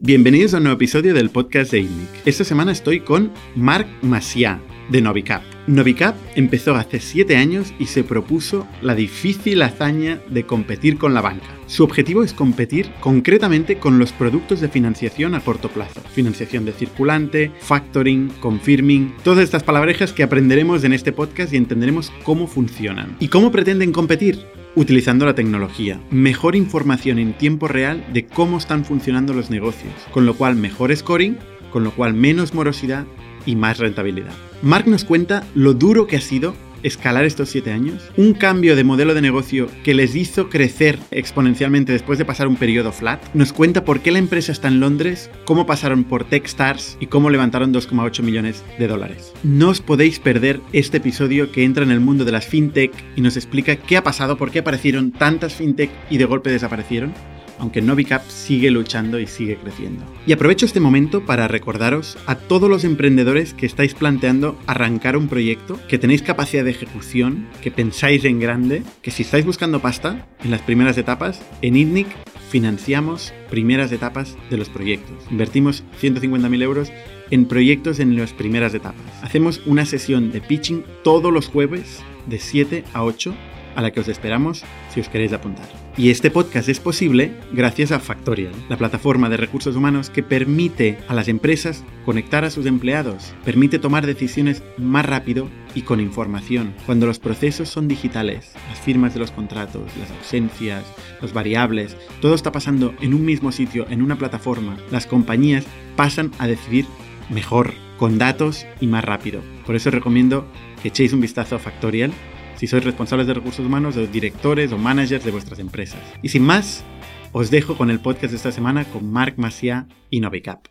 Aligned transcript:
Bienvenidos 0.00 0.54
a 0.54 0.58
un 0.58 0.62
nuevo 0.62 0.76
episodio 0.76 1.12
del 1.12 1.28
podcast 1.28 1.72
de 1.72 1.80
INNIC. 1.80 2.08
Esta 2.24 2.44
semana 2.44 2.70
estoy 2.70 3.00
con 3.00 3.32
Marc 3.56 3.88
Maciá, 4.00 4.62
de 4.88 5.02
Novicap. 5.02 5.42
Novicap 5.66 6.16
empezó 6.34 6.74
hace 6.74 7.00
7 7.00 7.36
años 7.36 7.74
y 7.78 7.86
se 7.86 8.04
propuso 8.04 8.66
la 8.80 8.94
difícil 8.94 9.62
hazaña 9.62 10.20
de 10.28 10.44
competir 10.44 10.98
con 10.98 11.14
la 11.14 11.20
banca. 11.20 11.46
Su 11.66 11.84
objetivo 11.84 12.24
es 12.24 12.32
competir 12.32 12.90
concretamente 13.00 13.78
con 13.78 13.98
los 13.98 14.12
productos 14.12 14.60
de 14.60 14.68
financiación 14.68 15.34
a 15.34 15.40
corto 15.40 15.68
plazo. 15.68 16.00
Financiación 16.14 16.64
de 16.64 16.72
circulante, 16.72 17.52
factoring, 17.60 18.28
confirming, 18.40 19.14
todas 19.22 19.44
estas 19.44 19.62
palabrejas 19.62 20.12
que 20.12 20.22
aprenderemos 20.22 20.84
en 20.84 20.94
este 20.94 21.12
podcast 21.12 21.52
y 21.52 21.56
entenderemos 21.56 22.10
cómo 22.24 22.46
funcionan. 22.46 23.16
¿Y 23.20 23.28
cómo 23.28 23.52
pretenden 23.52 23.92
competir? 23.92 24.38
utilizando 24.74 25.26
la 25.26 25.34
tecnología, 25.34 26.00
mejor 26.10 26.54
información 26.54 27.18
en 27.18 27.36
tiempo 27.36 27.66
real 27.66 28.04
de 28.12 28.26
cómo 28.26 28.58
están 28.58 28.84
funcionando 28.84 29.34
los 29.34 29.50
negocios, 29.50 29.92
con 30.12 30.24
lo 30.24 30.34
cual 30.34 30.54
mejor 30.54 30.94
scoring, 30.94 31.36
con 31.72 31.82
lo 31.82 31.90
cual 31.90 32.14
menos 32.14 32.54
morosidad 32.54 33.04
y 33.44 33.56
más 33.56 33.78
rentabilidad. 33.78 34.32
Mark 34.62 34.88
nos 34.88 35.04
cuenta 35.04 35.44
lo 35.54 35.72
duro 35.72 36.08
que 36.08 36.16
ha 36.16 36.20
sido 36.20 36.54
escalar 36.82 37.24
estos 37.24 37.48
siete 37.48 37.72
años, 37.72 38.10
un 38.16 38.34
cambio 38.34 38.76
de 38.76 38.84
modelo 38.84 39.14
de 39.14 39.20
negocio 39.20 39.68
que 39.84 39.94
les 39.94 40.14
hizo 40.14 40.48
crecer 40.48 40.98
exponencialmente 41.10 41.92
después 41.92 42.18
de 42.18 42.24
pasar 42.24 42.48
un 42.48 42.56
periodo 42.56 42.92
flat, 42.92 43.22
nos 43.34 43.52
cuenta 43.52 43.84
por 43.84 44.00
qué 44.00 44.10
la 44.10 44.18
empresa 44.18 44.52
está 44.52 44.68
en 44.68 44.80
Londres, 44.80 45.30
cómo 45.44 45.66
pasaron 45.66 46.04
por 46.04 46.24
Techstars 46.24 46.96
y 47.00 47.06
cómo 47.06 47.30
levantaron 47.30 47.72
2,8 47.72 48.22
millones 48.22 48.64
de 48.78 48.86
dólares. 48.86 49.32
No 49.42 49.68
os 49.68 49.80
podéis 49.80 50.18
perder 50.18 50.60
este 50.72 50.98
episodio 50.98 51.50
que 51.52 51.64
entra 51.64 51.84
en 51.84 51.90
el 51.90 52.00
mundo 52.00 52.24
de 52.24 52.32
las 52.32 52.46
fintech 52.46 52.92
y 53.16 53.20
nos 53.20 53.36
explica 53.36 53.76
qué 53.76 53.96
ha 53.96 54.04
pasado, 54.04 54.36
por 54.36 54.50
qué 54.50 54.60
aparecieron 54.60 55.12
tantas 55.12 55.54
fintech 55.54 55.90
y 56.10 56.18
de 56.18 56.24
golpe 56.24 56.50
desaparecieron 56.50 57.12
aunque 57.58 57.82
Novicap 57.82 58.26
sigue 58.28 58.70
luchando 58.70 59.18
y 59.18 59.26
sigue 59.26 59.56
creciendo. 59.56 60.04
Y 60.26 60.32
aprovecho 60.32 60.66
este 60.66 60.80
momento 60.80 61.24
para 61.24 61.48
recordaros 61.48 62.18
a 62.26 62.34
todos 62.34 62.68
los 62.68 62.84
emprendedores 62.84 63.54
que 63.54 63.66
estáis 63.66 63.94
planteando 63.94 64.58
arrancar 64.66 65.16
un 65.16 65.28
proyecto, 65.28 65.78
que 65.88 65.98
tenéis 65.98 66.22
capacidad 66.22 66.64
de 66.64 66.70
ejecución, 66.70 67.48
que 67.62 67.70
pensáis 67.70 68.24
en 68.24 68.40
grande, 68.40 68.82
que 69.02 69.10
si 69.10 69.22
estáis 69.22 69.44
buscando 69.44 69.80
pasta 69.80 70.26
en 70.42 70.50
las 70.50 70.62
primeras 70.62 70.98
etapas, 70.98 71.40
en 71.62 71.76
ITNIC 71.76 72.08
financiamos 72.50 73.32
primeras 73.50 73.92
etapas 73.92 74.36
de 74.50 74.56
los 74.56 74.68
proyectos. 74.68 75.16
Invertimos 75.30 75.84
150.000 76.00 76.62
euros 76.62 76.92
en 77.30 77.46
proyectos 77.46 78.00
en 78.00 78.16
las 78.16 78.32
primeras 78.32 78.74
etapas. 78.74 79.04
Hacemos 79.22 79.60
una 79.66 79.84
sesión 79.84 80.32
de 80.32 80.40
pitching 80.40 80.84
todos 81.04 81.32
los 81.32 81.48
jueves 81.48 82.02
de 82.26 82.38
7 82.38 82.84
a 82.94 83.04
8 83.04 83.34
a 83.76 83.82
la 83.82 83.90
que 83.92 84.00
os 84.00 84.08
esperamos 84.08 84.64
si 84.92 85.00
os 85.00 85.08
queréis 85.08 85.32
apuntar. 85.32 85.87
Y 85.98 86.10
este 86.10 86.30
podcast 86.30 86.68
es 86.68 86.78
posible 86.78 87.32
gracias 87.52 87.90
a 87.90 87.98
Factorial, 87.98 88.52
la 88.68 88.76
plataforma 88.76 89.28
de 89.28 89.36
recursos 89.36 89.74
humanos 89.74 90.10
que 90.10 90.22
permite 90.22 90.96
a 91.08 91.14
las 91.14 91.26
empresas 91.26 91.82
conectar 92.04 92.44
a 92.44 92.50
sus 92.50 92.66
empleados, 92.66 93.34
permite 93.44 93.80
tomar 93.80 94.06
decisiones 94.06 94.62
más 94.76 95.04
rápido 95.04 95.48
y 95.74 95.82
con 95.82 95.98
información. 95.98 96.72
Cuando 96.86 97.06
los 97.06 97.18
procesos 97.18 97.68
son 97.68 97.88
digitales, 97.88 98.52
las 98.68 98.78
firmas 98.78 99.12
de 99.12 99.18
los 99.18 99.32
contratos, 99.32 99.90
las 99.98 100.12
ausencias, 100.12 100.84
los 101.20 101.32
variables, 101.32 101.96
todo 102.20 102.36
está 102.36 102.52
pasando 102.52 102.94
en 103.00 103.12
un 103.12 103.24
mismo 103.24 103.50
sitio, 103.50 103.84
en 103.90 104.00
una 104.00 104.18
plataforma, 104.18 104.76
las 104.92 105.04
compañías 105.04 105.66
pasan 105.96 106.30
a 106.38 106.46
decidir 106.46 106.86
mejor, 107.28 107.74
con 107.98 108.18
datos 108.18 108.64
y 108.80 108.86
más 108.86 109.04
rápido. 109.04 109.42
Por 109.66 109.74
eso 109.74 109.90
recomiendo 109.90 110.46
que 110.80 110.88
echéis 110.88 111.12
un 111.12 111.20
vistazo 111.20 111.56
a 111.56 111.58
Factorial 111.58 112.12
si 112.58 112.66
sois 112.66 112.84
responsables 112.84 113.26
de 113.26 113.34
recursos 113.34 113.64
humanos 113.64 113.96
o 113.96 114.06
directores 114.06 114.72
o 114.72 114.78
managers 114.78 115.24
de 115.24 115.30
vuestras 115.30 115.58
empresas. 115.60 116.00
Y 116.22 116.28
sin 116.28 116.42
más, 116.42 116.84
os 117.32 117.50
dejo 117.50 117.76
con 117.76 117.90
el 117.90 118.00
podcast 118.00 118.32
de 118.32 118.36
esta 118.36 118.52
semana 118.52 118.84
con 118.84 119.10
Marc 119.10 119.38
Maciá 119.38 119.86
y 120.10 120.20
Novicap. 120.20 120.66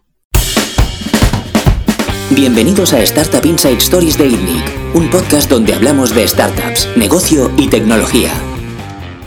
Bienvenidos 2.35 2.91
a 2.91 3.01
Startup 3.03 3.45
Inside 3.45 3.77
Stories 3.77 4.17
de 4.17 4.27
INNIC, 4.27 4.95
un 4.95 5.09
podcast 5.09 5.49
donde 5.49 5.73
hablamos 5.73 6.13
de 6.13 6.27
startups, 6.27 6.89
negocio 6.97 7.49
y 7.57 7.69
tecnología. 7.69 8.33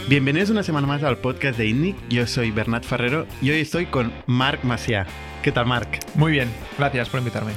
Bienvenidos 0.07 0.51
una 0.51 0.63
semana 0.63 0.87
más 0.87 1.03
al 1.03 1.17
podcast 1.17 1.57
de 1.57 1.69
INNIC. 1.69 1.97
Yo 2.11 2.27
soy 2.27 2.51
Bernat 2.51 2.85
Ferrero 2.85 3.27
y 3.41 3.51
hoy 3.51 3.61
estoy 3.61 3.87
con 3.87 4.13
Marc 4.27 4.65
Maciá. 4.65 5.07
¿Qué 5.43 5.51
tal, 5.51 5.65
Marc? 5.65 6.01
Muy 6.15 6.33
bien, 6.33 6.51
gracias 6.77 7.09
por 7.09 7.21
invitarme. 7.21 7.53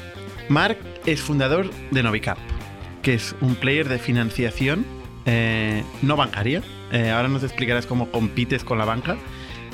Marc 0.47 0.77
es 1.05 1.21
fundador 1.21 1.69
de 1.91 2.03
Novicap 2.03 2.37
que 3.03 3.13
es 3.13 3.35
un 3.41 3.55
player 3.55 3.89
de 3.89 3.99
financiación 3.99 4.85
eh, 5.25 5.83
no 6.01 6.15
bancaria. 6.15 6.63
Eh, 6.91 7.11
ahora 7.11 7.27
nos 7.27 7.43
explicarás 7.43 7.85
cómo 7.85 8.09
compites 8.09 8.63
con 8.63 8.77
la 8.77 8.85
banca 8.85 9.17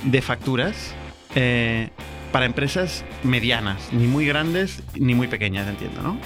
de 0.03 0.22
facturas 0.22 0.95
eh, 1.35 1.89
para 2.31 2.45
empresas 2.45 3.06
medianas, 3.23 3.94
ni 3.94 4.07
muy 4.07 4.25
grandes 4.25 4.84
ni 4.95 5.13
muy 5.13 5.28
pequeñas, 5.28 5.68
entiendo, 5.68 6.01
¿no? 6.01 6.19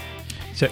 Sí. 0.54 0.68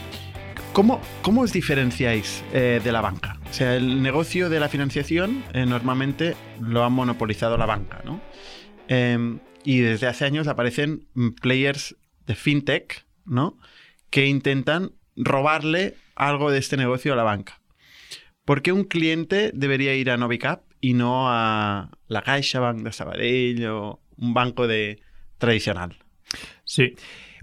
¿Cómo, 0.73 1.01
¿Cómo, 1.21 1.41
os 1.41 1.51
diferenciáis 1.51 2.45
de 2.53 2.91
la 2.93 3.01
banca? 3.01 3.37
O 3.49 3.53
sea, 3.53 3.75
el 3.75 4.01
negocio 4.01 4.49
de 4.49 4.61
la 4.61 4.69
financiación 4.69 5.43
normalmente 5.53 6.37
lo 6.61 6.85
ha 6.85 6.89
monopolizado 6.89 7.57
la 7.57 7.65
banca, 7.65 8.01
¿no? 8.05 8.21
Em, 8.87 9.39
y 9.65 9.79
desde 9.79 10.07
hace 10.07 10.23
años 10.23 10.47
aparecen 10.47 11.07
players 11.41 11.97
de 12.25 12.35
fintech, 12.35 13.05
¿no? 13.25 13.57
Que 14.09 14.27
intentan 14.27 14.91
robarle 15.17 15.95
algo 16.21 16.51
de 16.51 16.59
este 16.59 16.77
negocio 16.77 17.13
a 17.13 17.15
la 17.15 17.23
banca. 17.23 17.59
¿Por 18.45 18.61
qué 18.61 18.71
un 18.71 18.83
cliente 18.83 19.51
debería 19.53 19.95
ir 19.95 20.11
a 20.11 20.17
Novicap 20.17 20.61
y 20.79 20.93
no 20.93 21.29
a 21.29 21.89
la 22.07 22.21
CaixaBank 22.21 22.81
de 22.81 22.91
Sabadell 22.91 23.65
o 23.67 24.01
un 24.17 24.33
banco 24.33 24.67
de 24.67 25.01
tradicional? 25.39 25.97
Sí. 26.63 26.95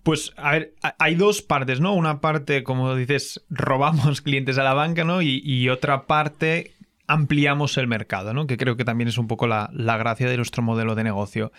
Pues 0.04 0.32
a 0.36 0.52
ver, 0.52 0.74
hay 0.98 1.16
dos 1.16 1.42
partes, 1.42 1.80
¿no? 1.80 1.92
Una 1.92 2.20
parte, 2.20 2.62
como 2.62 2.94
dices, 2.94 3.44
robamos 3.50 4.20
clientes 4.22 4.58
a 4.58 4.62
la 4.62 4.74
banca, 4.74 5.02
¿no? 5.02 5.22
Y, 5.22 5.68
otra 5.68 6.06
parte, 6.06 6.72
ampliamos 7.08 7.76
el 7.78 7.88
mercado, 7.88 8.32
¿no? 8.32 8.46
Que 8.46 8.56
creo 8.56 8.76
que 8.76 8.84
también 8.84 9.08
es 9.08 9.18
un 9.18 9.26
poco 9.26 9.48
la, 9.48 9.70
la 9.72 9.96
gracia 9.96 10.28
de 10.28 10.36
nuestro 10.36 10.62
modelo 10.62 10.94
de 10.94 11.02
negocio. 11.02 11.50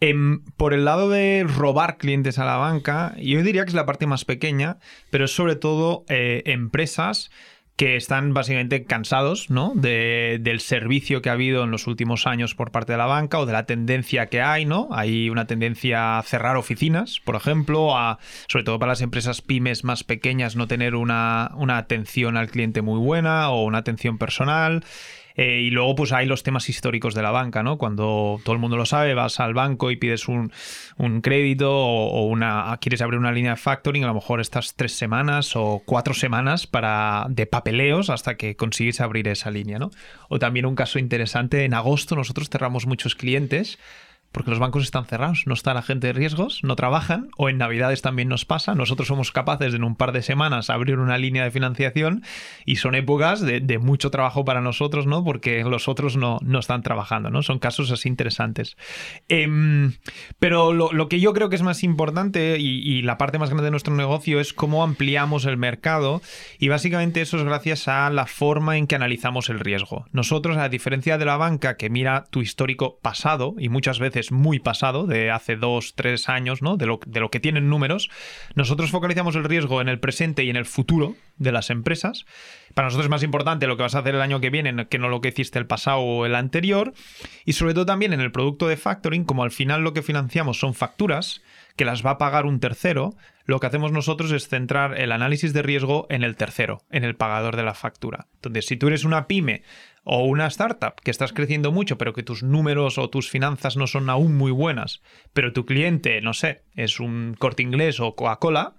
Em, 0.00 0.44
por 0.56 0.74
el 0.74 0.84
lado 0.84 1.10
de 1.10 1.44
robar 1.44 1.96
clientes 1.96 2.38
a 2.38 2.44
la 2.44 2.56
banca, 2.56 3.14
yo 3.18 3.42
diría 3.42 3.64
que 3.64 3.70
es 3.70 3.74
la 3.74 3.86
parte 3.86 4.06
más 4.06 4.24
pequeña, 4.24 4.78
pero 5.10 5.24
es 5.24 5.32
sobre 5.34 5.56
todo 5.56 6.04
eh, 6.08 6.42
empresas 6.46 7.30
que 7.78 7.94
están 7.94 8.34
básicamente 8.34 8.84
cansados 8.84 9.50
¿no? 9.50 9.72
del 9.76 10.58
servicio 10.58 11.22
que 11.22 11.30
ha 11.30 11.34
habido 11.34 11.62
en 11.62 11.70
los 11.70 11.86
últimos 11.86 12.26
años 12.26 12.56
por 12.56 12.72
parte 12.72 12.90
de 12.90 12.98
la 12.98 13.06
banca 13.06 13.38
o 13.38 13.46
de 13.46 13.52
la 13.52 13.66
tendencia 13.66 14.26
que 14.26 14.42
hay, 14.42 14.64
¿no? 14.64 14.88
Hay 14.90 15.30
una 15.30 15.46
tendencia 15.46 16.18
a 16.18 16.22
cerrar 16.24 16.56
oficinas, 16.56 17.20
por 17.24 17.36
ejemplo, 17.36 17.96
a, 17.96 18.18
sobre 18.48 18.64
todo 18.64 18.80
para 18.80 18.90
las 18.90 19.00
empresas 19.00 19.42
pymes 19.42 19.84
más 19.84 20.02
pequeñas, 20.02 20.56
no 20.56 20.66
tener 20.66 20.96
una, 20.96 21.52
una 21.54 21.78
atención 21.78 22.36
al 22.36 22.50
cliente 22.50 22.82
muy 22.82 22.98
buena 22.98 23.50
o 23.50 23.64
una 23.64 23.78
atención 23.78 24.18
personal. 24.18 24.82
Eh, 25.38 25.60
y 25.60 25.70
luego, 25.70 25.94
pues 25.94 26.12
hay 26.12 26.26
los 26.26 26.42
temas 26.42 26.68
históricos 26.68 27.14
de 27.14 27.22
la 27.22 27.30
banca, 27.30 27.62
¿no? 27.62 27.78
Cuando 27.78 28.40
todo 28.42 28.54
el 28.54 28.58
mundo 28.58 28.76
lo 28.76 28.84
sabe, 28.84 29.14
vas 29.14 29.38
al 29.38 29.54
banco 29.54 29.92
y 29.92 29.96
pides 29.96 30.26
un, 30.26 30.50
crédito 31.22 31.72
o, 31.72 32.26
una 32.26 32.76
quieres 32.80 33.02
abrir 33.02 33.20
una 33.20 33.30
línea 33.30 33.52
de 33.52 33.56
factoring, 33.56 34.02
a 34.02 34.08
lo 34.08 34.14
mejor 34.14 34.40
estás 34.40 34.74
tres 34.74 34.96
semanas 34.96 35.54
o 35.54 35.80
cuatro 35.86 36.12
semanas 36.12 36.66
para 36.66 37.26
de 37.30 37.46
papeleos 37.46 38.10
hasta 38.10 38.36
que 38.36 38.56
consigues 38.56 39.00
abrir 39.00 39.28
esa 39.28 39.52
línea, 39.52 39.78
¿no? 39.78 39.92
O 40.28 40.40
también 40.40 40.66
un 40.66 40.74
caso 40.74 40.98
interesante, 40.98 41.64
en 41.64 41.72
agosto 41.72 42.16
nosotros 42.16 42.50
cerramos 42.50 42.86
muchos 42.86 43.14
clientes 43.14 43.78
porque 44.32 44.50
los 44.50 44.58
bancos 44.58 44.82
están 44.82 45.06
cerrados, 45.06 45.44
no 45.46 45.54
está 45.54 45.72
la 45.74 45.82
gente 45.82 46.08
de 46.08 46.12
riesgos, 46.12 46.60
no 46.62 46.76
trabajan, 46.76 47.30
o 47.36 47.48
en 47.48 47.58
Navidades 47.58 48.02
también 48.02 48.28
nos 48.28 48.44
pasa, 48.44 48.74
nosotros 48.74 49.08
somos 49.08 49.32
capaces 49.32 49.72
de 49.72 49.78
en 49.78 49.84
un 49.84 49.96
par 49.96 50.12
de 50.12 50.22
semanas 50.22 50.68
abrir 50.68 50.98
una 50.98 51.16
línea 51.16 51.44
de 51.44 51.50
financiación 51.50 52.22
y 52.66 52.76
son 52.76 52.94
épocas 52.94 53.40
de, 53.40 53.78
mucho 53.78 54.10
trabajo 54.10 54.44
para 54.44 54.60
nosotros, 54.60 55.06
¿no? 55.06 55.24
Porque 55.24 55.62
los 55.62 55.88
otros 55.88 56.16
no, 56.16 56.38
no 56.42 56.58
están 56.58 56.82
trabajando, 56.82 57.30
¿no? 57.30 57.42
Son 57.42 57.60
casos 57.60 57.90
así 57.92 58.08
interesantes. 58.08 58.76
Em, 59.28 59.94
pero 60.40 60.72
lo, 60.72 61.08
que 61.08 61.20
yo 61.20 61.32
creo 61.32 61.48
que 61.48 61.56
es 61.56 61.62
más 61.62 61.84
importante 61.84 62.58
y, 62.58 62.80
y, 62.80 63.02
la 63.02 63.18
parte 63.18 63.38
más 63.38 63.50
grande 63.50 63.64
de 63.64 63.70
nuestro 63.70 63.94
negocio 63.94 64.40
es 64.40 64.52
cómo 64.52 64.82
ampliamos 64.82 65.44
el 65.44 65.56
mercado 65.56 66.20
y 66.58 66.68
básicamente 66.68 67.20
eso 67.20 67.38
es 67.38 67.44
gracias 67.44 67.86
a 67.86 68.10
la 68.10 68.26
forma 68.26 68.76
en 68.76 68.88
que 68.88 68.96
analizamos 68.96 69.48
el 69.48 69.60
riesgo. 69.60 70.06
Nosotros, 70.10 70.56
a 70.56 70.68
diferencia 70.68 71.18
de 71.18 71.24
la 71.24 71.36
banca 71.36 71.76
que 71.76 71.88
mira 71.88 72.24
tu 72.30 72.42
histórico 72.42 72.98
pasado 73.00 73.54
y 73.58 73.68
muchas 73.68 74.00
veces 74.00 74.17
muy 74.32 74.58
pasado, 74.58 75.06
de 75.06 75.30
hace 75.30 75.56
dos, 75.56 75.94
tres 75.94 76.28
años, 76.28 76.62
¿no? 76.62 76.76
De 76.76 76.86
lo, 76.86 77.00
de 77.06 77.20
lo 77.20 77.30
que 77.30 77.40
tienen 77.40 77.68
números, 77.68 78.10
nosotros 78.54 78.90
focalizamos 78.90 79.36
el 79.36 79.44
riesgo 79.44 79.80
en 79.80 79.88
el 79.88 80.00
presente 80.00 80.44
y 80.44 80.50
en 80.50 80.56
el 80.56 80.66
futuro 80.66 81.16
de 81.36 81.52
las 81.52 81.70
empresas. 81.70 82.26
Para 82.74 82.86
nosotros 82.86 83.06
es 83.06 83.10
más 83.10 83.22
importante 83.22 83.66
lo 83.66 83.76
que 83.76 83.82
vas 83.82 83.94
a 83.94 84.00
hacer 84.00 84.14
el 84.14 84.20
año 84.20 84.40
que 84.40 84.50
viene 84.50 84.88
que 84.88 84.98
no 84.98 85.08
lo 85.08 85.20
que 85.20 85.28
hiciste 85.28 85.58
el 85.58 85.66
pasado 85.66 86.00
o 86.00 86.26
el 86.26 86.34
anterior. 86.34 86.92
Y 87.44 87.54
sobre 87.54 87.74
todo 87.74 87.86
también 87.86 88.12
en 88.12 88.20
el 88.20 88.32
producto 88.32 88.68
de 88.68 88.76
factoring, 88.76 89.24
como 89.24 89.42
al 89.42 89.50
final 89.50 89.82
lo 89.82 89.94
que 89.94 90.02
financiamos 90.02 90.58
son 90.58 90.74
facturas 90.74 91.42
que 91.76 91.84
las 91.84 92.04
va 92.04 92.12
a 92.12 92.18
pagar 92.18 92.44
un 92.44 92.58
tercero, 92.58 93.16
lo 93.44 93.60
que 93.60 93.66
hacemos 93.68 93.92
nosotros 93.92 94.32
es 94.32 94.48
centrar 94.48 95.00
el 95.00 95.12
análisis 95.12 95.52
de 95.52 95.62
riesgo 95.62 96.06
en 96.10 96.24
el 96.24 96.36
tercero, 96.36 96.82
en 96.90 97.04
el 97.04 97.14
pagador 97.14 97.56
de 97.56 97.62
la 97.62 97.72
factura. 97.72 98.26
Entonces, 98.34 98.66
si 98.66 98.76
tú 98.76 98.88
eres 98.88 99.04
una 99.04 99.28
pyme 99.28 99.62
o 100.10 100.24
una 100.24 100.46
startup 100.46 100.94
que 101.04 101.10
estás 101.10 101.34
creciendo 101.34 101.70
mucho, 101.70 101.98
pero 101.98 102.14
que 102.14 102.22
tus 102.22 102.42
números 102.42 102.96
o 102.96 103.10
tus 103.10 103.28
finanzas 103.28 103.76
no 103.76 103.86
son 103.86 104.08
aún 104.08 104.38
muy 104.38 104.50
buenas, 104.50 105.02
pero 105.34 105.52
tu 105.52 105.66
cliente, 105.66 106.22
no 106.22 106.32
sé, 106.32 106.62
es 106.74 106.98
un 106.98 107.36
corte 107.38 107.62
inglés 107.62 108.00
o 108.00 108.16
Coca-Cola, 108.16 108.76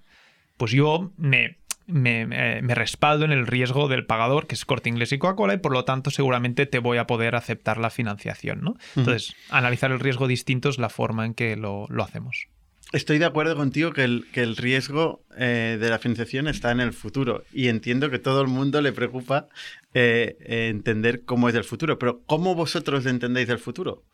pues 0.57 0.71
yo 0.71 1.11
me, 1.17 1.59
me, 1.85 2.25
me, 2.25 2.73
respaldo 2.73 3.25
en 3.25 3.31
el 3.31 3.45
riesgo 3.45 3.87
del 3.87 4.07
pagador, 4.07 4.47
que 4.47 4.55
es 4.55 4.65
corte 4.65 4.89
inglés 4.89 5.11
y 5.11 5.19
Coca-Cola, 5.19 5.53
y 5.53 5.57
por 5.57 5.71
lo 5.71 5.85
tanto 5.85 6.09
seguramente 6.09 6.65
te 6.65 6.79
voy 6.79 6.97
a 6.97 7.05
poder 7.05 7.35
aceptar 7.35 7.77
la 7.77 7.91
financiación. 7.91 8.61
¿no? 8.63 8.77
Entonces, 8.95 9.35
analizar 9.51 9.91
el 9.91 9.99
riesgo 9.99 10.27
distinto 10.27 10.69
es 10.69 10.79
la 10.79 10.89
forma 10.89 11.27
en 11.27 11.35
que 11.35 11.55
lo, 11.55 11.85
lo 11.89 12.03
hacemos. 12.03 12.47
Estoy 12.91 13.19
de 13.19 13.25
acuerdo 13.25 13.55
contigo 13.55 13.93
que 13.93 14.03
el, 14.03 14.25
que 14.31 14.41
el 14.41 14.57
riesgo 14.57 15.23
eh, 15.37 15.77
de 15.79 15.89
la 15.89 15.99
financiación 15.99 16.47
está 16.47 16.71
en 16.71 16.79
el 16.79 16.91
futuro 16.91 17.43
y 17.53 17.67
entiendo 17.67 18.09
que 18.09 18.17
todo 18.17 18.41
el 18.41 18.47
mundo 18.47 18.81
le 18.81 18.91
preocupa 18.91 19.47
eh, 19.93 20.37
entender 20.69 21.23
cómo 21.23 21.49
es 21.49 21.55
el 21.55 21.63
futuro, 21.63 21.99
pero 21.99 22.23
¿cómo 22.25 22.55
vosotros 22.55 23.05
entendéis 23.05 23.49
el 23.49 23.59
futuro? 23.59 24.05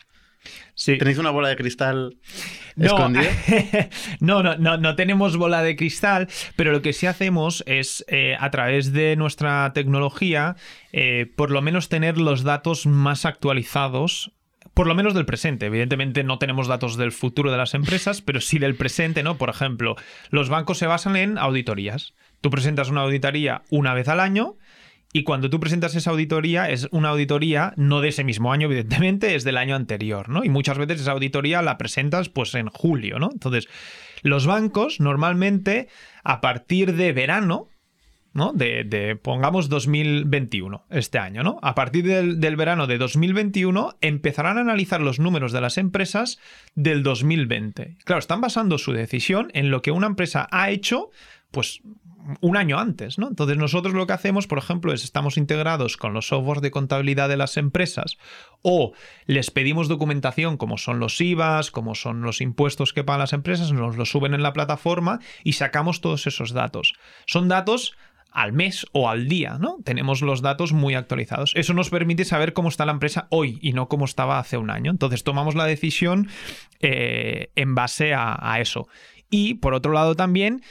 Sí. 0.76 0.98
¿Tenéis 0.98 1.18
una 1.18 1.32
bola 1.32 1.50
de 1.50 1.56
cristal 1.56 2.18
no, 2.76 2.86
escondida? 2.86 3.32
no, 4.20 4.44
no, 4.44 4.58
no, 4.58 4.78
no 4.78 4.96
tenemos 4.96 5.38
bola 5.38 5.64
de 5.64 5.76
cristal, 5.76 6.28
pero 6.56 6.72
lo 6.72 6.82
que 6.82 6.94
sí 6.94 7.08
hacemos 7.08 7.64
es, 7.66 8.06
eh, 8.08 8.36
a 8.40 8.52
través 8.52 8.92
de 8.92 9.16
nuestra 9.16 9.72
tecnología, 9.74 10.56
eh, 10.92 11.32
por 11.36 11.52
lo 11.52 11.62
menos 11.62 11.90
tener 11.90 12.18
los 12.18 12.44
datos 12.44 12.86
más 12.86 13.26
actualizados 13.26 14.35
por 14.76 14.86
lo 14.86 14.94
menos 14.94 15.16
del 15.16 15.26
presente. 15.26 15.66
Evidentemente 15.66 16.24
no 16.24 16.38
tenemos 16.38 16.68
datos 16.68 16.98
del 16.98 17.12
futuro 17.12 17.50
de 17.50 17.58
las 17.58 17.74
empresas, 17.74 18.22
pero 18.22 18.42
sí 18.42 18.60
del 18.60 18.76
presente, 18.76 19.24
¿no? 19.24 19.38
Por 19.38 19.50
ejemplo, 19.50 19.96
los 20.30 20.50
bancos 20.50 20.78
se 20.78 20.86
basan 20.86 21.16
en 21.16 21.40
auditorías. 21.40 22.14
Tú 22.42 22.52
presentas 22.52 22.90
una 22.90 23.02
auditoría 23.02 23.64
una 23.72 23.94
vez 23.94 24.10
al 24.10 24.20
año 24.20 24.58
y 25.14 25.24
cuando 25.24 25.50
tú 25.50 25.62
presentas 25.62 25.96
esa 25.96 26.12
auditoría, 26.12 26.70
es 26.70 26.90
una 26.92 27.08
auditoría 27.08 27.74
no 27.78 28.02
de 28.02 28.10
ese 28.10 28.26
mismo 28.26 28.52
año, 28.52 28.66
evidentemente, 28.66 29.36
es 29.36 29.46
del 29.46 29.56
año 29.56 29.74
anterior, 29.74 30.28
¿no? 30.28 30.44
Y 30.44 30.50
muchas 30.50 30.78
veces 30.78 31.00
esa 31.00 31.14
auditoría 31.14 31.62
la 31.62 31.78
presentas 31.78 32.28
pues 32.28 32.54
en 32.54 32.68
julio, 32.68 33.18
¿no? 33.18 33.30
Entonces, 33.32 33.70
los 34.24 34.46
bancos 34.46 35.00
normalmente 35.00 35.88
a 36.26 36.42
partir 36.42 36.96
de 36.96 37.14
verano, 37.14 37.70
De, 38.36 39.18
pongamos 39.22 39.70
2021, 39.70 40.88
este 40.90 41.20
año, 41.20 41.42
¿no? 41.42 41.58
A 41.62 41.74
partir 41.74 42.06
del, 42.06 42.42
del, 42.42 42.58
verano 42.58 42.86
de 42.86 42.98
2021 42.98 43.96
empezarán 44.02 44.58
a 44.58 44.62
analizar 44.62 45.00
los 45.00 45.20
números 45.20 45.54
de 45.54 45.62
las 45.62 45.78
empresas 45.78 46.38
del 46.76 47.02
2020. 47.02 47.96
Claro, 48.04 48.20
están 48.20 48.42
basando 48.42 48.78
su 48.78 48.92
decisión 48.92 49.52
en 49.54 49.72
lo 49.72 49.82
que 49.82 49.92
una 49.92 50.08
empresa 50.08 50.50
ha 50.52 50.70
hecho, 50.70 51.12
pues 51.52 51.82
un 52.42 52.58
año 52.58 52.78
antes, 52.78 53.18
¿no? 53.18 53.30
Entonces 53.30 53.58
nosotros 53.58 53.94
lo 53.94 54.06
que 54.06 54.12
hacemos, 54.12 54.48
por 54.48 54.58
ejemplo, 54.58 54.92
es 54.92 55.06
estamos 55.06 55.38
integrados 55.38 55.96
con 55.96 56.14
los 56.14 56.28
softwares 56.28 56.62
de 56.62 56.72
contabilidad 56.72 57.30
de 57.30 57.38
las 57.38 57.56
empresas 57.56 58.18
o 58.62 58.92
les 59.28 59.50
pedimos 59.50 59.88
documentación 59.88 60.58
como 60.58 60.78
son 60.78 61.00
los 61.00 61.22
IVAs, 61.22 61.72
como 61.72 61.96
son 61.96 62.22
los 62.22 62.42
impuestos 62.42 62.92
que 62.92 63.06
pagan 63.06 63.20
las 63.20 63.34
empresas, 63.34 63.72
nos 63.72 63.96
los 63.96 64.10
suben 64.10 64.34
en 64.34 64.44
la 64.44 64.52
plataforma 64.52 65.20
y 65.46 65.54
sacamos 65.54 66.02
todos 66.02 66.28
esos 66.28 66.52
datos. 66.52 66.96
Son 67.26 67.48
datos 67.48 67.96
al 68.36 68.52
mes 68.52 68.86
o 68.92 69.10
al 69.10 69.28
día, 69.28 69.58
¿no? 69.60 69.78
Tenemos 69.84 70.22
los 70.22 70.42
datos 70.42 70.74
muy 70.74 70.94
actualizados. 70.94 71.54
Eso 71.56 71.74
nos 71.74 71.90
permite 71.90 72.26
saber 72.26 72.54
cómo 72.54 72.68
está 72.68 72.86
la 72.86 72.92
empresa 72.92 73.28
hoy 73.32 73.58
y 73.62 73.72
no 73.72 73.88
cómo 73.88 74.06
estaba 74.06 74.38
hace 74.38 74.58
un 74.58 74.70
año. 74.70 74.92
Entonces 74.92 75.24
tomamos 75.24 75.56
la 75.56 75.66
decisión 75.66 76.28
eh, 76.82 77.50
en 77.56 77.76
base 77.76 78.14
a, 78.14 78.38
a 78.40 78.60
eso. 78.60 78.88
Y 79.30 79.56
por 79.56 79.74
otro 79.74 79.94
lado 79.94 80.16
también 80.16 80.62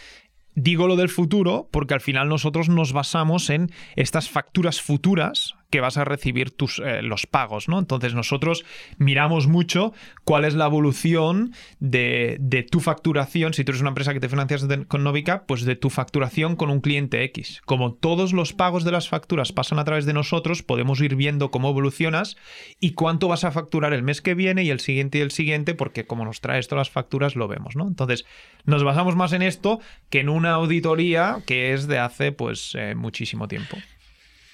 Digo 0.57 0.87
lo 0.87 0.95
del 0.95 1.09
futuro 1.09 1.69
porque 1.73 1.95
al 1.95 2.01
final 2.01 2.29
nosotros 2.29 2.69
nos 2.69 2.93
basamos 2.93 3.51
en 3.51 3.73
estas 3.97 4.31
facturas 4.31 4.81
futuras 4.81 5.54
que 5.71 5.81
vas 5.81 5.97
a 5.97 6.05
recibir 6.05 6.51
tus, 6.51 6.79
eh, 6.79 7.03
los 7.03 7.27
pagos, 7.27 7.69
¿no? 7.69 7.79
Entonces 7.79 8.15
nosotros 8.15 8.65
miramos 8.99 9.47
mucho 9.47 9.93
cuál 10.25 10.45
es 10.45 10.55
la 10.55 10.67
evolución 10.67 11.53
de, 11.81 12.37
de, 12.41 12.63
tu 12.63 12.81
facturación, 12.81 13.55
si 13.55 13.65
tú 13.65 13.73
eres 13.73 13.81
una 13.81 13.91
empresa 13.91 14.13
que 14.13 14.21
te 14.21 14.29
financias 14.29 14.67
con 14.89 15.03
Novica, 15.05 15.45
pues 15.47 15.65
de 15.65 15.77
tu 15.77 15.91
facturación 15.91 16.57
con 16.57 16.71
un 16.71 16.81
cliente 16.81 17.25
X. 17.25 17.63
Como 17.65 17.95
todos 17.95 18.33
los 18.33 18.53
pagos 18.53 18.85
de 18.85 18.93
las 18.93 19.09
facturas 19.09 19.53
pasan 19.53 19.79
a 19.79 19.85
través 19.85 20.07
de 20.07 20.13
nosotros, 20.13 20.63
podemos 20.63 21.01
ir 21.01 21.17
viendo 21.17 21.51
cómo 21.51 21.71
evolucionas 21.71 22.37
y 22.81 22.93
cuánto 22.93 23.29
vas 23.29 23.45
a 23.45 23.53
facturar 23.53 23.93
el 23.93 24.03
mes 24.03 24.21
que 24.21 24.35
viene 24.35 24.63
y 24.63 24.71
el 24.71 24.81
siguiente 24.81 25.19
y 25.19 25.21
el 25.23 25.31
siguiente, 25.31 25.75
porque 25.75 26.07
como 26.07 26.25
nos 26.25 26.41
traes 26.41 26.69
todas 26.69 26.89
las 26.89 26.91
facturas 26.91 27.37
lo 27.37 27.49
vemos, 27.49 27.77
¿no? 27.77 27.87
Entonces 27.87 28.25
nos 28.65 28.85
basamos 28.85 29.17
más 29.17 29.33
en 29.33 29.43
esto 29.43 29.81
que 30.11 30.21
en 30.21 30.29
una 30.29 30.53
auditoría 30.53 31.43
que 31.47 31.73
es 31.73 31.87
de 31.87 31.99
hace 31.99 32.33
pues 32.33 32.75
eh, 32.75 32.95
muchísimo 32.95 33.49
tiempo. 33.49 33.77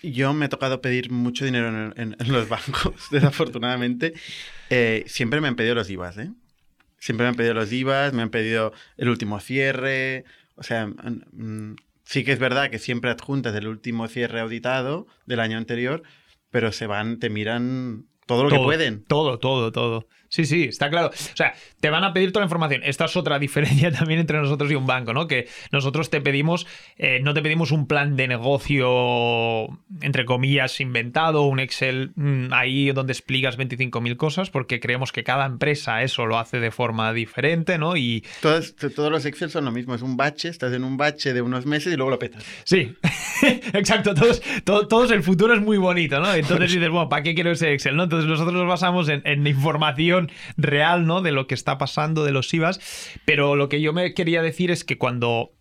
Yo 0.03 0.33
me 0.33 0.47
he 0.47 0.49
tocado 0.49 0.81
pedir 0.81 1.11
mucho 1.11 1.45
dinero 1.45 1.69
en, 1.69 1.93
en, 1.97 2.17
en 2.19 2.33
los 2.33 2.49
bancos, 2.51 3.09
desafortunadamente. 3.11 4.15
Eh, 4.71 5.05
siempre 5.07 5.41
me 5.41 5.49
han 5.49 5.57
pedido 5.57 5.75
los 5.75 5.91
IVAs, 5.91 6.19
¿eh? 6.19 6.31
Siempre 6.99 7.25
me 7.25 7.31
han 7.31 7.35
pedido 7.35 7.55
los 7.55 7.73
IVAs, 7.73 8.13
me 8.13 8.23
han 8.23 8.31
pedido 8.31 8.73
el 8.97 9.09
último 9.09 9.41
cierre. 9.41 10.25
O 10.57 10.63
sea, 10.63 10.87
mm, 10.87 11.77
sí 12.05 12.25
que 12.25 12.33
es 12.33 12.39
verdad 12.39 12.71
que 12.71 12.79
siempre 12.79 13.11
adjuntas 13.11 13.55
el 13.55 13.69
último 13.69 14.07
cierre 14.09 14.41
auditado 14.41 15.07
del 15.27 15.41
año 15.41 15.57
anterior, 15.57 16.03
pero 16.51 16.73
se 16.73 16.87
van, 16.87 17.19
te 17.19 17.31
miran 17.31 18.07
todo 18.27 18.45
lo 18.45 18.51
todo, 18.51 18.61
que 18.61 18.65
pueden. 18.65 19.05
Todo, 19.05 19.39
todo, 19.39 19.73
todo. 19.73 20.07
Sí, 20.31 20.45
sí, 20.45 20.65
está 20.65 20.89
claro. 20.89 21.09
O 21.09 21.37
sea, 21.37 21.55
te 21.81 21.91
van 21.91 22.05
a 22.05 22.13
pedir 22.13 22.31
toda 22.31 22.43
la 22.43 22.47
información. 22.47 22.83
Esta 22.85 23.07
es 23.07 23.17
otra 23.17 23.39
diferencia 23.41 23.91
también 23.91 24.21
entre 24.21 24.39
nosotros 24.39 24.71
y 24.71 24.77
un 24.77 24.87
banco, 24.87 25.13
¿no? 25.13 25.27
Que 25.27 25.49
nosotros 25.73 26.09
te 26.09 26.21
pedimos, 26.21 26.69
eh, 26.97 27.19
no 27.21 27.35
te 27.35 27.43
pedimos 27.43 27.73
un 27.73 27.89
plan 27.89 28.17
de 28.17 28.29
negocio, 28.29 29.67
entre 30.01 30.25
comillas, 30.25 30.81
inventado, 30.81 31.43
un 31.43 31.59
Excel 31.59 32.13
mmm, 32.15 32.53
ahí 32.53 32.93
donde 32.93 33.13
explicas 33.13 33.59
25.000 33.59 34.17
cosas, 34.17 34.51
porque 34.51 34.79
creemos 34.79 35.11
que 35.11 35.25
cada 35.25 35.47
empresa 35.47 36.03
eso 36.03 36.27
lo 36.27 36.39
hace 36.39 36.61
de 36.61 36.71
forma 36.71 37.13
diferente, 37.13 37.77
¿no? 37.77 37.97
Y... 37.97 38.25
Todos, 38.41 38.77
todos 38.77 39.11
los 39.11 39.27
Excel 39.27 39.51
son 39.51 39.65
lo 39.65 39.73
mismo, 39.73 39.97
es 39.97 40.03
un 40.03 40.17
bache, 40.17 40.49
estás 40.49 40.73
en 40.73 40.85
un 40.85 40.97
bache 40.97 41.33
de 41.33 41.43
unos 41.43 41.67
meses 41.67 41.93
y 41.93 41.97
luego 41.97 42.11
lo 42.11 42.21
petas. 42.21 42.45
Sí, 42.63 42.95
exacto. 43.73 44.15
Todos, 44.15 44.43
todo, 44.63 44.87
todos, 44.87 45.11
el 45.11 45.25
futuro 45.25 45.55
es 45.55 45.61
muy 45.61 45.79
bonito, 45.79 46.21
¿no? 46.21 46.33
Entonces 46.33 46.73
dices, 46.73 46.89
bueno, 46.89 47.09
¿para 47.09 47.25
qué 47.25 47.35
quiero 47.35 47.51
ese 47.51 47.73
Excel? 47.73 47.97
¿no? 47.97 48.05
Entonces 48.05 48.29
nosotros 48.29 48.55
nos 48.55 48.69
basamos 48.69 49.09
en, 49.09 49.23
en 49.25 49.45
información 49.45 50.20
real, 50.57 51.07
¿no? 51.07 51.23
De 51.23 51.33
lo 51.33 51.47
que 51.47 51.55
está 51.55 51.79
pasando, 51.79 52.25
de 52.25 52.33
los 52.33 52.53
IVAs. 52.53 52.81
Pero 53.25 53.57
lo 53.57 53.69
que 53.69 53.81
yo 53.81 53.93
me 53.93 54.15
quería 54.15 54.43
decir 54.43 54.71
es 54.71 54.85
que 54.85 54.99
cuando 54.99 55.53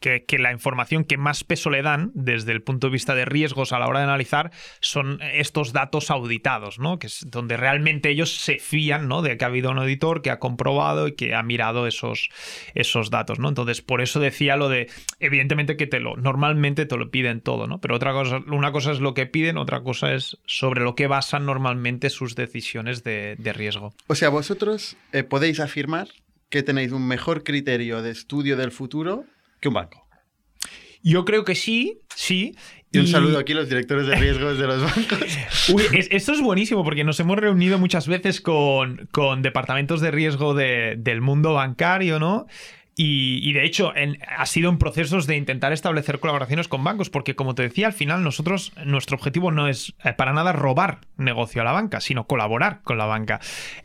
que, 0.00 0.38
la 0.38 0.52
información 0.52 1.04
que 1.04 1.16
más 1.16 1.44
peso 1.44 1.70
le 1.70 1.82
dan 1.82 2.10
desde 2.14 2.52
el 2.52 2.62
punto 2.62 2.88
de 2.88 2.92
vista 2.92 3.14
de 3.14 3.24
riesgos 3.24 3.72
a 3.72 3.78
la 3.78 3.86
hora 3.86 4.00
de 4.00 4.04
analizar 4.04 4.50
son 4.80 5.20
estos 5.32 5.72
datos 5.72 6.10
auditados, 6.10 6.78
¿no? 6.78 6.98
Que 6.98 7.06
es 7.06 7.26
donde 7.28 7.56
realmente 7.56 8.10
ellos 8.10 8.36
se 8.36 8.58
fían, 8.58 9.08
¿no? 9.08 9.22
De 9.22 9.36
que 9.36 9.44
ha 9.44 9.48
habido 9.48 9.70
un 9.70 9.78
auditor 9.78 10.22
que 10.22 10.30
ha 10.30 10.38
comprobado 10.38 11.08
y 11.08 11.12
que 11.12 11.34
ha 11.34 11.42
mirado 11.42 11.86
esos, 11.86 12.28
esos 12.74 13.10
datos, 13.10 13.38
¿no? 13.38 13.48
Entonces, 13.48 13.82
por 13.82 14.00
eso 14.00 14.20
decía 14.20 14.56
lo 14.56 14.68
de, 14.68 14.88
evidentemente 15.20 15.76
que 15.76 15.86
te 15.86 16.00
lo, 16.00 16.16
normalmente 16.16 16.86
te 16.86 16.96
lo 16.96 17.10
piden 17.10 17.40
todo, 17.40 17.66
¿no? 17.66 17.80
Pero 17.80 17.96
otra 17.96 18.12
cosa, 18.12 18.42
una 18.46 18.72
cosa 18.72 18.92
es 18.92 19.00
lo 19.00 19.14
que 19.14 19.26
piden, 19.26 19.56
otra 19.56 19.82
cosa 19.82 20.12
es 20.12 20.38
sobre 20.46 20.82
lo 20.82 20.94
que 20.94 21.06
basan 21.06 21.46
normalmente 21.46 22.10
sus 22.10 22.34
decisiones 22.34 23.02
de, 23.04 23.36
de 23.38 23.52
riesgo. 23.52 23.94
O 24.06 24.14
sea, 24.14 24.28
vosotros 24.28 24.96
eh, 25.12 25.22
podéis 25.22 25.60
afirmar 25.60 26.08
que 26.48 26.62
tenéis 26.62 26.92
un 26.92 27.06
mejor 27.06 27.42
criterio 27.42 28.02
de 28.02 28.10
estudio 28.10 28.56
del 28.56 28.70
futuro 28.70 29.24
que 29.60 29.68
un 29.68 29.74
banco. 29.74 30.06
Yo 31.02 31.24
creo 31.24 31.44
que 31.44 31.54
sí, 31.54 32.00
sí. 32.14 32.56
Y 32.92 32.98
un 32.98 33.06
saludo 33.06 33.38
aquí 33.38 33.52
a 33.52 33.56
los 33.56 33.68
directores 33.68 34.06
de 34.06 34.16
riesgos 34.16 34.58
de 34.58 34.66
los 34.66 34.82
bancos. 34.82 35.38
Uy, 35.72 35.84
es, 35.92 36.08
esto 36.10 36.32
es 36.32 36.40
buenísimo 36.40 36.82
porque 36.82 37.04
nos 37.04 37.20
hemos 37.20 37.36
reunido 37.36 37.78
muchas 37.78 38.08
veces 38.08 38.40
con, 38.40 39.08
con 39.12 39.42
departamentos 39.42 40.00
de 40.00 40.10
riesgo 40.10 40.54
de, 40.54 40.96
del 40.98 41.20
mundo 41.20 41.52
bancario, 41.52 42.18
¿no? 42.18 42.46
Y, 42.98 43.52
de 43.52 43.66
hecho 43.66 43.92
ha 44.38 44.46
sido 44.46 44.70
en 44.70 44.78
procesos 44.78 45.26
de 45.26 45.36
intentar 45.36 45.74
establecer 45.74 46.18
colaboraciones 46.18 46.66
con 46.66 46.82
bancos, 46.82 47.10
porque 47.10 47.36
como 47.36 47.54
te 47.54 47.62
decía, 47.62 47.88
al 47.88 47.92
final 47.92 48.24
nosotros, 48.24 48.72
nuestro 48.86 49.18
objetivo 49.18 49.52
no 49.52 49.68
es 49.68 49.94
eh, 50.02 50.14
para 50.14 50.32
nada 50.32 50.54
robar 50.54 51.00
negocio 51.18 51.60
a 51.60 51.66
la 51.66 51.72
banca, 51.72 52.00
sino 52.00 52.26
colaborar 52.26 52.80
con 52.84 52.96
la 52.96 53.04
banca. 53.04 53.38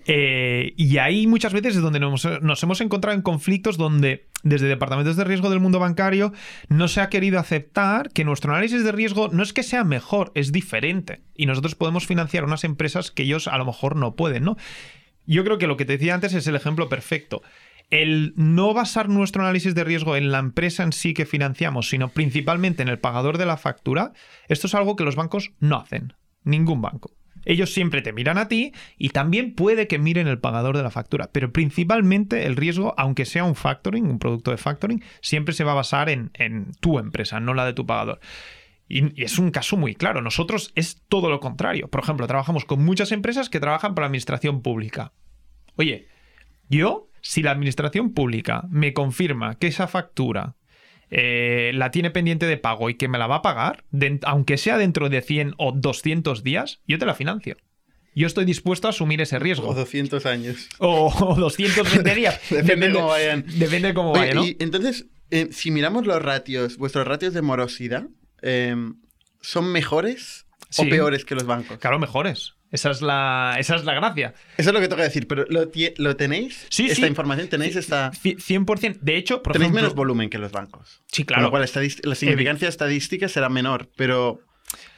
Eh, 0.06 0.74
y 0.78 0.98
ahí 0.98 1.28
muchas 1.28 1.52
veces 1.52 1.76
es 1.76 1.82
donde 1.82 2.00
nos, 2.00 2.26
nos, 2.42 2.64
hemos 2.64 2.80
encontrado 2.80 3.14
en 3.14 3.22
conflictos 3.22 3.76
donde 3.76 4.28
desde 4.44 4.70
departamentos 4.70 5.18
de 5.18 5.26
riesgo 5.26 5.50
del 5.50 5.60
mundo 5.60 5.80
bancario 5.80 6.32
no 6.70 6.88
se 6.88 7.02
ha 7.02 7.10
querido 7.10 7.38
aceptar 7.38 8.12
que 8.12 8.24
nuestro 8.24 8.54
análisis 8.54 8.82
de 8.86 8.94
riesgo 8.94 9.28
no 9.28 9.44
es 9.44 9.52
que 9.52 9.64
sea 9.64 9.84
mejor, 9.84 10.32
es 10.36 10.54
diferente. 10.54 11.20
Y 11.36 11.48
nosotros 11.48 11.76
podemos 11.76 12.08
financiar 12.08 12.46
unas 12.46 12.64
empresas 12.64 13.12
que 13.12 13.24
ellos 13.24 13.50
a 13.50 13.58
lo 13.58 13.66
mejor 13.66 13.98
no 13.98 14.16
pueden, 14.16 14.46
¿no? 14.46 14.56
Yo 15.28 15.44
creo 15.44 15.58
que 15.58 15.68
lo 15.68 15.76
que 15.76 15.86
te 15.86 15.94
decía 15.94 16.16
antes 16.16 16.34
es 16.34 16.48
el 16.48 16.56
ejemplo 16.56 16.88
perfecto 16.88 17.42
el 17.92 18.34
no 18.38 18.74
basar 18.74 19.10
nuestro 19.10 19.44
análisis 19.44 19.76
de 19.76 19.84
riesgo 19.84 20.16
en 20.16 20.32
la 20.32 20.40
empresa 20.40 20.82
en 20.84 20.94
sí 20.94 21.14
que 21.14 21.26
financiamos, 21.26 21.90
sino 21.90 22.10
principalmente 22.10 22.82
en 22.82 22.88
el 22.88 23.00
pagador 23.00 23.38
de 23.38 23.46
la 23.46 23.58
factura, 23.58 24.14
esto 24.48 24.68
es 24.68 24.74
algo 24.74 24.96
que 24.96 25.04
los 25.04 25.18
bancos 25.18 25.52
no 25.60 25.78
hacen. 25.78 26.14
Ningún 26.44 26.82
banco. 26.82 27.12
Ellos 27.44 27.74
siempre 27.74 28.02
te 28.02 28.14
miran 28.14 28.38
a 28.38 28.48
ti 28.48 28.72
y 28.98 29.10
también 29.10 29.56
puede 29.56 29.88
que 29.88 30.00
miren 30.00 30.28
el 30.28 30.40
pagador 30.40 30.78
de 30.78 30.84
la 30.84 30.92
factura, 30.92 31.32
pero 31.34 31.52
principalmente 31.52 32.46
el 32.46 32.56
riesgo, 32.56 32.94
aunque 32.98 33.26
sea 33.26 33.44
un 33.44 33.56
factoring, 33.56 34.06
un 34.06 34.20
producto 34.20 34.52
de 34.52 34.58
factoring, 34.58 35.04
siempre 35.22 35.54
se 35.54 35.64
va 35.64 35.72
a 35.72 35.76
basar 35.76 36.10
en, 36.10 36.32
tu 36.80 37.00
empresa, 37.00 37.40
no 37.40 37.54
la 37.54 37.66
de 37.66 37.74
tu 37.74 37.86
pagador. 37.86 38.20
Y, 38.88 39.22
es 39.22 39.40
un 39.40 39.52
caso 39.52 39.76
muy 39.76 39.96
claro. 39.96 40.22
Nosotros 40.22 40.72
es 40.76 41.02
todo 41.10 41.30
lo 41.30 41.40
contrario. 41.40 41.90
Por 41.90 42.04
ejemplo, 42.04 42.28
trabajamos 42.28 42.66
con 42.66 42.84
muchas 42.86 43.12
empresas 43.12 43.50
que 43.50 43.60
trabajan 43.60 43.96
para 43.96 44.06
la 44.06 44.08
administración 44.08 44.62
pública. 44.62 45.14
Oye, 45.78 46.08
yo, 46.78 47.10
si 47.22 47.44
la 47.44 47.52
administración 47.52 48.14
pública 48.14 48.64
me 48.70 48.94
confirma 48.94 49.56
que 49.56 49.68
esa 49.68 49.88
factura 49.88 50.56
eh, 51.10 51.72
la 51.74 51.92
tiene 51.92 52.10
pendiente 52.10 52.46
de 52.46 52.58
pago 52.58 52.90
y 52.90 52.96
que 52.96 53.08
me 53.08 53.18
la 53.18 53.28
va 53.28 53.38
a 53.38 53.42
pagar, 53.42 53.84
aunque 54.24 54.58
sea 54.58 54.78
dentro 54.78 55.10
de 55.10 55.22
100 55.22 55.56
o 55.58 55.72
200 55.74 56.44
días, 56.44 56.82
yo 56.88 56.98
te 56.98 57.06
la 57.06 57.14
financio. 57.14 57.58
Yo 58.14 58.28
estoy 58.28 58.46
dispuesto 58.46 58.88
a 58.88 58.90
asumir 58.90 59.22
ese 59.22 59.40
riesgo. 59.40 59.70
O 59.70 59.74
200 59.74 60.26
años. 60.26 60.68
O, 60.80 61.36
220 61.38 62.16
días. 62.16 62.42
depende, 62.50 62.88
de 62.88 62.94
cómo 62.94 63.08
vayan. 63.08 63.46
Depende 63.48 63.90
de 63.90 63.94
cómo. 63.94 64.14
Y 64.18 64.58
entonces, 64.60 65.08
eh, 65.30 65.48
si 65.52 65.72
miramos 65.72 66.06
los 66.06 66.22
ratios, 66.22 66.78
vuestros 66.78 67.08
ratios 67.08 67.34
de 67.34 67.42
morosidad, 67.42 68.08
Em, 68.42 68.96
¿son 69.42 69.72
mejores 69.72 70.46
o 70.78 70.84
peores 70.84 71.26
que 71.26 71.36
los 71.36 71.46
bancos? 71.46 71.78
Claro, 71.78 72.00
mejores. 72.00 72.54
Esa 72.72 72.92
es, 72.92 73.02
la, 73.02 73.56
esa 73.60 73.76
es 73.76 73.84
la 73.84 73.94
gracia. 73.94 74.34
Eso 74.58 74.70
es 74.70 74.74
lo 74.74 74.80
que 74.80 74.88
toca 74.88 75.04
decir, 75.04 75.28
pero 75.28 75.46
¿lo, 75.50 75.70
lo 75.98 76.16
tenéis? 76.16 76.68
Sí, 76.70 76.88
esta 76.88 77.06
información, 77.06 77.50
¿tenéis 77.50 77.76
esta...? 77.76 78.12
100%. 78.12 79.00
De 79.02 79.18
hecho, 79.18 79.44
por 79.44 79.54
Tenéis 79.54 79.74
menos 79.74 79.94
volumen 79.94 80.30
que 80.30 80.38
los 80.38 80.54
bancos. 80.54 81.02
Sí, 81.08 81.26
claro. 81.26 81.42
Con 81.42 81.62
lo 81.62 81.68
cual, 81.68 81.86
la 82.04 82.16
significancia 82.16 82.70
estadística 82.70 83.28
será 83.28 83.50
menor, 83.50 83.90
pero... 83.98 84.40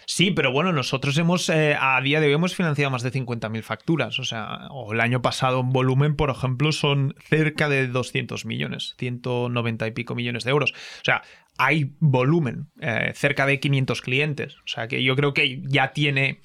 Sí, 0.06 0.32
pero 0.32 0.52
bueno, 0.52 0.74
nosotros 0.74 1.18
hemos, 1.18 1.50
eh, 1.50 1.76
a 1.80 2.00
día 2.02 2.20
de 2.20 2.28
hoy 2.28 2.34
hemos 2.34 2.54
financiado 2.56 2.92
más 2.92 3.04
de 3.04 3.12
50.000 3.12 3.64
facturas. 3.64 4.20
O 4.20 4.24
sea, 4.24 4.68
o 4.70 4.94
el 4.94 5.00
año 5.00 5.22
pasado 5.22 5.62
en 5.62 5.70
volumen, 5.70 6.16
por 6.16 6.30
ejemplo, 6.30 6.72
son 6.74 7.16
cerca 7.30 7.70
de 7.70 7.88
200 7.88 8.46
millones, 8.46 8.96
190 9.00 9.88
y 9.88 9.92
pico 9.92 10.14
millones 10.14 10.44
de 10.44 10.52
euros. 10.52 10.74
O 10.74 11.06
sea, 11.06 11.24
hay 11.58 11.94
volumen, 12.00 12.68
eh, 12.82 13.14
cerca 13.16 13.46
de 13.46 13.60
500 13.60 14.02
clientes. 14.02 14.58
O 14.58 14.68
sea 14.68 14.88
que 14.88 15.04
yo 15.04 15.16
creo 15.16 15.34
que 15.34 15.62
ya 15.64 15.94
tiene 15.94 16.42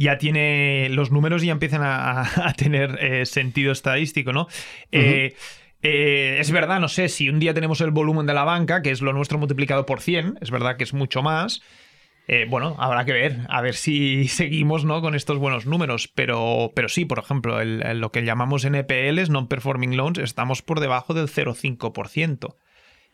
ya 0.00 0.16
tiene 0.16 0.88
los 0.88 1.10
números 1.10 1.42
ya 1.42 1.52
empiezan 1.52 1.82
a, 1.84 2.54
tener 2.56 2.98
eh, 3.00 3.26
sentido 3.26 3.70
estadístico, 3.70 4.32
¿no? 4.32 4.48
Eh, 4.90 5.34
es 5.82 6.50
verdad, 6.50 6.80
no 6.80 6.88
sé, 6.88 7.08
si 7.08 7.28
un 7.28 7.38
día 7.38 7.54
tenemos 7.54 7.80
el 7.80 7.90
volumen 7.90 8.26
de 8.26 8.34
la 8.34 8.44
banca, 8.44 8.82
que 8.82 8.90
es 8.90 9.02
lo 9.02 9.12
nuestro 9.12 9.38
multiplicado 9.38 9.86
por 9.86 10.00
100, 10.00 10.38
es 10.40 10.50
verdad 10.50 10.76
que 10.76 10.84
es 10.84 10.94
mucho 10.94 11.22
más. 11.22 11.62
bueno, 12.48 12.76
habrá 12.78 13.04
que 13.04 13.12
ver, 13.12 13.40
a 13.48 13.60
ver 13.60 13.74
si 13.74 14.28
seguimos 14.28 14.84
¿no? 14.84 15.02
con 15.02 15.14
estos 15.14 15.38
buenos 15.38 15.66
números, 15.66 16.08
pero, 16.08 16.72
pero 16.74 16.88
sí, 16.88 17.04
por 17.04 17.18
ejemplo, 17.18 17.62
lo 17.62 18.12
que 18.12 18.24
llamamos 18.24 18.64
NPLs, 18.64 19.28
Non-Performing 19.28 19.96
Loans, 19.96 20.18
estamos 20.18 20.62
por 20.62 20.80
debajo 20.80 21.12
del 21.12 21.28
0,5%. 21.28 22.56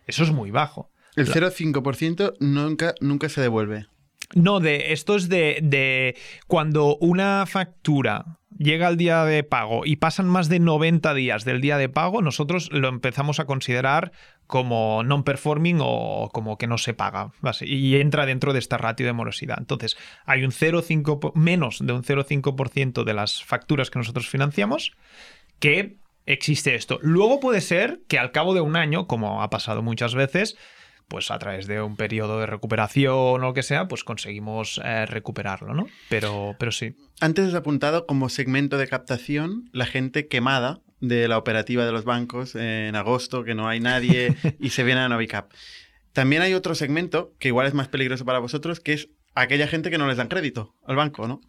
Eso 0.06 0.22
es 0.22 0.30
muy 0.30 0.52
bajo. 0.52 0.92
El 1.16 1.28
0,5% 1.28 2.34
nunca, 2.40 2.94
nunca 3.00 3.28
se 3.28 3.40
devuelve. 3.40 3.86
No, 4.34 4.60
de 4.60 4.92
esto 4.92 5.16
es 5.16 5.28
de, 5.28 5.60
de, 5.62 6.16
cuando 6.46 6.96
una 6.96 7.44
factura 7.46 8.38
llega 8.58 8.86
al 8.86 8.96
día 8.96 9.24
de 9.24 9.42
pago 9.44 9.84
y 9.84 9.96
pasan 9.96 10.28
más 10.28 10.48
de 10.48 10.58
90 10.58 11.14
días 11.14 11.44
del 11.44 11.60
día 11.60 11.78
de 11.78 11.88
pago, 11.88 12.22
nosotros 12.22 12.70
lo 12.72 12.88
empezamos 12.88 13.40
a 13.40 13.44
considerar 13.44 14.12
como 14.46 15.02
non-performing 15.02 15.78
o 15.80 16.30
como 16.32 16.56
que 16.56 16.66
no 16.66 16.78
se 16.78 16.94
paga. 16.94 17.32
Y 17.60 17.96
entra 17.96 18.26
dentro 18.26 18.52
de 18.52 18.60
esta 18.60 18.78
ratio 18.78 19.06
de 19.06 19.12
morosidad. 19.12 19.58
Entonces, 19.58 19.96
hay 20.24 20.44
un 20.44 20.52
0,5, 20.52 21.34
menos 21.34 21.84
de 21.84 21.92
un 21.92 22.02
0,5% 22.02 23.04
de 23.04 23.14
las 23.14 23.42
facturas 23.42 23.90
que 23.90 23.98
nosotros 23.98 24.28
financiamos 24.28 24.92
que 25.58 25.96
existe 26.26 26.74
esto. 26.74 26.98
Luego 27.02 27.40
puede 27.40 27.60
ser 27.60 28.00
que 28.08 28.18
al 28.18 28.32
cabo 28.32 28.54
de 28.54 28.60
un 28.60 28.76
año, 28.76 29.06
como 29.06 29.42
ha 29.42 29.50
pasado 29.50 29.82
muchas 29.82 30.14
veces, 30.14 30.56
pues 31.08 31.30
a 31.30 31.38
través 31.38 31.66
de 31.66 31.80
un 31.80 31.96
periodo 31.96 32.40
de 32.40 32.46
recuperación 32.46 33.14
o 33.14 33.38
lo 33.38 33.54
que 33.54 33.62
sea, 33.62 33.88
pues 33.88 34.04
conseguimos 34.04 34.80
eh, 34.84 35.06
recuperarlo, 35.06 35.74
¿no? 35.74 35.86
Pero, 36.08 36.56
pero 36.58 36.72
sí. 36.72 36.96
Antes 37.20 37.48
has 37.48 37.54
apuntado 37.54 38.06
como 38.06 38.28
segmento 38.28 38.78
de 38.78 38.88
captación 38.88 39.68
la 39.72 39.86
gente 39.86 40.26
quemada 40.28 40.80
de 41.00 41.28
la 41.28 41.38
operativa 41.38 41.84
de 41.84 41.92
los 41.92 42.04
bancos 42.04 42.54
en 42.54 42.96
agosto, 42.96 43.44
que 43.44 43.54
no 43.54 43.68
hay 43.68 43.80
nadie 43.80 44.34
y 44.60 44.70
se 44.70 44.84
viene 44.84 45.00
a 45.00 45.08
Novicap. 45.08 45.52
También 46.12 46.42
hay 46.42 46.54
otro 46.54 46.74
segmento 46.74 47.34
que 47.38 47.48
igual 47.48 47.66
es 47.66 47.74
más 47.74 47.88
peligroso 47.88 48.24
para 48.24 48.38
vosotros, 48.38 48.80
que 48.80 48.94
es 48.94 49.10
aquella 49.34 49.68
gente 49.68 49.90
que 49.90 49.98
no 49.98 50.08
les 50.08 50.16
dan 50.16 50.28
crédito 50.28 50.74
al 50.86 50.96
banco, 50.96 51.28
¿no? 51.28 51.42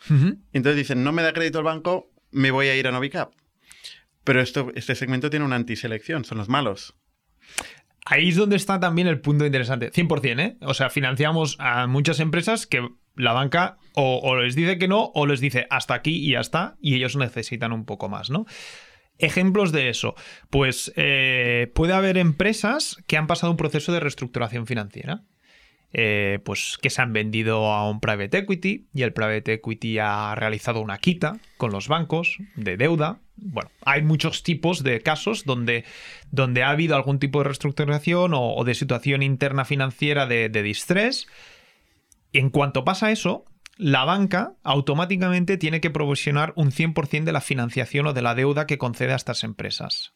Entonces 0.52 0.76
dicen, 0.76 1.04
no 1.04 1.14
me 1.14 1.24
da 1.24 1.32
crédito 1.32 1.60
el 1.60 1.64
banco, 1.64 2.12
me 2.32 2.52
voy 2.52 2.68
a 2.68 2.76
ir 2.76 2.86
a 2.88 2.92
Novicap. 2.92 3.32
Pero 4.26 4.42
esto, 4.42 4.72
este 4.76 4.94
segmento 4.94 5.30
tiene 5.30 5.46
una 5.46 5.56
antiselección, 5.56 6.26
son 6.26 6.38
los 6.38 6.50
malos. 6.50 6.96
Ahí 8.10 8.30
es 8.30 8.38
donde 8.38 8.56
está 8.56 8.80
también 8.80 9.10
el 9.10 9.20
punto 9.20 9.46
interesante. 9.46 9.92
100%, 9.92 10.40
¿eh? 10.40 10.58
O 10.62 10.74
sea, 10.74 10.90
financiamos 10.90 11.58
a 11.60 11.88
muchas 11.88 12.22
empresas 12.22 12.66
que 12.66 12.88
la 13.16 13.34
banca 13.34 13.80
o, 13.96 14.38
les 14.38 14.56
dice 14.56 14.78
que 14.78 14.88
no 14.88 15.12
o 15.14 15.26
les 15.26 15.42
dice 15.42 15.68
hasta 15.70 15.94
aquí 15.94 16.26
y 16.26 16.32
ya 16.32 16.40
está 16.40 16.78
y 16.80 16.96
ellos 16.96 17.18
necesitan 17.18 17.74
un 17.74 17.84
poco 17.84 18.08
más, 18.08 18.30
¿no? 18.30 18.46
Ejemplos 19.18 19.74
de 19.74 19.90
eso. 19.90 20.16
Pues 20.50 20.94
eh, 20.96 21.70
puede 21.76 21.94
haber 21.94 22.18
empresas 22.18 22.96
que 23.08 23.18
han 23.18 23.28
pasado 23.28 23.52
un 23.52 23.58
proceso 23.58 23.92
de 23.92 24.00
reestructuración 24.00 24.68
financiera. 24.68 25.24
Eh, 25.94 26.40
pues 26.44 26.78
que 26.82 26.90
se 26.90 27.02
han 27.02 27.14
vendido 27.14 27.72
a 27.72 27.90
un 27.90 28.02
private 28.02 28.40
equity 28.40 28.88
y 28.94 29.04
el 29.04 29.14
private 29.14 29.54
equity 29.54 30.00
ha 30.00 30.36
realizado 30.36 30.82
una 30.82 30.98
quita 30.98 31.38
con 31.56 31.72
los 31.72 31.88
bancos 31.88 32.38
de 32.56 32.76
deuda. 32.76 33.20
Bueno, 33.38 33.72
hay 33.86 34.02
muchos 34.02 34.44
tipos 34.44 34.84
de 34.84 35.02
casos 35.02 35.46
donde, 35.46 35.86
donde 36.30 36.64
ha 36.64 36.72
habido 36.72 36.96
algún 36.96 37.20
tipo 37.20 37.40
de 37.40 37.46
reestructuración 37.46 38.34
o, 38.36 38.64
de 38.66 38.76
situación 38.76 39.24
interna 39.24 39.64
financiera 39.64 40.28
de, 40.28 40.50
de 40.50 40.62
distrés. 40.62 41.28
En 42.34 42.50
cuanto 42.50 42.84
pasa 42.84 43.12
eso, 43.12 43.46
la 43.78 44.04
banca 44.04 44.56
automáticamente 44.64 45.58
tiene 45.58 45.80
que 45.80 45.90
provisionar 45.90 46.52
un 46.58 46.72
100% 46.72 47.24
de 47.24 47.32
la 47.32 47.42
financiación 47.42 48.08
o 48.08 48.14
de 48.14 48.22
la 48.22 48.36
deuda 48.36 48.68
que 48.68 48.78
concede 48.78 49.14
a 49.14 49.18
estas 49.18 49.44
empresas. 49.44 50.14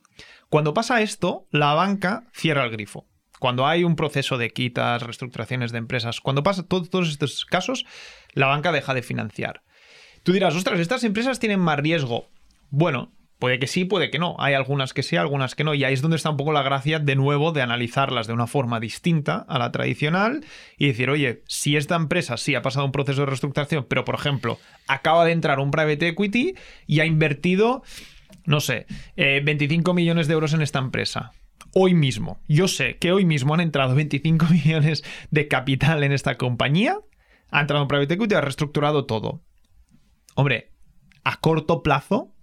Cuando 0.49 0.73
pasa 0.73 1.01
esto, 1.01 1.47
la 1.51 1.73
banca 1.73 2.25
cierra 2.33 2.65
el 2.65 2.71
grifo. 2.71 3.07
Cuando 3.41 3.65
hay 3.65 3.83
un 3.83 3.95
proceso 3.95 4.37
de 4.37 4.51
quitas, 4.51 5.01
reestructuraciones 5.01 5.71
de 5.71 5.79
empresas, 5.79 6.21
cuando 6.21 6.43
pasa 6.43 6.61
todos 6.61 7.09
estos 7.09 7.43
casos, 7.43 7.87
la 8.33 8.45
banca 8.45 8.71
deja 8.71 8.93
de 8.93 9.01
financiar. 9.01 9.63
Tú 10.21 10.31
dirás, 10.31 10.53
ostras, 10.53 10.79
estas 10.79 11.03
empresas 11.03 11.39
tienen 11.39 11.59
más 11.59 11.79
riesgo. 11.79 12.29
Bueno, 12.69 13.11
puede 13.39 13.57
que 13.57 13.65
sí, 13.65 13.83
puede 13.83 14.11
que 14.11 14.19
no. 14.19 14.35
Hay 14.37 14.53
algunas 14.53 14.93
que 14.93 15.01
sí, 15.01 15.15
algunas 15.15 15.55
que 15.55 15.63
no. 15.63 15.73
Y 15.73 15.83
ahí 15.83 15.95
es 15.95 16.03
donde 16.03 16.17
está 16.17 16.29
un 16.29 16.37
poco 16.37 16.51
la 16.51 16.61
gracia 16.61 16.99
de 16.99 17.15
nuevo 17.15 17.51
de 17.51 17.63
analizarlas 17.63 18.27
de 18.27 18.33
una 18.33 18.45
forma 18.45 18.79
distinta 18.79 19.43
a 19.49 19.57
la 19.57 19.71
tradicional 19.71 20.45
y 20.77 20.85
decir, 20.85 21.09
oye, 21.09 21.41
si 21.47 21.77
esta 21.77 21.95
empresa 21.95 22.37
sí 22.37 22.53
ha 22.53 22.61
pasado 22.61 22.85
un 22.85 22.91
proceso 22.91 23.21
de 23.21 23.25
reestructuración, 23.25 23.87
pero 23.89 24.05
por 24.05 24.13
ejemplo, 24.13 24.59
acaba 24.87 25.25
de 25.25 25.31
entrar 25.31 25.57
un 25.57 25.71
private 25.71 26.09
equity 26.09 26.53
y 26.85 26.99
ha 26.99 27.07
invertido, 27.07 27.81
no 28.45 28.59
sé, 28.59 28.85
25 29.17 29.89
eh, 29.89 29.93
millones 29.95 30.27
de 30.27 30.35
euros 30.35 30.53
en 30.53 30.61
esta 30.61 30.77
empresa 30.77 31.31
hoy 31.73 31.93
mismo, 31.93 32.39
yo 32.47 32.67
sé 32.67 32.97
que 32.97 33.11
hoy 33.11 33.25
mismo 33.25 33.53
han 33.53 33.61
entrado 33.61 33.95
25 33.95 34.45
millones 34.47 35.03
de 35.29 35.47
capital 35.47 36.03
en 36.03 36.11
esta 36.11 36.37
compañía, 36.37 36.97
ha 37.49 37.61
entrado 37.61 37.83
en 37.83 37.87
private 37.87 38.13
equity 38.13 38.35
ha 38.35 38.41
reestructurado 38.41 39.05
todo. 39.05 39.41
Hombre, 40.35 40.71
a 41.23 41.39
corto 41.39 41.83
plazo, 41.83 42.33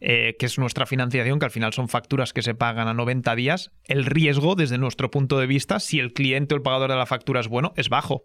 eh, 0.00 0.36
que 0.38 0.46
es 0.46 0.58
nuestra 0.58 0.86
financiación, 0.86 1.38
que 1.38 1.44
al 1.44 1.50
final 1.50 1.74
son 1.74 1.88
facturas 1.88 2.32
que 2.32 2.42
se 2.42 2.54
pagan 2.54 2.88
a 2.88 2.94
90 2.94 3.34
días, 3.34 3.70
el 3.84 4.06
riesgo, 4.06 4.54
desde 4.54 4.78
nuestro 4.78 5.10
punto 5.10 5.38
de 5.38 5.46
vista, 5.46 5.78
si 5.78 5.98
el 5.98 6.14
cliente 6.14 6.54
o 6.54 6.56
el 6.56 6.62
pagador 6.62 6.90
de 6.90 6.96
la 6.96 7.06
factura 7.06 7.40
es 7.40 7.48
bueno, 7.48 7.74
es 7.76 7.90
bajo. 7.90 8.24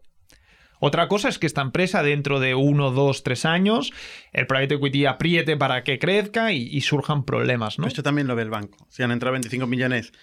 Otra 0.86 1.08
cosa 1.08 1.30
es 1.30 1.40
que 1.40 1.48
esta 1.48 1.62
empresa 1.62 2.04
dentro 2.04 2.40
de 2.40 2.54
uno, 2.54 2.92
dos, 2.92 3.24
tres 3.24 3.44
años, 3.44 3.92
el 4.34 4.46
private 4.46 4.76
equity 4.76 5.08
apriete 5.08 5.58
para 5.58 5.84
que 5.84 5.98
crezca 5.98 6.52
y, 6.52 6.80
surjan 6.82 7.26
problemas, 7.26 7.80
¿no? 7.80 7.88
Esto 7.88 8.04
también 8.04 8.28
lo 8.28 8.36
ve 8.36 8.44
el 8.44 8.52
banco. 8.52 8.86
Si 8.90 9.02
han 9.02 9.10
entrado 9.12 9.32
25 9.32 9.66
millones 9.66 10.14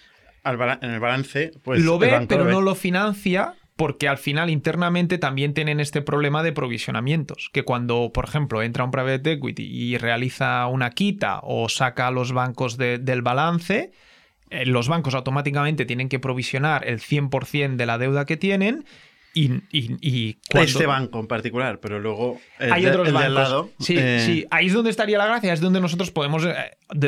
en 0.45 0.89
el 0.89 0.99
balance, 1.01 1.51
pues... 1.63 1.83
Lo 1.83 1.99
ve, 1.99 2.25
pero 2.29 2.45
no 2.45 2.61
lo 2.61 2.75
financia 2.75 3.55
porque 3.75 4.07
al 4.07 4.17
final 4.17 4.49
internamente 4.49 5.17
también 5.17 5.53
tienen 5.53 5.81
este 5.81 6.01
problema 6.01 6.43
de 6.43 6.53
provisionamientos, 6.53 7.49
que 7.51 7.63
cuando, 7.63 8.11
por 8.13 8.23
ejemplo, 8.23 8.61
entra 8.61 8.85
un 8.85 8.91
private 8.91 9.33
equity 9.33 9.63
y 9.63 9.97
realiza 9.97 10.65
una 10.67 10.91
quita 10.91 11.39
o 11.43 11.67
saca 11.67 12.07
a 12.07 12.11
los 12.11 12.31
bancos 12.31 12.77
del 12.77 13.21
balance, 13.21 13.91
eh, 14.49 14.65
los 14.65 14.87
bancos 14.87 15.13
automáticamente 15.13 15.85
tienen 15.85 16.07
que 16.07 16.19
provisionar 16.19 16.87
el 16.87 17.01
100% 17.01 17.75
de 17.75 17.85
la 17.85 17.97
deuda 17.97 18.25
que 18.25 18.37
tienen 18.37 18.85
y, 19.33 19.51
y, 19.71 19.97
y 20.01 20.37
cuando... 20.49 20.69
Este 20.69 20.85
banco 20.85 21.19
en 21.19 21.27
particular, 21.27 21.79
pero 21.79 21.99
luego 21.99 22.39
el 22.59 22.71
hay 22.71 22.85
otros 22.85 23.11
bancos. 23.11 23.25
al 23.25 23.33
lado. 23.33 23.69
Sí, 23.79 23.95
eh, 23.97 24.19
sí, 24.23 24.45
ahí 24.51 24.67
es 24.67 24.73
donde 24.73 24.91
estaría 24.91 25.17
la 25.17 25.25
gracia, 25.25 25.53
es 25.53 25.59
donde 25.59 25.81
nosotros 25.81 26.11
podemos, 26.11 26.45
eh, 26.45 26.55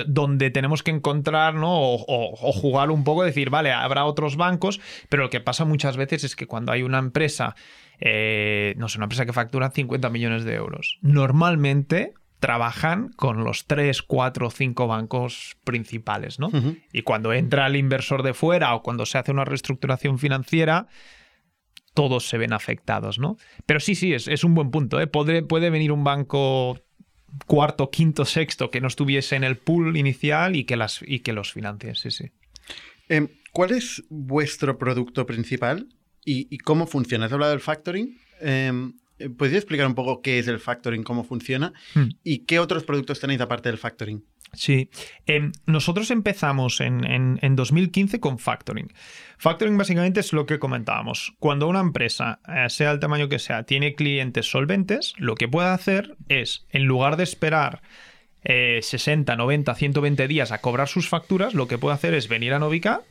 donde 0.08 0.50
tenemos 0.50 0.82
que 0.82 0.92
encontrar, 0.92 1.54
¿no? 1.54 1.70
O, 1.72 2.36
jugar 2.54 2.90
un 2.90 3.04
poco, 3.04 3.24
decir, 3.24 3.50
vale, 3.50 3.72
habrá 3.72 4.06
otros 4.06 4.38
bancos, 4.38 4.82
pero 5.10 5.24
lo 5.24 5.30
que 5.30 5.40
pasa 5.40 5.66
muchas 5.66 5.98
veces 5.98 6.24
es 6.24 6.36
que 6.36 6.48
cuando 6.48 6.72
hay 6.72 6.82
una 6.82 6.98
empresa, 6.98 7.56
eh, 8.00 8.74
no 8.78 8.90
sé, 8.90 8.98
una 8.98 9.06
empresa 9.06 9.26
que 9.26 9.34
factura 9.34 9.70
50 9.70 10.10
millones 10.10 10.46
de 10.46 10.56
euros, 10.56 10.98
normalmente 11.02 12.14
trabajan 12.40 13.10
con 13.16 13.44
los 13.44 13.66
3, 13.66 14.02
4, 14.02 14.50
5 14.50 14.88
bancos 14.88 15.58
principales, 15.64 16.40
¿no? 16.40 16.52
Y 16.92 17.02
cuando 17.02 17.34
entra 17.34 17.68
el 17.68 17.76
inversor 17.76 18.24
de 18.24 18.34
fuera 18.34 18.76
o 18.76 18.84
cuando 18.84 19.06
se 19.06 19.18
hace 19.18 19.32
una 19.32 19.46
reestructuración 19.46 20.20
financiera, 20.20 20.88
todos 21.96 22.28
se 22.28 22.38
ven 22.38 22.54
afectados, 22.54 23.18
¿no? 23.18 23.38
Pero 23.66 23.80
sí, 23.80 23.96
sí, 23.96 24.14
es, 24.14 24.44
un 24.44 24.54
buen 24.54 24.70
punto. 24.70 25.02
¿eh? 25.02 25.08
Puede, 25.08 25.42
puede 25.42 25.72
venir 25.72 25.92
un 25.92 26.04
banco 26.04 26.80
cuarto, 27.48 27.90
quinto, 27.90 28.26
sexto 28.26 28.70
que 28.70 28.82
no 28.82 28.88
estuviese 28.88 29.36
en 29.36 29.44
el 29.44 29.58
pool 29.58 29.98
inicial 29.98 30.56
y 30.56 30.66
que, 30.66 30.76
las, 30.76 31.00
y 31.06 31.20
que 31.20 31.34
los 31.34 31.52
financie, 31.52 31.96
sí, 31.96 32.12
sí. 32.12 32.32
Em, 33.10 33.30
¿Cuál 33.52 33.72
es 33.72 34.04
vuestro 34.10 34.78
producto 34.78 35.26
principal 35.26 35.88
y, 36.26 36.58
cómo 36.60 36.88
funciona? 36.88 37.26
¿Has 37.26 37.32
hablado 37.32 37.52
del 37.52 37.62
factoring? 37.62 38.20
Em, 38.42 38.94
¿Podrías 39.38 39.60
explicar 39.60 39.88
un 39.88 39.96
poco 39.96 40.22
qué 40.22 40.40
es 40.40 40.48
el 40.50 40.60
factoring, 40.60 41.04
cómo 41.04 41.24
funciona 41.24 41.72
hmm. 41.94 42.10
y 42.24 42.40
qué 42.40 42.60
otros 42.60 42.84
productos 42.84 43.22
tenéis 43.22 43.40
aparte 43.40 43.70
del 43.70 43.78
factoring? 43.78 44.26
Sí, 44.54 44.90
em, 45.26 45.52
nosotros 45.66 46.12
empezamos 46.12 46.80
en, 46.80 47.56
2015 47.56 48.20
con 48.20 48.40
factoring. 48.40 48.94
Factoring 49.38 49.78
básicamente 49.78 50.22
es 50.22 50.32
lo 50.34 50.46
que 50.46 50.60
comentábamos. 50.60 51.34
Cuando 51.40 51.68
una 51.68 51.82
empresa, 51.82 52.40
eh, 52.48 52.70
sea 52.70 52.92
el 52.92 53.00
tamaño 53.00 53.28
que 53.28 53.40
sea, 53.40 53.64
tiene 53.64 53.96
clientes 53.96 54.50
solventes, 54.50 55.14
lo 55.18 55.36
que 55.36 55.48
puede 55.48 55.70
hacer 55.70 56.16
es, 56.30 56.66
en 56.70 56.86
lugar 56.86 57.18
de 57.18 57.24
esperar 57.24 57.82
60, 58.46 59.36
90, 59.36 59.74
120 59.74 60.28
días 60.28 60.52
a 60.52 60.60
cobrar 60.60 60.88
sus 60.88 61.10
facturas, 61.10 61.56
lo 61.56 61.68
que 61.68 61.80
puede 61.80 61.96
hacer 61.96 62.14
es 62.14 62.28
venir 62.28 62.54
a 62.54 62.60
Novicap, 62.60 63.02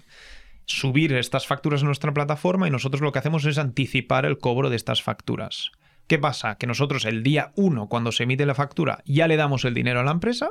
subir 0.67 1.13
estas 1.15 1.47
facturas 1.47 1.83
a 1.83 1.87
nuestra 1.87 2.15
plataforma 2.15 2.69
y 2.69 2.71
nosotros 2.71 3.01
lo 3.01 3.13
que 3.13 3.19
hacemos 3.19 3.45
es 3.45 3.59
anticipar 3.59 4.27
el 4.27 4.39
cobro 4.39 4.71
de 4.71 4.77
estas 4.77 5.03
facturas. 5.03 5.73
¿Qué 6.07 6.19
pasa? 6.19 6.57
Que 6.57 6.67
nosotros 6.67 7.05
el 7.07 7.23
día 7.23 7.53
1, 7.57 7.89
cuando 7.89 8.13
se 8.13 8.25
emite 8.25 8.45
la 8.45 8.55
factura, 8.55 9.03
ya 9.07 9.27
le 9.27 9.37
damos 9.37 9.65
el 9.65 9.75
dinero 9.75 10.01
a 10.01 10.05
la 10.05 10.11
empresa 10.11 10.51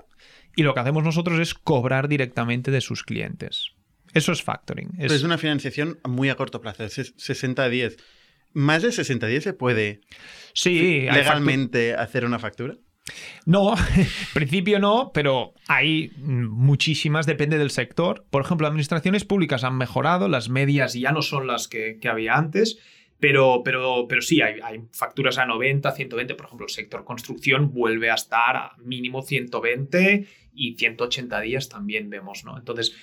y 0.55 0.63
lo 0.63 0.73
que 0.73 0.79
hacemos 0.79 1.03
nosotros 1.03 1.39
es 1.39 1.53
cobrar 1.53 2.07
directamente 2.07 2.71
de 2.71 2.81
sus 2.81 3.03
clientes. 3.03 3.71
Eso 4.13 4.31
es 4.31 4.43
factoring. 4.43 4.91
Es, 4.97 5.23
una 5.23 5.37
financiación 5.37 5.99
muy 6.07 6.29
a 6.29 6.35
corto 6.35 6.61
plazo, 6.61 6.83
es 6.83 7.13
60 7.17 7.69
días. 7.69 7.97
¿Más 8.53 8.83
de 8.83 8.91
60 8.91 9.25
días 9.27 9.43
se 9.43 9.53
puede 9.53 10.01
sí, 10.53 11.01
legalmente 11.11 11.95
hacer 11.95 12.25
una 12.25 12.39
factura? 12.39 12.75
No, 13.45 13.75
en 13.75 14.07
principio 14.33 14.79
no, 14.79 15.11
pero 15.13 15.53
hay 15.67 16.11
muchísimas, 16.17 17.25
depende 17.25 17.57
del 17.57 17.71
sector. 17.71 18.25
Por 18.29 18.43
ejemplo, 18.43 18.67
administraciones 18.67 19.25
públicas 19.25 19.63
han 19.63 19.77
mejorado, 19.77 20.27
las 20.27 20.49
medias 20.49 20.93
ya 20.93 21.11
no 21.11 21.21
son 21.21 21.47
las 21.47 21.67
que, 21.67 21.97
que 21.99 22.07
había 22.07 22.35
antes 22.35 22.77
pero, 23.23 23.61
pero, 23.63 24.05
pero 24.05 24.21
sí, 24.21 24.41
hay, 24.41 24.81
facturas 24.91 25.37
a 25.37 25.45
90, 25.45 25.89
120. 25.93 26.35
Por 26.35 26.45
ejemplo, 26.45 26.65
el 26.65 26.73
sector 26.73 27.05
construcción 27.05 27.71
vuelve 27.71 28.11
a 28.11 28.15
estar 28.15 28.57
a 28.57 28.75
mínimo 28.83 29.21
120 29.21 30.27
y 30.53 30.75
180 30.75 31.39
días 31.39 31.69
también 31.69 32.09
vemos, 32.09 32.43
¿no? 32.43 32.57
Entonces, 32.57 32.93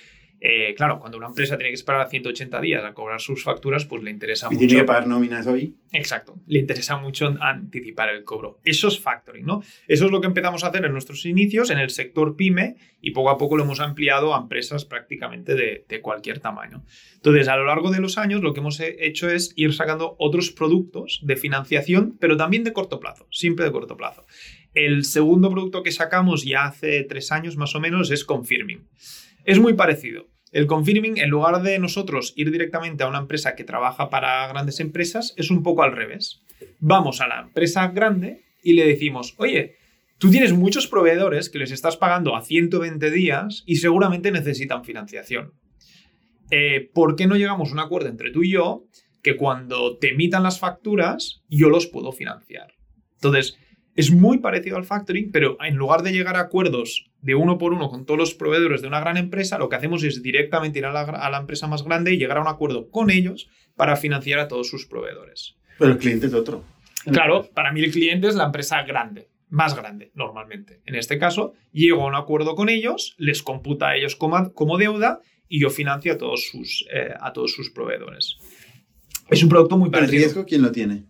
eh, 0.43 0.73
claro, 0.75 0.99
cuando 0.99 1.19
una 1.19 1.27
empresa 1.27 1.55
tiene 1.55 1.69
que 1.69 1.75
esperar 1.75 2.01
a 2.01 2.09
180 2.09 2.59
días 2.61 2.83
a 2.83 2.95
cobrar 2.95 3.21
sus 3.21 3.43
facturas, 3.43 3.85
pues 3.85 4.01
le 4.01 4.09
interesa 4.09 4.47
¿Y 4.47 4.55
mucho. 4.55 4.67
tiene 4.67 4.81
que 4.81 4.87
pagar 4.87 5.05
nóminas 5.05 5.45
hoy? 5.45 5.75
Exacto. 5.91 6.35
Le 6.47 6.57
interesa 6.57 6.97
mucho 6.97 7.35
anticipar 7.39 8.09
el 8.09 8.23
cobro. 8.23 8.59
Eso 8.63 8.87
es 8.87 8.99
factoring, 8.99 9.45
¿no? 9.45 9.61
Eso 9.87 10.05
es 10.05 10.11
lo 10.11 10.19
que 10.19 10.25
empezamos 10.25 10.63
a 10.63 10.69
hacer 10.69 10.83
en 10.83 10.93
nuestros 10.93 11.27
inicios 11.27 11.69
en 11.69 11.77
el 11.77 11.91
sector 11.91 12.35
pyme 12.35 12.75
y 13.01 13.11
poco 13.11 13.29
a 13.29 13.37
poco 13.37 13.55
lo 13.55 13.63
hemos 13.65 13.79
ampliado 13.81 14.33
a 14.33 14.39
empresas 14.39 14.83
prácticamente 14.83 15.53
de, 15.53 15.85
de 15.87 16.01
cualquier 16.01 16.39
tamaño. 16.39 16.83
Entonces, 17.17 17.47
a 17.47 17.55
lo 17.55 17.65
largo 17.65 17.91
de 17.91 17.99
los 17.99 18.17
años, 18.17 18.41
lo 18.41 18.53
que 18.53 18.61
hemos 18.61 18.79
hecho 18.79 19.29
es 19.29 19.53
ir 19.55 19.73
sacando 19.73 20.15
otros 20.17 20.49
productos 20.49 21.19
de 21.21 21.35
financiación, 21.35 22.17
pero 22.19 22.35
también 22.35 22.63
de 22.63 22.73
corto 22.73 22.99
plazo, 22.99 23.27
siempre 23.29 23.63
de 23.63 23.71
corto 23.71 23.95
plazo. 23.95 24.25
El 24.73 25.05
segundo 25.05 25.51
producto 25.51 25.83
que 25.83 25.91
sacamos 25.91 26.45
ya 26.45 26.65
hace 26.65 27.03
tres 27.03 27.31
años 27.31 27.57
más 27.57 27.75
o 27.75 27.79
menos 27.79 28.09
es 28.09 28.25
Confirming. 28.25 28.87
Es 29.43 29.59
muy 29.59 29.73
parecido. 29.73 30.30
El 30.51 30.67
confirming, 30.67 31.17
en 31.17 31.29
lugar 31.29 31.61
de 31.61 31.79
nosotros 31.79 32.33
ir 32.35 32.51
directamente 32.51 33.03
a 33.03 33.07
una 33.07 33.19
empresa 33.19 33.55
que 33.55 33.63
trabaja 33.63 34.09
para 34.09 34.47
grandes 34.47 34.81
empresas, 34.81 35.33
es 35.37 35.49
un 35.49 35.63
poco 35.63 35.83
al 35.83 35.95
revés. 35.95 36.41
Vamos 36.79 37.21
a 37.21 37.27
la 37.27 37.39
empresa 37.41 37.87
grande 37.87 38.43
y 38.61 38.73
le 38.73 38.85
decimos, 38.85 39.33
oye, 39.37 39.77
tú 40.17 40.29
tienes 40.29 40.51
muchos 40.51 40.87
proveedores 40.87 41.49
que 41.49 41.59
les 41.59 41.71
estás 41.71 41.95
pagando 41.95 42.35
a 42.35 42.41
120 42.41 43.11
días 43.11 43.63
y 43.65 43.77
seguramente 43.77 44.31
necesitan 44.31 44.83
financiación. 44.83 45.53
Eh, 46.51 46.89
¿Por 46.93 47.15
qué 47.15 47.27
no 47.27 47.37
llegamos 47.37 47.69
a 47.69 47.73
un 47.73 47.79
acuerdo 47.79 48.09
entre 48.09 48.31
tú 48.31 48.43
y 48.43 48.51
yo 48.51 48.83
que 49.23 49.37
cuando 49.37 49.97
te 49.99 50.09
emitan 50.09 50.43
las 50.43 50.59
facturas 50.59 51.43
yo 51.47 51.69
los 51.69 51.87
puedo 51.87 52.11
financiar? 52.11 52.73
Entonces, 53.13 53.57
es 53.95 54.11
muy 54.11 54.39
parecido 54.39 54.77
al 54.77 54.85
factoring, 54.85 55.31
pero 55.31 55.57
en 55.63 55.75
lugar 55.75 56.01
de 56.01 56.11
llegar 56.11 56.35
a 56.35 56.41
acuerdos 56.41 57.09
de 57.21 57.35
uno 57.35 57.57
por 57.57 57.73
uno 57.73 57.89
con 57.89 58.05
todos 58.05 58.19
los 58.19 58.33
proveedores 58.33 58.81
de 58.81 58.87
una 58.87 58.99
gran 58.99 59.17
empresa, 59.17 59.57
lo 59.57 59.69
que 59.69 59.75
hacemos 59.75 60.03
es 60.03 60.21
directamente 60.23 60.79
ir 60.79 60.85
a 60.85 60.91
la, 60.93 61.37
empresa 61.37 61.67
más 61.67 61.83
grande 61.83 62.13
y 62.13 62.17
llegar 62.17 62.37
a 62.37 62.41
un 62.41 62.47
acuerdo 62.47 62.89
con 62.89 63.09
ellos 63.09 63.49
para 63.75 63.95
financiar 63.95 64.39
a 64.39 64.47
todos 64.47 64.69
sus 64.69 64.85
proveedores. 64.85 65.55
Pero 65.77 65.91
el 65.91 65.97
cliente 65.97 66.27
es 66.27 66.33
otro. 66.33 66.63
Claro, 67.05 67.49
para 67.53 67.71
mí 67.71 67.81
el 67.81 67.91
cliente 67.91 68.27
es 68.27 68.35
la 68.35 68.45
empresa 68.45 68.81
grande, 68.83 69.29
más 69.49 69.75
grande 69.75 70.11
normalmente. 70.15 70.81
En 70.85 70.95
este 70.95 71.17
caso, 71.17 71.53
llego 71.71 72.03
a 72.03 72.07
un 72.07 72.15
acuerdo 72.15 72.55
con 72.55 72.69
ellos, 72.69 73.15
les 73.17 73.41
computa 73.41 73.89
a 73.89 73.97
ellos 73.97 74.15
como, 74.15 74.53
como 74.53 74.77
deuda 74.77 75.19
y 75.47 75.59
yo 75.59 75.69
financio 75.69 76.13
a 76.13 76.17
todos 76.17 76.47
sus, 76.47 76.85
eh, 76.93 77.13
a 77.19 77.33
todos 77.33 77.53
sus 77.53 77.71
proveedores. 77.71 78.37
Es 79.29 79.43
un 79.43 79.49
producto 79.49 79.77
muy 79.77 79.89
parecido. 79.89 80.17
¿El 80.17 80.23
riesgo 80.23 80.45
quién 80.45 80.61
lo 80.61 80.71
tiene? 80.71 81.05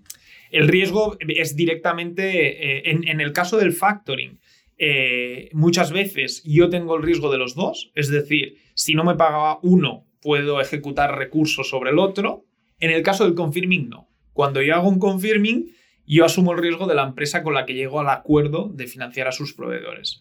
El 0.51 0.67
riesgo 0.67 1.17
es 1.19 1.55
directamente, 1.55 2.79
eh, 2.79 2.91
en, 2.91 3.21
el 3.21 3.33
caso 3.33 3.57
del 3.57 3.73
factoring, 3.73 4.39
eh, 4.77 5.49
muchas 5.53 5.91
veces 5.91 6.43
yo 6.43 6.69
tengo 6.69 6.97
el 6.97 7.03
riesgo 7.03 7.31
de 7.31 7.37
los 7.37 7.55
dos, 7.55 7.91
es 7.95 8.09
decir, 8.09 8.57
si 8.73 8.93
no 8.95 9.03
me 9.03 9.15
pagaba 9.15 9.59
uno, 9.63 10.05
puedo 10.21 10.61
ejecutar 10.61 11.17
recursos 11.17 11.69
sobre 11.69 11.91
el 11.91 11.99
otro. 11.99 12.45
En 12.79 12.91
el 12.91 13.03
caso 13.03 13.25
del 13.25 13.35
confirming, 13.35 13.89
no. 13.89 14.09
Cuando 14.33 14.61
yo 14.61 14.75
hago 14.75 14.89
un 14.89 14.99
confirming, 14.99 15.71
yo 16.05 16.25
asumo 16.25 16.51
el 16.51 16.59
riesgo 16.59 16.87
de 16.87 16.95
la 16.95 17.03
empresa 17.03 17.43
con 17.43 17.53
la 17.53 17.65
que 17.65 17.73
llego 17.73 17.99
al 17.99 18.09
acuerdo 18.09 18.69
de 18.73 18.87
financiar 18.87 19.27
a 19.27 19.31
sus 19.31 19.53
proveedores. 19.53 20.19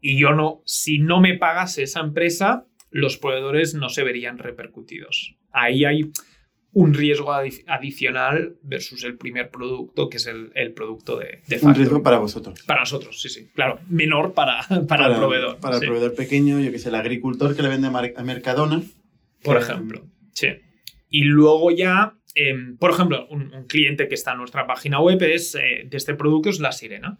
Y 0.00 0.18
yo 0.18 0.32
no, 0.32 0.62
si 0.64 0.98
no 0.98 1.20
me 1.20 1.36
pagase 1.36 1.82
esa 1.82 2.00
empresa, 2.00 2.66
los 2.90 3.18
proveedores 3.18 3.74
no 3.74 3.88
se 3.88 4.04
verían 4.04 4.38
repercutidos. 4.38 5.36
Ahí 5.50 5.84
hay 5.84 6.12
un 6.76 6.92
riesgo 6.92 7.32
adicional 7.32 8.58
versus 8.62 9.02
el 9.04 9.16
primer 9.16 9.50
producto, 9.50 10.10
que 10.10 10.18
es 10.18 10.26
el, 10.26 10.74
producto 10.74 11.16
de, 11.16 11.40
de 11.48 11.58
Un 11.62 11.74
riesgo 11.74 12.02
para 12.02 12.18
vosotros. 12.18 12.62
Para 12.66 12.80
nosotros, 12.80 13.18
sí, 13.18 13.30
sí. 13.30 13.48
Claro, 13.54 13.80
menor 13.88 14.34
para, 14.34 14.60
para, 14.86 15.06
el 15.06 15.16
proveedor. 15.16 15.56
Para 15.56 15.76
el 15.76 15.80
proveedor 15.80 16.14
pequeño, 16.14 16.60
yo 16.60 16.70
que 16.70 16.78
sé, 16.78 16.90
el 16.90 16.96
agricultor 16.96 17.56
que 17.56 17.62
le 17.62 17.70
vende 17.70 17.86
a 17.86 18.22
Mercadona. 18.22 18.82
Por 19.42 19.56
ejemplo, 19.56 20.04
sí. 20.34 20.48
Y 21.08 21.22
luego 21.22 21.70
ya, 21.70 22.18
em, 22.34 22.76
por 22.76 22.90
ejemplo, 22.90 23.26
un, 23.30 23.64
cliente 23.66 24.06
que 24.06 24.14
está 24.14 24.32
en 24.32 24.38
nuestra 24.38 24.66
página 24.66 25.00
web 25.00 25.22
es, 25.22 25.54
eh, 25.54 25.84
de 25.86 25.96
este 25.96 26.12
producto 26.12 26.50
es 26.50 26.60
La 26.60 26.72
Sirena 26.72 27.18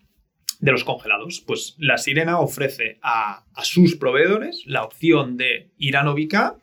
de 0.61 0.73
los 0.73 0.85
congelados. 0.85 1.41
Pues 1.41 1.77
La 1.79 1.97
Sirena 1.97 2.41
ofrece 2.41 2.99
a, 3.01 3.47
a 3.55 3.65
sus 3.65 3.97
proveedores 3.97 4.65
la 4.67 4.85
opción 4.85 5.39
de 5.39 5.71
ir 5.79 5.97
a 5.97 6.03
Novica 6.03 6.59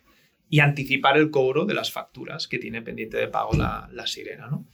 y 0.53 0.59
anticipar 0.59 1.17
el 1.17 1.31
cobro 1.31 1.65
de 1.65 1.73
las 1.73 1.91
facturas 1.91 2.47
que 2.47 2.59
tiene 2.59 2.83
pendiente 2.83 3.17
de 3.17 3.27
pago 3.27 3.53
la, 3.57 4.05
sirena. 4.05 4.49
¿no? 4.51 4.67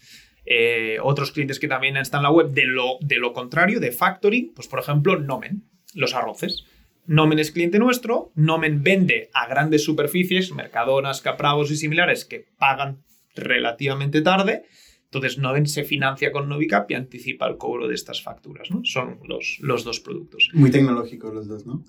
Eh, 0.46 0.98
otros 1.02 1.32
clientes 1.32 1.58
que 1.58 1.70
también 1.70 1.96
están 1.96 2.20
en 2.20 2.24
la 2.24 2.32
web 2.32 2.50
de 2.50 2.66
lo, 2.66 2.98
de 3.00 3.18
lo 3.18 3.32
contrario, 3.32 3.80
de 3.80 3.94
factoring, 3.94 4.52
pues 4.54 4.68
por 4.68 4.80
ejemplo 4.80 5.18
Nomen, 5.18 5.64
los 5.94 6.16
arroces. 6.16 6.66
Nomen 7.06 7.40
es 7.40 7.52
cliente 7.52 7.80
nuestro, 7.80 8.34
Nomen 8.36 8.84
vende 8.84 9.30
a 9.34 9.48
grandes 9.48 9.86
superficies, 9.86 10.52
mercadonas, 10.52 11.22
capravos 11.22 11.72
y 11.72 11.78
similares 11.78 12.26
que 12.26 12.46
pagan 12.58 13.02
relativamente 13.34 14.22
tarde. 14.22 14.66
Entonces 15.06 15.38
Nomen 15.38 15.66
se 15.66 15.86
financia 15.86 16.34
con 16.34 16.50
Novicap 16.50 16.92
y 16.92 16.96
anticipa 16.96 17.48
el 17.48 17.56
cobro 17.56 17.88
de 17.88 17.96
estas 17.96 18.22
facturas. 18.22 18.70
¿no? 18.70 18.82
Son 18.84 19.22
los, 19.24 19.60
los 19.62 19.86
dos 19.86 20.02
productos. 20.02 20.50
Muy 20.52 20.72
tecnológicos 20.72 21.34
los 21.34 21.48
dos, 21.48 21.66
¿no? 21.66 21.86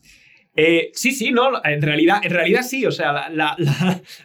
Eh, 0.57 0.91
sí, 0.95 1.13
sí, 1.13 1.31
no, 1.31 1.65
en 1.65 1.81
realidad, 1.81 2.21
en 2.23 2.31
realidad 2.31 2.63
sí, 2.63 2.85
o 2.85 2.91
sea, 2.91 3.31
la, 3.31 3.57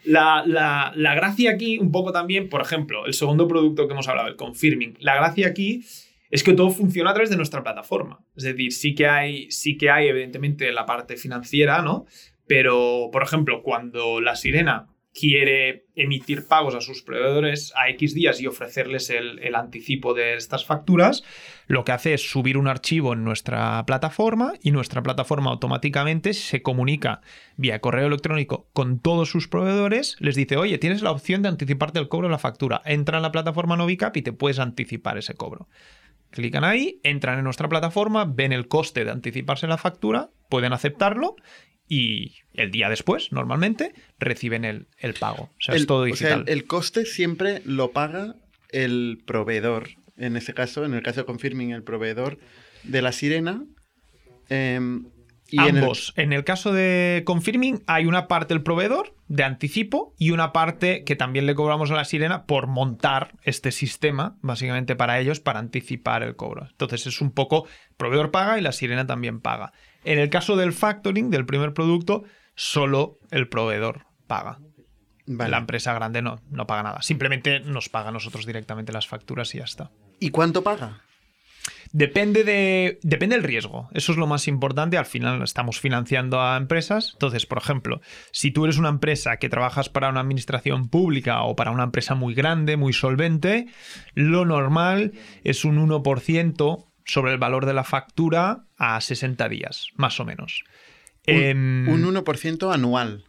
la, 0.04 1.16
gracia 1.16 1.52
aquí, 1.52 1.78
un 1.78 1.92
poco 1.92 2.12
también, 2.12 2.50
por 2.50 2.62
ejemplo, 2.62 3.06
el 3.06 3.14
segundo 3.14 3.48
producto 3.48 3.88
que 3.88 3.94
hemos 3.94 4.08
hablado, 4.08 4.28
el 4.28 4.36
confirming, 4.36 4.98
la 5.00 5.16
gracia 5.16 5.48
aquí 5.48 5.84
es 6.32 6.44
que 6.44 6.54
todo 6.54 6.72
funciona 6.72 7.12
a 7.12 7.14
través 7.14 7.30
de 7.30 7.38
nuestra 7.38 7.64
plataforma. 7.64 8.26
Es 8.36 8.44
decir, 8.44 8.74
sí 8.74 8.96
que 8.96 9.08
hay, 9.08 9.52
sí 9.52 9.78
que 9.78 9.90
hay 9.90 10.08
evidentemente 10.08 10.72
la 10.72 10.86
parte 10.86 11.16
financiera, 11.16 11.82
¿no? 11.82 12.06
Pero, 12.48 13.10
por 13.12 13.24
ejemplo, 13.24 13.62
cuando 13.64 14.20
la 14.20 14.36
sirena 14.36 14.88
quiere 15.16 15.86
emitir 15.96 16.46
pagos 16.46 16.76
a 16.76 16.82
sus 16.82 17.02
proveedores 17.02 17.72
a 17.78 17.90
X 17.90 18.14
días 18.14 18.42
y 18.42 18.48
ofrecerles 18.48 19.10
el, 19.10 19.56
anticipo 19.56 20.14
de 20.14 20.36
estas 20.36 20.66
facturas, 20.66 21.24
lo 21.68 21.86
que 21.86 21.94
hace 21.94 22.14
es 22.14 22.30
subir 22.30 22.58
un 22.58 22.68
archivo 22.68 23.14
en 23.14 23.24
nuestra 23.24 23.86
plataforma 23.86 24.54
y 24.62 24.72
nuestra 24.72 25.02
plataforma 25.02 25.52
automáticamente 25.52 26.34
se 26.34 26.62
comunica 26.62 27.22
vía 27.56 27.80
correo 27.80 28.08
electrónico 28.08 28.68
con 28.74 29.00
todos 29.00 29.30
sus 29.30 29.48
proveedores, 29.48 30.18
les 30.20 30.36
dice, 30.36 30.58
oye, 30.58 30.78
tienes 30.78 31.02
la 31.02 31.12
opción 31.12 31.42
de 31.42 31.50
anticiparte 31.50 32.00
el 32.00 32.10
cobro 32.10 32.28
de 32.28 32.34
la 32.34 32.38
factura, 32.38 32.82
entra 32.84 33.18
en 33.18 33.24
la 33.24 33.32
plataforma 33.32 33.78
Novicap 33.78 34.16
y 34.18 34.22
te 34.22 34.34
puedes 34.34 34.60
anticipar 34.60 35.18
ese 35.18 35.34
cobro. 35.34 35.70
Clican 36.30 36.66
ahí, 36.66 37.00
entran 37.04 37.38
en 37.38 37.46
nuestra 37.46 37.70
plataforma, 37.70 38.26
ven 38.26 38.52
el 38.52 38.68
coste 38.68 39.06
de 39.06 39.12
anticiparse 39.12 39.68
la 39.68 39.78
factura, 39.78 40.32
pueden 40.50 40.74
aceptarlo 40.74 41.38
y 41.88 42.36
el 42.54 42.72
día 42.72 42.90
después, 42.90 43.32
normalmente, 43.32 43.94
reciben 44.20 44.66
el, 44.66 45.14
pago. 45.20 45.44
O 45.44 45.56
sea, 45.60 45.76
es 45.76 45.86
todo 45.86 46.04
digital. 46.04 46.42
O 46.42 46.46
sea, 46.46 46.54
el, 46.54 46.66
coste 46.66 47.06
siempre 47.06 47.62
lo 47.66 47.92
paga 47.92 48.36
el 48.70 49.22
proveedor. 49.26 49.90
En 50.18 50.38
ese 50.38 50.54
caso, 50.54 50.86
en 50.86 50.94
el 50.94 51.04
caso 51.04 51.22
de 51.22 51.26
Confirming, 51.26 51.72
el 51.72 51.84
proveedor 51.84 52.40
de 52.84 53.02
la 53.02 53.12
sirena. 53.12 53.64
Em, 54.50 55.06
y 55.48 55.60
Ambos. 55.60 56.14
En 56.16 56.24
el... 56.24 56.26
en 56.26 56.34
el... 56.34 56.44
caso 56.44 56.74
de 56.74 57.24
Confirming 57.26 57.84
hay 57.86 58.06
una 58.06 58.28
parte 58.28 58.54
del 58.54 58.64
proveedor 58.64 59.16
de 59.28 59.44
anticipo 59.44 60.16
y 60.18 60.32
una 60.32 60.54
parte 60.54 61.04
que 61.04 61.16
también 61.16 61.46
le 61.46 61.56
cobramos 61.56 61.92
a 61.92 61.96
la 61.96 62.06
sirena 62.06 62.46
por 62.46 62.68
montar 62.68 63.36
este 63.44 63.72
sistema, 63.72 64.38
básicamente 64.42 64.96
para 64.96 65.20
ellos, 65.20 65.40
para 65.40 65.60
anticipar 65.60 66.24
el 66.24 66.36
cobro. 66.36 66.68
Entonces 66.70 67.06
es 67.08 67.22
un 67.22 67.32
poco, 67.32 67.68
el 67.90 67.96
proveedor 67.96 68.32
paga 68.32 68.58
y 68.58 68.62
la 68.62 68.72
sirena 68.72 69.06
también 69.06 69.40
paga. 69.40 69.74
En 70.06 70.20
el 70.20 70.30
caso 70.30 70.56
del 70.56 70.72
factoring, 70.72 71.30
del 71.30 71.46
primer 71.46 71.74
producto, 71.74 72.24
solo 72.56 73.20
el 73.32 73.50
proveedor 73.50 74.06
paga. 74.28 74.60
La 75.26 75.58
empresa 75.58 75.94
grande 75.94 76.22
no, 76.22 76.40
no 76.52 76.68
paga 76.68 76.84
nada. 76.84 77.02
Simplemente 77.02 77.60
nos 77.60 77.90
paga 77.90 78.10
a 78.10 78.12
nosotros 78.12 78.46
directamente 78.46 78.94
las 78.94 79.08
facturas 79.08 79.54
y 79.56 79.58
ya 79.58 79.64
está. 79.64 79.92
¿Y 80.20 80.30
cuánto 80.30 80.64
paga? 80.64 81.02
Depende, 81.92 82.44
de, 82.44 83.00
depende 83.04 83.36
del 83.36 83.44
riesgo. 83.44 83.90
Eso 83.94 84.12
es 84.12 84.18
lo 84.18 84.28
más 84.28 84.48
importante. 84.48 84.98
Al 84.98 85.06
final 85.06 85.42
estamos 85.42 85.80
financiando 85.80 86.42
a 86.42 86.58
empresas. 86.58 87.12
Entonces, 87.14 87.46
por 87.46 87.58
ejemplo, 87.58 88.02
si 88.32 88.52
tú 88.52 88.66
eres 88.66 88.78
una 88.78 88.90
empresa 88.90 89.38
que 89.38 89.50
trabajas 89.50 89.90
para 89.90 90.10
una 90.10 90.20
administración 90.20 90.90
pública 90.90 91.42
o 91.44 91.56
para 91.56 91.72
una 91.72 91.86
empresa 91.86 92.14
muy 92.14 92.34
grande, 92.34 92.78
muy 92.78 92.94
solvente, 92.94 93.68
lo 94.14 94.46
normal 94.46 95.14
es 95.44 95.66
un 95.66 95.78
1% 95.88 96.86
sobre 97.06 97.32
el 97.32 97.38
valor 97.38 97.66
de 97.66 97.74
la 97.74 97.84
factura 97.84 98.66
a 98.78 99.00
60 99.00 99.48
días, 99.50 99.90
más 99.96 100.20
o 100.20 100.26
menos. 100.26 100.64
Un, 101.28 101.88
1% 101.88 102.64
em, 102.64 102.72
anual. 102.72 103.24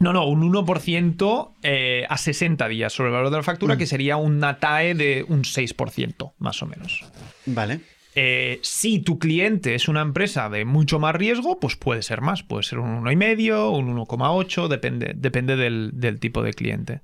No, 0.00 0.12
no, 0.12 0.26
un 0.26 0.52
1% 0.52 1.54
eh, 1.62 2.06
a 2.08 2.16
60 2.18 2.68
días 2.68 2.92
sobre 2.92 3.10
el 3.10 3.14
valor 3.14 3.30
de 3.30 3.36
la 3.36 3.42
factura, 3.42 3.74
mm. 3.74 3.78
que 3.78 3.86
sería 3.86 4.16
una 4.16 4.58
TAE 4.58 4.94
de 4.94 5.24
un 5.28 5.42
6%, 5.42 6.32
más 6.38 6.62
o 6.62 6.66
menos. 6.66 7.04
Vale. 7.46 7.80
Eh, 8.14 8.58
si 8.62 8.98
tu 8.98 9.18
cliente 9.18 9.74
es 9.74 9.86
una 9.86 10.00
empresa 10.00 10.48
de 10.48 10.64
mucho 10.64 10.98
más 10.98 11.14
riesgo, 11.14 11.60
pues 11.60 11.76
puede 11.76 12.02
ser 12.02 12.20
más. 12.20 12.42
Puede 12.42 12.64
ser 12.64 12.80
un 12.80 13.04
1,5, 13.04 13.78
un 13.78 13.96
1,8, 13.96 14.68
depende, 14.68 15.12
depende 15.14 15.56
del 15.56 16.18
tipo 16.20 16.42
de 16.42 16.52
cliente. 16.52 17.02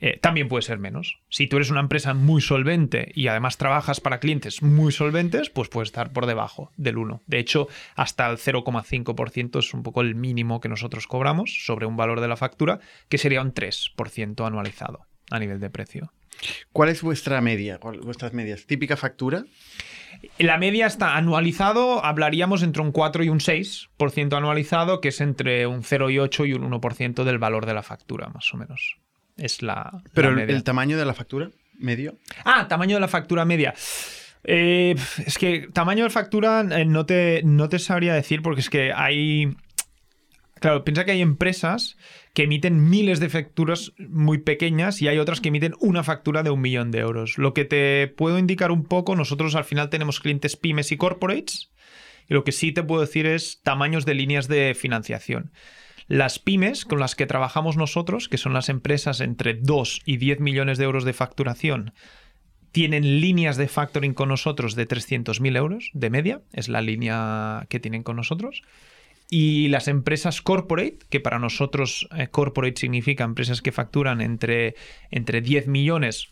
Eh, 0.00 0.18
también 0.20 0.48
puede 0.48 0.62
ser 0.62 0.78
menos. 0.78 1.20
Si 1.28 1.46
tú 1.46 1.56
eres 1.56 1.70
una 1.70 1.80
empresa 1.80 2.14
muy 2.14 2.42
solvente 2.42 3.10
y 3.14 3.28
además 3.28 3.56
trabajas 3.56 4.00
para 4.00 4.20
clientes 4.20 4.62
muy 4.62 4.92
solventes, 4.92 5.50
pues 5.50 5.68
puede 5.68 5.84
estar 5.84 6.12
por 6.12 6.26
debajo 6.26 6.70
del 6.76 6.98
1. 6.98 7.22
De 7.26 7.38
hecho, 7.38 7.68
hasta 7.94 8.28
el 8.28 8.36
0,5% 8.36 9.58
es 9.58 9.74
un 9.74 9.82
poco 9.82 10.02
el 10.02 10.14
mínimo 10.14 10.60
que 10.60 10.68
nosotros 10.68 11.06
cobramos 11.06 11.64
sobre 11.64 11.86
un 11.86 11.96
valor 11.96 12.20
de 12.20 12.28
la 12.28 12.36
factura, 12.36 12.80
que 13.08 13.18
sería 13.18 13.40
un 13.40 13.54
3% 13.54 14.46
anualizado 14.46 15.06
a 15.30 15.38
nivel 15.38 15.60
de 15.60 15.70
precio. 15.70 16.12
¿Cuál 16.72 16.90
es 16.90 17.02
vuestra 17.02 17.40
media? 17.40 17.78
¿Vuestras 17.78 18.34
medias? 18.34 18.66
¿Típica 18.66 18.96
factura? 18.96 19.44
La 20.38 20.58
media 20.58 20.86
está 20.86 21.16
anualizado, 21.16 22.04
hablaríamos 22.04 22.62
entre 22.62 22.82
un 22.82 22.92
4 22.92 23.24
y 23.24 23.28
un 23.28 23.38
6% 23.38 24.36
anualizado, 24.36 25.00
que 25.00 25.08
es 25.08 25.20
entre 25.20 25.66
un 25.66 25.82
0 25.82 26.10
y 26.10 26.18
8 26.18 26.46
y 26.46 26.52
un 26.54 26.70
1% 26.70 27.24
del 27.24 27.38
valor 27.38 27.66
de 27.66 27.74
la 27.74 27.82
factura, 27.82 28.28
más 28.28 28.52
o 28.52 28.56
menos. 28.56 28.98
Es 29.36 29.62
la. 29.62 30.02
Pero 30.12 30.30
el 30.38 30.64
tamaño 30.64 30.96
de 30.96 31.04
la 31.04 31.14
factura 31.14 31.50
medio. 31.78 32.16
Ah, 32.44 32.68
tamaño 32.68 32.96
de 32.96 33.00
la 33.00 33.08
factura 33.08 33.44
media. 33.44 33.74
Eh, 34.44 34.94
es 35.26 35.38
que 35.38 35.68
tamaño 35.72 36.04
de 36.04 36.10
factura 36.10 36.64
eh, 36.70 36.84
no, 36.84 37.04
te, 37.04 37.42
no 37.44 37.68
te 37.68 37.78
sabría 37.78 38.14
decir 38.14 38.42
porque 38.42 38.60
es 38.60 38.70
que 38.70 38.92
hay. 38.92 39.56
Claro, 40.60 40.84
piensa 40.84 41.04
que 41.04 41.10
hay 41.10 41.20
empresas 41.20 41.98
que 42.32 42.44
emiten 42.44 42.88
miles 42.88 43.20
de 43.20 43.28
facturas 43.28 43.92
muy 43.98 44.38
pequeñas 44.38 45.02
y 45.02 45.08
hay 45.08 45.18
otras 45.18 45.42
que 45.42 45.48
emiten 45.48 45.74
una 45.80 46.02
factura 46.02 46.42
de 46.42 46.50
un 46.50 46.62
millón 46.62 46.90
de 46.90 47.00
euros. 47.00 47.36
Lo 47.36 47.52
que 47.52 47.66
te 47.66 48.08
puedo 48.08 48.38
indicar 48.38 48.70
un 48.70 48.84
poco, 48.84 49.16
nosotros 49.16 49.54
al 49.54 49.64
final 49.64 49.90
tenemos 49.90 50.18
clientes 50.18 50.56
pymes 50.56 50.92
y 50.92 50.96
corporates 50.96 51.70
y 52.28 52.34
lo 52.34 52.42
que 52.42 52.52
sí 52.52 52.72
te 52.72 52.82
puedo 52.82 53.02
decir 53.02 53.26
es 53.26 53.60
tamaños 53.62 54.06
de 54.06 54.14
líneas 54.14 54.48
de 54.48 54.74
financiación. 54.74 55.52
Las 56.08 56.38
pymes 56.38 56.84
con 56.84 57.00
las 57.00 57.16
que 57.16 57.26
trabajamos 57.26 57.76
nosotros, 57.76 58.28
que 58.28 58.38
son 58.38 58.52
las 58.52 58.68
empresas 58.68 59.20
entre 59.20 59.54
2 59.54 60.02
y 60.04 60.18
10 60.18 60.38
millones 60.40 60.78
de 60.78 60.84
euros 60.84 61.04
de 61.04 61.12
facturación, 61.12 61.92
tienen 62.70 63.20
líneas 63.20 63.56
de 63.56 63.66
factoring 63.66 64.14
con 64.14 64.28
nosotros 64.28 64.76
de 64.76 64.86
300.000 64.86 65.56
euros 65.56 65.90
de 65.94 66.10
media, 66.10 66.42
es 66.52 66.68
la 66.68 66.80
línea 66.80 67.66
que 67.68 67.80
tienen 67.80 68.04
con 68.04 68.16
nosotros. 68.16 68.62
Y 69.28 69.66
las 69.68 69.88
empresas 69.88 70.40
corporate, 70.42 70.98
que 71.10 71.18
para 71.18 71.40
nosotros 71.40 72.08
eh, 72.16 72.28
corporate 72.28 72.80
significa 72.80 73.24
empresas 73.24 73.60
que 73.60 73.72
facturan 73.72 74.20
entre, 74.20 74.76
entre 75.10 75.40
10 75.40 75.66
millones 75.66 76.28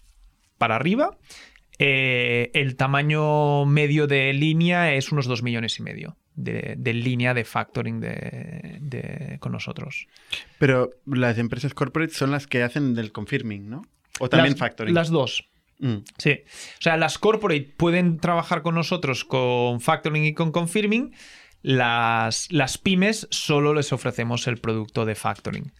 para 0.57 0.77
arriba, 0.77 1.19
eh, 1.81 2.53
el 2.55 2.77
tamaño 2.77 3.67
medio 3.67 4.07
de 4.07 4.33
línea 4.33 4.95
es 4.95 5.11
unos 5.11 5.27
2 5.27 5.43
millones 5.43 5.81
y 5.81 5.83
medio 5.83 6.17
de, 6.35 6.93
línea 6.93 7.35
de 7.35 7.45
factoring 7.45 8.01
de, 8.01 9.37
con 9.41 9.53
nosotros. 9.53 10.07
Pero 10.59 10.91
las 11.07 11.39
empresas 11.39 11.75
corporate 11.75 12.15
son 12.15 12.31
las 12.31 12.47
que 12.47 12.63
hacen 12.63 12.95
del 12.95 13.13
confirming, 13.13 13.69
¿no? 13.69 13.83
O 14.21 14.29
también 14.29 14.57
factoring. 14.57 14.95
Las 14.95 15.11
dos. 15.11 15.49
Mm. 15.79 15.99
Sí. 16.19 16.41
O 16.79 16.83
sea, 16.83 16.97
las 16.97 17.19
corporate 17.19 17.75
pueden 17.77 18.19
trabajar 18.19 18.63
con 18.63 18.75
nosotros 18.75 19.25
con 19.25 19.81
factoring 19.81 20.25
y 20.25 20.35
con 20.35 20.53
confirming. 20.53 21.15
Las, 21.63 22.53
las 22.53 22.79
pymes 22.79 23.27
solo 23.31 23.73
les 23.73 23.93
ofrecemos 23.93 24.47
el 24.47 24.59
producto 24.59 25.05
de 25.05 25.15
factoring. 25.15 25.73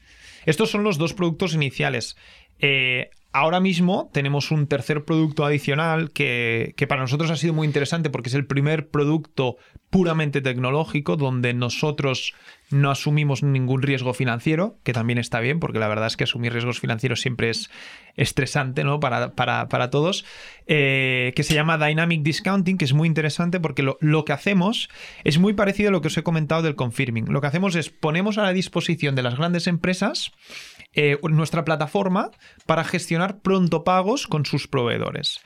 Estos 0.47 0.71
son 0.71 0.83
los 0.83 0.99
dos 0.99 1.15
productos 1.15 1.55
iniciales. 1.55 2.17
Eh, 2.59 3.11
ahora 3.35 3.59
mismo 3.59 4.09
tenemos 4.13 4.53
un 4.53 4.69
tercer 4.69 5.05
producto 5.05 5.45
adicional 5.45 6.13
que, 6.13 6.73
para 6.89 7.03
nosotros 7.03 7.33
ha 7.33 7.37
sido 7.37 7.53
muy 7.53 7.67
interesante 7.67 8.09
porque 8.09 8.29
es 8.29 8.35
el 8.35 8.47
primer 8.47 8.89
producto 8.89 9.57
puramente 9.91 10.41
tecnológico 10.41 11.17
donde 11.17 11.53
nosotros 11.53 12.33
no 12.71 12.91
asumimos 12.91 13.43
ningún 13.43 13.83
riesgo 13.83 14.15
financiero, 14.15 14.79
que 14.85 14.93
también 14.93 15.19
está 15.19 15.41
bien 15.41 15.59
porque 15.59 15.81
la 15.81 15.89
verdad 15.89 16.07
es 16.07 16.17
que 16.17 16.25
asumir 16.25 16.53
riesgos 16.53 16.79
financieros 16.79 17.21
siempre 17.21 17.51
es 17.51 17.71
estresante 18.17 18.85
¿no? 18.85 19.01
para, 19.01 19.35
para, 19.35 19.91
todos, 19.91 20.25
eh, 20.69 21.33
que 21.35 21.43
se 21.43 21.55
llama 21.55 21.77
Dynamic 21.77 22.23
Discounting, 22.23 22.79
que 22.79 22.85
es 22.85 22.93
muy 22.93 23.09
interesante 23.09 23.59
porque 23.59 23.83
lo, 23.83 23.99
lo 24.01 24.25
que 24.25 24.33
hacemos 24.33 24.89
es 25.25 25.39
muy 25.39 25.55
parecido 25.55 25.89
a 25.89 25.93
lo 25.93 26.01
que 26.01 26.09
os 26.09 26.17
he 26.17 26.23
comentado 26.23 26.63
del 26.63 26.77
confirming. 26.77 27.33
Lo 27.33 27.41
que 27.41 27.49
hacemos 27.49 27.75
es 27.75 27.91
ponemos 27.91 28.39
a 28.39 28.43
la 28.43 28.53
disposición 28.53 29.17
de 29.17 29.25
las 29.25 29.37
grandes 29.37 29.67
empresas 29.67 30.33
eh, 30.95 31.19
nuestra 31.23 31.65
plataforma 31.65 32.31
para 32.67 32.85
gestionar 32.85 33.41
pronto 33.41 33.85
pagos 33.85 34.27
con 34.27 34.47
sus 34.47 34.69
proveedores. 34.69 35.41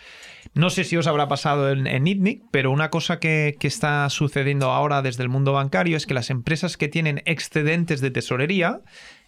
No 0.54 0.70
sé 0.70 0.84
si 0.84 0.96
os 0.96 1.06
habrá 1.06 1.28
pasado 1.28 1.70
en, 1.70 1.86
en 1.86 2.06
ITNIC, 2.06 2.42
pero 2.50 2.70
una 2.70 2.90
cosa 2.90 3.18
que, 3.18 3.56
está 3.60 4.08
sucediendo 4.10 4.70
ahora 4.70 5.02
desde 5.02 5.22
el 5.22 5.28
mundo 5.28 5.52
bancario 5.52 5.96
es 5.96 6.06
que 6.06 6.14
las 6.14 6.30
empresas 6.30 6.76
que 6.76 6.88
tienen 6.88 7.22
excedentes 7.26 8.00
de 8.00 8.10
tesorería, 8.10 8.80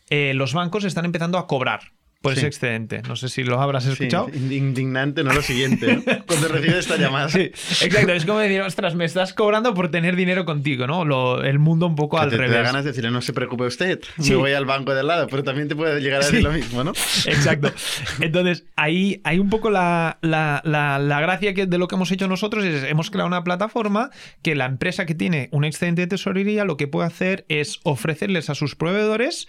eh, 0.08 0.32
los 0.34 0.54
bancos 0.54 0.84
están 0.84 1.04
empezando 1.04 1.38
a 1.38 1.46
cobrar 1.46 1.92
por 2.20 2.34
ese 2.34 2.46
excedente. 2.46 3.00
No 3.08 3.16
sé 3.16 3.28
si 3.28 3.44
lo 3.44 3.60
habrás 3.60 3.86
escuchado. 3.86 4.28
indignante, 4.28 5.24
no 5.24 5.32
lo 5.32 5.42
siguiente, 5.42 6.02
cuando 6.26 6.48
recibes 6.48 6.76
esta 6.80 6.96
llamada. 6.96 7.28
Sí, 7.28 7.40
exacto. 7.40 8.12
Es 8.12 8.26
como 8.26 8.38
decir, 8.40 8.60
ostras, 8.60 8.94
me 8.94 9.06
estás 9.06 9.32
cobrando 9.32 9.72
por 9.72 9.90
tener 9.90 10.16
dinero 10.16 10.44
contigo, 10.44 10.86
¿no? 10.86 11.40
el 11.40 11.58
mundo 11.58 11.86
un 11.86 11.96
poco 11.96 12.18
al 12.18 12.30
revés. 12.30 12.50
Te 12.50 12.56
da 12.56 12.62
ganas 12.62 12.84
de 12.84 12.90
decirle, 12.90 13.10
no 13.10 13.22
se 13.22 13.32
preocupe 13.32 13.64
usted, 13.64 14.00
me 14.18 14.34
voy 14.34 14.52
al 14.52 14.66
banco 14.66 14.94
de 14.94 15.02
lado, 15.02 15.28
pero 15.28 15.42
también 15.42 15.68
te 15.68 15.76
puede 15.76 16.00
llegar 16.00 16.22
a 16.22 16.26
decir 16.26 16.42
lo 16.42 16.52
mismo, 16.52 16.84
¿no? 16.84 16.92
Exacto. 17.26 17.72
Entonces, 18.20 18.64
ahí 18.76 19.20
hay 19.24 19.38
un 19.38 19.48
poco 19.48 19.70
la, 19.70 20.18
gracia 20.22 21.54
que, 21.54 21.66
de 21.66 21.78
lo 21.78 21.88
que 21.88 21.94
hemos 21.94 22.10
hecho 22.12 22.28
nosotros 22.28 22.64
es 22.64 22.84
hemos 22.84 23.10
creado 23.10 23.28
una 23.28 23.44
plataforma 23.44 24.10
que 24.42 24.54
la 24.54 24.66
empresa 24.66 25.06
que 25.06 25.14
tiene 25.14 25.48
un 25.52 25.64
excedente 25.64 26.02
de 26.02 26.06
tesorería 26.08 26.64
lo 26.64 26.76
que 26.76 26.86
puede 26.86 27.06
hacer 27.06 27.44
es 27.48 27.80
ofrecerles 27.82 28.50
a 28.50 28.54
sus 28.54 28.76
proveedores 28.76 29.48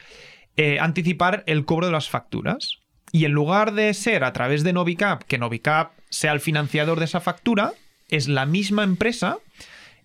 eh, 0.58 0.80
anticipar 0.80 1.44
el 1.48 1.66
cobro 1.66 1.88
de 1.88 1.92
las 1.92 2.10
facturas. 2.10 2.80
Y 3.12 3.26
en 3.26 3.34
lugar 3.34 3.74
de 3.74 3.94
ser 3.94 4.24
a 4.24 4.34
través 4.34 4.64
de 4.64 4.74
Novicap, 4.74 5.24
que 5.24 5.38
Novicap 5.38 5.92
sea 6.10 6.32
el 6.32 6.40
financiador 6.40 7.00
de 7.00 7.06
esa 7.06 7.20
factura, 7.20 7.74
es 8.08 8.28
la 8.28 8.46
misma 8.46 8.84
empresa 8.84 9.40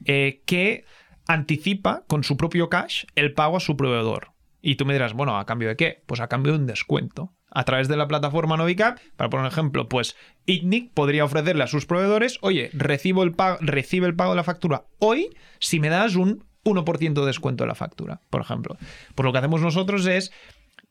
eh, 0.04 0.42
que 0.46 0.84
anticipa 1.26 2.04
con 2.06 2.24
su 2.24 2.36
propio 2.36 2.68
cash 2.68 3.04
el 3.14 3.32
pago 3.32 3.56
a 3.56 3.60
su 3.60 3.76
proveedor. 3.76 4.32
Y 4.62 4.76
tú 4.76 4.86
me 4.86 4.92
dirás, 4.92 5.12
bueno, 5.12 5.38
¿a 5.38 5.46
cambio 5.46 5.68
de 5.68 5.76
qué? 5.76 6.02
Pues 6.06 6.20
a 6.20 6.28
cambio 6.28 6.52
de 6.52 6.58
un 6.58 6.66
descuento. 6.66 7.32
A 7.50 7.64
través 7.64 7.88
de 7.88 7.96
la 7.96 8.08
plataforma 8.08 8.56
Novicap, 8.56 8.98
para 9.16 9.30
poner 9.30 9.46
un 9.46 9.52
ejemplo, 9.52 9.88
pues 9.88 10.16
ITNIC 10.46 10.92
podría 10.92 11.24
ofrecerle 11.24 11.62
a 11.62 11.68
sus 11.68 11.86
proveedores, 11.86 12.38
oye, 12.42 12.70
recibo 12.72 13.22
el 13.22 13.34
recibe 13.60 14.06
el 14.06 14.16
pago 14.16 14.32
de 14.32 14.36
la 14.36 14.44
factura 14.44 14.84
hoy 14.98 15.30
si 15.60 15.80
me 15.80 15.88
das 15.88 16.16
un 16.16 16.44
1% 16.66 17.14
de 17.14 17.26
descuento 17.26 17.64
de 17.64 17.68
la 17.68 17.74
factura, 17.74 18.20
por 18.30 18.40
ejemplo. 18.40 18.76
Pues 19.14 19.24
lo 19.24 19.32
que 19.32 19.38
hacemos 19.38 19.62
nosotros 19.62 20.06
es 20.06 20.32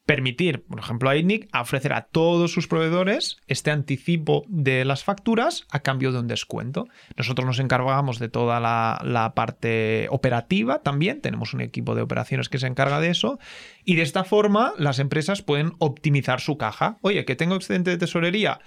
permitir, 0.06 0.64
por 0.64 0.80
ejemplo, 0.80 1.10
a 1.10 1.18
ITNIC 1.18 1.50
a 1.52 1.62
ofrecer 1.62 1.94
a 1.94 2.04
todos 2.04 2.52
sus 2.52 2.68
proveedores 2.68 3.38
este 3.48 3.72
anticipo 3.72 4.46
de 4.48 4.86
las 4.86 5.04
facturas 5.04 5.66
a 5.72 5.80
cambio 5.80 6.12
de 6.12 6.20
un 6.20 6.28
descuento. 6.28 6.88
Nosotros 7.18 7.46
nos 7.46 7.60
encargamos 7.60 8.20
de 8.20 8.30
toda 8.30 8.60
la, 8.60 9.34
parte 9.36 10.08
operativa 10.12 10.84
también, 10.84 11.22
tenemos 11.22 11.54
un 11.54 11.62
equipo 11.62 11.96
de 11.96 12.04
operaciones 12.04 12.50
que 12.50 12.60
se 12.60 12.68
encarga 12.68 13.00
de 13.00 13.10
eso, 13.10 13.40
y 13.84 13.96
de 13.96 14.04
esta 14.04 14.24
forma 14.24 14.74
las 14.78 15.00
empresas 15.00 15.42
pueden 15.42 15.74
optimizar 15.80 16.40
su 16.40 16.58
caja. 16.58 16.98
Oye, 17.02 17.26
que 17.26 17.36
tengo 17.36 17.56
excedente 17.56 17.90
de 17.90 17.98
tesorería, 17.98 18.60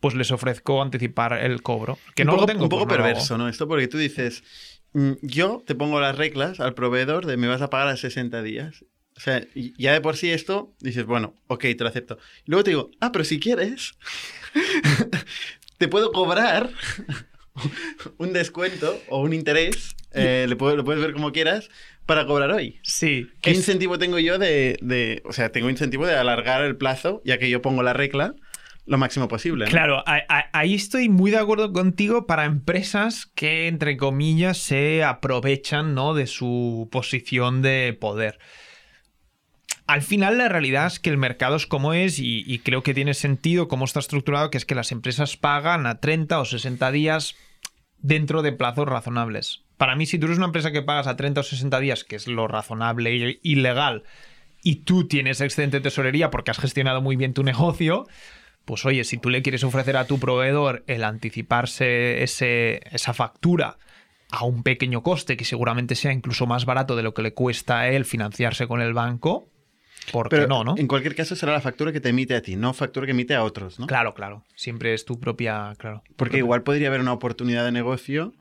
pues 0.00 0.14
les 0.14 0.30
ofrezco 0.30 0.80
anticipar 0.80 1.34
el 1.34 1.62
cobro. 1.62 1.98
Que 2.14 2.22
un 2.22 2.28
no 2.28 2.32
poco, 2.32 2.42
lo 2.42 2.46
tengo. 2.46 2.62
Un 2.64 2.68
poco 2.68 2.86
pues 2.86 2.96
perverso, 2.96 3.36
¿no? 3.36 3.48
Esto 3.48 3.68
porque 3.68 3.88
tú 3.88 3.98
dices, 3.98 4.42
yo 5.22 5.62
te 5.66 5.74
pongo 5.74 6.00
las 6.00 6.16
reglas 6.16 6.60
al 6.60 6.74
proveedor 6.74 7.26
de 7.26 7.36
me 7.36 7.48
vas 7.48 7.62
a 7.62 7.70
pagar 7.70 7.88
a 7.88 7.96
60 7.96 8.42
días. 8.42 8.84
O 9.16 9.20
sea, 9.20 9.42
ya 9.78 9.92
de 9.94 10.00
por 10.02 10.16
sí 10.16 10.30
esto, 10.30 10.74
dices, 10.80 11.06
bueno, 11.06 11.34
ok, 11.46 11.62
te 11.62 11.76
lo 11.80 11.88
acepto. 11.88 12.18
Y 12.44 12.50
luego 12.50 12.64
te 12.64 12.70
digo, 12.70 12.90
ah, 13.00 13.12
pero 13.12 13.24
si 13.24 13.40
quieres, 13.40 13.94
te 15.78 15.88
puedo 15.88 16.12
cobrar 16.12 16.70
un 18.18 18.32
descuento 18.32 19.00
o 19.08 19.20
un 19.22 19.32
interés, 19.32 19.94
eh, 20.12 20.46
le 20.48 20.56
puedo- 20.56 20.76
lo 20.76 20.84
puedes 20.84 21.02
ver 21.02 21.12
como 21.12 21.32
quieras, 21.32 21.68
para 22.06 22.26
cobrar 22.26 22.50
hoy. 22.52 22.78
Sí. 22.82 23.26
¿Qué 23.40 23.50
es- 23.50 23.56
incentivo 23.58 23.98
tengo 23.98 24.18
yo 24.18 24.38
de, 24.38 24.78
de- 24.80 25.22
O 25.24 25.32
sea, 25.32 25.50
tengo 25.50 25.68
incentivo 25.70 26.06
de 26.06 26.14
alargar 26.14 26.62
el 26.64 26.76
plazo, 26.76 27.20
ya 27.24 27.38
que 27.38 27.50
yo 27.50 27.60
pongo 27.62 27.82
la 27.82 27.92
regla 27.94 28.34
lo 28.86 28.98
máximo 28.98 29.28
posible. 29.28 29.66
Claro, 29.66 30.02
ahí 30.06 30.74
estoy 30.74 31.08
muy 31.08 31.30
de 31.30 31.38
acuerdo 31.38 31.72
contigo 31.72 32.26
para 32.26 32.44
empresas 32.44 33.26
que, 33.34 33.66
entre 33.66 33.96
comillas, 33.96 34.58
se 34.58 35.02
aprovechan 35.02 35.94
¿no? 35.94 36.14
de 36.14 36.26
su 36.26 36.88
posición 36.90 37.62
de 37.62 37.96
poder. 38.00 38.38
Al 39.86 40.02
final 40.02 40.38
la 40.38 40.48
realidad 40.48 40.86
es 40.86 40.98
que 40.98 41.10
el 41.10 41.16
mercado 41.16 41.56
es 41.56 41.66
como 41.66 41.92
es 41.92 42.18
y, 42.18 42.44
y 42.46 42.60
creo 42.60 42.82
que 42.82 42.94
tiene 42.94 43.14
sentido 43.14 43.68
cómo 43.68 43.84
está 43.84 44.00
estructurado, 44.00 44.50
que 44.50 44.58
es 44.58 44.64
que 44.64 44.74
las 44.74 44.90
empresas 44.92 45.36
pagan 45.36 45.86
a 45.86 46.00
30 46.00 46.40
o 46.40 46.44
60 46.44 46.90
días 46.90 47.36
dentro 47.98 48.42
de 48.42 48.52
plazos 48.52 48.86
razonables. 48.86 49.62
Para 49.76 49.94
mí, 49.94 50.06
si 50.06 50.18
tú 50.18 50.26
eres 50.26 50.38
una 50.38 50.46
empresa 50.46 50.72
que 50.72 50.82
pagas 50.82 51.06
a 51.06 51.16
30 51.16 51.40
o 51.40 51.44
60 51.44 51.80
días, 51.80 52.04
que 52.04 52.16
es 52.16 52.26
lo 52.26 52.48
razonable 52.48 53.38
y 53.42 53.54
legal, 53.56 54.04
y 54.62 54.76
tú 54.76 55.06
tienes 55.06 55.40
excedente 55.40 55.78
de 55.78 55.82
tesorería 55.82 56.30
porque 56.30 56.50
has 56.50 56.58
gestionado 56.58 57.00
muy 57.00 57.14
bien 57.14 57.34
tu 57.34 57.44
negocio, 57.44 58.06
pues 58.66 58.84
oye, 58.84 59.04
si 59.04 59.16
tú 59.16 59.30
le 59.30 59.42
quieres 59.42 59.64
ofrecer 59.64 59.96
a 59.96 60.06
tu 60.06 60.18
proveedor 60.18 60.82
el 60.88 61.04
anticiparse 61.04 62.22
ese, 62.22 62.80
esa 62.90 63.14
factura 63.14 63.78
a 64.30 64.44
un 64.44 64.64
pequeño 64.64 65.02
coste, 65.02 65.36
que 65.36 65.44
seguramente 65.44 65.94
sea 65.94 66.12
incluso 66.12 66.46
más 66.46 66.66
barato 66.66 66.96
de 66.96 67.04
lo 67.04 67.14
que 67.14 67.22
le 67.22 67.32
cuesta 67.32 67.80
a 67.80 67.88
él 67.88 68.04
financiarse 68.04 68.66
con 68.66 68.80
el 68.80 68.92
banco, 68.92 69.48
¿por 70.10 70.28
qué 70.28 70.36
Pero 70.36 70.48
no, 70.48 70.64
no? 70.64 70.74
en 70.76 70.88
cualquier 70.88 71.14
caso 71.14 71.36
será 71.36 71.52
la 71.52 71.60
factura 71.60 71.92
que 71.92 72.00
te 72.00 72.08
emite 72.08 72.34
a 72.34 72.42
ti, 72.42 72.56
no 72.56 72.74
factura 72.74 73.06
que 73.06 73.12
emite 73.12 73.36
a 73.36 73.44
otros, 73.44 73.78
¿no? 73.78 73.86
Claro, 73.86 74.14
claro. 74.14 74.44
Siempre 74.56 74.94
es 74.94 75.04
tu 75.04 75.20
propia, 75.20 75.72
claro. 75.78 76.02
Porque 76.16 76.38
igual 76.38 76.64
podría 76.64 76.88
haber 76.88 77.00
una 77.00 77.12
oportunidad 77.12 77.64
de 77.64 77.70
negocio 77.70 78.34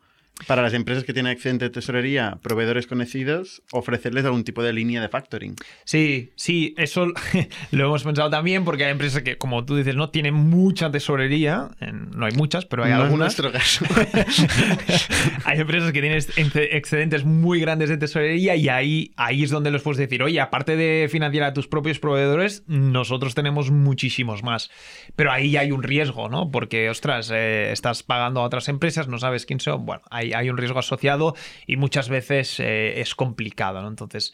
para 0.47 0.61
las 0.61 0.73
empresas 0.73 1.03
que 1.03 1.13
tienen 1.13 1.31
excedente 1.31 1.65
de 1.65 1.69
tesorería, 1.71 2.39
proveedores 2.41 2.87
conocidos, 2.87 3.63
ofrecerles 3.71 4.25
algún 4.25 4.43
tipo 4.43 4.61
de 4.63 4.73
línea 4.73 5.01
de 5.01 5.09
factoring. 5.09 5.55
Sí, 5.85 6.31
sí, 6.35 6.73
eso 6.77 7.07
lo 7.71 7.85
hemos 7.85 8.03
pensado 8.03 8.29
también 8.29 8.65
porque 8.65 8.85
hay 8.85 8.91
empresas 8.91 9.21
que, 9.23 9.37
como 9.37 9.65
tú 9.65 9.75
dices, 9.77 9.95
no 9.95 10.09
tienen 10.09 10.33
mucha 10.33 10.91
tesorería. 10.91 11.69
No 12.15 12.25
hay 12.25 12.33
muchas, 12.33 12.65
pero 12.65 12.83
hay 12.83 12.91
no 12.91 13.03
algunas. 13.03 13.33
es 13.37 13.41
nuestro 13.41 13.51
caso. 13.51 13.85
hay 15.45 15.59
empresas 15.59 15.91
que 15.91 16.01
tienen 16.01 16.17
ex- 16.17 16.37
excedentes 16.55 17.25
muy 17.25 17.59
grandes 17.59 17.89
de 17.89 17.97
tesorería 17.97 18.55
y 18.55 18.69
ahí, 18.69 19.11
ahí 19.17 19.43
es 19.43 19.49
donde 19.49 19.71
les 19.71 19.81
puedes 19.81 19.97
decir, 19.97 20.21
oye, 20.23 20.39
aparte 20.41 20.75
de 20.75 21.07
financiar 21.09 21.43
a 21.45 21.53
tus 21.53 21.67
propios 21.67 21.99
proveedores, 21.99 22.63
nosotros 22.67 23.35
tenemos 23.35 23.71
muchísimos 23.71 24.43
más. 24.43 24.69
Pero 25.15 25.31
ahí 25.31 25.57
hay 25.57 25.71
un 25.71 25.83
riesgo, 25.83 26.29
¿no? 26.29 26.51
Porque, 26.51 26.89
ostras, 26.89 27.31
eh, 27.33 27.71
estás 27.71 28.03
pagando 28.03 28.41
a 28.41 28.43
otras 28.43 28.67
empresas, 28.69 29.07
no 29.07 29.17
sabes 29.17 29.45
quién 29.45 29.59
son. 29.59 29.85
Bueno, 29.85 30.01
hay, 30.25 30.33
hay 30.33 30.49
un 30.49 30.57
riesgo 30.57 30.79
asociado 30.79 31.35
y 31.67 31.77
muchas 31.77 32.09
veces 32.09 32.59
eh, 32.59 32.99
es 33.01 33.15
complicado, 33.15 33.81
¿no? 33.81 33.87
Entonces... 33.87 34.33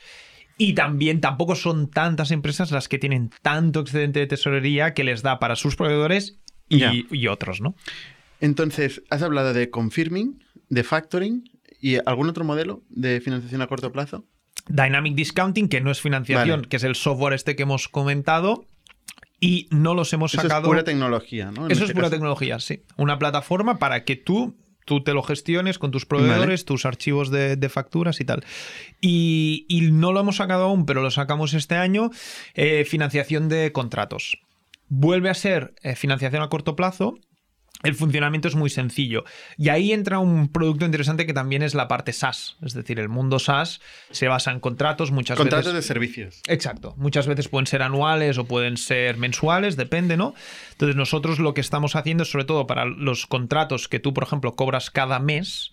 Y 0.58 0.74
también 0.74 1.22
tampoco 1.22 1.56
son 1.56 1.90
tantas 1.90 2.30
empresas 2.30 2.70
las 2.70 2.88
que 2.88 3.00
tienen 3.00 3.32
tanto 3.42 3.80
excedente 3.80 4.20
de 4.20 4.28
tesorería 4.28 4.94
que 4.94 5.04
les 5.04 5.24
da 5.24 5.40
para 5.40 5.56
sus 5.56 5.76
proveedores 5.76 6.38
y, 6.70 7.28
otros, 7.28 7.62
¿no? 7.62 7.74
Entonces, 8.42 9.02
has 9.10 9.24
hablado 9.24 9.54
de 9.54 9.72
confirming, 9.72 10.44
de 10.70 10.84
factoring 10.84 11.50
y 11.80 11.98
algún 12.06 12.30
otro 12.30 12.44
modelo 12.44 12.84
de 12.90 13.22
financiación 13.22 13.64
a 13.64 13.68
corto 13.68 13.92
plazo. 13.92 14.26
Dynamic 14.68 15.16
Discounting, 15.16 15.68
que 15.68 15.82
no 15.82 15.90
es 15.90 16.00
financiación, 16.00 16.60
Vale. 16.60 16.70
que 16.70 16.78
es 16.78 16.84
el 16.84 16.94
software 16.96 17.34
este 17.34 17.56
que 17.56 17.64
hemos 17.64 17.88
comentado. 17.88 18.66
Y 19.40 19.68
no 19.72 19.96
los 19.96 20.14
hemos 20.14 20.32
Eso 20.36 20.44
sacado. 20.44 20.62
es 20.62 20.68
pura 20.68 20.84
tecnología, 20.84 21.46
¿no? 21.50 21.66
En 21.66 21.72
Eso 21.72 21.82
este 21.82 21.86
es 21.86 21.92
pura 21.94 22.04
caso. 22.04 22.12
tecnología, 22.12 22.60
sí. 22.60 22.84
Una 22.98 23.18
plataforma 23.18 23.80
para 23.80 24.04
que 24.06 24.16
tú, 24.16 24.56
tú 24.86 25.04
te 25.04 25.14
lo 25.14 25.24
gestiones 25.24 25.78
con 25.80 25.92
tus 25.92 26.06
proveedores, 26.06 26.66
tus 26.66 26.86
archivos 26.86 27.32
de, 27.32 27.56
de 27.56 27.70
facturas 27.70 28.20
y 28.22 28.26
tal. 28.26 28.44
Y, 29.00 29.66
y 29.70 29.92
no 29.92 30.12
lo 30.12 30.20
hemos 30.20 30.38
sacado 30.38 30.66
aún, 30.66 30.86
pero 30.86 31.02
lo 31.02 31.12
sacamos 31.12 31.54
este 31.54 31.76
año. 31.76 32.12
eh, 32.54 32.86
financiación 32.86 33.50
de 33.50 33.72
contratos. 33.72 34.40
Vuelve 34.88 35.30
a 35.30 35.34
ser 35.34 35.74
eh, 35.84 35.96
financiación 35.96 36.42
a 36.42 36.50
corto 36.50 36.76
plazo. 36.76 37.16
El 37.84 37.96
funcionamiento 37.96 38.48
es 38.48 38.56
muy 38.56 38.70
sencillo. 38.70 39.24
Y 39.58 39.70
ahí 39.70 39.92
entra 39.92 40.20
un 40.20 40.50
producto 40.50 40.86
interesante 40.86 41.26
que 41.26 41.34
también 41.34 41.64
es 41.64 41.74
la 41.74 41.88
parte 41.88 42.14
SaaS. 42.14 42.58
Es 42.64 42.74
decir, 42.74 43.00
el 43.00 43.10
mundo 43.10 43.40
SaaS 43.40 43.82
se 44.12 44.28
basa 44.28 44.52
en 44.52 44.60
contratos 44.60 45.12
muchas 45.12 45.38
Contratos 45.38 45.74
veces. 45.74 45.84
de 45.84 45.88
servicios. 45.88 46.42
Exacto. 46.48 46.94
Muchas 46.98 47.28
veces 47.28 47.48
pueden 47.48 47.68
ser 47.68 47.82
anuales 47.82 48.38
o 48.38 48.46
pueden 48.46 48.78
ser 48.78 49.18
mensuales, 49.18 49.78
depende, 49.78 50.18
¿no? 50.18 50.34
Entonces 50.72 50.96
nosotros 50.96 51.40
lo 51.40 51.54
que 51.54 51.62
estamos 51.62 51.96
haciendo 51.96 52.24
es 52.24 52.32
sobre 52.32 52.46
todo 52.46 52.68
para 52.68 52.86
los 52.86 53.26
contratos 53.26 53.88
que 53.88 54.00
tú, 54.00 54.14
por 54.14 54.24
ejemplo, 54.24 54.56
cobras 54.56 54.92
cada 54.92 55.20
mes, 55.20 55.72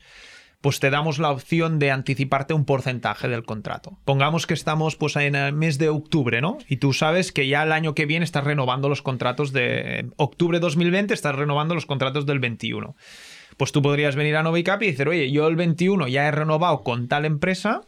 pues 0.61 0.81
te 0.81 0.91
damos 0.91 1.19
la 1.19 1.31
opción 1.31 1.79
de 1.79 1.91
anticiparte 1.91 2.53
un 2.53 2.65
porcentaje 2.65 3.29
del 3.29 3.45
contrato. 3.45 3.99
Pongamos 4.05 4.47
que 4.47 4.55
estamos 4.55 4.97
pues 4.97 5.15
en 5.17 5.37
el 5.37 5.53
mes 5.53 5.79
de 5.79 5.89
octubre, 5.89 6.41
¿no? 6.41 6.59
Y 6.69 6.79
tú 6.79 6.93
sabes 6.93 7.31
que 7.31 7.47
ya 7.47 7.63
el 7.63 7.73
año 7.73 7.95
que 7.95 8.07
viene 8.07 8.25
estás 8.25 8.45
renovando 8.45 8.89
los 8.89 9.03
contratos 9.03 9.53
de 9.53 10.11
octubre 10.17 10.59
2020, 10.59 11.15
estás 11.15 11.37
renovando 11.37 11.75
los 11.75 11.87
contratos 11.87 12.27
del 12.27 12.41
21. 12.41 12.97
Pues 13.57 13.73
tú 13.73 13.83
podrías 13.83 14.17
venir 14.17 14.37
a 14.37 14.43
Novicap 14.43 14.83
y 14.83 14.87
decir, 14.87 15.09
oye, 15.09 15.31
yo 15.31 15.47
el 15.47 15.57
21 15.57 16.09
ya 16.09 16.27
he 16.27 16.31
renovado 16.31 16.83
con 16.83 17.09
tal 17.09 17.25
empresa, 17.25 17.83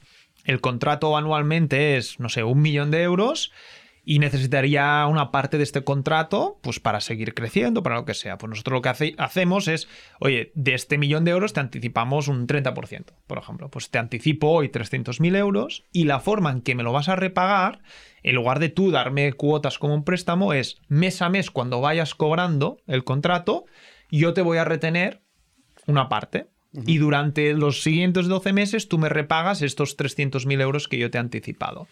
el 0.44 0.60
contrato 0.60 1.16
anualmente 1.16 1.96
es, 1.96 2.20
no 2.20 2.28
sé, 2.28 2.44
un 2.44 2.62
millón 2.62 2.90
de 2.90 3.02
euros 3.02 3.52
y 4.04 4.18
necesitaría 4.18 5.06
una 5.06 5.30
parte 5.30 5.56
de 5.58 5.62
este 5.62 5.84
contrato 5.84 6.58
pues 6.62 6.80
para 6.80 7.00
seguir 7.00 7.34
creciendo, 7.34 7.82
para 7.82 7.96
lo 7.96 8.04
que 8.04 8.14
sea. 8.14 8.38
Pues 8.38 8.50
nosotros 8.50 8.74
lo 8.78 8.82
que 8.82 8.88
hace- 8.88 9.14
hacemos 9.18 9.68
es, 9.68 9.88
oye, 10.20 10.52
de 10.54 10.74
este 10.74 10.98
millón 10.98 11.24
de 11.24 11.32
euros 11.32 11.52
te 11.52 11.60
anticipamos 11.60 12.28
un 12.28 12.46
30%, 12.46 13.12
por 13.26 13.38
ejemplo. 13.38 13.68
Pues 13.70 13.90
te 13.90 13.98
anticipo 13.98 14.48
hoy 14.50 14.68
300.000 14.70 15.36
euros 15.36 15.84
y 15.92 16.04
la 16.04 16.20
forma 16.20 16.50
en 16.50 16.62
que 16.62 16.74
me 16.74 16.82
lo 16.82 16.92
vas 16.92 17.08
a 17.08 17.16
repagar, 17.16 17.80
en 18.22 18.34
lugar 18.34 18.58
de 18.58 18.68
tú 18.70 18.90
darme 18.90 19.32
cuotas 19.34 19.78
como 19.78 19.94
un 19.94 20.04
préstamo, 20.04 20.52
es 20.52 20.78
mes 20.88 21.22
a 21.22 21.28
mes 21.28 21.50
cuando 21.50 21.80
vayas 21.80 22.14
cobrando 22.14 22.78
el 22.86 23.04
contrato, 23.04 23.64
yo 24.10 24.32
te 24.34 24.42
voy 24.42 24.58
a 24.58 24.64
retener 24.64 25.20
una 25.86 26.08
parte. 26.08 26.48
Y 26.86 26.98
durante 26.98 27.52
los 27.54 27.82
siguientes 27.82 28.26
12 28.28 28.52
meses 28.52 28.88
tú 28.88 28.96
me 28.96 29.08
repagas 29.08 29.60
estos 29.60 29.96
300.000 29.96 30.60
euros 30.60 30.86
que 30.86 30.98
yo 30.98 31.10
te 31.10 31.18
he 31.18 31.20
anticipado. 31.20 31.88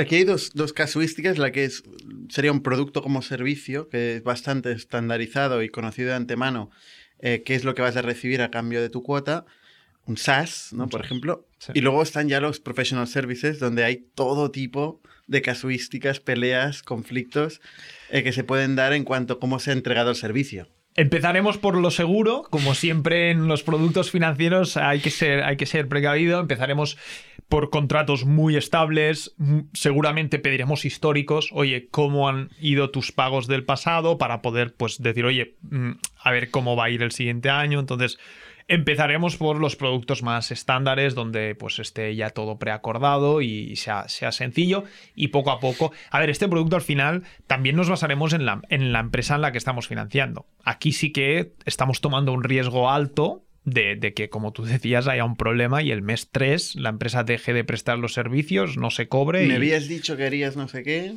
Aquí 0.00 0.16
hay 0.16 0.24
dos, 0.24 0.52
dos 0.54 0.72
casuísticas, 0.72 1.38
la 1.38 1.52
que 1.52 1.64
es, 1.64 1.82
sería 2.28 2.52
un 2.52 2.62
producto 2.62 3.02
como 3.02 3.22
servicio, 3.22 3.88
que 3.88 4.16
es 4.16 4.22
bastante 4.22 4.72
estandarizado 4.72 5.62
y 5.62 5.68
conocido 5.68 6.08
de 6.08 6.14
antemano, 6.16 6.70
eh, 7.18 7.42
qué 7.44 7.54
es 7.54 7.64
lo 7.64 7.74
que 7.74 7.82
vas 7.82 7.96
a 7.96 8.02
recibir 8.02 8.40
a 8.42 8.50
cambio 8.50 8.80
de 8.80 8.88
tu 8.88 9.02
cuota, 9.02 9.44
un 10.06 10.16
SaaS, 10.16 10.72
¿no? 10.72 10.84
Un 10.84 10.88
Por 10.90 11.00
SaaS, 11.00 11.06
ejemplo. 11.10 11.46
sí. 11.58 11.72
Y 11.74 11.80
luego 11.82 12.02
están 12.02 12.28
ya 12.28 12.40
los 12.40 12.60
professional 12.60 13.06
services, 13.06 13.58
donde 13.58 13.84
hay 13.84 14.06
todo 14.14 14.50
tipo 14.50 15.02
de 15.26 15.42
casuísticas, 15.42 16.18
peleas, 16.18 16.82
conflictos 16.82 17.60
eh, 18.08 18.22
que 18.22 18.32
se 18.32 18.42
pueden 18.42 18.74
dar 18.76 18.92
en 18.94 19.04
cuanto 19.04 19.34
a 19.34 19.38
cómo 19.38 19.58
se 19.60 19.70
ha 19.70 19.74
entregado 19.74 20.10
el 20.10 20.16
servicio. 20.16 20.66
Empezaremos 20.96 21.56
por 21.56 21.76
lo 21.76 21.92
seguro, 21.92 22.42
como 22.50 22.74
siempre 22.74 23.30
en 23.30 23.46
los 23.46 23.62
productos 23.62 24.10
financieros 24.10 24.76
hay 24.76 24.98
que 24.98 25.10
ser, 25.10 25.44
hay 25.44 25.56
que 25.56 25.64
ser 25.64 25.86
precavido. 25.86 26.40
Empezaremos 26.40 26.98
por 27.50 27.68
contratos 27.68 28.24
muy 28.24 28.56
estables, 28.56 29.34
seguramente 29.74 30.38
pediremos 30.38 30.84
históricos, 30.84 31.50
oye, 31.52 31.88
cómo 31.90 32.28
han 32.28 32.50
ido 32.60 32.90
tus 32.90 33.10
pagos 33.10 33.48
del 33.48 33.64
pasado 33.64 34.18
para 34.18 34.40
poder 34.40 34.72
pues 34.72 35.02
decir, 35.02 35.24
oye, 35.24 35.56
a 36.22 36.30
ver 36.30 36.50
cómo 36.50 36.76
va 36.76 36.84
a 36.84 36.90
ir 36.90 37.02
el 37.02 37.10
siguiente 37.10 37.50
año. 37.50 37.80
Entonces, 37.80 38.18
Empezaremos 38.72 39.36
por 39.36 39.58
los 39.58 39.74
productos 39.74 40.22
más 40.22 40.52
estándares, 40.52 41.16
donde 41.16 41.56
pues 41.56 41.80
esté 41.80 42.14
ya 42.14 42.30
todo 42.30 42.60
preacordado 42.60 43.40
y 43.42 43.74
sea, 43.74 44.08
sea 44.08 44.30
sencillo. 44.30 44.84
Y 45.16 45.28
poco 45.28 45.50
a 45.50 45.58
poco. 45.58 45.90
A 46.08 46.20
ver, 46.20 46.30
este 46.30 46.46
producto 46.46 46.76
al 46.76 46.82
final 46.82 47.24
también 47.48 47.74
nos 47.74 47.90
basaremos 47.90 48.32
en 48.32 48.46
la, 48.46 48.62
en 48.68 48.92
la 48.92 49.00
empresa 49.00 49.34
en 49.34 49.40
la 49.40 49.50
que 49.50 49.58
estamos 49.58 49.88
financiando. 49.88 50.46
Aquí 50.62 50.92
sí 50.92 51.10
que 51.10 51.52
estamos 51.64 52.00
tomando 52.00 52.32
un 52.32 52.44
riesgo 52.44 52.88
alto 52.88 53.42
de, 53.64 53.96
de, 53.96 54.14
que, 54.14 54.28
como 54.30 54.52
tú 54.52 54.64
decías, 54.64 55.06
haya 55.08 55.24
un 55.24 55.36
problema 55.36 55.82
y 55.82 55.90
el 55.90 56.02
mes 56.02 56.28
3 56.30 56.76
la 56.76 56.88
empresa 56.90 57.24
deje 57.24 57.52
de 57.52 57.64
prestar 57.64 57.98
los 57.98 58.14
servicios, 58.14 58.76
no 58.76 58.90
se 58.90 59.08
cobre. 59.08 59.46
Me 59.46 59.54
y... 59.54 59.56
habías 59.56 59.88
dicho 59.88 60.16
que 60.16 60.24
harías 60.24 60.56
no 60.56 60.68
sé 60.68 60.82
qué. 60.82 61.14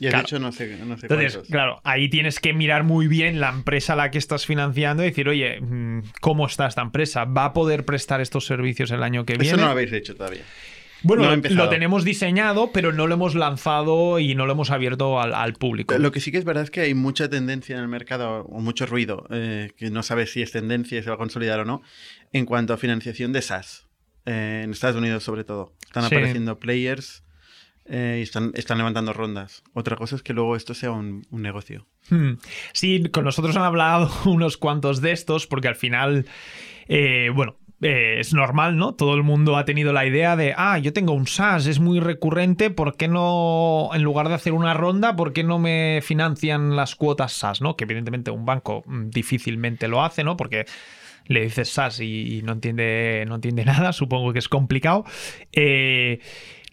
Y 0.00 0.06
has 0.06 0.10
Claro. 0.10 0.26
dicho 0.26 0.38
no 0.40 0.50
sé, 0.50 0.76
no 0.84 0.96
sé 0.98 1.06
Entonces, 1.06 1.32
cuántos. 1.34 1.48
claro, 1.50 1.80
ahí 1.84 2.08
tienes 2.08 2.40
que 2.40 2.52
mirar 2.52 2.82
muy 2.82 3.06
bien 3.06 3.38
la 3.38 3.50
empresa 3.50 3.92
a 3.92 3.96
la 3.96 4.10
que 4.10 4.18
estás 4.18 4.44
financiando 4.44 5.04
y 5.04 5.06
decir, 5.06 5.28
oye, 5.28 5.60
mm, 5.60 6.02
¿cómo 6.20 6.46
está 6.46 6.66
esta 6.66 6.82
empresa? 6.82 7.24
¿Va 7.26 7.44
a 7.46 7.52
poder 7.52 7.84
prestar 7.84 8.20
estos 8.20 8.44
servicios 8.46 8.90
el 8.90 9.02
año 9.04 9.24
que 9.24 9.34
Eso 9.34 9.42
viene? 9.42 9.58
no 9.58 9.64
lo 9.66 9.70
habéis 9.70 9.92
hecho 9.92 10.16
todavía. 10.16 10.42
Bueno, 11.04 11.36
no 11.36 11.64
lo- 11.64 11.68
tenemos 11.68 12.02
diseñado, 12.04 12.70
pero 12.72 12.92
no 12.92 13.06
lo 13.06 13.14
hemos 13.14 13.34
lanzado 13.34 14.18
y 14.18 14.34
no 14.34 14.46
lo 14.46 14.52
hemos 14.52 14.70
abierto 14.70 15.20
al, 15.20 15.32
al 15.34 15.52
público. 15.54 15.96
Lo 15.98 16.10
que 16.10 16.20
sí 16.20 16.32
que 16.32 16.38
es 16.38 16.44
verdad 16.44 16.64
es 16.64 16.70
que 16.70 16.80
hay 16.80 16.94
mucha 16.94 17.28
tendencia 17.30 17.76
en 17.76 17.82
el 17.82 17.88
mercado, 17.88 18.44
o 18.46 18.60
mucho 18.60 18.86
ruido, 18.86 19.26
eh, 19.30 19.70
que 19.76 19.90
no 19.90 20.02
sabes 20.02 20.32
si 20.32 20.42
es 20.42 20.50
tendencia, 20.50 20.98
si 20.98 21.04
se 21.04 21.10
va 21.10 21.14
a 21.14 21.18
consolidar 21.18 21.60
o 21.60 21.64
no, 21.64 21.82
en 22.32 22.46
cuanto 22.46 22.72
a 22.74 22.76
financiación 22.76 23.32
de 23.32 23.42
SaaS. 23.42 23.86
eh, 24.26 24.62
en 24.64 24.70
Estados 24.70 24.96
Unidos, 24.96 25.22
sobre 25.22 25.44
todo. 25.44 25.74
Están 25.84 26.04
Sí. 26.08 26.14
apareciendo 26.14 26.58
players 26.58 27.22
eh, 27.86 28.16
y 28.20 28.22
están, 28.22 28.52
están 28.54 28.78
levantando 28.78 29.12
rondas. 29.12 29.62
Otra 29.74 29.96
cosa 29.96 30.16
es 30.16 30.22
que 30.22 30.32
luego 30.32 30.56
esto 30.56 30.72
sea 30.72 30.90
un, 30.92 31.26
un 31.30 31.42
negocio. 31.42 31.86
Hmm. 32.08 32.38
Sí, 32.72 33.04
con 33.12 33.24
nosotros 33.24 33.54
han 33.56 33.64
hablado 33.64 34.10
unos 34.24 34.56
cuantos 34.56 35.02
de 35.02 35.12
estos 35.12 35.46
porque 35.46 35.68
al 35.68 35.76
final, 35.76 36.24
eh, 36.88 37.28
bueno, 37.34 37.56
eh, 37.86 38.18
es 38.18 38.32
normal, 38.32 38.78
¿no? 38.78 38.94
Todo 38.94 39.14
el 39.14 39.22
mundo 39.22 39.58
ha 39.58 39.66
tenido 39.66 39.92
la 39.92 40.06
idea 40.06 40.36
de, 40.36 40.54
ah, 40.56 40.78
yo 40.78 40.94
tengo 40.94 41.12
un 41.12 41.26
SaaS, 41.26 41.66
es 41.66 41.80
muy 41.80 42.00
recurrente, 42.00 42.70
¿por 42.70 42.96
qué 42.96 43.08
no, 43.08 43.90
en 43.92 44.02
lugar 44.02 44.28
de 44.28 44.34
hacer 44.34 44.54
una 44.54 44.72
ronda, 44.72 45.16
¿por 45.16 45.34
qué 45.34 45.44
no 45.44 45.58
me 45.58 46.00
financian 46.02 46.76
las 46.76 46.94
cuotas 46.94 47.34
SaaS, 47.34 47.60
¿no? 47.60 47.76
Que 47.76 47.84
evidentemente 47.84 48.30
un 48.30 48.46
banco 48.46 48.84
mm, 48.86 49.10
difícilmente 49.10 49.86
lo 49.86 50.02
hace, 50.02 50.24
¿no? 50.24 50.38
Porque 50.38 50.64
le 51.26 51.42
dices 51.42 51.68
SaaS 51.68 52.00
y, 52.00 52.40
no, 52.42 52.52
entiende, 52.52 53.26
no 53.28 53.34
entiende 53.34 53.64
nada, 53.66 53.92
supongo 53.92 54.32
que 54.32 54.38
es 54.38 54.48
complicado. 54.48 55.04
Eh, 55.52 56.20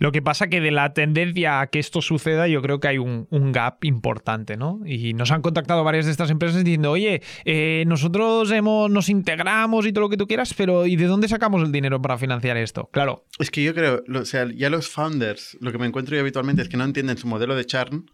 lo 0.01 0.11
que 0.11 0.23
pasa 0.23 0.47
que 0.47 0.61
de 0.61 0.71
la 0.71 0.95
tendencia 0.95 1.61
a 1.61 1.67
que 1.67 1.77
esto 1.77 2.01
suceda, 2.01 2.47
yo 2.47 2.63
creo 2.63 2.79
que 2.79 2.87
hay 2.87 2.97
un, 2.97 3.27
gap 3.51 3.85
importante, 3.85 4.57
¿no? 4.57 4.79
Y 4.83 5.13
nos 5.13 5.29
han 5.29 5.43
contactado 5.43 5.83
varias 5.83 6.05
de 6.05 6.11
estas 6.11 6.31
empresas 6.31 6.63
diciendo, 6.63 6.89
oye, 6.89 7.21
eh, 7.45 7.83
nosotros 7.85 8.49
hemos, 8.49 8.89
nos 8.89 9.09
integramos 9.09 9.85
y 9.85 9.93
todo 9.93 10.05
lo 10.05 10.09
que 10.09 10.17
tú 10.17 10.25
quieras, 10.25 10.55
pero 10.55 10.87
¿y 10.87 10.95
de 10.95 11.05
dónde 11.05 11.27
sacamos 11.27 11.61
el 11.61 11.71
dinero 11.71 12.01
para 12.01 12.17
financiar 12.17 12.57
esto? 12.57 12.89
Claro, 12.91 13.25
Es 13.37 13.51
que 13.51 13.61
yo 13.61 13.75
creo, 13.75 14.01
o 14.11 14.25
sea, 14.25 14.47
ya 14.51 14.71
los 14.71 14.89
founders, 14.89 15.55
lo 15.61 15.71
que 15.71 15.77
me 15.77 15.85
encuentro 15.85 16.15
yo 16.15 16.21
habitualmente 16.21 16.63
es 16.63 16.69
que 16.69 16.77
no 16.77 16.83
entienden 16.83 17.19
su 17.19 17.27
modelo 17.27 17.53
de 17.53 17.65
churn. 17.65 18.09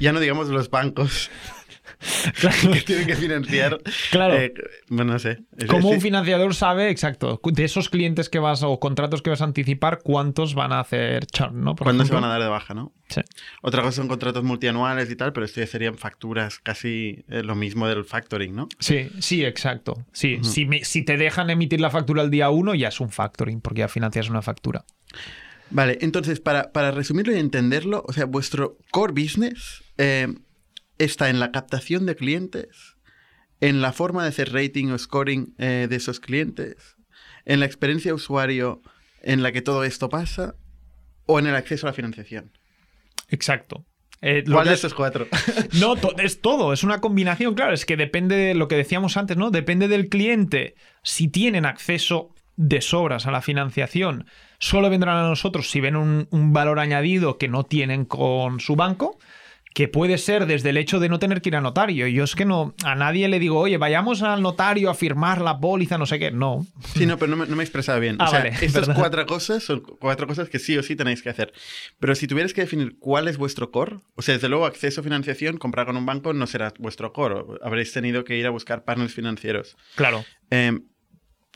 Ya 0.00 0.12
no 0.12 0.20
digamos 0.20 0.48
los 0.48 0.68
bancos 0.68 1.30
que 2.72 2.80
tienen 2.82 3.06
que 3.06 3.16
financiar. 3.16 3.78
Claro. 4.10 4.34
eh, 4.34 4.52
bueno, 4.88 5.12
no 5.12 5.18
sé. 5.18 5.38
Como 5.68 5.88
es- 5.90 5.94
un 5.96 6.00
financiador 6.00 6.54
sabe, 6.54 6.90
exacto, 6.90 7.40
de 7.44 7.64
esos 7.64 7.88
clientes 7.88 8.28
que 8.28 8.38
vas 8.38 8.62
o 8.62 8.78
contratos 8.80 9.22
que 9.22 9.30
vas 9.30 9.40
a 9.40 9.44
anticipar, 9.44 10.00
cuántos 10.02 10.54
van 10.54 10.72
a 10.72 10.80
hacer 10.80 11.26
churn, 11.26 11.62
¿no? 11.62 11.74
¿Cuándo 11.76 12.04
se 12.04 12.12
van 12.14 12.24
a 12.24 12.28
dar 12.28 12.42
de 12.42 12.48
baja, 12.48 12.74
no? 12.74 12.92
Sí. 13.08 13.20
Otra 13.62 13.82
cosa 13.82 13.96
son 13.96 14.08
contratos 14.08 14.42
multianuales 14.44 15.10
y 15.10 15.16
tal, 15.16 15.32
pero 15.32 15.44
esto 15.46 15.60
ya 15.60 15.66
serían 15.66 15.96
facturas 15.98 16.58
casi 16.58 17.24
eh, 17.28 17.42
lo 17.42 17.54
mismo 17.54 17.86
del 17.86 18.04
factoring, 18.04 18.54
¿no? 18.54 18.68
Sí, 18.78 19.10
sí, 19.20 19.44
exacto. 19.44 20.04
Sí, 20.12 20.38
si, 20.42 20.66
me- 20.66 20.84
si 20.84 21.02
te 21.04 21.16
dejan 21.16 21.50
emitir 21.50 21.80
la 21.80 21.90
factura 21.90 22.22
el 22.22 22.30
día 22.30 22.50
1, 22.50 22.74
ya 22.74 22.88
es 22.88 23.00
un 23.00 23.10
factoring, 23.10 23.60
porque 23.60 23.80
ya 23.80 23.88
financias 23.88 24.28
una 24.30 24.42
factura. 24.42 24.84
Vale, 25.70 25.98
entonces, 26.02 26.40
para, 26.40 26.72
para 26.72 26.90
resumirlo 26.90 27.34
y 27.34 27.38
entenderlo, 27.38 28.04
o 28.06 28.12
sea, 28.12 28.26
vuestro 28.26 28.76
core 28.90 29.12
business 29.12 29.82
eh, 29.98 30.28
está 30.98 31.28
en 31.30 31.40
la 31.40 31.52
captación 31.52 32.06
de 32.06 32.16
clientes, 32.16 32.96
en 33.60 33.80
la 33.80 33.92
forma 33.92 34.22
de 34.22 34.28
hacer 34.30 34.52
rating 34.52 34.88
o 34.90 34.98
scoring 34.98 35.54
eh, 35.58 35.86
de 35.88 35.96
esos 35.96 36.20
clientes, 36.20 36.96
en 37.44 37.60
la 37.60 37.66
experiencia 37.66 38.10
de 38.10 38.14
usuario 38.14 38.82
en 39.22 39.42
la 39.42 39.52
que 39.52 39.62
todo 39.62 39.84
esto 39.84 40.08
pasa, 40.08 40.54
o 41.26 41.38
en 41.38 41.46
el 41.46 41.54
acceso 41.56 41.86
a 41.86 41.90
la 41.90 41.94
financiación. 41.94 42.52
Exacto. 43.28 43.86
Eh, 44.20 44.42
lo 44.46 44.54
¿Cuál 44.56 44.68
de 44.68 44.74
estos 44.74 44.94
cuatro? 44.94 45.26
No, 45.80 45.96
to- 45.96 46.16
es 46.18 46.40
todo, 46.40 46.72
es 46.72 46.82
una 46.84 47.00
combinación, 47.00 47.54
claro, 47.54 47.74
es 47.74 47.84
que 47.84 47.96
depende 47.96 48.36
de 48.36 48.54
lo 48.54 48.68
que 48.68 48.76
decíamos 48.76 49.16
antes, 49.16 49.36
¿no? 49.36 49.50
Depende 49.50 49.88
del 49.88 50.08
cliente. 50.08 50.74
Si 51.02 51.28
tienen 51.28 51.66
acceso 51.66 52.30
de 52.56 52.80
sobras 52.80 53.26
a 53.26 53.30
la 53.30 53.42
financiación, 53.42 54.26
solo 54.58 54.88
vendrán 54.88 55.16
a 55.18 55.28
nosotros 55.28 55.70
si 55.70 55.80
ven 55.80 55.96
un, 55.96 56.28
un 56.30 56.52
valor 56.52 56.78
añadido 56.78 57.36
que 57.36 57.48
no 57.48 57.64
tienen 57.64 58.04
con 58.04 58.60
su 58.60 58.76
banco, 58.76 59.18
que 59.74 59.88
puede 59.88 60.18
ser 60.18 60.46
desde 60.46 60.70
el 60.70 60.76
hecho 60.76 61.00
de 61.00 61.08
no 61.08 61.18
tener 61.18 61.42
que 61.42 61.48
ir 61.48 61.56
a 61.56 61.60
notario. 61.60 62.06
Yo 62.06 62.22
es 62.22 62.36
que 62.36 62.44
no, 62.44 62.74
a 62.84 62.94
nadie 62.94 63.26
le 63.28 63.40
digo, 63.40 63.58
oye, 63.58 63.76
vayamos 63.76 64.22
al 64.22 64.40
notario 64.40 64.88
a 64.88 64.94
firmar 64.94 65.40
la 65.40 65.58
póliza, 65.58 65.98
no 65.98 66.06
sé 66.06 66.20
qué. 66.20 66.30
No. 66.30 66.64
Sí, 66.94 67.06
no, 67.06 67.18
pero 67.18 67.30
no 67.30 67.36
me, 67.38 67.46
no 67.46 67.56
me 67.56 67.62
he 67.62 67.66
expresado 67.66 67.98
bien. 67.98 68.14
Ah, 68.20 68.26
o 68.26 68.30
sea, 68.30 68.38
vale, 68.38 68.50
estas 68.52 68.72
perdón. 68.86 68.94
cuatro 68.94 69.26
cosas 69.26 69.64
son 69.64 69.80
cuatro 69.80 70.28
cosas 70.28 70.48
que 70.48 70.60
sí 70.60 70.78
o 70.78 70.82
sí 70.84 70.94
tenéis 70.94 71.22
que 71.22 71.28
hacer. 71.28 71.52
Pero 71.98 72.14
si 72.14 72.28
tuvieras 72.28 72.54
que 72.54 72.60
definir 72.60 72.96
cuál 73.00 73.26
es 73.26 73.36
vuestro 73.36 73.72
core, 73.72 73.98
o 74.14 74.22
sea, 74.22 74.34
desde 74.34 74.48
luego 74.48 74.64
acceso 74.64 75.00
a 75.00 75.04
financiación, 75.04 75.58
comprar 75.58 75.86
con 75.86 75.96
un 75.96 76.06
banco 76.06 76.32
no 76.32 76.46
será 76.46 76.72
vuestro 76.78 77.12
core. 77.12 77.42
Habréis 77.60 77.92
tenido 77.92 78.22
que 78.22 78.38
ir 78.38 78.46
a 78.46 78.50
buscar 78.50 78.84
partners 78.84 79.12
financieros. 79.12 79.76
Claro. 79.96 80.24
Eh, 80.52 80.78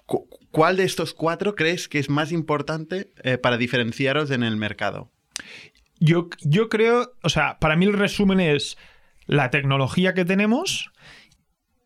cu- 0.07 0.29
¿Cuál 0.51 0.77
de 0.77 0.83
estos 0.83 1.15
cuatro 1.15 1.55
crees 1.55 1.87
que 1.87 2.01
es 2.01 2.11
más 2.11 2.33
importante 2.33 3.13
eh, 3.23 3.39
para 3.39 3.59
diferenciaros 3.59 4.33
en 4.33 4.43
el 4.43 4.57
mercado? 4.57 5.13
Yo, 6.01 6.29
yo 6.41 6.69
creo, 6.69 7.13
o 7.23 7.29
sea, 7.29 7.59
para 7.59 7.77
mí 7.77 7.87
el 7.87 7.93
resumen 7.93 8.41
es 8.41 8.77
la 9.27 9.51
tecnología 9.51 10.15
que 10.15 10.25
tenemos 10.25 10.91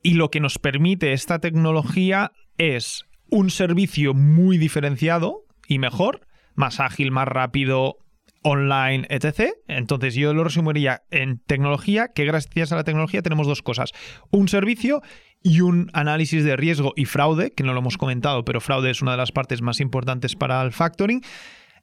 y 0.03 0.15
lo 0.15 0.31
que 0.31 0.41
nos 0.41 0.59
permite 0.59 1.13
esta 1.13 1.39
tecnología 1.39 2.33
es 2.59 3.05
un 3.31 3.51
servicio 3.51 4.15
muy 4.15 4.59
diferenciado 4.59 5.45
y 5.67 5.79
mejor, 5.79 6.27
más 6.55 6.81
ágil, 6.81 7.11
más 7.11 7.27
rápido, 7.27 7.97
online, 8.43 9.07
etc. 9.09 9.53
Entonces 9.69 10.15
yo 10.15 10.35
lo 10.35 10.45
resumiría 10.45 11.03
en 11.11 11.39
tecnología, 11.39 12.09
que 12.15 12.25
gracias 12.25 12.73
a 12.73 12.77
la 12.77 12.85
tecnología 12.85 13.23
tenemos 13.23 13.47
dos 13.47 13.63
cosas. 13.63 13.93
Un 14.31 14.49
servicio 14.49 15.01
y 15.43 15.61
un 15.61 15.91
análisis 15.93 16.45
de 16.45 16.57
riesgo 16.57 16.93
y 16.97 17.05
fraude, 17.05 17.53
que 17.53 17.65
no 17.65 17.73
lo 17.73 17.81
hemos 17.81 17.97
comentado, 17.97 18.45
pero 18.45 18.61
fraude 18.61 18.91
es 18.91 19.03
una 19.03 19.13
de 19.13 19.19
las 19.19 19.33
partes 19.33 19.63
más 19.63 19.81
importantes 19.81 20.37
para 20.37 20.63
el 20.63 20.73
factoring, 20.73 21.23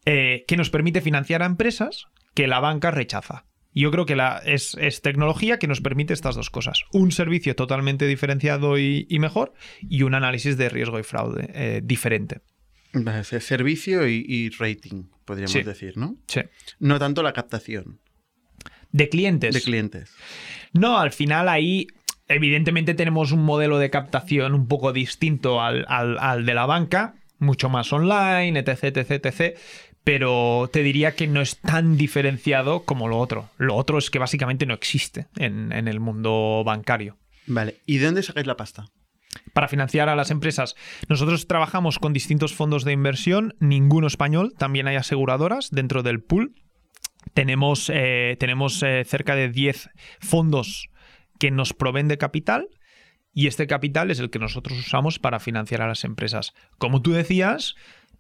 eh, 0.06 0.46
que 0.48 0.58
nos 0.58 0.70
permite 0.70 1.02
financiar 1.02 1.42
a 1.42 1.46
empresas 1.46 2.08
que 2.34 2.48
la 2.48 2.60
banca 2.60 2.92
rechaza. 2.92 3.46
Yo 3.74 3.92
creo 3.92 4.06
que 4.06 4.16
la, 4.16 4.42
es, 4.46 4.76
es 4.80 5.02
tecnología 5.02 5.60
que 5.60 5.68
nos 5.68 5.80
permite 5.80 6.14
estas 6.14 6.36
dos 6.36 6.50
cosas. 6.50 6.84
Un 6.92 7.12
servicio 7.12 7.56
totalmente 7.56 8.08
diferenciado 8.08 8.78
y, 8.80 9.06
y 9.10 9.20
mejor 9.20 9.54
y 9.82 10.02
un 10.04 10.16
análisis 10.16 10.58
de 10.58 10.70
riesgo 10.70 11.00
y 11.00 11.04
fraude 11.04 11.50
eh, 11.54 11.82
diferente. 11.84 12.42
Servicio 13.24 14.08
y, 14.08 14.26
y 14.28 14.50
rating, 14.50 15.04
podríamos 15.26 15.52
Sí. 15.52 15.62
decir, 15.64 15.98
¿no? 15.98 16.16
Sí. 16.28 16.42
No 16.80 16.98
tanto 16.98 17.22
la 17.22 17.34
captación 17.34 18.00
De 18.92 19.08
clientes. 19.10 19.54
de 19.54 19.62
clientes. 19.62 20.12
No, 20.74 20.98
al 21.00 21.12
final 21.12 21.48
ahí 21.50 21.86
evidentemente 22.28 22.96
tenemos 22.96 23.32
un 23.32 23.44
modelo 23.44 23.78
de 23.78 23.92
captación 23.92 24.56
un 24.56 24.68
poco 24.68 24.92
distinto 24.94 25.62
al, 25.62 25.86
al- 25.88 26.18
al 26.20 26.46
de 26.46 26.54
la 26.56 26.66
banca, 26.66 27.14
mucho 27.38 27.70
más 27.70 27.94
online, 27.94 28.60
etc, 28.60 28.98
etc, 28.98 29.26
etc. 29.26 29.58
Pero 30.04 30.70
te 30.72 30.82
diría 30.82 31.16
que 31.16 31.28
no 31.28 31.42
es 31.42 31.58
tan 31.58 31.98
diferenciado 31.98 32.84
como 32.84 33.08
lo 33.08 33.18
otro. 33.20 33.50
Lo 33.58 33.76
otro 33.76 33.98
es 33.98 34.10
que 34.10 34.20
básicamente 34.20 34.66
no 34.66 34.74
existe 34.74 35.28
en, 35.38 35.72
en 35.72 35.88
el 35.88 36.00
mundo 36.00 36.64
bancario. 36.66 37.18
Vale, 37.48 37.78
¿y 37.86 37.98
de 37.98 38.06
dónde 38.06 38.24
sacáis 38.24 38.48
la 38.48 38.58
pasta? 38.58 38.88
Para 39.54 39.68
financiar 39.68 40.10
a 40.10 40.16
las 40.16 40.32
empresas, 40.32 40.76
nosotros 41.08 41.48
trabajamos 41.48 42.00
con 42.00 42.14
distintos 42.14 42.54
fondos 42.54 42.84
de 42.84 42.94
inversión, 42.94 43.56
ninguno 43.60 44.08
español, 44.08 44.54
también 44.58 44.88
hay 44.88 44.96
aseguradoras 44.96 45.70
dentro 45.72 46.02
del 46.02 46.22
pool. 46.22 46.56
Tenemos, 47.34 47.92
eh, 47.94 48.38
tenemos 48.40 48.82
eh, 48.82 49.04
cerca 49.06 49.36
de 49.36 49.50
10 49.50 49.90
fondos 50.20 50.90
que 51.38 51.52
nos 51.52 51.74
proveen 51.74 52.08
de 52.08 52.18
capital 52.18 52.70
y 53.34 53.48
este 53.48 53.68
capital 53.68 54.10
es 54.10 54.20
el 54.20 54.30
que 54.30 54.40
nosotros 54.40 54.80
usamos 54.80 55.20
para 55.20 55.40
financiar 55.40 55.82
a 55.82 55.88
las 55.88 56.04
empresas. 56.04 56.54
Como 56.78 57.02
tú 57.02 57.12
decías, 57.12 57.76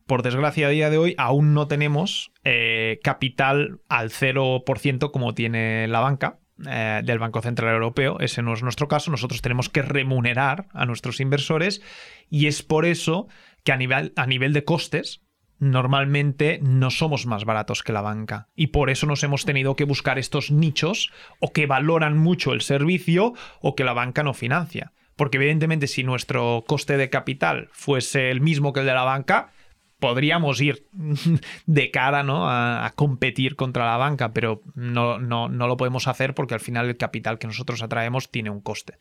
por 0.09 0.23
desgracia 0.23 0.65
a 0.65 0.71
día 0.71 0.89
de 0.89 0.97
hoy 0.97 1.13
aún 1.19 1.53
no 1.53 1.67
tenemos 1.67 2.31
eh, 2.43 2.99
capital 3.03 3.79
al 3.89 4.09
0% 4.09 5.11
como 5.11 5.35
tiene 5.35 5.87
la 5.87 5.99
banca 5.99 6.39
eh, 6.67 7.01
del 7.05 7.19
Banco 7.19 7.43
Central 7.43 7.75
Europeo. 7.75 8.19
Ese 8.19 8.41
no 8.41 8.53
es 8.53 8.63
nuestro 8.63 8.87
caso. 8.87 9.11
Nosotros 9.11 9.43
tenemos 9.43 9.69
que 9.69 9.83
remunerar 9.83 10.65
a 10.73 10.87
nuestros 10.87 11.19
inversores 11.19 11.83
y 12.27 12.47
es 12.47 12.63
por 12.63 12.87
eso 12.87 13.27
que 13.63 13.71
a 13.71 13.77
nivel, 13.77 14.11
a 14.15 14.25
nivel 14.25 14.51
de 14.51 14.63
costes 14.63 15.21
normalmente 15.59 16.59
no 16.63 16.89
somos 16.89 17.27
más 17.27 17.45
baratos 17.45 17.83
que 17.83 17.93
la 17.93 18.01
banca 18.01 18.47
y 18.55 18.67
por 18.67 18.89
eso 18.89 19.05
nos 19.05 19.23
hemos 19.23 19.45
tenido 19.45 19.75
que 19.75 19.83
buscar 19.83 20.17
estos 20.17 20.49
nichos 20.49 21.11
o 21.39 21.53
que 21.53 21.67
valoran 21.67 22.17
mucho 22.17 22.53
el 22.53 22.61
servicio 22.61 23.33
o 23.61 23.75
que 23.75 23.83
la 23.83 23.93
banca 23.93 24.23
no 24.23 24.33
financia. 24.33 24.91
porque 25.15 25.37
evidentemente 25.37 25.87
si 25.87 26.03
nuestro 26.03 26.63
coste 26.65 26.95
de 26.95 27.09
capital 27.09 27.67
fuese 27.73 28.31
el 28.31 28.39
mismo 28.39 28.71
que 28.71 28.79
el 28.79 28.85
de 28.85 28.93
la 28.93 29.03
banca, 29.03 29.51
podríamos 29.99 30.59
ir 30.61 30.87
de 31.65 31.91
cara 31.91 32.23
¿no? 32.23 32.49
a, 32.49 32.91
competir 32.95 33.55
contra 33.55 33.85
la 33.85 33.97
banca, 33.97 34.33
pero 34.33 34.63
no, 34.75 35.19
no, 35.19 35.49
no, 35.49 35.67
lo 35.67 35.77
podemos 35.77 36.07
hacer 36.07 36.33
porque 36.33 36.53
al 36.53 36.59
final 36.59 36.87
el 36.87 36.97
capital 36.97 37.37
que 37.37 37.47
nosotros 37.47 37.81
atraemos 37.83 38.31
tiene 38.31 38.49
un 38.49 38.61
coste. 38.61 38.97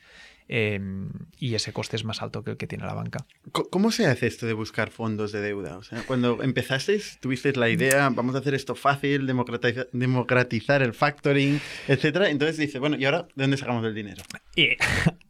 Em, 0.51 1.11
y 1.39 1.55
ese 1.55 1.75
coste 1.75 1.97
es 1.97 2.05
más 2.05 2.23
alto 2.23 2.43
que 2.43 2.53
el 2.53 2.57
que 2.57 2.67
tiene 2.67 2.87
la 2.87 2.95
banca. 2.95 3.27
¿Cómo 3.53 3.93
se 3.93 4.07
hace 4.07 4.27
esto 4.27 4.47
de 4.47 4.55
buscar 4.55 4.91
fondos 4.91 5.31
de 5.31 5.43
deuda? 5.43 5.77
O 5.77 5.83
sea, 5.83 6.03
cuando 6.07 6.43
empezasteis, 6.43 7.19
tuvisteis 7.21 7.57
la 7.57 7.69
idea, 7.69 8.09
vamos 8.09 8.35
a 8.35 8.39
hacer 8.39 8.55
esto 8.55 8.75
fácil, 8.75 9.27
democratizar, 9.27 9.89
democratizar 9.93 10.83
el 10.83 10.95
factoring, 10.95 11.61
etcétera. 11.87 12.31
Entonces 12.31 12.57
dice, 12.57 12.79
bueno, 12.79 12.97
¿y 12.99 13.05
ahora 13.05 13.29
de 13.35 13.45
dónde 13.45 13.59
sacamos 13.59 13.85
el 13.85 13.95
dinero? 13.95 14.23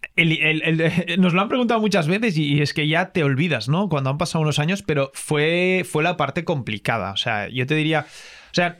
nos 1.18 1.32
lo 1.32 1.40
han 1.40 1.48
preguntado 1.48 1.80
muchas 1.80 2.08
veces 2.08 2.36
y, 2.36 2.60
es 2.60 2.74
que 2.74 2.88
ya 2.88 3.12
te 3.12 3.24
olvidas, 3.24 3.68
¿no? 3.68 3.88
Cuando 3.88 4.10
han 4.10 4.18
pasado 4.18 4.42
unos 4.42 4.58
años, 4.58 4.82
pero 4.82 5.10
fue, 5.14 5.84
fue 5.88 6.02
la 6.02 6.16
parte 6.16 6.44
complicada. 6.44 7.12
O 7.12 7.16
sea, 7.16 7.48
yo 7.48 7.66
te 7.66 7.74
diría, 7.74 8.06
o 8.50 8.54
sea, 8.54 8.78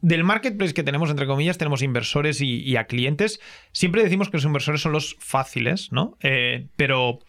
del 0.00 0.24
marketplace 0.24 0.74
que 0.74 0.82
tenemos, 0.82 1.10
entre 1.10 1.26
comillas, 1.26 1.58
tenemos 1.58 1.82
inversores 1.82 2.40
y, 2.40 2.76
a 2.76 2.84
clientes. 2.84 3.40
Siempre 3.70 4.02
decimos 4.02 4.28
que 4.28 4.36
los 4.36 4.44
inversores 4.44 4.80
son 4.80 4.92
los 4.92 5.16
fáciles, 5.20 5.92
¿no? 5.92 6.18
Eh, 6.20 6.66
pero 6.76 7.20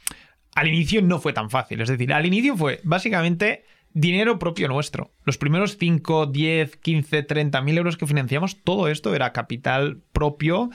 al 0.56 0.68
inicio 0.68 1.02
no 1.02 1.20
fue 1.20 1.34
tan 1.34 1.50
fácil. 1.50 1.82
Es 1.82 1.90
decir, 1.90 2.12
al 2.12 2.26
inicio 2.26 2.58
fue 2.58 2.82
básicamente 2.84 3.66
dinero 3.94 4.40
propio 4.40 4.68
nuestro. 4.68 5.12
Los 5.24 5.38
primeros 5.38 5.78
5, 5.78 6.28
10, 6.28 6.78
15, 6.78 7.24
30 7.24 7.62
mil 7.62 7.78
euros 7.78 7.96
que 7.96 8.08
financiamos, 8.08 8.58
todo 8.64 8.88
esto 8.88 9.14
era 9.16 9.34
capital 9.34 10.02
propio. 10.12 10.72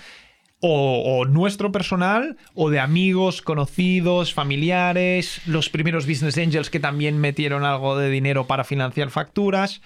O, 0.60 1.24
nuestro 1.24 1.70
personal, 1.70 2.36
o 2.54 2.68
de 2.68 2.80
amigos, 2.80 3.42
conocidos, 3.42 4.34
familiares, 4.34 5.40
los 5.46 5.68
primeros 5.68 6.06
business 6.06 6.36
angels 6.36 6.68
que 6.68 6.80
también 6.80 7.18
metieron 7.18 7.64
algo 7.64 7.96
de 7.96 8.10
dinero 8.10 8.48
para 8.48 8.64
financiar 8.64 9.10
facturas. 9.10 9.80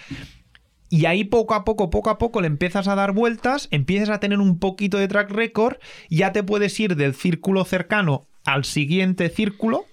Y 0.89 1.07
ahí 1.07 1.25
poco 1.25 1.55
a 1.55 1.65
poco, 1.65 1.91
poco 1.91 2.09
a 2.09 2.19
poco 2.19 2.41
le 2.41 2.47
empiezas 2.47 2.89
a 2.89 2.95
dar 2.95 3.13
vueltas, 3.13 3.69
empiezas 3.71 4.09
a 4.09 4.21
tener 4.21 4.39
un 4.39 4.59
poquito 4.59 4.97
de 4.97 5.09
track 5.09 5.31
record, 5.31 5.77
ya 6.09 6.33
te 6.33 6.43
puedes 6.43 6.79
ir 6.81 6.97
del 6.97 7.15
círculo 7.15 7.65
cercano 7.65 8.29
al 8.45 8.65
siguiente 8.65 9.29
círculo, 9.29 9.87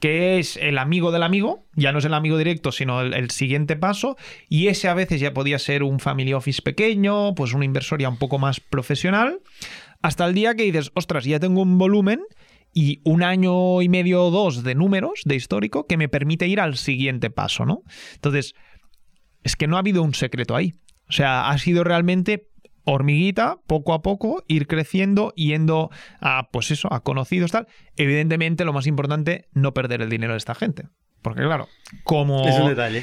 que 0.00 0.38
es 0.38 0.56
el 0.58 0.78
amigo 0.78 1.12
del 1.12 1.22
amigo, 1.22 1.64
ya 1.74 1.92
no 1.92 1.98
es 1.98 2.04
el 2.04 2.14
amigo 2.14 2.36
directo, 2.36 2.72
sino 2.72 3.00
el, 3.00 3.30
siguiente 3.30 3.76
paso, 3.76 4.16
y 4.48 4.68
ese 4.68 4.88
a 4.88 4.94
veces 4.94 5.20
ya 5.20 5.32
podía 5.32 5.58
ser 5.58 5.82
un 5.82 5.98
family 5.98 6.34
office 6.34 6.60
pequeño, 6.60 7.34
pues 7.34 7.54
una 7.54 7.64
inversoría 7.64 8.08
un 8.08 8.18
poco 8.18 8.38
más 8.38 8.60
profesional, 8.60 9.40
hasta 10.04 10.26
el 10.26 10.34
día 10.34 10.54
que 10.54 10.64
dices, 10.64 10.92
ostras, 10.94 11.24
ya 11.24 11.40
tengo 11.40 11.62
un 11.62 11.78
volumen 11.78 12.20
y 12.74 13.00
un 13.04 13.22
año 13.22 13.80
y 13.80 13.88
medio 13.88 14.24
o 14.24 14.30
dos 14.30 14.62
de 14.62 14.74
números, 14.74 15.22
de 15.24 15.34
histórico, 15.34 15.86
que 15.86 15.96
me 15.96 16.10
permite 16.10 16.46
ir 16.46 16.60
al 16.60 16.76
siguiente 16.76 17.30
paso, 17.30 17.64
¿no? 17.64 17.84
Entonces, 18.16 18.52
es 19.44 19.56
que 19.56 19.66
no 19.66 19.76
ha 19.76 19.78
habido 19.78 20.02
un 20.02 20.12
secreto 20.12 20.56
ahí. 20.56 20.74
O 21.08 21.12
sea, 21.12 21.48
ha 21.48 21.56
sido 21.56 21.84
realmente 21.84 22.50
hormiguita, 22.84 23.56
poco 23.66 23.94
a 23.94 24.02
poco, 24.02 24.44
ir 24.46 24.66
creciendo, 24.66 25.32
yendo 25.36 25.88
a, 26.20 26.50
pues 26.52 26.70
eso, 26.70 26.92
a 26.92 27.00
conocidos, 27.00 27.52
tal. 27.52 27.66
Evidentemente, 27.96 28.66
lo 28.66 28.74
más 28.74 28.86
importante, 28.86 29.48
no 29.52 29.72
perder 29.72 30.02
el 30.02 30.10
dinero 30.10 30.34
de 30.34 30.38
esta 30.38 30.54
gente. 30.54 30.82
Porque 31.24 31.40
claro, 31.40 31.70
como 32.02 32.44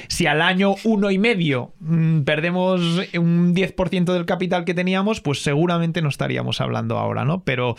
si 0.08 0.28
al 0.28 0.44
año 0.44 0.76
uno 0.84 1.10
y 1.10 1.18
medio 1.18 1.74
mm, 1.80 2.22
perdemos 2.22 2.80
un 3.18 3.56
10% 3.56 4.14
del 4.14 4.28
capital 4.28 4.64
que 4.64 4.76
teníamos, 4.76 5.22
pues 5.22 5.42
seguramente 5.42 6.04
no 6.04 6.10
estaríamos 6.10 6.62
hablando 6.62 7.00
ahora, 7.00 7.26
¿no? 7.26 7.44
Pero 7.44 7.76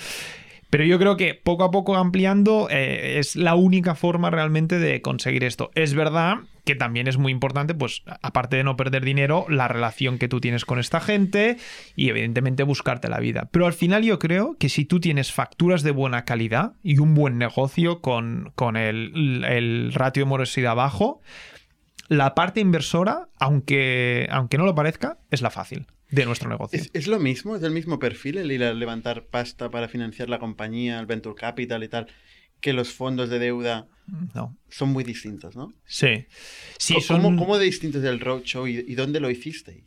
pero 0.73 0.85
yo 0.85 0.99
creo 0.99 1.19
que 1.19 1.35
poco 1.35 1.65
a 1.65 1.71
poco 1.71 1.97
ampliando 1.97 2.67
eh, 2.71 3.19
es 3.19 3.37
la 3.37 3.55
única 3.55 3.95
forma 3.95 4.31
realmente 4.31 4.79
de 4.79 5.03
conseguir 5.03 5.45
esto. 5.45 5.71
Es 5.75 5.93
verdad 5.93 6.37
que 6.65 6.75
también 6.75 7.09
es 7.09 7.19
muy 7.19 7.31
importante, 7.31 7.75
pues 7.75 8.03
aparte 8.23 8.57
de 8.57 8.65
no 8.65 8.75
perder 8.75 9.05
dinero, 9.05 9.45
la 9.51 9.69
relación 9.69 10.17
que 10.17 10.29
tú 10.29 10.41
tienes 10.41 10.65
con 10.65 10.79
esta 10.79 10.99
gente 10.99 11.59
y 11.95 12.09
evidentemente 12.09 12.63
buscarte 12.63 13.11
la 13.11 13.21
vida. 13.21 13.51
Pero 13.53 13.67
al 13.67 13.75
final 13.75 14.03
yo 14.03 14.19
creo 14.19 14.57
que 14.59 14.71
si 14.71 14.87
tú 14.87 14.99
tienes 14.99 15.31
facturas 15.31 15.83
de 15.83 15.91
buena 15.91 16.25
calidad 16.25 16.73
y 16.83 17.01
un 17.01 17.13
buen 17.13 17.37
negocio 17.37 18.01
con, 18.01 18.51
con 18.55 18.79
el, 18.79 19.45
el 19.45 19.93
ratio 19.93 20.25
de 20.25 20.31
morosidad 20.31 20.75
bajo, 20.75 21.21
la 22.09 22.35
parte 22.35 22.61
inversora, 22.61 23.29
aunque, 23.39 24.27
aunque 24.31 24.57
no 24.57 24.65
lo 24.65 24.75
parezca, 24.75 25.19
es 25.31 25.43
la 25.43 25.51
fácil 25.51 25.85
de 26.13 26.27
nuestro 26.27 26.49
negocio. 26.49 26.81
¿Es, 26.93 27.07
lo 27.09 27.19
mismo? 27.19 27.57
¿Es 27.57 27.63
el 27.63 27.73
mismo 27.73 27.99
perfil 27.99 28.39
el 28.39 28.53
ir 28.53 28.63
a 28.63 28.75
levantar 28.75 29.25
pasta 29.25 29.71
para 29.71 29.89
financiar 29.89 30.29
la 30.29 30.39
compañía, 30.39 31.01
el 31.01 31.07
venture 31.07 31.35
capital 31.35 31.83
y 31.83 31.89
tal, 31.89 32.07
que 32.61 32.75
los 32.75 32.93
fondos 32.93 33.31
de 33.31 33.39
deuda? 33.39 33.89
No. 34.35 34.57
Son 34.69 34.91
muy 34.91 35.05
distintos, 35.05 35.57
¿no? 35.57 35.73
Sí. 35.87 36.27
sí 36.79 36.97
¿Cómo, 37.09 37.35
¿Cómo, 37.37 37.57
de 37.57 37.65
distinto 37.65 37.99
es 37.99 38.05
el 38.05 38.21
roadshow 38.21 38.67
y, 38.67 38.85
y 38.87 38.95
dónde 38.95 39.21
lo 39.21 39.31
hicisteis? 39.31 39.85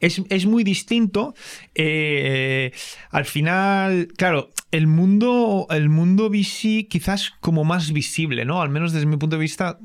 Es, 0.00 0.46
muy 0.46 0.64
distinto. 0.64 1.34
Eh, 1.74 2.70
al 3.10 3.24
final, 3.24 4.08
claro, 4.18 4.50
el 4.70 4.86
mundo, 4.86 5.66
el 5.70 5.88
mundo 5.88 6.28
VC 6.28 6.88
quizás 6.88 7.32
como 7.40 7.64
más 7.64 7.92
visible, 7.92 8.44
¿no? 8.44 8.60
Al 8.60 8.68
menos 8.68 8.92
desde 8.92 9.06
mi 9.06 9.16
punto 9.16 9.36
de 9.36 9.42
vista, 9.42 9.78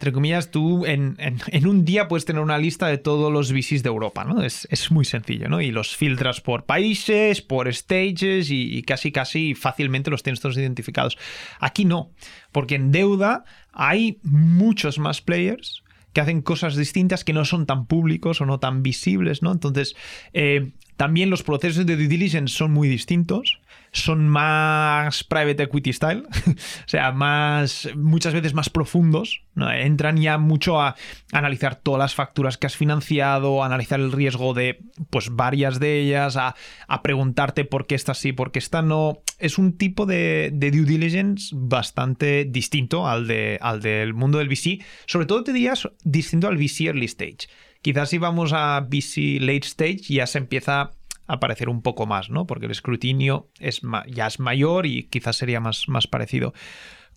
entre 0.00 0.14
comillas, 0.14 0.50
tú 0.50 0.86
en, 0.86 1.18
un 1.66 1.84
día 1.84 2.08
puedes 2.08 2.24
tener 2.24 2.40
una 2.40 2.56
lista 2.56 2.86
de 2.86 2.96
todos 2.96 3.30
los 3.30 3.52
VCs 3.52 3.82
de 3.82 3.90
Europa, 3.90 4.24
¿no? 4.24 4.42
Es, 4.42 4.66
muy 4.90 5.04
sencillo, 5.04 5.50
¿no? 5.50 5.60
Y 5.60 5.72
los 5.72 5.94
filtras 5.94 6.40
por 6.40 6.64
países, 6.64 7.42
por 7.42 7.70
stages 7.70 8.50
y, 8.50 8.82
casi, 8.82 9.12
casi 9.12 9.54
fácilmente 9.54 10.10
los 10.10 10.22
tienes 10.22 10.40
todos 10.40 10.56
identificados. 10.56 11.18
Aquí 11.58 11.84
no, 11.84 12.12
porque 12.50 12.76
en 12.76 12.92
deuda 12.92 13.44
hay 13.74 14.18
muchos 14.22 14.98
más 14.98 15.20
players 15.20 15.82
que 16.14 16.22
hacen 16.22 16.40
cosas 16.40 16.76
distintas 16.76 17.22
que 17.22 17.34
no 17.34 17.44
son 17.44 17.66
tan 17.66 17.84
públicos 17.84 18.40
o 18.40 18.46
no 18.46 18.58
tan 18.58 18.82
visibles, 18.82 19.42
¿no? 19.42 19.52
Entonces, 19.52 19.96
eh, 20.32 20.70
también 21.00 21.30
los 21.30 21.42
procesos 21.42 21.86
de 21.86 21.96
due 21.96 22.08
diligence 22.08 22.54
son 22.54 22.72
muy 22.72 22.86
distintos 22.86 23.58
son 23.90 24.28
más 24.28 25.24
private 25.24 25.62
equity 25.62 25.94
style, 25.94 26.24
o 26.46 26.88
sea, 26.88 27.10
más, 27.10 27.88
muchas 27.96 28.34
veces 28.34 28.52
más 28.52 28.68
profundos, 28.68 29.42
entran 29.56 30.18
ya 30.18 30.36
mucho 30.36 30.78
a 30.78 30.94
analizar 31.32 31.76
todas 31.76 32.00
las 32.00 32.14
facturas 32.14 32.58
que 32.58 32.66
has 32.66 32.76
financiado, 32.76 33.62
a 33.62 33.66
analizar 33.66 33.98
el 33.98 34.12
riesgo 34.12 34.52
de 34.52 34.80
pues 35.08 35.34
varias 35.34 35.80
de 35.80 36.00
ellas, 36.00 36.36
a, 36.36 36.54
preguntarte 37.02 37.64
por 37.64 37.86
qué 37.86 37.94
está 37.94 38.12
sí, 38.12 38.32
por 38.32 38.52
qué 38.52 38.58
esta 38.58 38.82
no. 38.82 39.22
Es 39.38 39.56
un 39.56 39.78
tipo 39.78 40.04
de, 40.04 40.50
due 40.52 40.84
diligence 40.84 41.54
bastante 41.56 42.44
distinto 42.44 43.08
al, 43.08 43.26
de, 43.26 43.58
al 43.62 43.80
del 43.80 44.12
mundo 44.12 44.36
del 44.36 44.48
VC, 44.48 44.84
sobre 45.06 45.24
todo 45.24 45.44
te 45.44 45.54
dirías 45.54 45.88
distinto 46.04 46.46
al 46.46 46.58
VC 46.58 46.82
early 46.88 47.06
stage. 47.06 47.48
Quizás 47.82 48.10
si 48.10 48.18
vamos 48.18 48.52
a 48.52 48.80
VC 48.80 49.40
late 49.40 49.66
stage 49.66 50.14
ya 50.14 50.26
se 50.26 50.38
empieza 50.38 50.92
aparecer 51.30 51.68
un 51.68 51.82
poco 51.82 52.06
más, 52.06 52.28
¿no? 52.30 52.46
Porque 52.46 52.66
el 52.66 52.72
escrutinio 52.72 53.50
es 53.58 53.80
ya 54.08 54.26
es 54.26 54.40
mayor 54.40 54.86
y 54.86 55.04
quizás 55.04 55.36
sería 55.36 55.60
más, 55.60 55.88
más 55.88 56.06
parecido. 56.06 56.52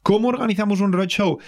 ¿Cómo 0.03 0.27
organizamos 0.27 0.81
un 0.81 0.93
roadshow? 0.93 1.39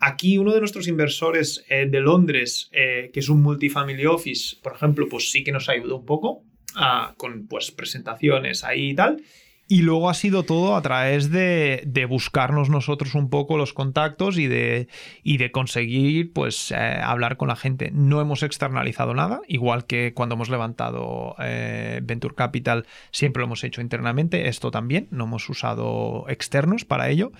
Aquí 0.00 0.38
uno 0.38 0.52
de 0.52 0.60
nuestros 0.60 0.88
inversores 0.88 1.64
eh, 1.68 1.86
de 1.88 2.00
Londres, 2.00 2.68
eh, 2.72 3.10
que 3.12 3.20
es 3.20 3.28
un 3.28 3.42
multifamily 3.42 4.06
office, 4.06 4.56
por 4.62 4.74
ejemplo, 4.74 5.06
pues 5.08 5.30
sí 5.30 5.44
que 5.44 5.52
nos 5.52 5.68
ayudó 5.68 5.98
un 5.98 6.06
poco 6.06 6.44
ah, 6.76 7.14
con 7.16 7.46
pues, 7.46 7.70
presentaciones 7.70 8.64
ahí 8.64 8.90
y 8.90 8.94
tal. 8.94 9.22
Y 9.66 9.80
luego 9.80 10.10
ha 10.10 10.14
sido 10.14 10.42
todo 10.42 10.76
a 10.76 10.82
través 10.82 11.30
de, 11.30 12.06
buscarnos 12.08 12.68
nosotros 12.68 13.14
un 13.14 13.30
poco 13.30 13.56
los 13.56 13.72
contactos 13.72 14.36
y 14.36 14.46
de, 14.46 14.88
y 15.22 15.38
de 15.38 15.52
conseguir 15.52 16.32
pues 16.34 16.70
eh, 16.70 16.76
hablar 16.76 17.38
con 17.38 17.48
la 17.48 17.56
gente. 17.56 17.90
No 17.90 18.20
hemos 18.20 18.42
externalizado 18.42 19.14
nada, 19.14 19.40
igual 19.48 19.86
que 19.86 20.12
cuando 20.12 20.34
hemos 20.34 20.50
levantado 20.50 21.34
eh, 21.38 22.00
Venture 22.02 22.34
Capital 22.34 22.86
siempre 23.10 23.40
lo 23.40 23.46
hemos 23.46 23.64
hecho 23.64 23.80
internamente, 23.80 24.48
esto 24.48 24.70
también, 24.70 25.08
no 25.10 25.24
hemos 25.24 25.48
usado 25.48 26.26
externos 26.28 26.84
para 26.84 27.08
ello. 27.08 27.32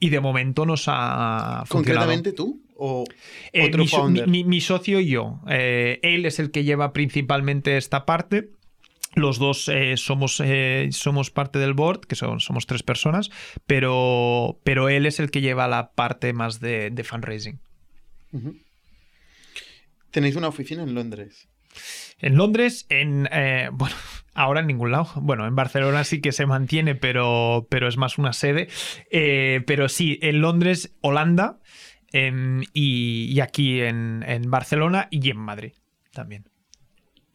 Y 0.00 0.08
de 0.08 0.20
momento 0.20 0.66
nos 0.66 0.84
ha 0.86 1.64
¿Concretamente 1.68 2.32
tú? 2.32 2.62
¿O 2.74 3.04
eh, 3.52 3.66
otro 3.66 4.08
mi, 4.08 4.44
mi, 4.44 4.60
socio 4.62 4.98
y 4.98 5.08
yo. 5.08 5.40
él 5.46 6.24
es 6.24 6.38
el 6.38 6.50
que 6.50 6.64
lleva 6.64 6.94
principalmente 6.94 7.76
esta 7.76 8.06
parte 8.06 8.48
los 9.14 9.38
dos 9.38 9.68
eh, 9.68 9.96
somos, 9.96 10.40
eh, 10.40 10.88
somos 10.92 11.30
parte 11.30 11.58
del 11.58 11.74
board, 11.74 12.00
que 12.00 12.14
son, 12.14 12.40
somos 12.40 12.66
tres 12.66 12.82
personas, 12.82 13.30
pero, 13.66 14.60
pero 14.62 14.88
él 14.88 15.06
es 15.06 15.18
el 15.18 15.30
que 15.30 15.40
lleva 15.40 15.66
la 15.68 15.92
parte 15.92 16.32
más 16.32 16.60
de, 16.60 17.04
fundraising. 17.04 17.58
¿Tenéis 20.10 20.36
una 20.36 20.48
oficina 20.48 20.82
en 20.82 20.94
Londres? 20.94 21.48
En 22.20 22.36
Londres, 22.36 22.86
en. 22.88 23.28
Eh, 23.32 23.68
bueno, 23.72 23.96
ahora 24.34 24.60
en 24.60 24.68
ningún 24.68 24.92
lado. 24.92 25.08
Bueno, 25.16 25.46
en 25.46 25.56
Barcelona 25.56 26.04
sí 26.04 26.20
que 26.20 26.32
se 26.32 26.46
mantiene, 26.46 26.94
pero, 26.94 27.66
pero 27.68 27.88
es 27.88 27.96
más 27.96 28.18
una 28.18 28.32
sede. 28.32 28.68
pero 29.10 29.88
sí, 29.88 30.18
en 30.22 30.40
Londres, 30.40 30.94
Holanda, 31.00 31.58
em, 32.12 32.62
y, 32.72 33.24
y, 33.32 33.40
aquí 33.40 33.80
en, 33.80 34.24
en 34.26 34.50
Barcelona 34.50 35.08
y 35.10 35.30
en 35.30 35.38
Madrid 35.38 35.72
también. 36.12 36.44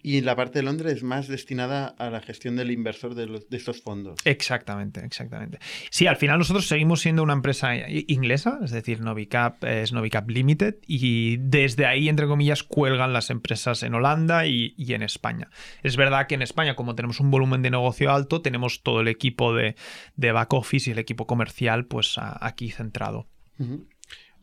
Y 0.07 0.21
la 0.21 0.35
parte 0.35 0.59
de 0.59 0.63
Londres 0.63 0.97
es 0.97 1.03
más 1.03 1.27
destinada 1.27 1.87
a 1.87 2.11
la 2.11 2.21
gestión 2.21 2.55
del 2.55 2.69
inversor 2.69 3.15
de, 3.15 3.25
los, 3.25 3.49
de 3.49 3.57
estos 3.57 3.81
fondos. 3.81 4.19
Exactamente, 4.23 5.03
exactamente. 5.03 5.57
Sí, 5.89 6.05
al 6.05 6.17
final 6.17 6.37
nosotros 6.37 6.67
seguimos 6.67 7.01
siendo 7.01 7.23
una 7.23 7.33
empresa 7.33 7.71
inglesa, 7.89 8.59
es 8.63 8.69
decir, 8.69 9.01
Novicap 9.01 9.63
es 9.63 9.93
Novicap 9.93 10.29
Limited, 10.29 10.75
y 10.85 11.37
desde 11.37 11.87
ahí, 11.87 12.07
entre 12.07 12.27
comillas, 12.27 12.61
cuelgan 12.61 13.13
las 13.13 13.31
empresas 13.31 13.81
en 13.81 13.95
Holanda 13.95 14.45
y, 14.45 14.75
en 14.77 15.01
España. 15.01 15.49
Es 15.81 15.97
verdad 15.97 16.27
que 16.27 16.35
en 16.35 16.43
España, 16.43 16.75
como 16.75 16.93
tenemos 16.93 17.19
un 17.19 17.31
volumen 17.31 17.63
de 17.63 17.71
negocio 17.71 18.13
alto, 18.13 18.43
tenemos 18.43 18.83
todo 18.83 19.01
el 19.01 19.07
equipo 19.07 19.55
de, 19.55 19.75
back 20.17 20.53
office 20.53 20.87
y 20.87 20.93
el 20.93 20.99
equipo 20.99 21.25
comercial, 21.25 21.87
pues 21.87 22.17
aquí 22.19 22.69
centrado. 22.69 23.27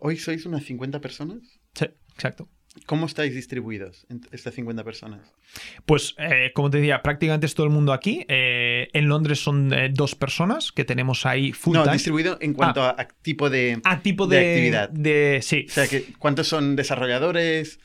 ¿Hoy 0.01 0.17
sois 0.17 0.45
unas 0.45 0.65
50 0.65 1.01
personas? 1.01 1.39
Sí, 1.75 1.87
exacto. 2.15 2.49
¿Cómo 2.87 3.05
estáis 3.05 3.35
distribuidos, 3.35 4.07
estas 4.31 4.55
50 4.55 4.83
personas? 4.83 5.20
Pues, 5.85 6.14
eh, 6.18 6.53
como 6.55 6.70
te 6.70 6.79
decía, 6.79 7.03
prácticamente 7.03 7.45
es 7.45 7.55
todo 7.55 7.66
el 7.66 7.73
mundo 7.73 7.93
aquí. 7.93 8.25
Eh, 8.29 8.89
en 8.95 9.09
Londres 9.09 9.41
son 9.41 9.73
eh, 9.75 9.91
dos 9.93 10.14
personas 10.14 10.73
que 10.73 10.85
tenemos 10.85 11.27
ahí 11.27 11.53
full 11.53 11.75
No, 11.75 11.87
distribuido 11.87 12.39
en 12.41 12.55
cuanto 12.55 12.83
ah. 12.83 12.97
a, 12.99 13.09
tipo 13.09 13.51
de, 13.51 13.79
a 13.85 14.01
tipo 14.01 14.27
de, 14.27 14.39
actividad. 14.39 14.89
De, 14.89 15.41
sí. 15.43 15.66
O 15.68 15.73
sea, 15.73 15.87
que, 15.87 16.14
¿cuántos 16.18 16.49
son 16.49 16.75
desarrolladores? 16.75 17.79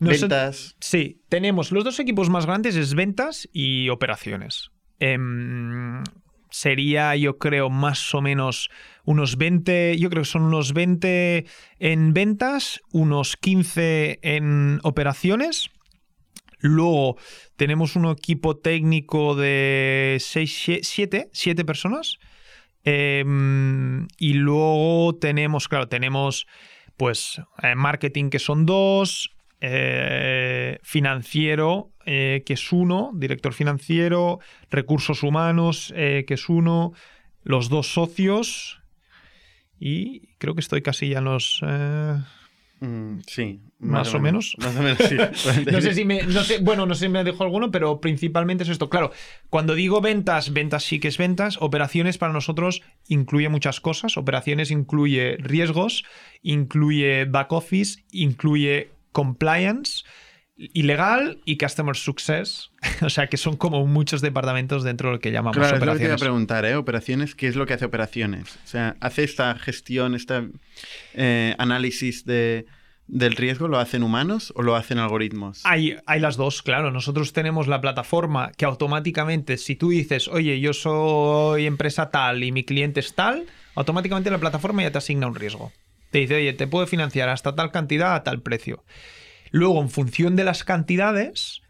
ventas. 0.00 0.74
Sí, 0.80 1.22
tenemos 1.28 1.70
los 1.70 1.84
dos 1.84 2.00
equipos 2.00 2.28
más 2.28 2.46
grandes 2.46 2.74
es 2.74 2.94
ventas 2.94 3.48
y 3.52 3.88
operaciones. 3.88 4.70
Sería, 6.52 7.16
yo 7.16 7.38
creo, 7.38 7.70
más 7.70 8.14
o 8.14 8.20
menos 8.20 8.68
unos 9.04 9.38
20, 9.38 9.96
yo 9.98 10.10
creo 10.10 10.22
que 10.22 10.28
son 10.28 10.42
unos 10.42 10.74
20 10.74 11.46
en 11.78 12.12
ventas, 12.12 12.82
unos 12.92 13.38
15 13.38 14.18
en 14.20 14.78
operaciones. 14.82 15.70
Luego 16.60 17.16
tenemos 17.56 17.96
un 17.96 18.04
equipo 18.04 18.58
técnico 18.58 19.34
de 19.34 20.18
6, 20.20 20.80
7, 20.82 21.30
7 21.32 21.64
personas. 21.64 22.18
Em, 22.84 24.06
y 24.18 24.34
luego 24.34 25.16
tenemos, 25.16 25.68
claro, 25.68 25.88
tenemos 25.88 26.46
pues 26.98 27.40
eh, 27.62 27.74
marketing 27.74 28.28
que 28.28 28.38
son 28.38 28.66
dos, 28.66 29.30
eh, 29.64 30.78
financiero 30.82 31.92
eh, 32.04 32.42
que 32.44 32.54
es 32.54 32.72
uno, 32.72 33.12
director 33.14 33.54
financiero, 33.54 34.40
recursos 34.70 35.22
humanos 35.22 35.92
que 35.96 36.26
es 36.28 36.48
uno, 36.48 36.92
los 37.44 37.68
dos 37.68 37.92
socios 37.92 38.82
y 39.84 40.28
creo 40.38 40.54
que 40.54 40.60
estoy 40.60 40.80
casi 40.80 41.08
ya 41.08 41.18
en 41.18 41.24
los... 41.24 41.60
Eh, 41.66 42.16
mm, 42.80 43.18
sí. 43.26 43.60
Más, 43.80 44.14
o, 44.14 44.20
menos. 44.20 44.54
Más 44.58 44.76
o 44.76 44.80
menos, 44.82 44.98
sí. 44.98 45.16
no 45.72 45.80
sé 45.80 45.92
si 45.92 46.04
me. 46.04 46.22
No 46.22 46.44
sé, 46.44 46.58
bueno, 46.58 46.86
no 46.86 46.94
sé 46.94 47.06
si 47.06 47.08
me 47.08 47.24
dejo 47.24 47.42
alguno, 47.42 47.72
pero 47.72 48.00
principalmente 48.00 48.62
es 48.62 48.70
esto. 48.70 48.88
Claro, 48.88 49.10
cuando 49.50 49.74
digo 49.74 50.00
ventas, 50.00 50.52
ventas 50.52 50.84
sí 50.84 51.00
que 51.00 51.08
es 51.08 51.18
ventas. 51.18 51.56
Operaciones 51.60 52.16
para 52.16 52.32
nosotros 52.32 52.82
incluye 53.08 53.48
muchas 53.48 53.80
cosas. 53.80 54.16
Operaciones 54.16 54.70
incluye 54.70 55.36
riesgos, 55.40 56.04
incluye 56.42 57.24
back 57.24 57.50
office, 57.50 58.04
incluye 58.12 58.92
compliance 59.12 60.02
ilegal 60.56 61.40
y 61.44 61.58
Customer 61.58 61.96
Success. 61.96 62.70
o 63.02 63.10
sea, 63.10 63.26
que 63.28 63.36
son 63.36 63.56
como 63.56 63.86
muchos 63.86 64.20
departamentos 64.20 64.82
dentro 64.82 65.08
de 65.08 65.16
lo 65.16 65.20
que 65.20 65.32
llamamos 65.32 65.56
claro, 65.56 65.76
operaciones. 65.76 66.02
Es 66.02 66.08
lo 66.08 66.14
que 66.14 66.18
te 66.18 66.24
preguntar, 66.24 66.64
¿eh? 66.64 66.76
Operaciones, 66.76 67.34
¿qué 67.34 67.48
es 67.48 67.56
lo 67.56 67.66
que 67.66 67.74
hace 67.74 67.84
operaciones? 67.84 68.58
O 68.64 68.68
sea, 68.68 68.96
¿hace 69.00 69.24
esta 69.24 69.54
gestión, 69.56 70.14
este 70.14 70.48
análisis 71.58 72.24
de, 72.24 72.66
del 73.06 73.36
riesgo, 73.36 73.68
lo 73.68 73.78
hacen 73.78 74.02
humanos 74.02 74.52
o 74.56 74.62
lo 74.62 74.76
hacen 74.76 74.98
algoritmos? 74.98 75.62
Hay, 75.64 75.96
hay 76.06 76.20
las 76.20 76.36
dos, 76.36 76.62
claro. 76.62 76.90
Nosotros 76.90 77.32
tenemos 77.32 77.66
la 77.66 77.80
plataforma 77.80 78.52
que 78.56 78.64
automáticamente, 78.64 79.56
si 79.56 79.76
tú 79.76 79.90
dices, 79.90 80.28
oye, 80.28 80.60
yo 80.60 80.72
soy 80.72 81.66
empresa 81.66 82.10
tal 82.10 82.44
y 82.44 82.52
mi 82.52 82.64
cliente 82.64 83.00
es 83.00 83.14
tal, 83.14 83.44
automáticamente 83.74 84.30
la 84.30 84.38
plataforma 84.38 84.82
ya 84.82 84.92
te 84.92 84.98
asigna 84.98 85.26
un 85.26 85.34
riesgo. 85.34 85.72
Te 86.12 86.18
dice, 86.18 86.36
oye, 86.36 86.52
te 86.52 86.66
puedo 86.66 86.86
financiar 86.86 87.30
hasta 87.30 87.54
tal 87.54 87.72
cantidad 87.72 88.14
a 88.14 88.22
tal 88.22 88.42
precio. 88.42 88.84
Luego, 89.50 89.80
en 89.80 89.88
función 89.88 90.36
de 90.36 90.44
las 90.44 90.62
cantidades, 90.62 91.62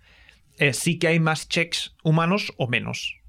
eh, 0.59 0.72
sí 0.72 0.99
que 0.99 1.07
hay 1.07 1.20
más 1.20 1.49
checks 1.49 1.95
humanos 2.03 2.53
o 2.57 2.66
menos. 2.66 3.20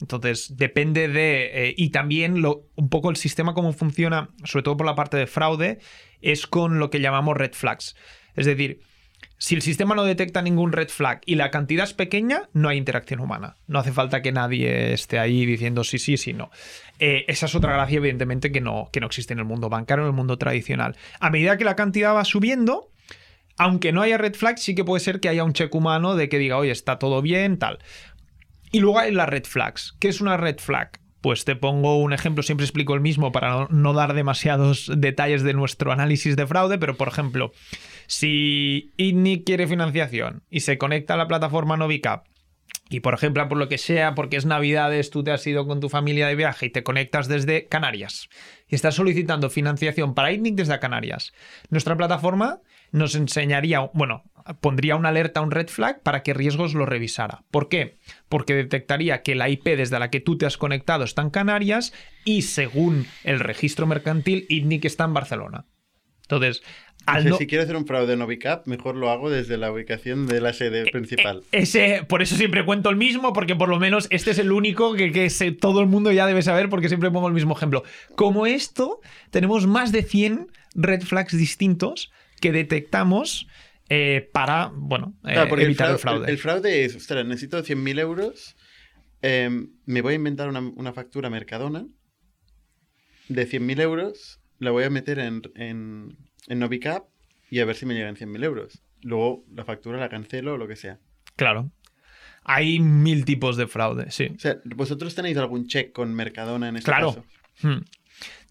Entonces, 0.00 0.56
depende 0.56 1.06
de... 1.06 1.68
Eh, 1.68 1.74
y 1.76 1.90
también 1.90 2.44
un 2.44 2.88
poco 2.88 3.10
el 3.10 3.16
sistema 3.16 3.54
cómo 3.54 3.72
funciona, 3.72 4.30
sobre 4.42 4.64
todo 4.64 4.76
por 4.76 4.86
la 4.86 4.96
parte 4.96 5.16
de 5.16 5.28
fraude, 5.28 5.78
es 6.20 6.48
con 6.48 6.80
lo 6.80 6.90
que 6.90 7.00
llamamos 7.00 7.36
red 7.36 7.52
flags. 7.52 7.94
Es 8.34 8.46
decir, 8.46 8.80
si 9.42 9.54
el 9.54 9.62
sistema 9.62 9.94
no 9.94 10.04
detecta 10.04 10.42
ningún 10.42 10.70
red 10.70 10.90
flag 10.90 11.22
y 11.24 11.36
la 11.36 11.50
cantidad 11.50 11.84
es 11.84 11.94
pequeña, 11.94 12.50
no 12.52 12.68
hay 12.68 12.76
interacción 12.76 13.20
humana. 13.20 13.56
No 13.66 13.78
hace 13.78 13.90
falta 13.90 14.20
que 14.20 14.32
nadie 14.32 14.92
esté 14.92 15.18
ahí 15.18 15.46
diciendo 15.46 15.82
sí, 15.82 15.98
sí, 15.98 16.18
sí, 16.18 16.34
no. 16.34 16.50
Eh, 16.98 17.24
esa 17.26 17.46
es 17.46 17.54
otra 17.54 17.72
gracia, 17.72 17.96
evidentemente, 17.96 18.52
que 18.52 18.60
no, 18.60 18.90
que 18.92 19.00
no 19.00 19.06
existe 19.06 19.32
en 19.32 19.38
el 19.38 19.46
mundo 19.46 19.70
bancario, 19.70 20.04
en 20.04 20.10
el 20.10 20.14
mundo 20.14 20.36
tradicional. 20.36 20.94
A 21.20 21.30
medida 21.30 21.56
que 21.56 21.64
la 21.64 21.74
cantidad 21.74 22.14
va 22.14 22.26
subiendo, 22.26 22.90
aunque 23.56 23.92
no 23.92 24.02
haya 24.02 24.18
red 24.18 24.34
flag, 24.34 24.58
sí 24.58 24.74
que 24.74 24.84
puede 24.84 25.00
ser 25.02 25.20
que 25.20 25.30
haya 25.30 25.42
un 25.42 25.54
check 25.54 25.74
humano 25.74 26.16
de 26.16 26.28
que 26.28 26.38
diga, 26.38 26.58
oye, 26.58 26.70
está 26.70 26.98
todo 26.98 27.22
bien, 27.22 27.58
tal. 27.58 27.78
Y 28.72 28.80
luego 28.80 28.98
hay 28.98 29.10
las 29.10 29.30
red 29.30 29.44
flags. 29.44 29.96
¿Qué 30.00 30.08
es 30.08 30.20
una 30.20 30.36
red 30.36 30.58
flag? 30.58 31.00
Pues 31.20 31.44
te 31.44 31.56
pongo 31.56 31.98
un 31.98 32.12
ejemplo, 32.12 32.42
siempre 32.42 32.64
explico 32.64 32.94
el 32.94 33.00
mismo 33.00 33.32
para 33.32 33.68
no, 33.70 33.92
dar 33.92 34.14
demasiados 34.14 34.90
detalles 34.96 35.42
de 35.42 35.52
nuestro 35.52 35.92
análisis 35.92 36.36
de 36.36 36.46
fraude, 36.46 36.78
pero 36.78 36.96
por 36.96 37.08
ejemplo, 37.08 37.52
si 38.10 38.92
ITNIC 38.96 39.44
quiere 39.44 39.68
financiación 39.68 40.42
y 40.50 40.60
se 40.60 40.78
conecta 40.78 41.14
a 41.14 41.16
la 41.16 41.28
plataforma 41.28 41.76
Novicap 41.76 42.26
y 42.88 42.98
por 42.98 43.14
ejemplo, 43.14 43.48
por 43.48 43.56
lo 43.56 43.68
que 43.68 43.78
sea, 43.78 44.16
porque 44.16 44.36
es 44.36 44.46
Navidades, 44.46 45.10
tú 45.10 45.22
te 45.22 45.30
has 45.30 45.46
ido 45.46 45.64
con 45.64 45.78
tu 45.78 45.88
familia 45.88 46.26
de 46.26 46.34
viaje 46.34 46.66
y 46.66 46.70
te 46.70 46.82
conectas 46.82 47.28
desde 47.28 47.68
Canarias 47.68 48.28
y 48.66 48.74
estás 48.74 48.96
solicitando 48.96 49.48
financiación 49.48 50.14
para 50.14 50.32
ITNIC 50.32 50.56
desde 50.56 50.80
Canarias. 50.80 51.32
Nuestra 51.68 51.96
plataforma 51.96 52.62
nos 52.90 53.14
enseñaría, 53.14 53.88
bueno, 53.94 54.24
pondría 54.60 54.96
una 54.96 55.10
alerta, 55.10 55.40
un 55.40 55.52
red 55.52 55.68
flag 55.68 56.02
para 56.02 56.24
que 56.24 56.34
riesgos 56.34 56.74
lo 56.74 56.84
revisara. 56.86 57.44
¿Por 57.52 57.68
qué? 57.68 58.00
Porque 58.28 58.54
detectaría 58.54 59.22
que 59.22 59.36
la 59.36 59.48
IP 59.48 59.66
desde 59.76 60.00
la 60.00 60.10
que 60.10 60.18
tú 60.18 60.36
te 60.36 60.46
has 60.46 60.56
conectado 60.56 61.04
está 61.04 61.22
en 61.22 61.30
Canarias 61.30 61.92
y 62.24 62.42
según 62.42 63.06
el 63.22 63.38
registro 63.38 63.86
mercantil, 63.86 64.46
ITNIC 64.48 64.86
está 64.86 65.04
en 65.04 65.14
Barcelona. 65.14 65.66
Entonces, 66.30 66.62
Si 67.38 67.46
quiero 67.46 67.64
hacer 67.64 67.76
un 67.76 67.86
fraude 67.86 68.12
en 68.12 68.18
Novicap, 68.20 68.66
mejor 68.66 68.94
lo 68.94 69.10
hago 69.10 69.30
desde 69.30 69.56
la 69.56 69.72
ubicación 69.72 70.26
de 70.26 70.40
la 70.40 70.52
sede 70.52 70.82
eh, 70.82 70.90
principal. 70.92 71.42
Eh, 71.50 71.62
ese, 71.62 72.04
por 72.06 72.22
eso 72.22 72.36
siempre 72.36 72.64
cuento 72.64 72.90
el 72.90 72.96
mismo, 72.96 73.32
porque 73.32 73.56
por 73.56 73.68
lo 73.68 73.80
menos 73.80 74.06
este 74.10 74.30
es 74.30 74.38
el 74.38 74.52
único 74.52 74.94
que, 74.94 75.10
que 75.10 75.28
todo 75.52 75.80
el 75.80 75.86
mundo 75.86 76.12
ya 76.12 76.26
debe 76.26 76.42
saber, 76.42 76.68
porque 76.68 76.88
siempre 76.88 77.10
pongo 77.10 77.26
el 77.26 77.34
mismo 77.34 77.56
ejemplo. 77.56 77.82
Como 78.14 78.46
esto, 78.46 79.00
tenemos 79.30 79.66
más 79.66 79.92
de 79.92 80.02
100 80.02 80.48
red 80.74 81.02
flags 81.02 81.36
distintos 81.36 82.12
que 82.40 82.52
detectamos 82.52 83.46
eh, 83.92 84.30
para, 84.32 84.70
bueno, 84.72 85.18
eh, 85.24 85.44
evitar 85.58 85.90
el 85.90 85.98
fraude, 85.98 86.30
el 86.30 86.38
fraude. 86.38 86.84
es, 86.84 86.94
ostras, 86.94 87.26
necesito 87.26 87.62
100.000 87.64 87.98
euros, 87.98 88.56
em, 89.20 89.72
me 89.84 90.00
voy 90.00 90.12
a 90.12 90.16
inventar 90.16 90.48
una, 90.48 90.92
factura 90.92 91.28
Mercadona 91.28 91.88
de 93.28 93.48
100.000 93.48 93.80
euros, 93.80 94.40
la 94.60 94.70
voy 94.70 94.84
a 94.84 94.90
meter 94.90 95.18
en, 95.18 95.42
en, 95.56 96.16
en 96.50 96.58
Novicap 96.58 97.04
y 97.48 97.60
a 97.60 97.64
ver 97.64 97.76
si 97.76 97.86
me 97.86 97.94
llegan 97.94 98.16
100.000 98.16 98.44
euros. 98.44 98.82
Luego 99.00 99.44
la 99.54 99.64
factura 99.64 99.98
la 99.98 100.10
cancelo 100.10 100.54
o 100.54 100.56
lo 100.58 100.68
que 100.68 100.76
sea. 100.76 100.98
Claro. 101.36 101.70
Hay 102.44 102.80
mil 102.80 103.24
tipos 103.24 103.56
de 103.56 103.66
fraude, 103.66 104.10
sí. 104.10 104.32
O 104.34 104.38
sea, 104.38 104.58
¿vosotros 104.64 105.14
tenéis 105.14 105.36
algún 105.38 105.66
check 105.66 105.92
con 105.92 106.12
Mercadona 106.14 106.68
en 106.68 106.76
este 106.76 106.90
claro. 106.90 107.14
caso? 107.14 107.24
Hmm. 107.62 107.84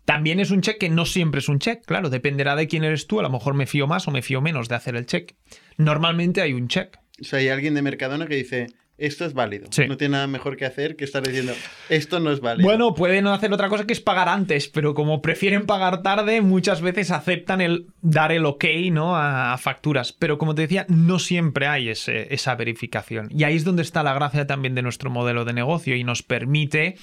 También 0.06 0.40
es 0.40 0.50
un 0.50 0.62
check 0.62 0.80
que 0.80 0.90
no 0.90 1.06
siempre 1.06 1.40
es 1.40 1.50
un 1.50 1.60
check, 1.60 1.86
claro, 1.86 2.10
dependerá 2.10 2.56
de 2.56 2.68
quién 2.68 2.84
eres 2.84 3.06
tú, 3.06 3.20
a 3.20 3.24
lo 3.24 3.30
mejor 3.30 3.54
me 3.54 3.68
fío 3.68 3.86
más 3.86 4.08
o 4.08 4.12
me 4.12 4.24
fío 4.24 4.42
menos 4.42 4.68
de 4.68 4.76
hacer 4.76 4.96
el 4.96 5.06
check. 5.06 5.36
Normalmente 5.78 6.42
hay 6.42 6.54
un 6.54 6.68
check. 6.68 6.98
O 7.22 7.24
sea, 7.24 7.40
hay 7.40 7.50
alguien 7.50 7.76
de 7.76 7.82
Mercadona 7.82 8.26
que 8.26 8.36
dice, 8.36 8.68
esto 9.00 9.26
es 9.26 9.34
válido. 9.34 9.68
No 9.88 9.98
tiene 9.98 10.14
nada 10.14 10.28
mejor 10.28 10.58
que 10.58 10.66
hacer 10.66 10.96
que 10.96 11.06
estar 11.06 11.26
diciendo, 11.26 11.54
esto 11.90 12.20
no 12.20 12.32
es 12.32 12.40
válido. 12.40 12.68
Bueno, 12.68 12.94
pueden 12.94 13.28
hacer 13.28 13.52
otra 13.54 13.70
cosa 13.70 13.86
que 13.86 13.94
es 13.94 14.02
pagar 14.02 14.30
antes, 14.30 14.68
pero 14.68 14.94
como 14.94 15.22
prefieren 15.22 15.66
pagar 15.66 16.02
tarde, 16.02 16.42
muchas 16.42 16.82
veces 16.82 17.12
aceptan 17.12 17.62
el 17.62 17.88
dar 18.02 18.32
el 18.32 18.46
ok 18.46 18.66
¿no? 18.92 19.16
a, 19.16 19.58
facturas. 19.58 20.14
Pero 20.14 20.38
como 20.38 20.56
te 20.56 20.64
decía, 20.64 20.86
no 20.90 21.20
siempre 21.20 21.68
hay 21.68 21.90
esa 21.90 22.56
verificación. 22.56 23.30
Y 23.32 23.44
ahí 23.44 23.56
es 23.56 23.64
donde 23.64 23.82
está 23.82 24.04
la 24.04 24.14
gracia 24.14 24.48
también 24.48 24.76
de 24.76 24.82
nuestro 24.82 25.10
modelo 25.10 25.46
de 25.46 25.54
negocio 25.54 25.96
y 25.96 26.04
nos 26.04 26.24
permite 26.24 26.98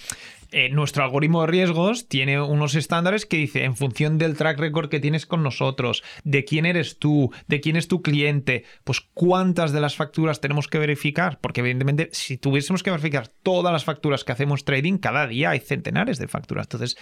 eh, 0.53 0.69
nuestro 0.71 1.05
algoritmo 1.05 1.43
de 1.43 1.49
riesgos 1.49 2.09
tiene 2.09 2.41
unos 2.41 2.75
estándares 2.75 3.27
que 3.27 3.37
dice, 3.37 3.65
en 3.65 3.77
función 3.77 4.19
del 4.19 4.37
track 4.37 4.59
record 4.59 4.89
que 4.89 5.01
tienes 5.01 5.27
con 5.27 5.43
nosotros, 5.43 6.03
de 6.25 6.45
quién 6.45 6.67
eres 6.67 6.99
tú, 6.99 7.33
de 7.49 7.61
quién 7.61 7.77
es 7.77 7.89
tu 7.89 8.03
cliente, 8.03 8.65
pues 8.85 9.01
cuántas 9.15 9.73
de 9.73 9.81
las 9.81 9.97
facturas 9.97 10.41
tenemos 10.41 10.69
que 10.69 10.79
verificar, 10.79 11.39
porque 11.41 11.61
evidentemente 11.61 12.09
si 12.13 12.37
tuviésemos 12.37 12.83
que 12.83 12.91
verificar 12.91 13.29
todas 13.43 13.73
las 13.73 13.85
facturas 13.85 14.25
que 14.25 14.33
hacemos 14.33 14.65
trading, 14.65 14.99
cada 14.99 15.27
día 15.27 15.51
hay 15.51 15.61
centenares 15.61 16.19
de 16.19 16.29
facturas, 16.29 16.67
entonces 16.67 16.97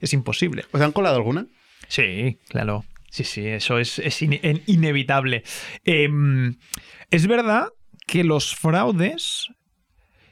es, 0.00 0.12
imposible. 0.12 0.64
¿Os 0.72 0.80
han 0.80 0.92
colado 0.92 1.16
alguna? 1.16 1.46
Sí, 1.88 2.38
claro. 2.48 2.84
Sí, 3.10 3.24
sí, 3.24 3.46
eso 3.46 3.78
es, 3.78 4.00
inevitable. 4.22 5.42
Em, 5.84 6.56
es 7.10 7.26
verdad 7.26 7.68
que 8.06 8.24
los 8.24 8.54
fraudes 8.54 9.48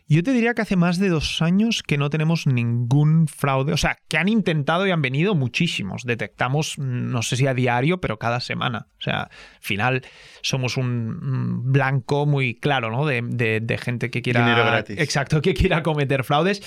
yo 0.07 0.23
te 0.23 0.33
diría 0.33 0.55
que 0.55 0.63
hace 0.63 0.77
más 0.77 0.99
de 0.99 1.09
dos 1.09 1.41
años 1.41 1.83
que 1.83 1.97
no 1.97 2.11
tenemos 2.11 2.47
ningún 2.47 3.27
fraude. 3.27 3.73
O 3.73 3.77
sea, 3.77 3.99
que 4.09 4.19
han 4.19 4.29
intentado 4.29 4.87
y 4.87 4.91
han 4.91 5.01
venido 5.01 5.35
muchísimos. 5.35 6.05
Detectamos, 6.05 6.79
no 6.79 7.23
sé 7.23 7.37
si 7.37 7.47
a 7.47 7.55
diario, 7.55 8.01
pero 8.01 8.19
cada 8.19 8.41
semana. 8.41 8.89
O 8.99 9.03
sea, 9.03 9.23
al 9.23 9.31
final 9.61 10.03
somos 10.43 10.77
un 10.77 11.73
blanco 11.73 12.27
muy 12.27 12.55
claro, 12.55 12.91
¿no? 12.91 13.07
De, 13.07 13.23
de 13.23 13.79
gente 13.79 14.11
que 14.11 14.21
quiera. 14.21 14.41
Dinero 14.41 14.65
gratis. 14.65 14.99
Exacto, 14.99 15.41
que 15.41 15.55
quiera 15.55 15.83
cometer 15.83 16.25
fraudes. 16.25 16.63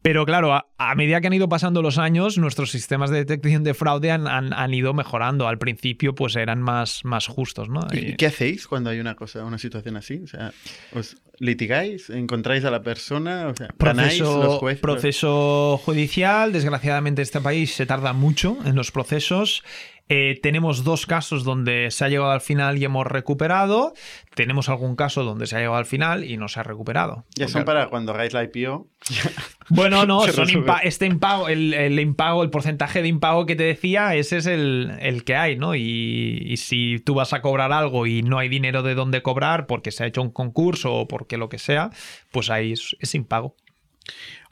Pero 0.00 0.24
claro, 0.24 0.52
a, 0.54 0.94
medida 0.94 1.20
que 1.20 1.26
han 1.26 1.32
ido 1.32 1.48
pasando 1.48 1.82
los 1.82 1.98
años, 1.98 2.38
nuestros 2.38 2.70
sistemas 2.70 3.10
de 3.10 3.24
detección 3.24 3.64
de 3.64 3.74
fraude 3.74 4.12
han, 4.12 4.28
han, 4.28 4.74
ido 4.74 4.94
mejorando. 4.94 5.48
Al 5.48 5.58
principio, 5.58 6.14
pues 6.14 6.36
eran 6.36 6.62
más, 6.62 7.04
más 7.04 7.26
justos, 7.26 7.68
¿no? 7.68 7.80
¿Y, 7.92 8.14
qué 8.16 8.26
hacéis 8.26 8.68
cuando 8.68 8.90
hay 8.90 9.00
una 9.00 9.16
cosa, 9.16 9.44
una 9.44 9.58
situación 9.58 9.96
así? 9.96 10.20
O 10.22 10.26
sea, 10.28 10.52
¿os 10.92 11.16
litigáis? 11.38 12.10
¿Encontráis 12.10 12.64
a 12.64 12.70
la 12.70 12.82
persona? 12.82 13.48
O 13.48 13.56
sea, 13.56 13.68
proceso, 13.76 14.42
los 14.42 14.58
jueces? 14.58 14.80
proceso 14.80 15.80
judicial. 15.84 16.52
Desgraciadamente, 16.52 17.22
este 17.22 17.40
país 17.40 17.74
se 17.74 17.84
tarda 17.84 18.12
mucho 18.12 18.56
en 18.64 18.76
los 18.76 18.92
procesos. 18.92 19.64
Eh, 20.08 20.38
tenemos 20.42 20.84
dos 20.84 21.06
casos 21.06 21.44
donde 21.44 21.90
se 21.90 22.04
ha 22.04 22.08
llegado 22.08 22.30
al 22.30 22.40
final 22.40 22.78
y 22.78 22.84
hemos 22.84 23.06
recuperado. 23.06 23.92
Tenemos 24.34 24.68
algún 24.68 24.96
caso 24.96 25.22
donde 25.22 25.46
se 25.46 25.56
ha 25.56 25.58
llegado 25.58 25.76
al 25.76 25.86
final 25.86 26.24
y 26.24 26.36
no 26.36 26.48
se 26.48 26.60
ha 26.60 26.62
recuperado. 26.62 27.24
Ya 27.34 27.48
son 27.48 27.64
para 27.64 27.88
cuando 27.88 28.12
hagáis 28.12 28.32
la 28.32 28.44
IPO. 28.44 28.88
Bueno, 29.70 30.06
no, 30.06 30.22
son 30.32 30.48
este 30.82 31.04
impago, 31.04 31.50
el, 31.50 32.00
impago, 32.00 32.42
el 32.42 32.48
porcentaje 32.48 33.02
de 33.02 33.08
impago 33.08 33.44
que 33.44 33.54
te 33.54 33.64
decía, 33.64 34.14
ese 34.14 34.38
es 34.38 34.46
el, 34.46 35.22
que 35.26 35.36
hay, 35.36 35.56
¿no? 35.56 35.74
Y, 35.74 36.56
si 36.56 36.98
tú 37.04 37.12
vas 37.12 37.34
a 37.34 37.42
cobrar 37.42 37.70
algo 37.72 38.06
y 38.06 38.22
no 38.22 38.38
hay 38.38 38.48
dinero 38.48 38.82
de 38.82 38.94
dónde 38.94 39.20
cobrar 39.20 39.66
porque 39.66 39.90
se 39.90 40.04
ha 40.04 40.06
hecho 40.06 40.22
un 40.22 40.30
concurso 40.30 40.94
o 40.94 41.06
porque 41.06 41.36
lo 41.36 41.50
que 41.50 41.58
sea, 41.58 41.90
pues 42.32 42.48
ahí 42.48 42.72
es 42.72 43.14
impago. 43.14 43.56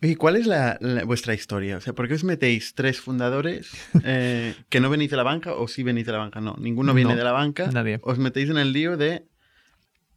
Oye, 0.03 0.16
¿cuál 0.16 0.36
es 0.36 0.47
la, 0.47 0.78
vuestra 1.07 1.34
historia? 1.34 1.78
O 1.78 1.80
sea, 1.80 1.94
¿por 1.94 2.07
qué 2.09 2.14
os 2.14 2.24
metéis 2.24 2.74
tres 2.74 3.01
fundadores 3.01 3.70
eh, 4.05 4.55
que 4.68 4.80
no 4.80 4.90
venís 4.90 5.11
de 5.11 5.16
la 5.16 5.22
banca 5.22 5.55
o 5.55 5.68
sí 5.68 5.82
venís 5.82 6.07
de 6.07 6.12
la 6.12 6.18
banca? 6.18 6.40
No, 6.40 6.55
ninguno 6.59 6.92
viene 6.92 7.16
de 7.16 7.24
la 7.24 7.32
banca. 7.32 7.70
Nadie. 7.72 7.99
Os 8.03 8.18
metéis 8.18 8.51
en 8.51 8.59
el 8.59 8.72
lío 8.72 8.97
de, 8.97 9.26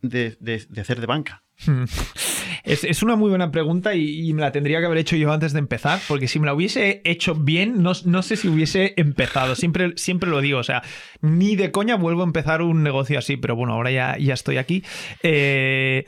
de, 0.02 0.68
hacer 0.80 1.00
de 1.00 1.06
banca. 1.06 1.44
Es, 2.66 3.02
una 3.02 3.16
muy 3.16 3.30
buena 3.30 3.52
pregunta 3.52 3.96
y, 3.96 4.32
me 4.34 4.42
la 4.42 4.52
tendría 4.52 4.80
que 4.80 4.86
haber 4.86 5.00
hecho 5.00 5.16
yo 5.16 5.32
antes 5.32 5.54
de 5.54 5.60
empezar, 5.60 6.00
porque 6.08 6.28
si 6.28 6.40
me 6.40 6.46
la 6.46 6.54
hubiese 6.54 7.02
hecho 7.04 7.34
bien, 7.34 7.82
no, 7.82 7.94
no, 8.06 8.22
sé 8.22 8.36
si 8.36 8.48
hubiese 8.48 8.94
empezado. 8.98 9.56
Siempre, 9.56 9.94
siempre 9.96 10.30
lo 10.30 10.40
digo, 10.40 10.60
o 10.60 10.64
sea, 10.64 10.84
ni 11.22 11.56
de 11.56 11.72
coña 11.72 11.96
vuelvo 11.96 12.22
a 12.22 12.26
empezar 12.26 12.62
un 12.62 12.84
negocio 12.84 13.18
así, 13.18 13.38
pero 13.38 13.56
bueno, 13.56 13.74
ahora 13.74 13.90
ya, 13.90 14.18
ya 14.20 14.36
estoy 14.36 14.58
aquí. 14.58 14.84
Eh, 15.24 16.06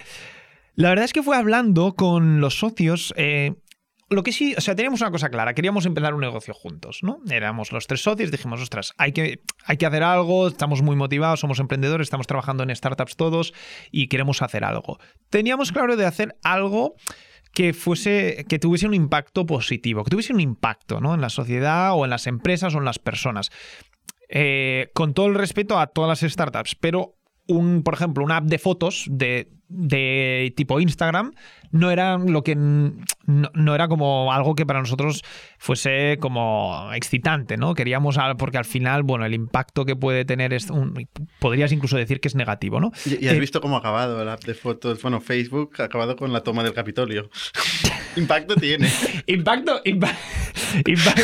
la 0.76 0.90
verdad 0.90 1.06
es 1.06 1.14
que 1.14 1.24
fue 1.24 1.38
hablando 1.38 1.96
con 1.96 2.42
los 2.42 2.60
socios. 2.60 3.14
Eh, 3.18 3.54
lo 4.12 4.24
que 4.24 4.34
sí, 4.34 4.54
o 4.58 4.62
sea, 4.62 4.76
teníamos 4.76 5.00
una 5.02 5.10
cosa 5.10 5.30
clara, 5.30 5.54
queríamos 5.54 5.86
empezar 5.86 6.14
un 6.14 6.20
negocio 6.20 6.54
juntos, 6.54 7.00
¿no? 7.02 7.20
Éramos 7.30 7.72
los 7.72 7.88
tres 7.88 8.02
socios, 8.02 8.30
dijimos, 8.30 8.62
ostras, 8.62 8.94
hay 8.98 9.14
que, 9.14 9.42
hay 9.66 9.78
que 9.78 9.86
hacer 9.86 10.04
algo, 10.04 10.50
estamos 10.50 10.82
muy 10.82 10.98
motivados, 10.98 11.40
somos 11.40 11.60
emprendedores, 11.60 12.08
estamos 12.08 12.28
trabajando 12.28 12.64
en 12.64 12.76
startups 12.76 13.16
todos 13.16 13.54
y 13.90 14.08
queremos 14.08 14.42
hacer 14.42 14.66
algo. 14.66 15.00
Teníamos 15.30 15.72
claro 15.72 15.96
de 15.96 16.06
hacer 16.06 16.36
algo 16.44 16.96
que 17.54 17.74
fuese, 17.74 18.46
que 18.50 18.60
tuviese 18.60 18.86
un 18.86 18.94
impacto 18.94 19.46
positivo, 19.46 20.04
que 20.04 20.12
tuviese 20.12 20.34
un 20.34 20.42
impacto, 20.42 21.00
¿no? 21.00 21.14
En 21.14 21.22
la 21.22 21.30
sociedad 21.30 21.94
o 21.94 22.04
en 22.04 22.10
las 22.10 22.28
empresas 22.28 22.76
o 22.76 22.80
en 22.80 22.86
las 22.86 23.00
personas. 23.00 23.50
Eh, 24.30 24.90
con 24.94 25.14
todo 25.14 25.28
el 25.28 25.36
respeto 25.36 25.80
a 25.80 25.88
todas 25.88 26.22
las 26.22 26.32
startups, 26.32 26.76
pero 26.76 27.18
un, 27.48 27.84
por 27.84 27.94
ejemplo, 27.94 28.24
una 28.24 28.38
app 28.38 28.46
de 28.46 28.60
fotos 28.60 29.06
de, 29.10 29.52
de 29.72 30.54
tipo 30.56 30.80
Instagram 30.80 31.32
no 31.72 31.90
era 31.90 32.18
lo 32.18 32.44
que 32.44 32.56
no, 32.56 33.76
era 33.76 33.88
como 33.88 34.32
algo 34.34 34.56
que 34.56 34.66
para 34.66 34.80
nosotros 34.80 35.24
fuese 35.58 36.18
como 36.20 36.92
excitante, 36.94 37.58
¿no? 37.58 37.74
Queríamos 37.74 38.18
porque 38.38 38.58
al 38.58 38.66
final, 38.66 39.04
bueno, 39.04 39.26
el 39.26 39.34
impacto 39.34 39.86
que 39.86 39.96
puede 39.96 40.26
tener 40.26 40.54
es 40.54 40.70
un, 40.70 41.08
podrías 41.40 41.72
incluso 41.72 41.98
decir 41.98 42.20
que 42.20 42.28
es 42.28 42.36
negativo, 42.36 42.80
¿no? 42.80 42.92
Y, 43.06 43.28
has 43.28 43.36
eh, 43.36 43.40
visto 43.40 43.62
cómo 43.62 43.78
ha 43.78 43.80
acabado 43.80 44.24
la 44.26 44.34
app 44.34 44.44
de 44.44 44.54
fotos, 44.54 45.02
bueno, 45.02 45.22
Facebook 45.22 45.76
ha 45.80 45.84
acabado 45.84 46.16
con 46.16 46.34
la 46.34 46.42
toma 46.42 46.64
del 46.64 46.74
Capitolio. 46.74 47.30
impacto 48.18 48.56
tiene. 48.56 48.90
impacto, 49.28 49.82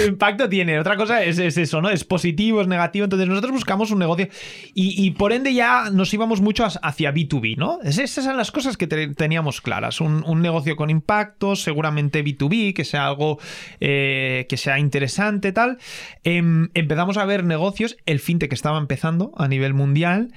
impacto 0.07 0.49
tiene. 0.49 0.79
Otra 0.79 0.95
cosa 0.95 1.23
es, 1.23 1.39
eso, 1.39 1.81
¿no? 1.81 1.89
Es 1.89 2.03
positivo, 2.03 2.61
es 2.61 2.67
negativo. 2.67 3.03
Entonces 3.03 3.27
nosotros 3.27 3.51
buscamos 3.51 3.91
un 3.91 3.99
negocio 3.99 4.29
y, 4.73 5.11
por 5.11 5.33
ende 5.33 5.53
ya 5.53 5.89
nos 5.91 6.13
íbamos 6.13 6.41
mucho 6.41 6.65
hacia 6.65 7.13
B2B, 7.13 7.57
¿no? 7.57 7.79
Esas 7.83 8.27
eran 8.37 8.41
las 8.41 8.51
cosas 8.51 8.77
que 8.77 8.87
teníamos 8.87 9.61
claras. 9.61 9.99
Un, 9.99 10.23
un 10.25 10.41
negocio 10.41 10.75
con 10.75 10.89
impacto, 10.89 11.55
seguramente 11.55 12.23
B2B, 12.23 12.73
que 12.73 12.85
sea 12.85 13.07
algo 13.07 13.39
eh, 13.79 14.45
que 14.47 14.57
sea 14.57 14.77
interesante, 14.77 15.51
tal. 15.51 15.79
Em, 16.23 16.69
empezamos 16.75 17.17
a 17.17 17.25
ver 17.25 17.43
negocios, 17.43 17.97
el 18.05 18.19
fintech 18.19 18.53
estaba 18.53 18.77
empezando 18.77 19.31
a 19.35 19.47
nivel 19.47 19.73
mundial. 19.73 20.31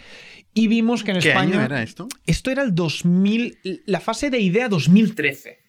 Y 0.55 0.66
vimos 0.66 1.05
que 1.05 1.12
en 1.12 1.20
¿Qué 1.20 1.28
España. 1.28 1.57
Año 1.57 1.64
era 1.64 1.82
esto? 1.82 2.09
Esto 2.26 2.51
era 2.51 2.62
el 2.62 2.74
2000. 2.74 3.82
La 3.86 4.01
fase 4.01 4.30
de 4.30 4.40
idea 4.40 4.68
2013 4.68 5.59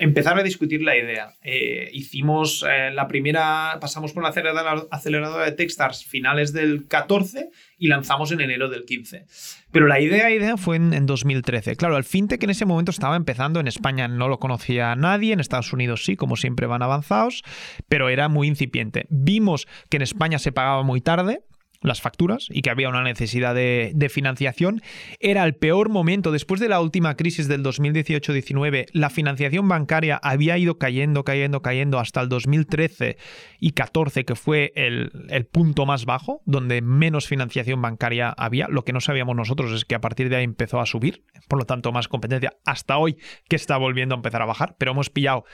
empezar 0.00 0.38
a 0.38 0.42
discutir 0.42 0.82
la 0.82 0.96
idea. 0.96 1.34
Eh, 1.42 1.90
hicimos 1.92 2.64
eh, 2.68 2.90
la 2.90 3.06
primera, 3.06 3.76
pasamos 3.80 4.12
por 4.12 4.22
la 4.22 4.30
aceleradora 4.30 5.44
de 5.44 5.52
Techstars 5.52 6.04
finales 6.04 6.52
del 6.52 6.88
14 6.88 7.50
y 7.78 7.88
lanzamos 7.88 8.32
en 8.32 8.40
enero 8.40 8.70
del 8.70 8.86
15. 8.86 9.26
Pero 9.70 9.86
la 9.86 10.00
idea, 10.00 10.30
idea 10.30 10.56
fue 10.56 10.76
en, 10.76 11.06
2013. 11.06 11.76
Claro, 11.76 11.98
el 11.98 12.04
fintech 12.04 12.42
en 12.42 12.50
ese 12.50 12.64
momento 12.64 12.90
estaba 12.90 13.14
empezando, 13.14 13.60
en 13.60 13.68
España 13.68 14.08
no 14.08 14.28
lo 14.28 14.38
conocía 14.38 14.96
nadie, 14.96 15.34
en 15.34 15.40
Estados 15.40 15.72
Unidos 15.72 16.04
sí, 16.04 16.16
como 16.16 16.36
siempre 16.36 16.66
van 16.66 16.82
avanzados, 16.82 17.44
pero 17.88 18.08
era 18.08 18.28
muy 18.28 18.48
incipiente. 18.48 19.06
Vimos 19.10 19.68
que 19.90 19.98
en 19.98 20.02
España 20.02 20.38
se 20.38 20.50
pagaba 20.50 20.82
muy 20.82 21.02
tarde, 21.02 21.42
las 21.82 22.00
facturas 22.00 22.46
y 22.50 22.62
que 22.62 22.70
había 22.70 22.88
una 22.88 23.02
necesidad 23.02 23.54
de, 23.54 24.08
financiación. 24.10 24.82
Era 25.20 25.44
el 25.44 25.54
peor 25.54 25.88
momento. 25.88 26.32
Después 26.32 26.60
de 26.60 26.68
la 26.68 26.80
última 26.80 27.16
crisis 27.16 27.48
del 27.48 27.62
2018-19, 27.62 28.86
la 28.92 29.08
financiación 29.08 29.68
bancaria 29.68 30.18
había 30.22 30.58
ido 30.58 30.78
cayendo, 30.78 31.24
cayendo, 31.24 31.62
cayendo 31.62 31.98
hasta 31.98 32.20
el 32.20 32.28
2013 32.28 33.16
y 33.60 33.72
14, 33.72 34.24
que 34.24 34.34
fue 34.34 34.72
el, 34.74 35.10
el 35.28 35.46
punto 35.46 35.86
más 35.86 36.04
bajo, 36.04 36.42
donde 36.44 36.82
menos 36.82 37.28
financiación 37.28 37.80
bancaria 37.80 38.30
había. 38.30 38.66
Lo 38.68 38.84
que 38.84 38.92
no 38.92 39.00
sabíamos 39.00 39.36
nosotros 39.36 39.72
es 39.72 39.84
que 39.84 39.94
a 39.94 40.00
partir 40.00 40.28
de 40.28 40.36
ahí 40.36 40.44
empezó 40.44 40.80
a 40.80 40.86
subir, 40.86 41.24
por 41.48 41.58
lo 41.58 41.66
tanto 41.66 41.92
más 41.92 42.08
competencia 42.08 42.54
hasta 42.64 42.98
hoy 42.98 43.16
que 43.48 43.56
está 43.56 43.76
volviendo 43.76 44.14
a 44.14 44.18
empezar 44.18 44.42
a 44.42 44.46
bajar, 44.46 44.74
pero 44.78 44.92
hemos 44.92 45.10
pillado 45.10 45.44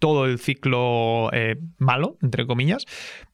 todo 0.00 0.24
el 0.24 0.40
ciclo 0.40 1.30
eh, 1.32 1.56
malo, 1.78 2.16
entre 2.22 2.46
comillas, 2.46 2.86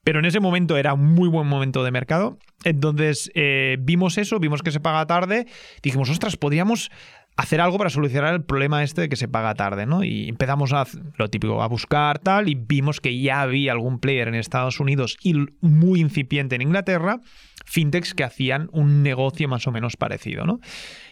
pero 0.05 0.19
en 0.19 0.27
ese 0.27 0.41
momento 0.41 0.77
era 0.77 0.93
un 0.93 1.15
muy 1.15 1.29
buen 1.29 1.47
momento 1.47 1.83
de 1.83 1.91
mercado. 1.91 2.39
Entonces 2.65 3.31
eh, 3.35 3.79
vimos 3.81 4.19
eso, 4.19 4.39
vimos 4.39 4.61
que 4.61 4.73
se 4.73 4.81
paga 4.81 5.07
tarde, 5.07 5.47
dijimos, 5.83 6.11
ostras, 6.11 6.37
podríamos 6.37 6.91
hacer 7.37 7.61
algo 7.61 7.77
para 7.79 7.91
solucionar 7.91 8.35
el 8.35 8.45
problema 8.45 8.83
este 8.83 9.03
de 9.03 9.09
que 9.09 9.17
se 9.17 9.29
paga 9.29 9.55
tarde, 9.55 9.87
¿no? 9.87 10.03
Y 10.03 10.29
empezamos 10.29 10.73
a 10.73 10.87
lo 11.17 11.29
típico, 11.29 11.63
a 11.63 11.69
buscar 11.69 12.19
tal, 12.19 12.49
y 12.49 12.55
vimos 12.55 13.01
que 13.01 13.19
ya 13.21 13.43
había 13.43 13.73
algún 13.73 14.01
player 14.01 14.29
en 14.29 14.35
Estados 14.35 14.81
Unidos 14.81 15.17
y 15.23 15.35
muy 15.61 16.01
incipiente 16.01 16.55
en 16.55 16.63
Inglaterra, 16.63 17.21
fintechs 17.67 18.15
que 18.15 18.25
hacían 18.25 18.69
un 18.73 19.03
negocio 19.03 19.49
más 19.49 19.67
o 19.67 19.73
menos 19.73 19.97
parecido, 19.97 20.47
¿no? 20.47 20.61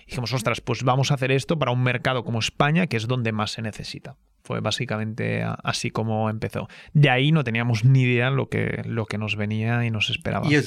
Dijimos, 0.07 0.33
ostras, 0.33 0.61
pues 0.61 0.83
vamos 0.83 1.11
a 1.11 1.15
hacer 1.15 1.33
esto 1.33 1.59
para 1.59 1.73
un 1.73 1.83
mercado 1.83 2.25
como 2.25 2.39
España, 2.39 2.87
que 2.87 2.97
es 2.97 3.07
donde 3.07 3.33
más 3.33 3.53
se 3.53 3.63
necesita. 3.63 4.17
Fue 4.43 4.61
básicamente 4.61 5.43
así 5.63 5.91
como 5.91 6.29
empezó. 6.29 6.69
De 6.93 7.09
ahí 7.09 7.33
no 7.33 7.45
teníamos 7.45 7.85
ni 7.85 8.03
idea 8.03 8.31
lo 8.31 8.51
que, 8.51 8.83
lo 8.85 9.07
que 9.07 9.17
nos 9.17 9.37
venía 9.37 9.87
y 9.87 9.91
nos 9.91 10.11
esperaba. 10.11 10.47
¿Y 10.47 10.57
os, 10.57 10.67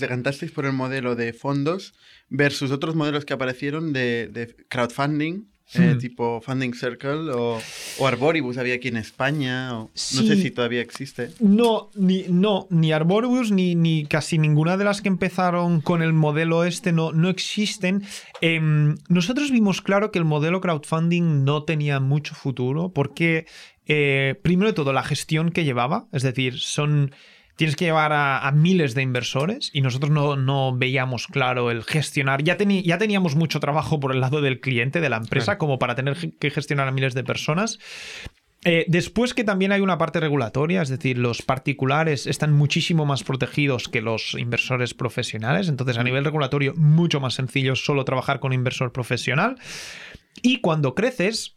decantasteis 0.00 0.52
por 0.52 0.64
el 0.64 0.72
modelo 0.72 1.16
de 1.16 1.32
fondos 1.32 1.94
versus 2.28 2.70
otros 2.70 2.94
modelos 2.94 3.24
que 3.24 3.34
aparecieron 3.34 3.92
de 3.92 4.56
crowdfunding 4.68 5.55
eh, 5.74 5.94
hmm. 5.94 5.98
tipo 5.98 6.40
Funding 6.40 6.74
Circle 6.74 7.32
o, 7.32 7.60
Arboribus 8.04 8.56
había 8.56 8.76
aquí 8.76 8.88
en 8.88 8.96
España. 8.96 9.70
no 9.70 9.90
sé 9.94 10.36
si 10.36 10.50
todavía 10.52 10.80
existe. 10.80 11.30
No, 11.40 11.90
ni, 11.94 12.24
no, 12.28 12.68
ni 12.70 12.92
Arboribus 12.92 13.50
ni, 13.50 13.74
ni 13.74 14.06
casi 14.06 14.38
ninguna 14.38 14.76
de 14.76 14.84
las 14.84 15.02
que 15.02 15.08
empezaron 15.08 15.80
con 15.80 16.02
el 16.02 16.12
modelo 16.12 16.64
este 16.64 16.92
no, 16.92 17.12
no 17.12 17.28
existen. 17.28 18.04
Em, 18.40 18.96
nosotros 19.08 19.50
vimos 19.50 19.82
claro 19.82 20.12
que 20.12 20.18
el 20.18 20.24
modelo 20.24 20.60
crowdfunding 20.60 21.44
no 21.44 21.64
tenía 21.64 21.98
mucho 21.98 22.34
futuro 22.34 22.92
porque, 22.92 23.46
eh, 23.86 24.38
primero 24.42 24.70
de 24.70 24.74
todo, 24.74 24.92
la 24.92 25.02
gestión 25.02 25.50
que 25.50 25.64
llevaba, 25.64 26.06
es 26.12 26.22
decir, 26.22 26.58
son 26.58 27.12
tienes 27.56 27.74
que 27.74 27.86
llevar 27.86 28.12
a, 28.12 28.50
miles 28.52 28.94
de 28.94 29.02
inversores 29.02 29.70
y 29.72 29.80
nosotros 29.80 30.10
no, 30.10 30.76
veíamos 30.76 31.26
claro 31.26 31.70
el 31.70 31.84
gestionar. 31.84 32.44
Ya, 32.44 32.56
ya, 32.58 32.98
teníamos 32.98 33.34
mucho 33.34 33.60
trabajo 33.60 33.98
por 33.98 34.12
el 34.12 34.20
lado 34.20 34.40
del 34.40 34.60
cliente, 34.60 35.00
de 35.00 35.08
la 35.08 35.16
empresa, 35.16 35.58
como 35.58 35.78
para 35.78 35.94
tener 35.94 36.34
que 36.38 36.50
gestionar 36.50 36.86
a 36.86 36.92
miles 36.92 37.14
de 37.14 37.24
personas. 37.24 37.78
Eh, 38.64 38.84
después 38.88 39.32
que 39.32 39.44
también 39.44 39.70
hay 39.72 39.80
una 39.80 39.96
parte 39.96 40.18
regulatoria, 40.18 40.82
es 40.82 40.88
decir, 40.88 41.18
los 41.18 41.40
particulares 41.42 42.26
están 42.26 42.52
muchísimo 42.52 43.06
más 43.06 43.22
protegidos 43.22 43.88
que 43.88 44.00
los 44.00 44.34
inversores 44.34 44.92
profesionales, 44.92 45.68
entonces 45.68 45.98
a 45.98 46.02
nivel 46.02 46.24
regulatorio 46.24 46.74
mucho 46.74 47.20
más 47.20 47.34
sencillo 47.34 47.76
solo 47.76 48.04
trabajar 48.04 48.40
con 48.40 48.48
un 48.48 48.54
inversor 48.54 48.92
profesional. 48.92 49.56
Y 50.42 50.60
cuando 50.60 50.94
creces, 50.94 51.55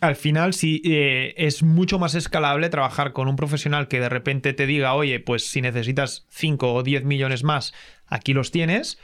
al 0.00 0.16
final 0.16 0.54
sí 0.54 0.80
eh, 0.84 1.34
es 1.36 1.62
mucho 1.62 1.98
más 1.98 2.14
escalable 2.14 2.70
trabajar 2.70 3.12
con 3.12 3.28
un 3.28 3.36
profesional 3.36 3.88
que 3.88 4.00
de 4.00 4.08
repente 4.08 4.52
te 4.52 4.66
diga, 4.66 4.94
oye, 4.94 5.20
pues 5.20 5.46
si 5.46 5.60
necesitas 5.60 6.26
5 6.30 6.74
o 6.74 6.82
10 6.82 7.04
millones 7.04 7.44
más, 7.44 7.74
aquí 8.06 8.32
los 8.32 8.50
tienes, 8.50 8.98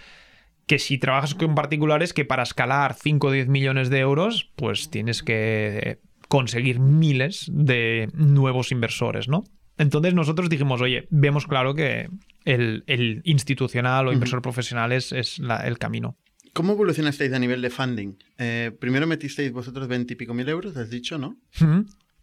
que 0.67 0.79
si 0.79 0.99
trabajas 0.99 1.35
con 1.35 1.55
particulares 1.55 2.13
que 2.13 2.25
para 2.25 2.43
escalar 2.43 2.95
5 2.95 3.27
o 3.27 3.31
10 3.31 3.49
millones 3.49 3.91
de 3.91 4.01
euros, 4.01 4.51
pues 4.57 4.91
tienes 4.91 5.23
que 5.23 6.01
conseguir 6.29 6.81
miles 6.81 7.49
de 7.53 8.09
nuevos 8.15 8.73
inversores, 8.73 9.29
¿no? 9.29 9.45
Entonces 9.79 10.15
nosotros 10.15 10.49
dijimos, 10.49 10.81
oye, 10.81 11.07
vemos 11.11 11.47
claro 11.47 11.75
que 11.75 12.09
el, 12.45 13.23
institucional 13.25 14.09
o 14.09 14.13
inversor 14.13 14.41
profesional 14.41 14.93
es, 14.93 15.13
el 15.13 15.79
camino. 15.79 16.17
¿Cómo 16.57 16.73
evolucionasteis 16.73 17.35
a 17.35 17.39
nivel 17.39 17.61
de 17.61 17.69
funding? 17.69 18.15
Eh, 18.39 18.73
primero 18.81 19.07
metisteis 19.07 19.53
vosotros 19.53 19.89
20 19.89 20.15
y 20.15 20.17
pico 20.17 20.33
mil 20.33 20.49
euros, 20.49 20.75
has 20.79 20.89
dicho, 20.89 21.19
¿no? 21.19 21.37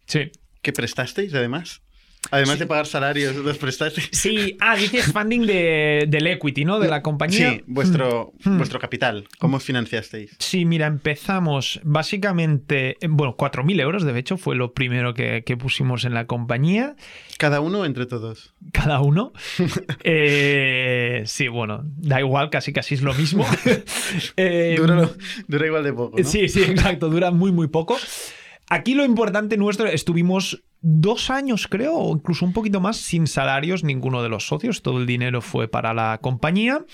Sí. 0.06 0.32
¿Qué 0.60 0.72
prestasteis 0.72 1.32
además? 1.34 1.82
Además 2.30 2.58
de 2.58 2.66
pagar 2.66 2.86
salarios, 2.86 3.36
los 3.36 3.58
prestasteis. 3.58 4.08
Sí, 4.12 4.56
ah, 4.60 4.76
dices 4.76 5.04
funding 5.12 5.46
de, 5.46 6.06
del 6.08 6.26
equity, 6.26 6.64
¿no? 6.64 6.78
De 6.78 6.88
la 6.88 7.02
compañía. 7.02 7.50
Sí, 7.50 7.64
vuestro, 7.66 8.32
hmm. 8.44 8.50
Hmm. 8.50 8.56
vuestro 8.58 8.80
capital. 8.80 9.28
¿Cómo 9.38 9.60
financiasteis? 9.60 10.34
Sí, 10.38 10.64
mira, 10.64 10.86
empezamos 10.86 11.80
básicamente, 11.84 12.96
bueno, 13.08 13.36
4.000 13.36 13.80
euros, 13.80 14.04
de 14.04 14.18
hecho, 14.18 14.36
fue 14.36 14.56
lo 14.56 14.72
primero 14.72 15.14
que, 15.14 15.42
pusimos 15.58 16.04
en 16.04 16.14
la 16.14 16.26
compañía. 16.26 16.96
¿Cada 17.38 17.60
uno 17.60 17.84
entre 17.84 18.06
todos? 18.06 18.54
Cada 18.72 19.00
uno. 19.00 19.32
Eh, 20.06 21.22
sí, 21.26 21.48
bueno, 21.48 21.82
da 21.96 22.20
igual, 22.20 22.50
casi 22.50 22.72
casi 22.72 22.94
es 22.94 23.02
lo 23.02 23.14
mismo. 23.14 23.46
Eh, 24.36 24.74
dura, 24.76 25.10
dura, 25.48 25.66
igual 25.66 25.84
de 25.84 25.92
poco. 25.92 26.18
¿no? 26.18 26.24
Sí, 26.24 26.48
sí, 26.48 26.62
exacto, 26.62 27.08
dura 27.08 27.30
muy, 27.30 27.52
muy 27.52 27.68
poco. 27.68 27.96
Aquí 28.68 28.94
lo 28.94 29.04
importante 29.04 29.56
nuestro, 29.56 29.86
estuvimos 29.86 30.64
dos 30.80 31.30
años, 31.30 31.66
creo, 31.68 31.94
o 31.94 32.14
incluso 32.14 32.44
un 32.44 32.52
poquito 32.52 32.80
más, 32.80 32.96
sin 32.96 33.26
salarios 33.26 33.84
ninguno 33.84 34.22
de 34.22 34.28
los 34.28 34.46
socios. 34.46 34.82
Todo 34.82 34.98
el 34.98 35.06
dinero 35.06 35.40
fue 35.40 35.68
para 35.68 35.94
la 35.94 36.18
compañía. 36.20 36.84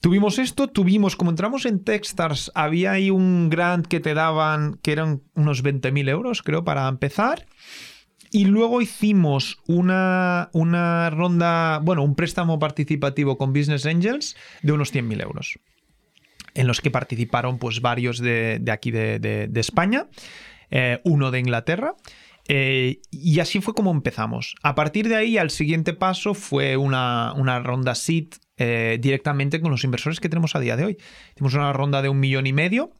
Tuvimos 0.00 0.38
esto, 0.38 0.68
tuvimos, 0.68 1.16
como 1.16 1.30
entramos 1.30 1.66
en 1.66 1.82
Techstars, 1.82 2.52
había 2.54 2.92
ahí 2.92 3.10
un 3.10 3.50
grant 3.50 3.86
que 3.86 3.98
te 3.98 4.14
daban, 4.14 4.78
que 4.82 4.92
eran 4.92 5.22
unos 5.34 5.64
20.000 5.64 6.08
euros, 6.08 6.42
creo, 6.42 6.62
para 6.62 6.86
empezar. 6.86 7.46
Y 8.30 8.44
luego 8.44 8.80
hicimos 8.80 9.58
una, 9.66 10.50
una 10.52 11.10
ronda, 11.10 11.80
bueno, 11.82 12.04
un 12.04 12.14
préstamo 12.14 12.60
participativo 12.60 13.38
con 13.38 13.52
Business 13.52 13.86
Angels 13.86 14.36
de 14.62 14.72
unos 14.72 14.94
100.000 14.94 15.22
euros, 15.22 15.58
en 16.54 16.66
los 16.68 16.80
que 16.80 16.90
participaron 16.90 17.58
pues 17.58 17.80
varios 17.80 18.18
de, 18.18 18.62
aquí 18.70 18.92
de 18.92 19.50
España. 19.56 20.06
Eh, 20.70 21.00
uno 21.04 21.30
de 21.30 21.40
Inglaterra. 21.40 21.94
Eh, 22.48 23.00
y 23.10 23.40
así 23.40 23.60
fue 23.60 23.74
como 23.74 23.90
empezamos. 23.90 24.56
A 24.62 24.74
partir 24.74 25.08
de 25.08 25.16
ahí, 25.16 25.36
al 25.36 25.50
siguiente 25.50 25.92
paso 25.92 26.34
fue 26.34 26.76
una, 26.76 27.32
ronda 27.62 27.94
SIT 27.94 28.36
eh, 28.56 28.98
directamente 29.00 29.60
con 29.60 29.70
los 29.70 29.84
inversores 29.84 30.18
que 30.18 30.30
tenemos 30.30 30.56
a 30.56 30.60
día 30.60 30.76
de 30.76 30.86
hoy. 30.86 30.96
Hicimos 31.34 31.54
una 31.54 31.72
ronda 31.72 32.00
de 32.00 32.08
un 32.08 32.18
millón 32.18 32.46
y 32.46 32.52
medio 32.52 32.92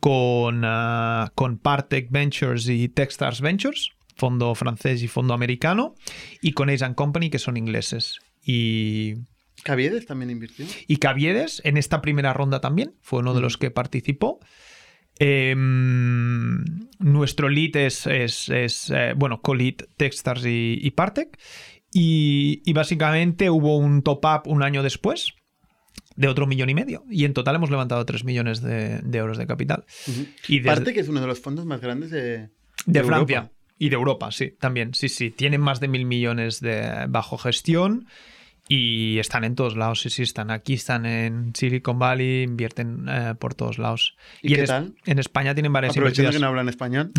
con, 0.00 0.64
uh, 0.64 1.28
con 1.34 1.58
Partech 1.58 2.10
Ventures 2.10 2.68
y 2.68 2.88
Techstars 2.88 3.40
Ventures, 3.40 3.90
fondo 4.14 4.54
francés 4.54 5.02
y 5.02 5.08
fondo 5.08 5.34
americano, 5.34 5.94
y 6.40 6.52
con 6.52 6.70
Ace 6.70 6.94
Company, 6.94 7.30
que 7.30 7.40
son 7.40 7.56
ingleses. 7.56 8.20
Y 8.44 9.14
¿Caviedes 9.64 10.06
también 10.06 10.30
invirtió? 10.30 10.66
Y 10.86 10.98
Caviedes, 10.98 11.60
en 11.64 11.76
esta 11.76 12.00
primera 12.00 12.32
ronda 12.32 12.60
también, 12.60 12.94
fue 13.02 13.20
uno 13.20 13.34
de 13.34 13.40
los 13.40 13.56
que 13.56 13.70
participó. 13.70 14.38
Em, 15.18 16.64
nuestro 16.98 17.48
lead 17.48 17.76
es, 17.76 18.06
es, 18.06 18.90
eh, 18.90 19.14
bueno, 19.16 19.40
co-lead 19.40 19.76
Techstars 19.96 20.44
y, 20.46 20.78
y 20.80 20.90
Partec. 20.92 21.38
Y, 21.92 22.72
básicamente 22.72 23.50
hubo 23.50 23.76
un 23.78 24.02
top-up 24.02 24.42
un 24.46 24.62
año 24.62 24.82
después 24.82 25.34
de 26.16 26.28
otro 26.28 26.46
millón 26.46 26.70
y 26.70 26.74
medio. 26.74 27.04
Y 27.10 27.24
en 27.24 27.32
total 27.32 27.56
hemos 27.56 27.70
levantado 27.70 28.04
3 28.04 28.24
millones 28.24 28.60
de, 28.60 29.00
euros 29.12 29.38
de 29.38 29.46
capital. 29.46 29.84
y 30.46 30.60
Partec 30.60 30.96
es 30.96 31.08
uno 31.08 31.20
de 31.20 31.26
los 31.26 31.40
fondos 31.40 31.64
más 31.64 31.80
grandes 31.80 32.10
de, 32.10 32.50
de, 32.86 33.04
Francia. 33.04 33.50
Y 33.78 33.88
de 33.88 33.94
Europa, 33.94 34.30
sí, 34.32 34.54
también. 34.58 34.92
Sí, 34.94 35.08
sí. 35.08 35.30
Tienen 35.30 35.60
más 35.60 35.80
de 35.80 35.88
mil 35.88 36.04
millones 36.04 36.60
de 36.60 37.06
bajo 37.08 37.38
gestión. 37.38 38.06
Y 38.68 39.18
están 39.18 39.44
en 39.44 39.54
todos 39.54 39.76
lados, 39.76 40.02
sí, 40.02 40.10
sí, 40.10 40.22
están 40.22 40.50
aquí, 40.50 40.74
están 40.74 41.06
en 41.06 41.54
Silicon 41.54 41.98
Valley, 41.98 42.42
invierten 42.42 43.06
eh, 43.08 43.34
por 43.38 43.54
todos 43.54 43.78
lados. 43.78 44.14
¿Y, 44.42 44.54
qué 44.54 44.60
en, 44.60 44.66
tal? 44.66 44.94
en 45.06 45.18
España 45.18 45.54
tienen 45.54 45.72
varias 45.72 45.96
Aprovechando 45.96 46.32
que 46.32 46.38
no 46.38 46.48
hablan 46.48 46.68
español. 46.68 47.12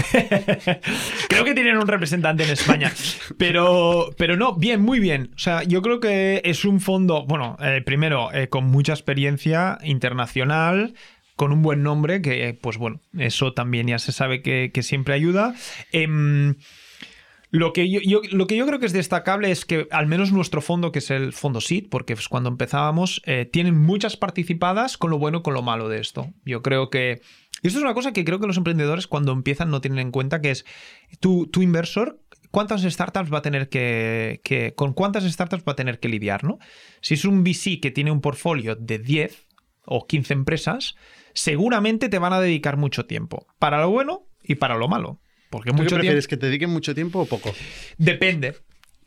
creo 1.29 1.43
que 1.43 1.55
tienen 1.55 1.77
un 1.77 1.87
representante 1.87 2.43
en 2.43 2.51
España. 2.51 2.93
Pero, 3.37 4.11
pero 4.17 4.37
no, 4.37 4.55
bien, 4.55 4.81
muy 4.81 4.99
bien. 4.99 5.31
O 5.35 5.39
sea, 5.39 5.63
yo 5.63 5.81
creo 5.81 5.99
que 5.99 6.41
es 6.45 6.65
un 6.65 6.79
fondo, 6.79 7.25
bueno, 7.25 7.57
eh, 7.61 7.81
primero, 7.83 8.31
eh, 8.31 8.47
con 8.47 8.65
mucha 8.65 8.93
experiencia 8.93 9.79
internacional, 9.83 10.93
con 11.35 11.51
un 11.51 11.63
buen 11.63 11.81
nombre, 11.81 12.21
que 12.21 12.57
pues 12.61 12.77
bueno, 12.77 13.01
eso 13.17 13.53
también 13.53 13.87
ya 13.87 13.97
se 13.97 14.11
sabe 14.11 14.43
que, 14.43 14.69
que 14.71 14.83
siempre 14.83 15.15
ayuda. 15.15 15.55
Lo 17.51 17.73
que 17.73 17.89
yo, 17.89 18.21
creo 18.21 18.79
que 18.79 18.85
es 18.85 18.93
destacable 18.93 19.49
es 19.49 19.65
que 19.65 19.87
al 19.89 20.05
menos 20.05 20.31
nuestro 20.31 20.61
fondo, 20.61 20.91
que 20.91 20.99
es 20.99 21.09
el 21.09 21.33
fondo 21.33 21.61
SID, 21.61 21.87
porque 21.89 22.15
cuando 22.29 22.49
empezábamos, 22.49 23.21
eh, 23.25 23.49
tienen 23.51 23.75
muchas 23.75 24.17
participadas 24.17 24.97
con 24.97 25.09
lo 25.09 25.17
bueno 25.17 25.39
y 25.39 25.41
con 25.41 25.55
lo 25.55 25.63
malo 25.63 25.89
de 25.89 25.99
esto. 25.99 26.31
Yo 26.45 26.61
creo 26.61 26.89
que... 26.89 27.21
Esto 27.61 27.79
es 27.79 27.83
una 27.83 27.95
cosa 27.95 28.13
que 28.13 28.23
creo 28.23 28.39
que 28.39 28.47
los 28.47 28.57
emprendedores 28.57 29.07
cuando 29.07 29.31
empiezan 29.31 29.69
no 29.71 29.81
tienen 29.81 29.99
en 29.99 30.11
cuenta, 30.11 30.41
que 30.41 30.51
es 30.51 30.65
tu, 31.19 31.47
tu 31.47 31.61
inversor, 31.61 32.21
cuántas 32.51 32.83
startups 32.83 33.33
va 33.33 33.39
a 33.39 33.41
tener 33.41 33.67
que, 33.67 34.41
que, 34.43 34.73
con 34.75 34.93
cuántas 34.93 35.23
startups 35.23 35.63
va 35.67 35.73
a 35.73 35.75
tener 35.75 35.99
que 35.99 36.07
lidiar, 36.07 36.43
¿no? 36.43 36.59
Si 37.01 37.15
es 37.15 37.25
un 37.25 37.43
VC 37.43 37.81
que 37.81 37.91
tiene 37.91 38.11
un 38.11 38.21
portfolio 38.21 38.75
de 38.75 38.99
10 38.99 39.47
o 39.85 40.05
15 40.05 40.33
empresas, 40.33 40.95
seguramente 41.33 42.09
te 42.09 42.19
van 42.19 42.31
a 42.31 42.39
dedicar 42.39 42.77
mucho 42.77 43.05
tiempo, 43.05 43.47
para 43.57 43.81
lo 43.81 43.89
bueno 43.89 44.27
y 44.43 44.55
para 44.55 44.77
lo 44.77 44.87
malo. 44.87 45.19
Porque 45.49 45.71
mucho 45.71 45.95
qué 45.95 45.95
prefieres, 45.95 46.27
que 46.27 46.37
te 46.37 46.45
dediquen 46.45 46.69
mucho 46.69 46.93
tiempo 46.93 47.19
o 47.21 47.25
poco? 47.25 47.53
Depende. 47.97 48.55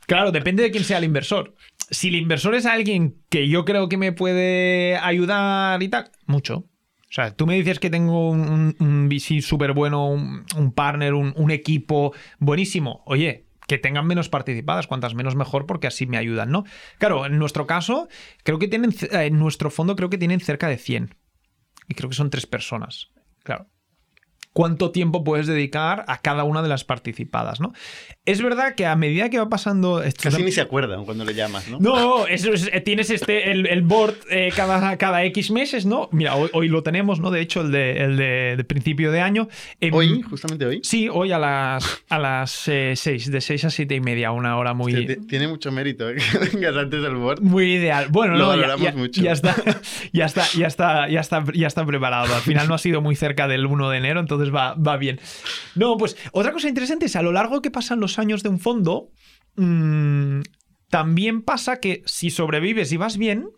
Claro, 0.06 0.32
depende 0.32 0.62
de 0.62 0.70
quién 0.70 0.84
sea 0.84 0.98
el 0.98 1.04
inversor. 1.04 1.54
Si 1.90 2.08
el 2.08 2.16
inversor 2.16 2.54
es 2.54 2.66
alguien 2.66 3.16
que 3.28 3.48
yo 3.48 3.64
creo 3.64 3.88
que 3.88 3.96
me 3.96 4.12
puede 4.12 4.96
ayudar 4.96 5.82
y 5.82 5.88
tal, 5.88 6.10
mucho. 6.26 6.56
O 6.58 7.14
sea, 7.14 7.36
tú 7.36 7.46
me 7.46 7.54
dices 7.54 7.78
que 7.78 7.90
tengo 7.90 8.30
un, 8.30 9.08
VC 9.08 9.42
súper 9.42 9.74
bueno, 9.74 10.08
un, 10.08 10.72
partner, 10.74 11.14
un, 11.14 11.50
equipo 11.50 12.14
buenísimo. 12.38 13.02
Oye, 13.04 13.46
que 13.68 13.76
tengan 13.76 14.06
menos 14.06 14.30
participadas, 14.30 14.86
cuantas 14.86 15.14
menos 15.14 15.36
mejor, 15.36 15.66
porque 15.66 15.86
así 15.86 16.06
me 16.06 16.16
ayudan, 16.16 16.50
¿no? 16.50 16.64
Claro, 16.98 17.26
en 17.26 17.38
nuestro 17.38 17.66
caso, 17.66 18.08
creo 18.44 18.58
que 18.58 18.66
tienen, 18.66 18.94
en 19.10 19.38
nuestro 19.38 19.70
fondo 19.70 19.94
creo 19.94 20.08
que 20.08 20.18
tienen 20.18 20.40
cerca 20.40 20.68
de 20.68 20.78
100. 20.78 21.14
Y 21.88 21.94
creo 21.94 22.08
que 22.08 22.16
son 22.16 22.30
tres 22.30 22.46
personas. 22.46 23.10
Claro 23.42 23.68
cuánto 24.52 24.90
tiempo 24.90 25.24
puedes 25.24 25.46
dedicar 25.46 26.04
a 26.08 26.20
cada 26.20 26.44
una 26.44 26.62
de 26.62 26.68
las 26.68 26.84
participadas, 26.84 27.60
¿no? 27.60 27.72
Es 28.24 28.42
verdad 28.42 28.74
que 28.74 28.86
a 28.86 28.94
medida 28.96 29.30
que 29.30 29.38
va 29.38 29.48
pasando... 29.48 30.02
Casi 30.20 30.42
ni 30.42 30.52
se 30.52 30.60
acuerdan 30.60 31.04
cuando 31.04 31.24
le 31.24 31.34
llamas, 31.34 31.68
¿no? 31.68 31.78
No, 31.80 32.26
eso 32.26 32.52
es, 32.52 32.70
eh, 32.72 32.80
tienes 32.80 33.10
este, 33.10 33.50
el, 33.50 33.82
board 33.82 34.14
eh, 34.30 34.50
cada, 34.54 34.96
cada 34.96 35.24
X 35.24 35.50
meses, 35.50 35.86
¿no? 35.86 36.08
Mira, 36.12 36.36
hoy, 36.36 36.68
lo 36.68 36.82
tenemos, 36.82 37.18
¿no? 37.18 37.30
De 37.30 37.40
hecho, 37.40 37.62
el 37.62 37.72
de, 37.72 38.04
el 38.04 38.16
de, 38.16 38.64
principio 38.64 39.10
de 39.10 39.20
año. 39.20 39.48
Em, 39.80 39.92
¿Hoy? 39.92 40.22
¿Justamente 40.22 40.66
hoy? 40.66 40.80
Sí, 40.84 41.08
hoy 41.08 41.32
a 41.32 41.38
las, 41.38 42.04
a 42.08 42.18
las 42.18 42.50
6, 42.50 43.06
eh, 43.06 43.30
de 43.30 43.40
6 43.40 43.64
a 43.64 43.70
7 43.70 43.94
y 43.94 44.00
media, 44.00 44.30
una 44.32 44.56
hora 44.56 44.74
muy... 44.74 45.16
tiene 45.26 45.48
mucho 45.48 45.72
mérito 45.72 46.06
que 46.14 46.38
vengas 46.38 46.76
antes 46.76 47.02
del 47.02 47.16
board. 47.16 47.40
Muy 47.40 47.74
ideal. 47.74 48.06
Bueno, 48.10 48.36
lo 48.36 48.56
no, 48.56 48.76
ya, 48.76 48.92
mucho. 48.92 49.20
ya, 49.22 49.32
está, 49.32 49.56
ya, 50.12 50.26
está, 50.26 50.44
ya, 50.56 50.66
está, 50.66 51.08
ya, 51.08 51.20
está, 51.20 51.44
ya 51.54 51.66
está 51.66 51.84
preparado. 51.86 52.34
Al 52.34 52.42
final 52.42 52.68
no 52.68 52.74
ha 52.74 52.78
sido 52.78 53.00
muy 53.00 53.16
cerca 53.16 53.48
del 53.48 53.66
1 53.66 53.90
de 53.90 53.98
enero, 53.98 54.20
entonces 54.20 54.41
va, 54.50 54.74
va 54.74 54.96
bien. 54.96 55.20
No, 55.74 55.96
pues 55.96 56.16
otra 56.32 56.52
cosa 56.52 56.68
interesante 56.68 57.06
es 57.06 57.16
a 57.16 57.22
lo 57.22 57.32
largo 57.32 57.62
que 57.62 57.70
pasan 57.70 58.00
los 58.00 58.18
años 58.18 58.42
de 58.42 58.48
un 58.48 58.58
fondo, 58.58 59.10
mm, 59.56 60.40
también 60.88 61.42
pasa 61.42 61.80
que 61.80 62.02
si 62.06 62.30
sobrevives 62.30 62.92
y 62.92 62.96
vas 62.96 63.16
bien, 63.16 63.48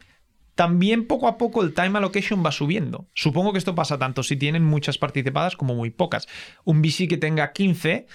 también 0.54 1.06
poco 1.06 1.26
a 1.28 1.36
poco 1.36 1.62
el 1.62 1.74
time 1.74 1.98
allocation 1.98 2.44
va 2.44 2.52
subiendo. 2.52 3.08
Supongo 3.14 3.52
que 3.52 3.58
esto 3.58 3.74
pasa 3.74 3.98
tanto 3.98 4.22
si 4.22 4.36
tienen 4.36 4.64
muchas 4.64 4.98
participadas 4.98 5.56
como 5.56 5.74
muy 5.74 5.90
pocas. 5.90 6.28
Un 6.64 6.80
VC 6.80 7.08
que 7.08 7.16
tenga 7.16 7.52
15, 7.52 8.06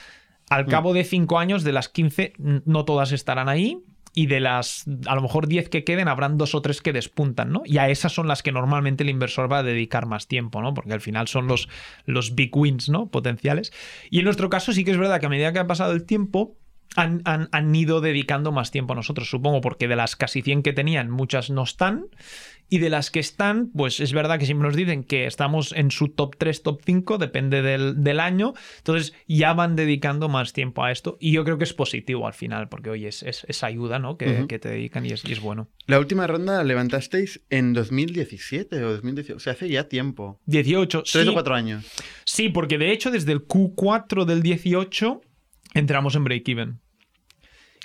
al 0.50 0.66
mm. 0.66 0.70
cabo 0.70 0.94
de 0.94 1.04
5 1.04 1.38
años, 1.38 1.64
de 1.64 1.74
las 1.74 1.90
15, 1.90 2.34
no 2.38 2.86
todas 2.86 3.12
estarán 3.12 3.50
ahí 3.50 3.84
y 4.14 4.28
de 4.28 4.40
las 4.40 4.86
a 5.08 5.16
lo 5.16 5.22
mejor 5.22 5.48
10 5.48 5.70
que 5.70 5.84
queden 5.84 6.08
habrán 6.08 6.38
dos 6.38 6.56
o 6.56 6.62
tres 6.62 6.82
que 6.82 6.94
despuntan, 6.94 7.52
¿no? 7.52 7.62
Y 7.66 7.78
a 7.78 7.90
esas 7.90 8.14
son 8.14 8.28
las 8.28 8.44
que 8.44 8.52
normalmente 8.52 9.04
el 9.04 9.10
inversor 9.10 9.52
va 9.52 9.60
a 9.60 9.64
dedicar 9.64 10.06
más 10.06 10.28
tiempo, 10.28 10.62
¿no? 10.62 10.74
Porque 10.74 10.94
al 10.94 11.02
final 11.02 11.28
son 11.28 11.48
los, 11.48 11.70
los 12.06 12.36
big 12.36 12.56
wins, 12.56 12.90
¿no? 12.90 13.10
Potenciales. 13.10 13.72
Y 14.10 14.20
en 14.20 14.26
nuestro 14.26 14.50
caso 14.50 14.74
sí 14.74 14.84
que 14.84 14.92
es 14.92 14.98
verdad 14.98 15.20
que 15.20 15.26
a 15.26 15.30
medida 15.30 15.54
que 15.54 15.60
ha 15.60 15.68
pasado 15.68 15.94
el 15.94 16.06
tiempo, 16.06 16.58
han, 16.96 17.22
han, 17.26 17.50
han, 17.52 17.76
ido 17.76 18.02
dedicando 18.02 18.52
más 18.52 18.72
tiempo 18.72 18.94
a 18.94 18.96
nosotros, 18.96 19.30
supongo, 19.30 19.62
porque 19.62 19.88
de 19.88 19.96
las 19.96 20.16
casi 20.16 20.42
100 20.42 20.64
que 20.64 20.74
tenían, 20.74 21.10
muchas 21.10 21.50
no 21.50 21.64
están. 21.64 22.06
Y 22.72 22.78
de 22.78 22.92
las 22.92 23.10
que 23.10 23.20
están, 23.20 23.72
pues 23.72 24.00
es 24.00 24.14
verdad 24.14 24.38
que 24.38 24.46
siempre 24.46 24.68
nos 24.68 24.78
dicen 24.78 25.04
que 25.04 25.26
estamos 25.26 25.72
en 25.72 25.90
su 25.90 26.10
top 26.10 26.36
3, 26.38 26.62
top 26.62 26.82
5, 26.86 27.18
depende 27.18 27.64
del, 27.64 28.04
del 28.04 28.20
año. 28.20 28.54
Entonces 28.78 29.14
ya 29.28 29.54
van 29.54 29.76
dedicando 29.76 30.30
más 30.30 30.54
tiempo 30.54 30.84
a 30.84 30.92
esto. 30.92 31.18
Y 31.20 31.32
yo 31.32 31.44
creo 31.44 31.58
que 31.58 31.64
es 31.64 31.74
positivo 31.74 32.28
al 32.28 32.34
final, 32.34 32.70
porque 32.70 32.92
oye, 32.92 33.08
es, 33.08 33.24
es, 33.24 33.44
es 33.50 33.64
ayuda 33.64 33.98
¿no? 33.98 34.18
que, 34.18 34.28
uh 34.28 34.30
-huh. 34.30 34.48
que, 34.48 34.60
te 34.60 34.70
dedican 34.70 35.04
y 35.04 35.10
es, 35.10 35.26
y 35.26 35.32
es, 35.32 35.40
bueno. 35.40 35.68
La 35.88 35.98
última 35.98 36.28
ronda 36.28 36.64
levantasteis 36.64 37.42
en 37.50 37.74
2017 37.74 38.84
o 38.84 38.92
2018, 38.92 39.36
o 39.36 39.40
sea, 39.40 39.54
hace 39.54 39.68
ya 39.68 39.86
tiempo. 39.86 40.40
18, 40.46 41.04
Tres 41.12 41.24
sí. 41.24 41.30
o 41.30 41.34
cuatro 41.34 41.56
años. 41.56 41.86
Sí, 42.24 42.50
porque 42.50 42.78
de 42.78 42.92
hecho 42.92 43.10
desde 43.10 43.32
el 43.32 43.48
Q4 43.48 44.26
del 44.26 44.44
18 44.44 45.22
entramos 45.74 46.16
en 46.16 46.24
break-even. 46.24 46.80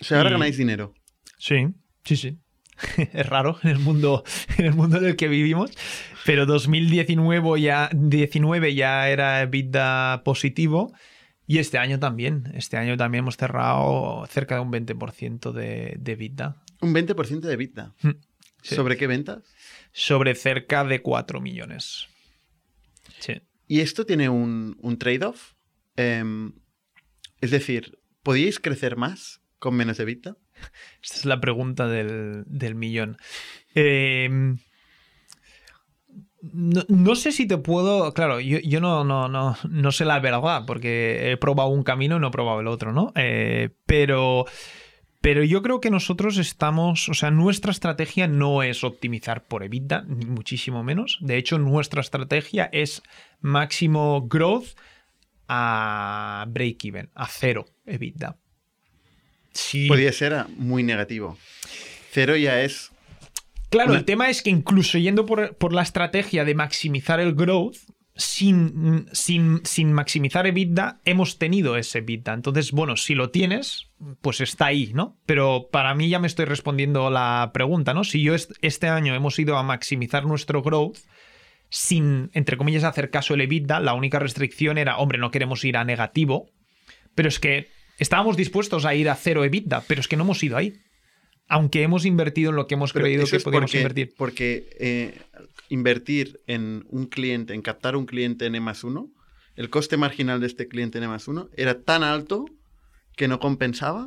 O 0.00 0.04
sea, 0.04 0.18
ahora 0.18 0.30
y... 0.30 0.32
ganáis 0.32 0.56
dinero. 0.56 0.94
Sí, 1.38 1.68
sí, 2.04 2.16
sí. 2.16 2.38
es 2.96 3.26
raro 3.26 3.58
en 3.62 3.70
el 3.70 3.78
mundo 3.78 4.24
en 4.58 4.66
el 4.66 4.74
mundo 4.74 4.98
en 4.98 5.04
el 5.06 5.16
que 5.16 5.28
vivimos 5.28 5.70
pero 6.24 6.46
2019 6.46 7.60
ya 7.60 7.90
19 7.92 8.74
ya 8.74 9.08
era 9.08 9.42
EBITDA 9.42 10.22
positivo 10.24 10.92
y 11.46 11.58
este 11.58 11.78
año 11.78 11.98
también 11.98 12.50
este 12.54 12.76
año 12.76 12.96
también 12.96 13.24
hemos 13.24 13.36
cerrado 13.36 14.26
cerca 14.26 14.56
de 14.56 14.60
un 14.62 14.72
20% 14.72 15.52
de, 15.52 15.94
de 15.98 16.12
EBITDA 16.12 16.62
un 16.80 16.94
20% 16.94 17.40
de 17.40 17.52
EBITDA 17.52 17.94
sí. 18.62 18.74
¿sobre 18.74 18.96
qué 18.96 19.06
ventas? 19.06 19.44
sobre 19.92 20.34
cerca 20.34 20.84
de 20.84 21.00
4 21.00 21.40
millones 21.40 22.08
sí. 23.20 23.40
y 23.68 23.80
esto 23.80 24.04
tiene 24.04 24.28
un, 24.28 24.76
un 24.80 24.98
trade-off 24.98 25.52
eh, 25.96 26.24
es 27.44 27.50
decir 27.50 27.98
¿podíais 28.24 28.58
crecer 28.58 28.96
más 28.96 29.40
con 29.60 29.76
menos 29.76 30.00
EBITDA? 30.00 30.36
Esta 31.02 31.16
es 31.16 31.24
la 31.24 31.40
pregunta 31.40 31.86
del, 31.86 32.42
del 32.46 32.74
millón. 32.74 33.18
Eh, 33.74 34.56
no, 36.52 36.82
no, 36.88 37.14
sé 37.14 37.32
si 37.32 37.46
te 37.46 37.58
puedo. 37.58 38.12
Claro, 38.12 38.40
yo, 38.40 38.58
yo 38.58 38.80
no, 38.80 39.04
no, 39.04 39.28
no, 39.28 39.56
no, 39.68 39.92
sé 39.92 40.04
la 40.04 40.20
verdad, 40.20 40.64
porque 40.66 41.30
he 41.30 41.36
probado 41.36 41.70
un 41.70 41.84
camino 41.84 42.16
y 42.16 42.20
no 42.20 42.28
he 42.28 42.32
probado 42.32 42.60
el 42.60 42.66
otro, 42.66 42.92
¿no? 42.92 43.12
Eh, 43.14 43.70
pero. 43.86 44.46
Pero 45.20 45.42
yo 45.42 45.62
creo 45.62 45.80
que 45.80 45.88
nosotros 45.88 46.36
estamos, 46.36 47.08
o 47.08 47.14
sea, 47.14 47.30
nuestra 47.30 47.72
estrategia 47.72 48.28
no 48.28 48.62
es 48.62 48.84
optimizar 48.84 49.42
por 49.44 49.62
EBITDA, 49.62 50.04
ni 50.06 50.26
muchísimo 50.26 50.84
menos. 50.84 51.16
De 51.22 51.38
hecho, 51.38 51.58
nuestra 51.58 52.02
estrategia 52.02 52.68
es 52.72 53.02
máximo 53.40 54.28
growth 54.28 54.76
a 55.48 56.46
break-even, 56.48 57.10
a 57.14 57.26
cero 57.26 57.66
EBITDA. 57.86 58.36
Sí. 59.52 59.86
Podría 59.86 60.12
ser 60.12 60.46
muy 60.56 60.82
negativo. 60.82 61.38
Cero 62.10 62.36
ya 62.36 62.62
es. 62.62 62.90
Claro, 63.70 63.90
una... 63.90 64.00
el 64.00 64.04
tema 64.04 64.28
es 64.28 64.42
que 64.42 64.50
incluso 64.50 64.98
yendo 64.98 65.26
por, 65.26 65.56
por, 65.56 65.72
la 65.72 65.82
estrategia 65.82 66.44
de 66.44 66.54
maximizar 66.54 67.20
el 67.20 67.34
growth, 67.34 67.76
sin, 68.16 69.06
sin, 69.12 69.60
sin, 69.64 69.92
maximizar 69.92 70.46
EBITDA, 70.46 71.00
hemos 71.04 71.38
tenido 71.38 71.76
ese 71.76 71.98
EBITDA. 71.98 72.34
Entonces, 72.34 72.72
bueno, 72.72 72.96
si 72.96 73.14
lo 73.14 73.30
tienes, 73.30 73.88
pues 74.20 74.40
está 74.40 74.66
ahí, 74.66 74.92
¿no? 74.94 75.18
Pero 75.26 75.68
para 75.70 75.94
mí 75.94 76.08
ya 76.08 76.18
me 76.18 76.28
estoy 76.28 76.44
respondiendo 76.44 77.10
la 77.10 77.50
pregunta, 77.52 77.94
¿no? 77.94 78.04
Si 78.04 78.22
yo 78.22 78.34
este 78.34 78.88
año 78.88 79.14
hemos 79.14 79.38
ido 79.38 79.56
a 79.56 79.62
maximizar 79.62 80.24
nuestro 80.26 80.62
growth, 80.62 80.98
sin, 81.74 82.30
entre 82.34 82.56
comillas, 82.56 82.84
hacer 82.84 83.10
caso 83.10 83.34
el 83.34 83.40
EBITDA, 83.40 83.80
la 83.80 83.94
única 83.94 84.18
restricción 84.18 84.78
era, 84.78 84.98
hombre, 84.98 85.18
no 85.18 85.30
queremos 85.30 85.64
ir 85.64 85.76
a 85.76 85.84
negativo, 85.84 86.50
pero 87.14 87.28
es 87.28 87.38
que 87.38 87.68
Estábamos 87.98 88.36
dispuestos 88.36 88.84
a 88.84 88.94
ir 88.94 89.08
a 89.08 89.14
cero 89.14 89.44
EBITDA, 89.44 89.84
pero 89.86 90.00
es 90.00 90.08
que 90.08 90.16
no 90.16 90.24
hemos 90.24 90.42
ido 90.42 90.56
ahí. 90.56 90.80
Aunque 91.46 91.82
hemos 91.82 92.06
invertido 92.06 92.50
en 92.50 92.56
lo 92.56 92.66
que 92.66 92.74
hemos 92.74 92.92
pero 92.92 93.04
creído 93.04 93.26
que 93.26 93.38
podíamos 93.40 93.70
porque, 93.70 93.78
invertir. 93.78 94.14
Porque 94.16 94.68
eh, 94.80 95.18
invertir 95.68 96.40
en 96.46 96.86
un 96.88 97.06
cliente, 97.06 97.54
en 97.54 97.62
captar 97.62 97.96
un 97.96 98.06
cliente 98.06 98.46
en 98.46 98.54
E 98.54 98.60
más 98.60 98.82
uno, 98.82 99.10
el 99.54 99.70
coste 99.70 99.96
marginal 99.96 100.40
de 100.40 100.46
este 100.46 100.68
cliente 100.68 100.98
en 100.98 101.04
E 101.04 101.08
más 101.08 101.28
uno 101.28 101.48
era 101.56 101.82
tan 101.82 102.02
alto 102.02 102.46
que 103.14 103.28
no 103.28 103.38
compensaba. 103.38 104.06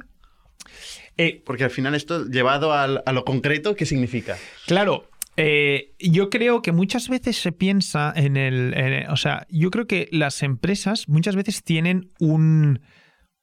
Eh, 1.15 1.41
porque 1.45 1.63
al 1.63 1.69
final 1.69 1.95
esto, 1.95 2.25
llevado 2.25 2.73
al, 2.73 3.03
a 3.05 3.13
lo 3.13 3.23
concreto, 3.23 3.75
¿qué 3.75 3.85
significa? 3.85 4.37
Claro, 4.65 5.07
eh, 5.37 5.93
yo 5.99 6.31
creo 6.31 6.63
que 6.63 6.71
muchas 6.71 7.09
veces 7.09 7.37
se 7.37 7.51
piensa 7.51 8.11
en 8.15 8.37
el, 8.37 8.73
en, 8.73 9.09
o 9.09 9.15
sea, 9.15 9.45
yo 9.49 9.69
creo 9.69 9.85
que 9.85 10.09
las 10.11 10.41
empresas 10.41 11.07
muchas 11.07 11.35
veces 11.35 11.63
tienen 11.63 12.11
un, 12.19 12.81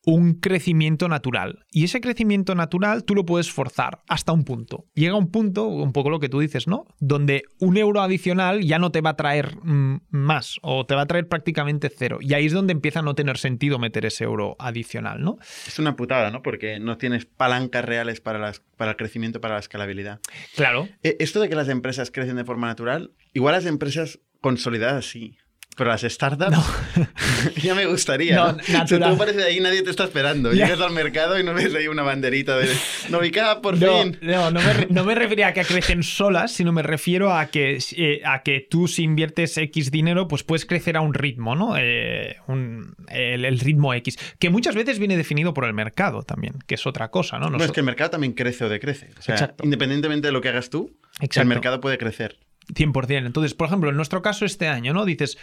un 0.07 0.35
crecimiento 0.35 1.09
natural. 1.09 1.65
Y 1.71 1.85
ese 1.85 2.01
crecimiento 2.01 2.55
natural 2.55 3.05
tú 3.05 3.15
lo 3.15 3.25
puedes 3.25 3.51
forzar 3.51 4.03
hasta 4.09 4.33
un 4.33 4.45
punto. 4.45 4.87
Llega 4.95 5.17
un 5.17 5.31
punto, 5.31 5.67
un 5.67 5.93
poco 5.93 6.11
lo 6.11 6.21
que 6.21 6.29
tú 6.29 6.41
dices, 6.41 6.67
¿no? 6.67 6.87
Donde 7.01 7.45
un 7.59 7.77
euro 7.77 8.01
adicional 8.03 8.63
ya 8.63 8.79
no 8.79 8.93
te 8.93 9.01
va 9.01 9.11
a 9.11 9.17
traer 9.17 9.57
mm, 9.63 10.01
más 10.11 10.59
o 10.63 10.85
te 10.87 10.95
va 10.95 11.03
a 11.03 11.07
traer 11.07 11.29
prácticamente 11.29 11.91
cero. 11.95 12.19
Y 12.21 12.35
ahí 12.35 12.47
es 12.47 12.53
donde 12.53 12.73
empieza 12.73 13.01
a 13.01 13.03
no 13.03 13.15
tener 13.15 13.39
sentido 13.39 13.79
meter 13.79 14.05
ese 14.07 14.25
euro 14.25 14.57
adicional, 14.59 15.23
¿no? 15.23 15.39
Es 15.67 15.79
una 15.79 15.97
putada, 15.97 16.31
¿no? 16.31 16.43
Porque 16.43 16.79
no 16.81 16.99
tienes 16.99 17.25
palancas 17.25 17.85
reales 17.85 18.21
para, 18.21 18.39
las, 18.39 18.61
para 18.77 18.93
el 18.93 18.97
crecimiento, 18.97 19.41
para 19.41 19.55
la 19.55 19.61
escalabilidad. 19.61 20.21
Claro. 20.55 20.89
Esto 21.03 21.41
de 21.41 21.49
que 21.49 21.55
las 21.55 21.69
empresas 21.69 22.11
crecen 22.11 22.37
de 22.37 22.45
forma 22.45 22.67
natural, 22.67 23.13
igual 23.33 23.55
las 23.55 23.67
empresas 23.67 24.21
consolidadas 24.41 25.07
sí. 25.07 25.39
Pero 25.77 25.91
las 25.91 26.03
startups 26.03 26.53
no. 26.53 26.65
ya 27.63 27.75
me 27.75 27.87
gustaría. 27.87 28.37
No, 28.37 28.53
¿no? 28.53 28.87
Si 28.87 28.99
tú 28.99 29.05
apareces 29.05 29.45
ahí, 29.45 29.59
nadie 29.59 29.83
te 29.83 29.91
está 29.91 30.05
esperando. 30.05 30.53
Yeah. 30.53 30.67
Llegas 30.67 30.81
al 30.81 30.93
mercado 30.93 31.39
y 31.39 31.43
no 31.43 31.53
ves 31.53 31.75
ahí 31.75 31.89
una 31.89 32.03
banderita 32.03 32.57
de 32.57 32.69
Novicap, 33.11 33.61
por 33.61 33.81
no, 33.81 34.03
fin. 34.03 34.19
No, 34.23 34.53
no 34.53 34.61
me, 34.61 34.87
no 34.91 35.05
me 35.05 35.15
refería 35.17 35.49
a 35.49 35.53
que 35.53 35.65
crecen 35.65 36.03
solas, 36.05 36.53
sino 36.53 36.71
me 36.71 36.83
refiero 36.83 37.35
a 37.35 37.47
que, 37.47 37.79
eh, 37.97 38.21
a 38.25 38.43
que 38.43 38.67
tú, 38.69 38.87
si 38.87 39.03
inviertes 39.03 39.57
X 39.59 39.91
dinero, 39.91 40.29
pues 40.29 40.45
puedes 40.45 40.65
crecer 40.65 40.97
a 40.97 41.01
un 41.01 41.13
ritmo, 41.13 41.57
¿no? 41.57 41.77
Eh, 41.77 42.37
un, 42.47 42.95
el, 43.09 43.45
el, 43.45 43.59
ritmo 43.59 43.95
X. 43.95 44.17
Que 44.39 44.51
muchas 44.51 44.77
veces 44.77 45.01
viene 45.01 45.17
definido 45.17 45.55
por 45.55 45.65
el 45.65 45.75
mercado 45.75 46.23
también, 46.23 46.55
que 46.69 46.77
es 46.77 46.87
otra 46.87 47.11
cosa, 47.11 47.39
¿no? 47.39 47.51
No, 47.51 47.63
es 47.63 47.73
que 47.73 47.81
el 47.81 47.87
mercado 47.87 48.11
también 48.11 48.35
crece 48.35 48.65
o 48.65 48.69
decrece. 48.69 49.11
O 49.19 49.23
sea, 49.23 49.35
Exacto. 49.35 49.65
independientemente 49.65 50.29
de 50.29 50.33
lo 50.33 50.41
que 50.41 50.51
hagas 50.51 50.71
tú, 50.71 50.97
Exacto. 51.15 51.41
el 51.41 51.49
mercado 51.49 51.81
puede 51.81 51.99
crecer. 51.99 52.39
100%. 52.67 53.27
Entonces, 53.27 53.55
por 53.55 53.67
ejemplo, 53.69 53.91
en 53.91 53.97
nuestro 53.97 54.23
caso 54.23 54.45
este 54.45 54.69
año, 54.69 54.93
¿no? 54.93 55.05
Dices, 55.05 55.39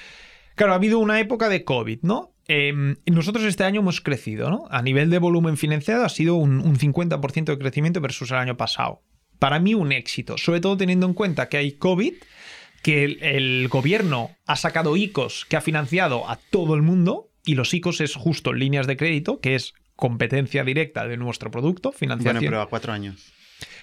claro, 0.55 0.73
ha 0.73 0.75
habido 0.75 0.99
una 0.99 1.19
época 1.19 1.49
de 1.49 1.63
COVID, 1.63 1.99
¿no? 2.03 2.33
Eh, 2.47 2.95
nosotros 3.05 3.45
este 3.45 3.63
año 3.63 3.81
hemos 3.81 4.01
crecido, 4.01 4.49
¿no? 4.49 4.67
A 4.71 4.81
nivel 4.81 5.09
de 5.09 5.19
volumen 5.19 5.57
financiado 5.57 6.03
ha 6.03 6.09
sido 6.09 6.35
un, 6.35 6.59
un 6.59 6.77
50% 6.77 7.45
de 7.45 7.57
crecimiento 7.57 8.01
versus 8.01 8.31
el 8.31 8.37
año 8.37 8.57
pasado. 8.57 9.01
Para 9.39 9.59
mí 9.59 9.73
un 9.73 9.91
éxito, 9.91 10.37
sobre 10.37 10.59
todo 10.59 10.77
teniendo 10.77 11.05
en 11.07 11.13
cuenta 11.13 11.49
que 11.49 11.57
hay 11.57 11.73
COVID, 11.73 12.13
que 12.83 13.03
el, 13.03 13.23
el 13.23 13.67
gobierno 13.69 14.31
ha 14.45 14.55
sacado 14.55 14.97
ICOs 14.97 15.45
que 15.45 15.55
ha 15.55 15.61
financiado 15.61 16.29
a 16.29 16.37
todo 16.37 16.75
el 16.75 16.81
mundo 16.81 17.29
y 17.45 17.55
los 17.55 17.73
ICOs 17.73 18.01
es 18.01 18.15
justo 18.15 18.53
líneas 18.53 18.87
de 18.87 18.97
crédito, 18.97 19.39
que 19.39 19.55
es 19.55 19.73
competencia 19.95 20.63
directa 20.63 21.07
de 21.07 21.17
nuestro 21.17 21.51
producto, 21.51 21.91
financiación. 21.91 22.37
Bueno, 22.37 22.49
pero 22.49 22.61
a 22.61 22.69
cuatro 22.69 22.91
años. 22.93 23.33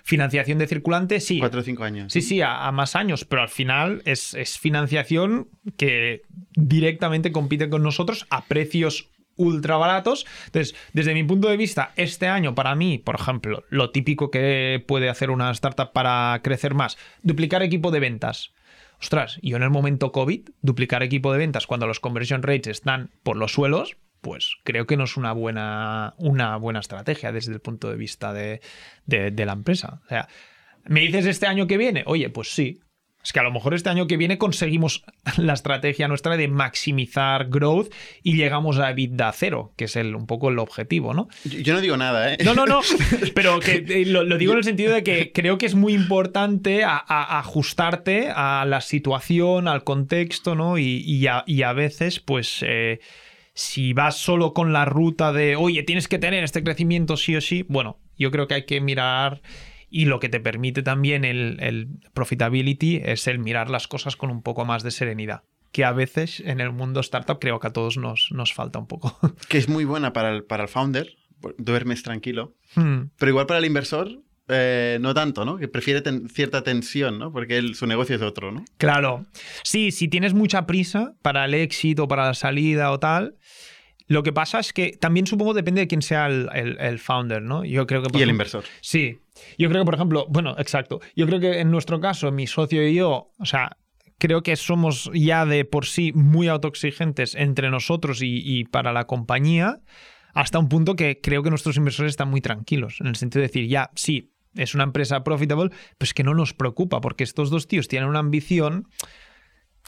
Financiación 0.04 0.58
de 0.58 0.66
circulante, 0.66 1.20
sí. 1.20 1.38
Cuatro 1.38 1.60
o 1.60 1.62
cinco 1.62 1.84
años. 1.84 2.12
Sí, 2.12 2.22
sí, 2.22 2.40
a, 2.40 2.66
a 2.66 2.72
más 2.72 2.96
años, 2.96 3.24
pero 3.24 3.42
al 3.42 3.48
final 3.48 4.02
es, 4.04 4.34
es, 4.34 4.58
financiación 4.58 5.48
que 5.76 6.22
directamente 6.54 7.32
compite 7.32 7.68
con 7.68 7.82
nosotros 7.82 8.26
a 8.30 8.44
precios 8.44 9.10
ultra 9.38 9.76
baratos. 9.76 10.26
Entonces, 10.46 10.74
desde 10.92 11.14
mi 11.14 11.24
punto 11.24 11.48
de 11.48 11.56
vista, 11.56 11.92
este 11.96 12.26
año 12.26 12.54
para 12.54 12.74
mí, 12.74 12.98
por 12.98 13.14
ejemplo, 13.14 13.64
lo 13.70 13.90
típico 13.90 14.30
que 14.30 14.84
puede 14.86 15.08
hacer 15.08 15.30
una 15.30 15.50
startup 15.52 15.92
para 15.92 16.40
crecer 16.42 16.74
más, 16.74 16.98
duplicar 17.22 17.62
equipo 17.62 17.90
de 17.90 18.00
ventas. 18.00 18.52
Ostras, 19.00 19.38
yo 19.42 19.56
en 19.56 19.62
el 19.62 19.70
momento 19.70 20.12
COVID, 20.12 20.50
duplicar 20.60 21.02
equipo 21.02 21.32
de 21.32 21.38
ventas 21.38 21.66
cuando 21.66 21.86
los 21.86 22.00
conversion 22.00 22.42
rates 22.42 22.66
están 22.66 23.10
por 23.22 23.36
los 23.36 23.52
suelos, 23.52 23.96
pues 24.20 24.56
creo 24.64 24.86
que 24.86 24.96
no 24.96 25.04
es 25.04 25.16
una 25.16 25.32
buena, 25.32 26.14
una 26.18 26.56
buena 26.56 26.80
estrategia 26.80 27.32
desde 27.32 27.52
el 27.52 27.60
punto 27.60 27.90
de 27.90 27.96
vista 27.96 28.32
de, 28.32 28.60
de, 29.06 29.30
de, 29.30 29.46
la 29.46 29.52
empresa. 29.52 30.00
O 30.04 30.08
sea, 30.08 30.28
¿me 30.84 31.00
dices 31.00 31.26
este 31.26 31.46
año 31.46 31.66
que 31.66 31.78
viene? 31.78 32.02
Oye, 32.06 32.30
pues 32.30 32.48
sí. 32.48 32.80
Es 33.22 33.32
que 33.32 33.40
a 33.40 33.42
lo 33.42 33.50
mejor 33.50 33.74
este 33.74 33.90
año 33.90 34.06
que 34.06 34.16
viene 34.16 34.38
conseguimos 34.38 35.04
la 35.36 35.52
estrategia 35.52 36.08
nuestra 36.08 36.36
de 36.36 36.48
maximizar 36.48 37.48
growth 37.48 37.92
y 38.22 38.36
llegamos 38.36 38.78
a 38.78 38.90
EBITDA 38.90 39.32
cero, 39.32 39.72
que 39.76 39.84
es 39.84 39.96
el, 39.96 40.14
un 40.14 40.26
poco 40.26 40.48
el 40.48 40.58
objetivo, 40.58 41.14
¿no? 41.14 41.28
Yo, 41.44 41.58
yo 41.58 41.74
no 41.74 41.80
digo 41.80 41.96
nada, 41.96 42.32
¿eh? 42.32 42.38
No, 42.44 42.54
no, 42.54 42.64
no. 42.64 42.80
Pero 43.34 43.60
que 43.60 43.84
eh, 43.86 44.06
lo, 44.06 44.22
lo, 44.24 44.38
digo 44.38 44.52
en 44.52 44.58
el 44.58 44.64
sentido 44.64 44.94
de 44.94 45.02
que 45.02 45.32
creo 45.32 45.58
que 45.58 45.66
es 45.66 45.74
muy 45.74 45.94
importante 45.94 46.84
a, 46.84 46.96
a, 46.96 47.36
a 47.36 47.40
ajustarte 47.40 48.30
a 48.34 48.64
la 48.66 48.80
situación, 48.80 49.68
al 49.68 49.84
contexto, 49.84 50.54
¿no? 50.54 50.78
Y, 50.78 51.02
y, 51.04 51.26
a, 51.26 51.44
y 51.46 51.62
a, 51.62 51.72
veces, 51.72 52.20
pues. 52.20 52.64
Eh, 52.66 53.00
si 53.58 53.92
vas 53.92 54.16
solo 54.16 54.54
con 54.54 54.72
la 54.72 54.84
ruta 54.84 55.32
de, 55.32 55.56
oye, 55.56 55.82
tienes 55.82 56.06
que 56.06 56.20
tener 56.20 56.44
este 56.44 56.62
crecimiento 56.62 57.16
sí 57.16 57.34
o 57.34 57.40
sí, 57.40 57.66
bueno, 57.68 57.98
Yo 58.16 58.30
creo 58.30 58.46
que 58.46 58.54
hay 58.54 58.66
que 58.66 58.80
mirar 58.80 59.42
y 59.90 60.04
lo 60.04 60.20
que 60.20 60.28
te 60.28 60.38
permite 60.38 60.84
también 60.84 61.24
el, 61.24 61.56
el 61.60 61.88
profitability 62.12 63.00
es 63.04 63.26
el 63.26 63.40
mirar 63.40 63.68
las 63.68 63.88
cosas 63.88 64.14
con 64.14 64.30
un 64.30 64.42
poco 64.42 64.64
más 64.64 64.84
de 64.84 64.92
serenidad 64.92 65.42
que 65.72 65.84
a 65.84 65.90
veces 65.92 66.40
en 66.40 66.60
el 66.60 66.70
mundo 66.70 67.00
startup 67.00 67.40
creo 67.40 67.58
que 67.58 67.66
a 67.66 67.72
todos 67.72 67.96
nos, 67.96 68.28
nos 68.30 68.54
falta 68.54 68.78
un 68.78 68.86
poco. 68.86 69.18
Que 69.48 69.58
es 69.58 69.68
muy 69.68 69.84
buena 69.84 70.12
para 70.12 70.30
el, 70.30 70.44
para 70.44 70.62
el 70.62 70.68
founder, 70.68 71.16
duermes 71.58 72.02
tranquilo, 72.04 72.54
Hmm. 72.76 73.10
pero 73.18 73.30
igual 73.30 73.46
para 73.46 73.58
el 73.58 73.64
inversor 73.64 74.22
eh, 74.48 74.98
no 75.00 75.14
tanto, 75.14 75.44
¿no? 75.44 75.56
Que 75.58 75.68
prefiere 75.68 76.00
ten- 76.00 76.28
cierta 76.28 76.62
tensión, 76.62 77.18
¿no? 77.18 77.32
Porque 77.32 77.58
él- 77.58 77.74
su 77.74 77.86
negocio 77.86 78.16
es 78.16 78.22
otro, 78.22 78.50
¿no? 78.52 78.64
Claro. 78.78 79.26
Sí, 79.62 79.90
si 79.90 80.08
tienes 80.08 80.34
mucha 80.34 80.66
prisa 80.66 81.14
para 81.22 81.44
el 81.44 81.54
éxito, 81.54 82.08
para 82.08 82.26
la 82.26 82.34
salida 82.34 82.90
o 82.90 82.98
tal, 82.98 83.36
lo 84.06 84.22
que 84.22 84.32
pasa 84.32 84.58
es 84.58 84.72
que 84.72 84.92
también 84.98 85.26
supongo 85.26 85.52
depende 85.52 85.82
de 85.82 85.86
quién 85.86 86.00
sea 86.02 86.26
el, 86.26 86.48
el- 86.54 86.78
el 86.80 86.98
founder, 86.98 87.42
¿no? 87.42 87.64
Yo 87.64 87.86
creo 87.86 88.02
que... 88.02 88.08
por 88.08 88.18
Y 88.20 88.22
el 88.24 88.30
ejemplo- 88.30 88.32
inversor. 88.46 88.64
Sí. 88.80 89.18
Yo 89.58 89.68
creo 89.68 89.82
que, 89.82 89.84
por 89.86 89.94
ejemplo, 89.94 90.26
bueno, 90.30 90.54
exacto. 90.58 91.00
Yo 91.14 91.26
creo 91.26 91.40
que 91.40 91.60
en 91.60 91.70
nuestro 91.70 92.00
caso, 92.00 92.32
mi 92.32 92.46
socio 92.46 92.86
y 92.88 92.94
yo, 92.94 93.32
o 93.38 93.44
sea, 93.44 93.76
creo 94.18 94.42
que 94.42 94.56
somos 94.56 95.10
ya 95.14 95.44
de 95.46 95.64
por 95.64 95.84
sí 95.86 96.12
muy 96.14 96.48
autoexigentes 96.48 97.34
entre 97.36 97.70
nosotros 97.70 98.20
y, 98.22 98.40
y 98.44 98.64
para 98.64 98.92
la 98.92 99.04
compañía, 99.04 99.78
hasta 100.34 100.58
un 100.58 100.68
punto 100.68 100.96
que 100.96 101.20
creo 101.22 101.42
que 101.42 101.50
nuestros 101.50 101.76
inversores 101.76 102.10
están 102.10 102.30
muy 102.30 102.40
tranquilos, 102.40 102.96
en 103.00 103.06
el 103.08 103.16
sentido 103.16 103.42
de 103.42 103.48
decir, 103.48 103.68
ya, 103.68 103.90
sí, 103.94 104.32
es 104.58 104.74
una 104.74 104.84
empresa 104.84 105.24
profitable, 105.24 105.70
pues 105.96 106.12
que 106.12 106.24
no 106.24 106.34
nos 106.34 106.52
preocupa, 106.52 107.00
porque 107.00 107.24
estos 107.24 107.48
dos 107.50 107.66
tíos 107.68 107.88
tienen 107.88 108.08
una 108.08 108.18
ambición 108.18 108.88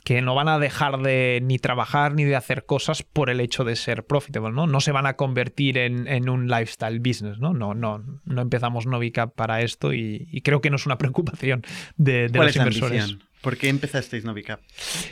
que 0.03 0.23
no 0.23 0.35
van 0.35 0.49
a 0.49 0.59
dejar 0.59 0.99
de 1.03 1.41
ni 1.43 1.59
trabajar 1.59 2.15
ni 2.15 2.25
de 2.25 2.35
hacer 2.35 2.65
cosas 2.65 3.03
por 3.03 3.29
el 3.29 3.39
hecho 3.39 3.65
de 3.65 3.77
ser 3.77 4.07
profitable, 4.07 4.51
¿no? 4.53 4.67
No 4.67 4.81
se 4.81 4.93
van 4.93 5.05
a 5.05 5.15
convertir 5.17 5.77
en, 5.77 6.09
en 6.09 6.31
un 6.31 6.49
lifestyle 6.49 7.01
business, 7.01 7.39
¿no? 7.39 7.53
No, 7.53 7.75
no, 7.75 8.03
no 8.25 8.41
empezamos 8.41 8.87
Novicap 8.87 9.35
para 9.35 9.61
esto 9.61 9.93
y, 9.93 10.27
y 10.33 10.41
creo 10.41 10.63
que 10.63 10.71
no 10.71 10.77
es 10.77 10.87
una 10.87 10.97
preocupación 10.97 11.63
de, 11.99 12.29
de 12.29 12.31
¿Cuál 12.31 12.47
los 12.47 12.57
es 12.57 12.57
inversores. 12.57 13.03
ambición? 13.03 13.31
¿Por 13.43 13.57
qué 13.59 13.69
empezasteis 13.69 14.25
Novicap? 14.25 14.61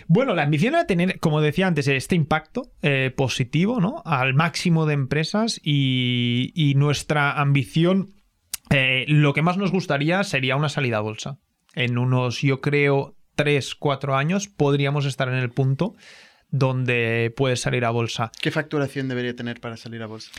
Bueno, 0.07 0.35
la 0.35 0.43
ambición 0.45 0.75
era 0.75 0.87
tener, 0.87 1.19
como 1.19 1.43
decía 1.43 1.67
antes, 1.67 1.87
este 1.89 2.15
impacto 2.15 2.71
eh, 2.81 3.13
positivo, 3.15 3.81
¿no? 3.81 4.03
Al 4.07 4.33
máximo 4.33 4.87
de 4.87 4.95
empresas 4.95 5.61
y, 5.63 6.53
y 6.55 6.75
nuestra 6.77 7.33
ambición, 7.41 8.15
eh, 8.71 9.05
lo 9.09 9.33
que 9.33 9.43
más 9.43 9.57
nos 9.57 9.73
gustaría 9.73 10.25
sería 10.25 10.57
una 10.57 10.69
salida 10.69 10.99
a 10.99 11.01
bolsa. 11.01 11.39
En 11.75 11.99
unos, 11.99 12.41
yo 12.43 12.61
creo, 12.61 13.17
3, 13.37 13.75
4 13.75 14.17
años 14.17 14.49
podríamos 14.49 15.05
estar 15.05 15.29
en 15.29 15.35
el 15.35 15.51
punto 15.51 15.95
donde 16.51 17.33
puedes 17.37 17.61
salir 17.61 17.85
a 17.85 17.91
bolsa. 17.91 18.33
¿Qué 18.41 18.51
facturación 18.51 19.09
debería 19.09 19.37
tener 19.37 19.61
para 19.61 19.77
salir 19.77 20.03
a 20.03 20.07
bolsa? 20.07 20.31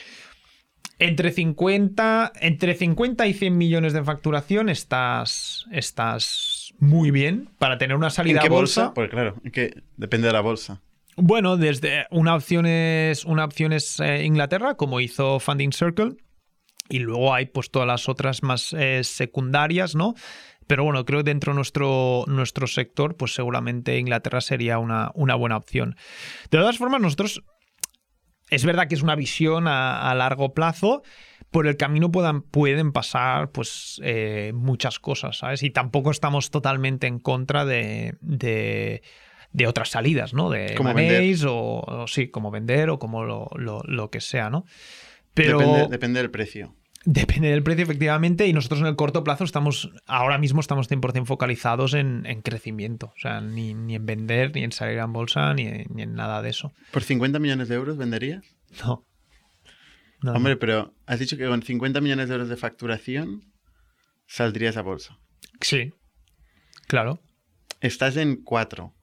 Entre 0.97 1.31
50, 1.31 2.33
entre 2.41 2.75
50 2.75 3.27
y 3.27 3.33
100 3.33 3.57
millones 3.57 3.93
de 3.93 4.03
facturación 4.03 4.67
estás, 4.67 5.65
estás 5.71 6.73
muy 6.79 7.11
bien 7.11 7.49
para 7.57 7.77
tener 7.77 7.95
una 7.95 8.09
salida 8.09 8.39
¿En 8.39 8.41
qué 8.41 8.47
a 8.47 8.49
bolsa. 8.49 8.81
bolsa? 8.81 8.93
Pues 8.93 9.09
claro, 9.09 9.35
que 9.53 9.81
depende 9.95 10.27
de 10.27 10.33
la 10.33 10.41
bolsa. 10.41 10.81
Bueno, 11.15 11.57
desde 11.57 12.05
una 12.11 12.35
opción 12.35 12.65
es, 12.65 13.23
una 13.23 13.45
opción 13.45 13.71
es 13.71 13.99
eh, 13.99 14.23
Inglaterra, 14.25 14.75
como 14.75 14.99
hizo 14.99 15.39
Funding 15.39 15.71
Circle, 15.71 16.15
y 16.89 16.99
luego 16.99 17.33
hay 17.33 17.45
pues 17.45 17.71
todas 17.71 17.87
las 17.87 18.09
otras 18.09 18.43
más 18.43 18.73
eh, 18.73 19.03
secundarias, 19.03 19.95
¿no? 19.95 20.15
Pero 20.67 20.83
bueno, 20.83 21.03
creo 21.05 21.19
que 21.19 21.29
dentro 21.31 21.53
de 21.53 21.55
nuestro, 21.55 22.25
nuestro 22.27 22.67
sector, 22.67 23.15
pues 23.15 23.33
seguramente 23.33 23.97
Inglaterra 23.97 24.41
sería 24.41 24.77
una, 24.77 25.11
una 25.15 25.35
buena 25.35 25.57
opción. 25.57 25.95
De 26.51 26.57
todas 26.59 26.77
formas, 26.77 27.01
nosotros, 27.01 27.41
es 28.49 28.65
verdad 28.65 28.87
que 28.87 28.95
es 28.95 29.01
una 29.01 29.15
visión 29.15 29.67
a, 29.67 30.09
a 30.09 30.15
largo 30.15 30.53
plazo, 30.53 31.01
por 31.51 31.65
el 31.65 31.77
camino 31.77 32.11
puedan, 32.11 32.41
pueden 32.43 32.91
pasar 32.91 33.51
pues 33.51 33.99
eh, 34.03 34.51
muchas 34.53 34.99
cosas, 34.99 35.37
¿sabes? 35.39 35.63
Y 35.63 35.71
tampoco 35.71 36.11
estamos 36.11 36.51
totalmente 36.51 37.07
en 37.07 37.19
contra 37.19 37.65
de, 37.65 38.15
de, 38.21 39.01
de 39.51 39.67
otras 39.67 39.89
salidas, 39.89 40.33
¿no? 40.35 40.49
De 40.51 40.75
Como 40.75 40.93
o, 41.47 41.79
o 42.03 42.07
sí, 42.07 42.27
como 42.29 42.51
vender 42.51 42.91
o 42.91 42.99
como 42.99 43.23
lo, 43.23 43.47
lo- 43.55 43.81
lo 43.85 44.11
que 44.11 44.21
sea, 44.21 44.51
¿no? 44.51 44.65
Pero 45.33 45.57
Depende, 45.59 45.87
depende 45.87 46.19
del 46.21 46.31
precio. 46.31 46.75
Depende 47.05 47.49
del 47.49 47.63
precio, 47.63 47.83
efectivamente, 47.83 48.45
y 48.47 48.53
nosotros 48.53 48.81
en 48.81 48.87
el 48.87 48.95
corto 48.97 49.23
plazo 49.23 49.45
estamos, 49.45 49.91
ahora 50.05 50.37
mismo 50.37 50.59
estamos 50.59 50.89
100% 50.91 51.25
focalizados 51.25 51.93
en, 51.93 52.25
en 52.25 52.41
crecimiento. 52.41 53.13
O 53.15 53.19
sea, 53.19 53.39
ni, 53.39 53.73
ni 53.73 53.95
en 53.95 54.05
vender, 54.05 54.53
ni 54.53 54.63
en 54.63 54.73
salir 54.73 54.97
en 54.97 55.13
bolsa, 55.13 55.53
ni, 55.53 55.63
ni 55.89 56.03
en 56.03 56.13
nada 56.13 56.41
de 56.41 56.49
eso. 56.49 56.73
¿Por 56.91 57.03
50 57.03 57.39
millones 57.39 57.69
de 57.69 57.75
euros 57.75 57.97
venderías? 57.97 58.43
No. 58.85 59.05
No, 60.21 60.33
Hombre, 60.33 60.57
pero 60.57 60.93
has 61.05 61.19
dicho 61.19 61.37
que 61.37 61.47
con 61.47 61.63
50 61.63 62.01
millones 62.01 62.27
de 62.27 62.35
euros 62.35 62.49
de 62.49 62.57
facturación 62.57 63.53
saldrías 64.27 64.75
a 64.75 64.81
bolsa. 64.81 65.17
Sí. 65.61 65.93
Claro. 66.87 67.21
Estás 67.79 68.17
en 68.17 68.43
4. 68.43 68.93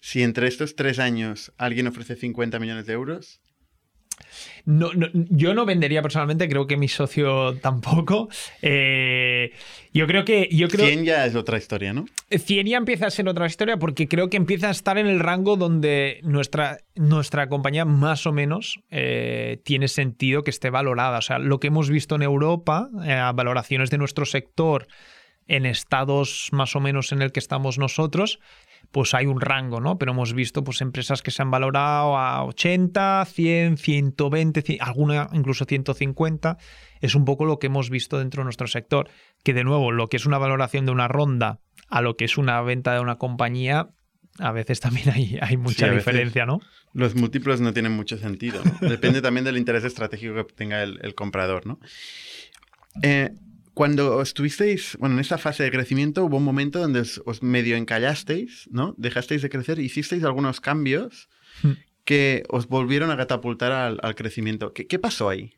Si 0.00 0.22
entre 0.22 0.46
estos 0.46 0.76
tres 0.76 0.98
años 0.98 1.52
alguien 1.56 1.86
ofrece 1.86 2.16
50 2.16 2.58
millones 2.58 2.86
de 2.86 2.92
euros, 2.92 3.40
No, 4.64 4.92
no, 4.92 5.08
yo 5.12 5.54
no 5.54 5.64
vendería 5.66 6.02
personalmente, 6.02 6.48
creo 6.48 6.66
que 6.66 6.76
mi 6.76 6.88
socio 6.88 7.56
tampoco. 7.60 8.28
Eh, 8.62 9.52
yo 9.92 10.06
creo 10.06 10.24
que. 10.24 10.48
Yo 10.50 10.68
creo, 10.68 10.86
100 10.86 11.04
ya 11.04 11.26
es 11.26 11.34
otra 11.34 11.58
historia, 11.58 11.92
¿no? 11.92 12.06
100 12.30 12.66
ya 12.66 12.76
empieza 12.76 13.06
a 13.06 13.10
ser 13.10 13.28
otra 13.28 13.46
historia 13.46 13.78
porque 13.78 14.08
creo 14.08 14.30
que 14.30 14.36
empieza 14.36 14.68
a 14.68 14.70
estar 14.70 14.98
en 14.98 15.06
el 15.06 15.20
rango 15.20 15.56
donde 15.56 16.20
nuestra, 16.22 16.78
nuestra 16.94 17.48
compañía 17.48 17.84
más 17.84 18.26
o 18.26 18.32
menos 18.32 18.80
eh, 18.90 19.60
tiene 19.64 19.88
sentido 19.88 20.44
que 20.44 20.50
esté 20.50 20.70
valorada. 20.70 21.18
O 21.18 21.22
sea, 21.22 21.38
lo 21.38 21.58
que 21.60 21.68
hemos 21.68 21.90
visto 21.90 22.14
en 22.14 22.22
Europa, 22.22 22.88
eh, 23.04 23.20
valoraciones 23.34 23.90
de 23.90 23.98
nuestro 23.98 24.26
sector 24.26 24.86
en 25.48 25.66
estados 25.66 26.48
más 26.52 26.76
o 26.76 26.80
menos 26.80 27.10
en 27.10 27.22
el 27.22 27.32
que 27.32 27.40
estamos 27.40 27.76
nosotros, 27.76 28.38
pues 28.92 29.14
hay 29.14 29.26
un 29.26 29.40
rango, 29.40 29.80
¿no? 29.80 29.98
Pero 29.98 30.12
hemos 30.12 30.32
visto 30.32 30.64
pues 30.64 30.80
empresas 30.80 31.22
que 31.22 31.30
se 31.30 31.42
han 31.42 31.50
valorado 31.50 32.16
a 32.16 32.44
80, 32.44 33.24
100, 33.24 33.76
120, 33.76 34.62
100, 34.62 34.82
alguna 34.82 35.28
incluso 35.32 35.64
150. 35.64 36.58
Es 37.00 37.14
un 37.14 37.24
poco 37.24 37.44
lo 37.44 37.58
que 37.58 37.68
hemos 37.68 37.90
visto 37.90 38.18
dentro 38.18 38.40
de 38.42 38.44
nuestro 38.44 38.66
sector. 38.66 39.08
Que 39.44 39.54
de 39.54 39.64
nuevo, 39.64 39.92
lo 39.92 40.08
que 40.08 40.16
es 40.16 40.26
una 40.26 40.38
valoración 40.38 40.86
de 40.86 40.92
una 40.92 41.08
ronda 41.08 41.60
a 41.88 42.02
lo 42.02 42.16
que 42.16 42.24
es 42.24 42.38
una 42.38 42.60
venta 42.62 42.94
de 42.94 43.00
una 43.00 43.16
compañía, 43.16 43.90
a 44.38 44.52
veces 44.52 44.80
también 44.80 45.10
hay, 45.10 45.38
hay 45.40 45.56
mucha 45.56 45.88
diferencia, 45.90 46.46
¿no? 46.46 46.60
Los 46.92 47.14
múltiplos 47.14 47.60
no 47.60 47.72
tienen 47.72 47.92
mucho 47.92 48.18
sentido. 48.18 48.62
¿no? 48.64 48.88
Depende 48.88 49.22
también 49.22 49.44
del 49.44 49.56
interés 49.56 49.84
estratégico 49.84 50.34
que 50.34 50.44
tenga 50.52 50.82
el, 50.82 50.98
el 51.02 51.14
comprador, 51.14 51.66
¿no? 51.66 51.78
Eh, 53.02 53.30
cuando 53.80 54.20
estuvisteis, 54.20 54.98
bueno, 55.00 55.14
en 55.14 55.22
esta 55.22 55.38
fase 55.38 55.62
de 55.62 55.70
crecimiento 55.70 56.26
hubo 56.26 56.36
un 56.36 56.44
momento 56.44 56.80
donde 56.80 57.00
os, 57.00 57.22
os 57.24 57.42
medio 57.42 57.76
encallasteis, 57.76 58.68
¿no? 58.70 58.94
Dejasteis 58.98 59.40
de 59.40 59.48
crecer, 59.48 59.78
hicisteis 59.78 60.22
algunos 60.22 60.60
cambios 60.60 61.30
Hmm. 61.62 61.72
que 62.04 62.42
os 62.48 62.68
volvieron 62.68 63.10
a 63.10 63.16
catapultar 63.16 63.72
al, 63.72 63.98
al 64.02 64.14
crecimiento. 64.14 64.74
¿Qué, 64.74 64.86
qué 64.86 64.98
pasó 64.98 65.30
ahí? 65.30 65.54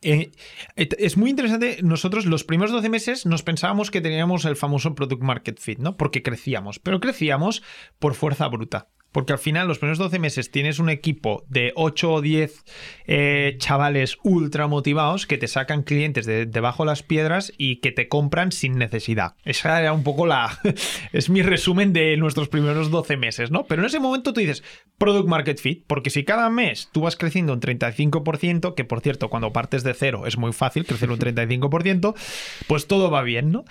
Eh, 0.00 0.32
es 0.76 1.16
muy 1.18 1.28
interesante. 1.28 1.78
Nosotros 1.82 2.24
los 2.24 2.44
primeros 2.44 2.72
12 2.72 2.88
meses 2.88 3.26
nos 3.26 3.42
pensábamos 3.42 3.90
que 3.90 4.00
teníamos 4.00 4.46
el 4.46 4.56
famoso 4.56 4.94
product 4.94 5.22
market 5.22 5.60
fit, 5.60 5.78
¿no? 5.78 5.98
Porque 5.98 6.22
crecíamos, 6.22 6.78
pero 6.78 7.00
crecíamos 7.00 7.62
por 7.98 8.14
fuerza 8.14 8.48
bruta. 8.48 8.88
Porque 9.12 9.34
al 9.34 9.38
final, 9.38 9.68
los 9.68 9.78
primeros 9.78 9.98
12 9.98 10.18
meses 10.18 10.50
tienes 10.50 10.78
un 10.78 10.88
equipo 10.88 11.44
de 11.48 11.72
8 11.76 12.12
o 12.12 12.20
10 12.20 12.64
eh, 13.06 13.54
chavales 13.58 14.18
ultra 14.22 14.66
motivados 14.66 15.26
que 15.26 15.38
te 15.38 15.48
sacan 15.48 15.82
clientes 15.82 16.26
de 16.26 16.46
debajo 16.46 16.82
de 16.82 16.88
las 16.88 17.02
piedras 17.02 17.52
y 17.58 17.76
que 17.76 17.92
te 17.92 18.08
compran 18.08 18.52
sin 18.52 18.78
necesidad. 18.78 19.34
Esa 19.44 19.80
era 19.80 19.92
un 19.92 20.02
poco 20.02 20.26
la. 20.26 20.58
es 21.12 21.30
mi 21.30 21.42
resumen 21.42 21.92
de 21.92 22.16
nuestros 22.16 22.48
primeros 22.48 22.90
12 22.90 23.16
meses, 23.16 23.50
¿no? 23.50 23.64
Pero 23.64 23.82
en 23.82 23.86
ese 23.86 24.00
momento 24.00 24.32
tú 24.32 24.40
dices 24.40 24.64
product 24.98 25.28
market 25.28 25.60
fit, 25.60 25.84
porque 25.86 26.10
si 26.10 26.24
cada 26.24 26.48
mes 26.48 26.88
tú 26.92 27.02
vas 27.02 27.16
creciendo 27.16 27.52
un 27.52 27.60
35%, 27.60 28.74
que 28.74 28.84
por 28.84 29.00
cierto, 29.00 29.28
cuando 29.28 29.52
partes 29.52 29.82
de 29.84 29.94
cero 29.94 30.26
es 30.26 30.38
muy 30.38 30.52
fácil 30.52 30.86
crecer 30.86 31.10
un 31.10 31.18
35%, 31.18 32.14
pues 32.66 32.86
todo 32.86 33.10
va 33.10 33.22
bien, 33.22 33.52
¿no? 33.52 33.64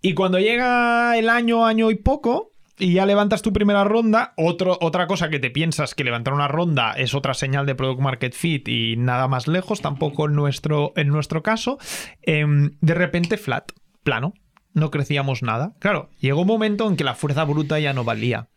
Y 0.00 0.14
cuando 0.14 0.40
llega 0.40 1.16
el 1.16 1.28
año, 1.28 1.64
año 1.64 1.90
y 1.92 1.94
poco, 1.94 2.51
y 2.82 2.94
ya 2.94 3.06
levantas 3.06 3.42
tu 3.42 3.52
primera 3.52 3.84
ronda, 3.84 4.34
otra 4.36 5.06
cosa 5.06 5.30
que 5.30 5.38
te 5.38 5.50
piensas 5.50 5.94
que 5.94 6.02
levantar 6.02 6.34
una 6.34 6.48
ronda 6.48 6.94
es 6.94 7.14
otra 7.14 7.32
señal 7.32 7.64
de 7.64 7.76
product 7.76 8.00
market 8.00 8.34
fit 8.34 8.66
y 8.66 8.96
nada 8.96 9.28
más 9.28 9.46
lejos, 9.46 9.80
tampoco 9.80 10.26
en 10.26 10.34
nuestro, 10.34 10.92
en 10.96 11.06
nuestro 11.06 11.44
caso, 11.44 11.78
em, 12.22 12.72
de 12.80 12.94
repente 12.94 13.36
flat, 13.36 13.70
plano, 14.02 14.34
no 14.74 14.90
crecíamos 14.90 15.44
nada. 15.44 15.74
Claro, 15.78 16.10
llegó 16.18 16.40
un 16.40 16.48
momento 16.48 16.88
en 16.88 16.96
que 16.96 17.04
la 17.04 17.14
fuerza 17.14 17.44
bruta 17.44 17.78
ya 17.78 17.92
no 17.92 18.02
valía 18.02 18.48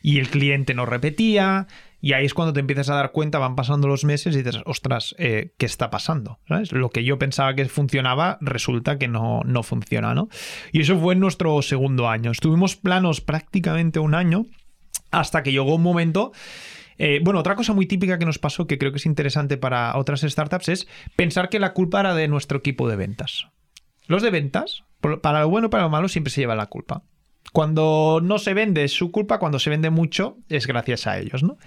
y 0.00 0.20
el 0.20 0.28
cliente 0.28 0.74
no 0.74 0.86
repetía. 0.86 1.66
Y 2.02 2.12
ahí 2.12 2.26
es 2.26 2.34
cuando 2.34 2.52
te 2.52 2.60
empiezas 2.60 2.90
a 2.90 2.96
dar 2.96 3.12
cuenta, 3.12 3.38
van 3.38 3.56
pasando 3.56 3.88
los 3.88 4.04
meses 4.04 4.34
y 4.34 4.42
dices, 4.42 4.60
ostras, 4.66 5.14
eh, 5.18 5.54
¿qué 5.56 5.64
está 5.64 5.88
pasando? 5.88 6.40
Lo 6.72 6.90
que 6.90 7.04
yo 7.04 7.16
pensaba 7.16 7.54
que 7.54 7.64
funcionaba 7.66 8.36
resulta 8.42 8.98
que 8.98 9.08
no, 9.08 9.40
no 9.46 9.62
funciona, 9.62 10.12
¿no? 10.12 10.28
Y 10.72 10.80
eso 10.80 10.98
fue 10.98 11.14
en 11.14 11.20
nuestro 11.20 11.62
segundo 11.62 12.08
año. 12.08 12.32
Estuvimos 12.32 12.76
planos 12.76 13.20
prácticamente 13.20 14.00
un 14.00 14.14
año 14.14 14.46
hasta 15.12 15.42
que 15.42 15.52
llegó 15.52 15.76
un 15.76 15.82
momento 15.82 16.32
Eh, 16.98 17.20
bueno, 17.24 17.40
otra 17.40 17.56
cosa 17.56 17.72
muy 17.72 17.86
típica 17.86 18.18
que 18.18 18.26
nos 18.26 18.38
pasó, 18.38 18.66
que 18.66 18.78
creo 18.78 18.92
que 18.92 18.98
es 18.98 19.06
interesante 19.06 19.56
para 19.56 19.96
otras 19.96 20.20
startups, 20.20 20.68
es 20.68 20.88
pensar 21.16 21.48
que 21.48 21.58
la 21.58 21.72
culpa 21.72 22.00
era 22.00 22.14
de 22.14 22.28
nuestro 22.28 22.58
equipo 22.58 22.88
de 22.88 22.96
ventas. 22.96 23.48
Los 24.06 24.22
de 24.22 24.30
ventas, 24.30 24.84
para 25.00 25.40
lo 25.40 25.48
bueno 25.48 25.66
y 25.66 25.70
para 25.70 25.84
lo 25.84 25.90
malo, 25.90 26.08
siempre 26.08 26.30
se 26.30 26.42
lleva 26.42 26.54
la 26.54 26.66
culpa. 26.66 27.02
Cuando 27.52 28.20
no 28.22 28.38
se 28.38 28.54
vende 28.54 28.84
es 28.84 28.92
su 28.92 29.10
culpa, 29.10 29.38
cuando 29.38 29.58
se 29.58 29.68
vende 29.68 29.90
mucho 29.90 30.38
es 30.48 30.66
gracias 30.66 31.06
a 31.06 31.18
ellos, 31.18 31.42
¿no? 31.42 31.58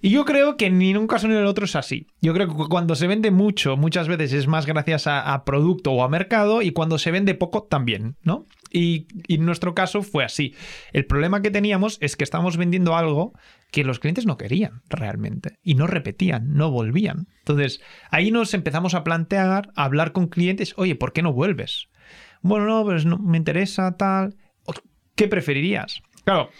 Y 0.00 0.10
yo 0.10 0.24
creo 0.24 0.56
que 0.56 0.70
ni 0.70 0.90
en 0.90 0.96
un 0.96 1.06
caso 1.06 1.28
ni 1.28 1.34
en 1.34 1.40
el 1.40 1.46
otro 1.46 1.66
es 1.66 1.76
así. 1.76 2.06
Yo 2.22 2.32
creo 2.32 2.48
que 2.48 2.68
cuando 2.68 2.94
se 2.94 3.06
vende 3.06 3.30
mucho, 3.30 3.76
muchas 3.76 4.08
veces 4.08 4.32
es 4.32 4.46
más 4.46 4.64
gracias 4.64 5.06
a, 5.06 5.44
producto 5.44 5.92
o 5.92 6.02
a 6.02 6.08
mercado, 6.08 6.62
y 6.62 6.70
cuando 6.70 6.96
se 6.96 7.10
vende 7.10 7.34
poco, 7.34 7.64
también, 7.64 8.16
¿no? 8.22 8.46
Y, 8.70 9.08
y, 9.26 9.34
en 9.34 9.44
nuestro 9.44 9.74
caso 9.74 10.02
fue 10.02 10.24
así. 10.24 10.54
El 10.92 11.06
problema 11.06 11.42
que 11.42 11.50
teníamos 11.50 11.98
es 12.00 12.16
que 12.16 12.24
estábamos 12.24 12.56
vendiendo 12.56 12.96
algo 12.96 13.32
que 13.70 13.84
los 13.84 13.98
clientes 13.98 14.26
no 14.26 14.38
querían 14.38 14.82
realmente 14.88 15.58
y 15.62 15.74
no 15.74 15.86
repetían, 15.86 16.54
no 16.54 16.70
volvían. 16.70 17.26
Entonces, 17.40 17.80
ahí 18.10 18.30
nos 18.30 18.54
empezamos 18.54 18.94
a 18.94 19.04
plantear, 19.04 19.70
a 19.76 19.84
hablar 19.84 20.12
con 20.12 20.28
clientes, 20.28 20.72
oye, 20.76 20.94
¿por 20.94 21.12
qué 21.12 21.22
no 21.22 21.32
vuelves? 21.32 21.88
Bueno, 22.42 22.66
no, 22.66 22.84
pues 22.84 23.04
no 23.04 23.18
me 23.18 23.38
interesa 23.38 23.96
tal. 23.96 24.36
¿Qué 25.16 25.28
preferirías? 25.28 26.02
Claro, 26.24 26.50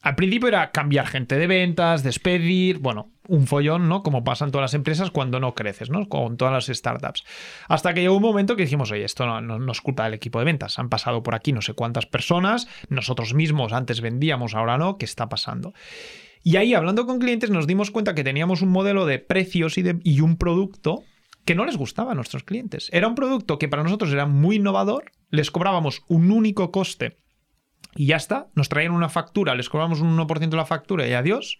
al 0.00 0.14
principio 0.14 0.48
era 0.48 0.70
cambiar 0.70 1.06
gente 1.06 1.38
de 1.38 1.46
ventas, 1.46 2.02
despedir, 2.02 2.78
bueno, 2.78 3.12
un 3.26 3.46
follón, 3.46 3.88
¿no? 3.88 4.02
Como 4.02 4.24
pasa 4.24 4.44
en 4.44 4.50
todas 4.50 4.64
las 4.64 4.74
empresas 4.74 5.10
cuando 5.10 5.40
no 5.40 5.54
creces, 5.54 5.90
¿no? 5.90 6.08
Con 6.08 6.36
todas 6.36 6.54
las 6.54 6.74
startups. 6.74 7.24
Hasta 7.68 7.92
que 7.92 8.00
llegó 8.00 8.16
un 8.16 8.22
momento 8.22 8.56
que 8.56 8.62
dijimos, 8.62 8.90
oye, 8.90 9.04
esto 9.04 9.26
no, 9.26 9.40
no, 9.40 9.72
es 9.72 9.80
culpa 9.82 10.04
del 10.04 10.14
equipo 10.14 10.38
de 10.38 10.46
ventas. 10.46 10.78
Han 10.78 10.88
pasado 10.88 11.22
por 11.22 11.34
aquí 11.34 11.52
no 11.52 11.60
sé 11.60 11.74
cuántas 11.74 12.06
personas, 12.06 12.68
nosotros 12.88 13.34
mismos 13.34 13.72
antes 13.72 14.00
vendíamos, 14.00 14.54
ahora 14.54 14.78
no, 14.78 14.96
¿qué 14.96 15.04
está 15.04 15.28
pasando? 15.28 15.74
Y 16.42 16.56
ahí, 16.56 16.72
hablando 16.72 17.04
con 17.04 17.18
clientes, 17.18 17.50
nos 17.50 17.66
dimos 17.66 17.90
cuenta 17.90 18.14
que 18.14 18.24
teníamos 18.24 18.62
un 18.62 18.70
modelo 18.70 19.04
de 19.04 19.18
precios 19.18 19.76
y, 19.76 19.82
de, 19.82 19.98
y 20.04 20.20
un 20.22 20.38
producto 20.38 21.02
que 21.44 21.54
no 21.54 21.64
les 21.66 21.76
gustaba 21.76 22.12
a 22.12 22.14
nuestros 22.14 22.44
clientes. 22.44 22.88
Era 22.92 23.08
un 23.08 23.14
producto 23.14 23.58
que 23.58 23.68
para 23.68 23.82
nosotros 23.82 24.12
era 24.12 24.24
muy 24.26 24.56
innovador, 24.56 25.10
les 25.30 25.50
cobrábamos 25.50 26.02
un 26.08 26.30
único 26.30 26.70
coste 26.70 27.18
y 27.94 28.06
ya 28.06 28.16
está. 28.16 28.48
Nos 28.54 28.68
traían 28.68 28.92
una 28.92 29.08
factura, 29.08 29.54
les 29.54 29.68
cobramos 29.68 30.00
un 30.00 30.16
1% 30.16 30.48
de 30.48 30.56
la 30.56 30.66
factura 30.66 31.06
y 31.06 31.12
adiós. 31.12 31.58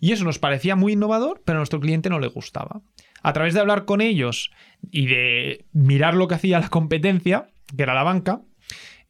Y 0.00 0.12
eso 0.12 0.24
nos 0.24 0.38
parecía 0.38 0.76
muy 0.76 0.94
innovador, 0.94 1.42
pero 1.44 1.58
a 1.58 1.60
nuestro 1.60 1.80
cliente 1.80 2.08
no 2.08 2.20
le 2.20 2.28
gustaba. 2.28 2.80
A 3.22 3.32
través 3.32 3.52
de 3.54 3.60
hablar 3.60 3.84
con 3.84 4.00
ellos 4.00 4.50
y 4.90 5.06
de 5.06 5.66
mirar 5.72 6.14
lo 6.14 6.26
que 6.26 6.36
hacía 6.36 6.58
la 6.58 6.68
competencia, 6.68 7.50
que 7.76 7.82
era 7.82 7.94
la 7.94 8.02
banca, 8.02 8.40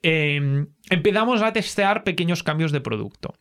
em, 0.03 0.67
empezamos 0.91 1.43
a 1.43 1.53
testear 1.53 2.03
pequeños 2.03 2.43
cambios 2.43 2.73
de 2.73 2.81
producto 2.81 3.35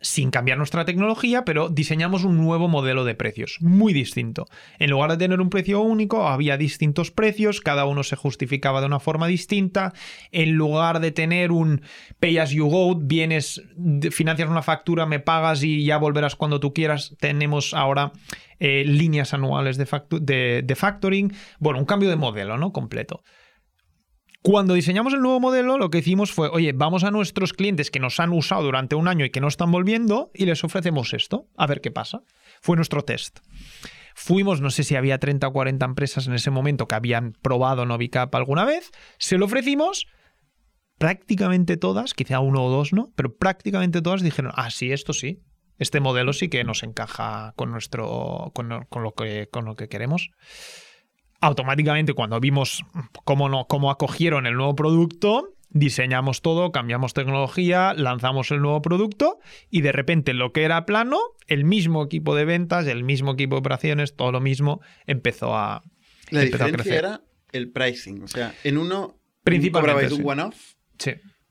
sin 0.00 0.30
cambiar 0.30 0.58
nuestra 0.58 0.84
tecnología, 0.84 1.44
pero 1.44 1.68
diseñamos 1.68 2.24
un 2.24 2.36
nuevo 2.36 2.68
modelo 2.68 3.04
de 3.04 3.14
precios, 3.14 3.58
muy 3.60 3.92
distinto. 3.92 4.46
En 4.78 4.90
lugar 4.90 5.10
de 5.10 5.16
tener 5.16 5.40
un 5.40 5.50
precio 5.50 5.80
único, 5.80 6.28
había 6.28 6.56
distintos 6.56 7.10
precios, 7.10 7.60
cada 7.60 7.84
uno 7.86 8.02
se 8.02 8.16
justificaba 8.16 8.80
de 8.80 8.86
una 8.86 9.00
forma 9.00 9.26
distinta. 9.26 9.92
En 10.32 10.52
lugar 10.54 11.00
de 11.00 11.10
tener 11.10 11.52
un 11.52 11.82
pay 12.20 12.38
as 12.38 12.50
you 12.50 12.68
go, 12.68 12.94
vienes, 12.96 13.62
financias 14.10 14.48
una 14.48 14.62
factura, 14.62 15.06
me 15.06 15.20
pagas 15.20 15.62
y 15.62 15.84
ya 15.84 15.98
volverás 15.98 16.36
cuando 16.36 16.60
tú 16.60 16.72
quieras, 16.72 17.16
tenemos 17.20 17.74
ahora 17.74 18.12
eh, 18.58 18.84
líneas 18.86 19.34
anuales 19.34 19.76
de, 19.76 20.62
de 20.64 20.74
factoring. 20.74 21.32
Bueno, 21.58 21.78
un 21.78 21.86
cambio 21.86 22.08
de 22.08 22.16
modelo, 22.16 22.58
¿no? 22.58 22.72
Completo. 22.72 23.22
Cuando 24.42 24.74
diseñamos 24.74 25.12
el 25.14 25.20
nuevo 25.20 25.40
modelo, 25.40 25.78
lo 25.78 25.90
que 25.90 25.98
hicimos 25.98 26.30
fue, 26.30 26.48
oye, 26.48 26.72
vamos 26.72 27.02
a 27.02 27.10
nuestros 27.10 27.52
clientes 27.52 27.90
que 27.90 27.98
nos 27.98 28.20
han 28.20 28.32
usado 28.32 28.62
durante 28.62 28.94
un 28.94 29.08
año 29.08 29.24
y 29.24 29.30
que 29.30 29.40
no 29.40 29.48
están 29.48 29.72
volviendo 29.72 30.30
y 30.32 30.46
les 30.46 30.62
ofrecemos 30.62 31.12
esto, 31.12 31.48
a 31.56 31.66
ver 31.66 31.80
qué 31.80 31.90
pasa. 31.90 32.22
Fue 32.60 32.76
nuestro 32.76 33.02
test. 33.02 33.40
Fuimos, 34.14 34.60
no 34.60 34.70
sé 34.70 34.84
si 34.84 34.94
había 34.94 35.18
30 35.18 35.48
o 35.48 35.52
40 35.52 35.84
empresas 35.84 36.26
en 36.28 36.34
ese 36.34 36.50
momento 36.50 36.86
que 36.86 36.94
habían 36.94 37.32
probado 37.42 37.84
Novicap 37.84 38.32
alguna 38.34 38.64
vez, 38.64 38.90
se 39.18 39.38
lo 39.38 39.46
ofrecimos, 39.46 40.06
prácticamente 40.98 41.76
todas, 41.76 42.14
quizá 42.14 42.40
uno 42.40 42.64
o 42.64 42.70
dos 42.70 42.92
no, 42.92 43.12
pero 43.16 43.36
prácticamente 43.36 44.02
todas 44.02 44.22
dijeron, 44.22 44.52
ah, 44.54 44.70
sí, 44.70 44.92
esto 44.92 45.12
sí, 45.12 45.42
este 45.78 46.00
modelo 46.00 46.32
sí 46.32 46.48
que 46.48 46.64
nos 46.64 46.82
encaja 46.82 47.52
con, 47.56 47.70
nuestro, 47.70 48.52
con, 48.54 48.68
lo, 48.68 49.12
que, 49.14 49.48
con 49.50 49.64
lo 49.64 49.76
que 49.76 49.88
queremos 49.88 50.30
automáticamente 51.40 52.14
cuando 52.14 52.40
vimos 52.40 52.84
cómo, 53.24 53.48
no, 53.48 53.66
cómo 53.66 53.90
acogieron 53.90 54.46
el 54.46 54.54
nuevo 54.54 54.74
producto, 54.74 55.54
diseñamos 55.70 56.42
todo, 56.42 56.72
cambiamos 56.72 57.14
tecnología, 57.14 57.94
lanzamos 57.94 58.50
el 58.50 58.60
nuevo 58.60 58.82
producto 58.82 59.38
y 59.70 59.82
de 59.82 59.92
repente 59.92 60.34
lo 60.34 60.52
que 60.52 60.64
era 60.64 60.86
plano, 60.86 61.18
el 61.46 61.64
mismo 61.64 62.04
equipo 62.04 62.34
de 62.34 62.44
ventas, 62.44 62.86
el 62.86 63.04
mismo 63.04 63.32
equipo 63.32 63.56
de 63.56 63.60
operaciones, 63.60 64.16
todo 64.16 64.32
lo 64.32 64.40
mismo 64.40 64.80
empezó 65.06 65.56
a 65.56 65.82
La 66.30 66.42
diferencia 66.42 66.96
era 66.96 67.22
el 67.52 67.70
pricing, 67.70 68.22
o 68.22 68.28
sea, 68.28 68.54
en 68.64 68.78
uno 68.78 69.18
principalmente 69.44 70.14
un 70.14 70.28
one-off 70.28 70.74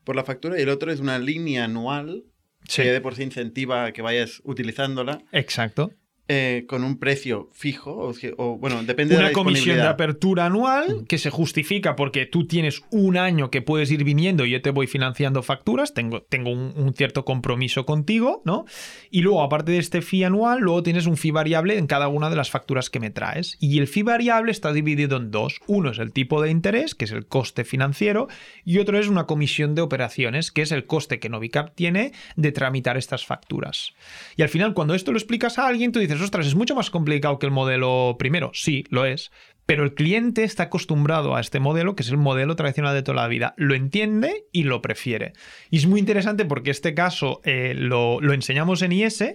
por 0.04 0.16
la 0.16 0.24
factura 0.24 0.60
y 0.60 0.64
el 0.64 0.70
otro 0.70 0.92
es 0.92 1.00
una 1.00 1.20
línea 1.20 1.66
anual 1.66 2.24
que 2.68 2.92
de 2.92 3.02
por 3.02 3.16
sí 3.16 3.24
incentiva 3.24 3.86
a 3.86 3.92
que 3.94 4.02
vayas 4.02 4.42
utilizándola. 4.44 5.24
Exacto. 5.32 5.92
Eh, 6.30 6.66
con 6.68 6.84
un 6.84 7.00
precio 7.00 7.50
fijo, 7.54 8.12
o, 8.36 8.58
bueno, 8.58 8.84
depende 8.84 9.16
de 9.16 9.22
la 9.22 9.32
comisión 9.32 9.78
de 9.78 9.84
apertura 9.84 10.48
anual 10.48 11.06
que 11.08 11.20
se 11.20 11.30
justifica 11.30 11.96
porque 11.96 12.26
tú 12.26 12.46
tienes 12.46 12.82
un 12.92 13.16
año 13.16 13.50
que 13.50 13.62
puedes 13.62 13.90
ir 13.92 14.04
viniendo 14.04 14.46
y 14.46 14.52
yo 14.52 14.62
te 14.62 14.72
voy 14.72 14.88
financiando 14.88 15.42
facturas, 15.42 15.94
tengo, 15.94 16.24
tengo 16.24 16.50
un, 16.50 16.94
cierto 16.98 17.24
compromiso 17.24 17.86
contigo, 17.86 18.42
¿no? 18.44 18.66
Y 19.10 19.22
luego, 19.22 19.42
aparte 19.42 19.72
de 19.72 19.78
este 19.78 20.02
fee 20.02 20.26
anual, 20.26 20.60
luego 20.60 20.84
tienes 20.84 21.06
un 21.06 21.16
fee 21.16 21.32
variable 21.32 21.78
en 21.78 21.88
cada 21.88 22.10
una 22.10 22.30
de 22.30 22.36
las 22.36 22.52
facturas 22.52 22.90
que 22.90 23.00
me 23.00 23.10
traes. 23.10 23.56
Y 23.62 23.80
el 23.80 23.88
fee 23.88 24.04
variable 24.04 24.52
está 24.52 24.74
dividido 24.74 25.16
en 25.16 25.32
dos. 25.32 25.62
Uno 25.66 25.92
es 25.92 26.00
el 26.00 26.12
tipo 26.12 26.42
de 26.42 26.50
interés, 26.50 26.94
que 26.94 27.06
es 27.06 27.14
el 27.14 27.26
coste 27.26 27.64
financiero, 27.64 28.28
y 28.66 28.80
otro 28.80 29.00
es 29.00 29.08
una 29.08 29.28
comisión 29.28 29.76
de 29.76 29.82
operaciones, 29.82 30.52
que 30.52 30.64
es 30.64 30.74
el 30.74 30.88
coste 30.88 31.20
que 31.20 31.30
Novicap 31.30 31.74
tiene 31.74 32.12
de 32.36 32.52
tramitar 32.52 32.98
estas 32.98 33.26
facturas. 33.26 33.94
Y 34.36 34.42
al 34.42 34.50
final, 34.50 34.74
cuando 34.74 34.94
esto 34.94 35.14
lo 35.14 35.18
explicas 35.18 35.58
a 35.58 35.68
alguien, 35.68 35.94
tú 35.94 36.00
dices, 36.00 36.16
ostras, 36.22 36.47
es 36.47 36.55
mucho 36.55 36.76
más 36.76 36.89
complicado 36.89 37.39
que 37.39 37.45
el 37.45 37.51
modelo 37.51 38.15
primero. 38.18 38.51
Sí, 38.53 38.84
lo 38.89 39.05
es. 39.05 39.32
Pero 39.65 39.84
el 39.84 39.93
cliente 39.93 40.43
está 40.43 40.63
acostumbrado 40.63 41.36
a 41.36 41.41
este 41.41 41.59
modelo, 41.59 41.95
que 41.95 42.03
es 42.03 42.09
el 42.09 42.18
modelo 42.18 42.55
tradicional 42.55 42.95
de 42.95 43.03
toda 43.03 43.22
la 43.22 43.28
vida. 43.28 43.53
Lo 43.57 43.76
entiende 43.76 44.45
y 44.53 44.63
lo 44.63 44.82
prefiere. 44.82 45.34
Y 45.70 45.78
es 45.78 45.88
muy 45.88 45.99
interesante 45.99 46.45
porque 46.45 46.72
este 46.72 46.93
caso 46.93 47.41
eh, 47.43 47.74
lo, 47.76 48.22
enseñamos 48.32 48.82
en 48.82 48.93
IS 48.93 49.26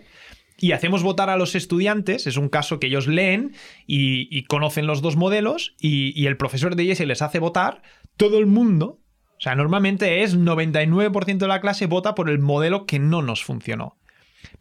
y 0.58 0.72
hacemos 0.72 1.02
votar 1.02 1.28
a 1.28 1.36
los 1.36 1.54
estudiantes. 1.54 2.26
Es 2.26 2.38
un 2.38 2.48
caso 2.48 2.80
que 2.80 2.86
ellos 2.86 3.08
leen 3.08 3.52
y, 3.86 4.44
conocen 4.44 4.86
los 4.86 5.02
dos 5.02 5.16
modelos 5.16 5.74
y, 5.78 6.18
y 6.18 6.26
el 6.26 6.38
profesor 6.38 6.76
de 6.76 6.84
IS 6.84 7.00
les 7.00 7.20
hace 7.20 7.38
votar. 7.38 7.82
Todo 8.16 8.38
el 8.38 8.46
mundo, 8.46 9.00
o 9.36 9.40
sea, 9.40 9.54
normalmente 9.54 10.22
es 10.22 10.38
99% 10.38 11.36
de 11.36 11.46
la 11.46 11.60
clase 11.60 11.86
vota 11.86 12.14
por 12.14 12.30
el 12.30 12.38
modelo 12.38 12.86
que 12.86 12.98
no 12.98 13.20
nos 13.20 13.44
funcionó. 13.44 13.98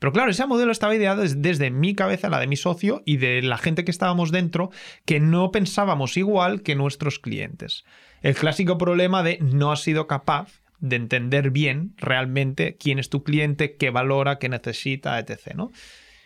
Pero 0.02 0.14
claro, 0.14 0.32
ese 0.32 0.48
modelo 0.48 0.72
estaba 0.72 0.96
ideado 0.96 1.22
desde 1.22 1.70
mi 1.70 1.94
cabeza, 1.94 2.28
la 2.28 2.40
de 2.40 2.48
mi 2.48 2.56
socio 2.56 3.04
y 3.06 3.18
de 3.18 3.44
la 3.44 3.60
gente 3.60 3.86
que 3.86 3.92
estábamos 3.92 4.32
dentro, 4.32 4.72
que 5.06 5.20
no 5.20 5.52
pensábamos 5.52 6.18
igual 6.18 6.64
que 6.64 6.74
nuestros 6.74 7.20
clientes. 7.20 7.86
El 8.24 8.34
clásico 8.34 8.80
problema 8.80 9.22
de 9.22 9.38
no 9.42 9.72
has 9.72 9.82
sido 9.82 10.08
capaz 10.08 10.64
de 10.80 10.96
entender 10.96 11.52
bien 11.52 11.94
realmente 11.98 12.78
quién 12.78 12.98
es 12.98 13.10
tu 13.12 13.24
cliente, 13.24 13.76
qué 13.76 13.92
valora, 13.92 14.40
qué 14.40 14.50
necesita, 14.50 15.20
etc. 15.20 15.54
¿no? 15.54 15.72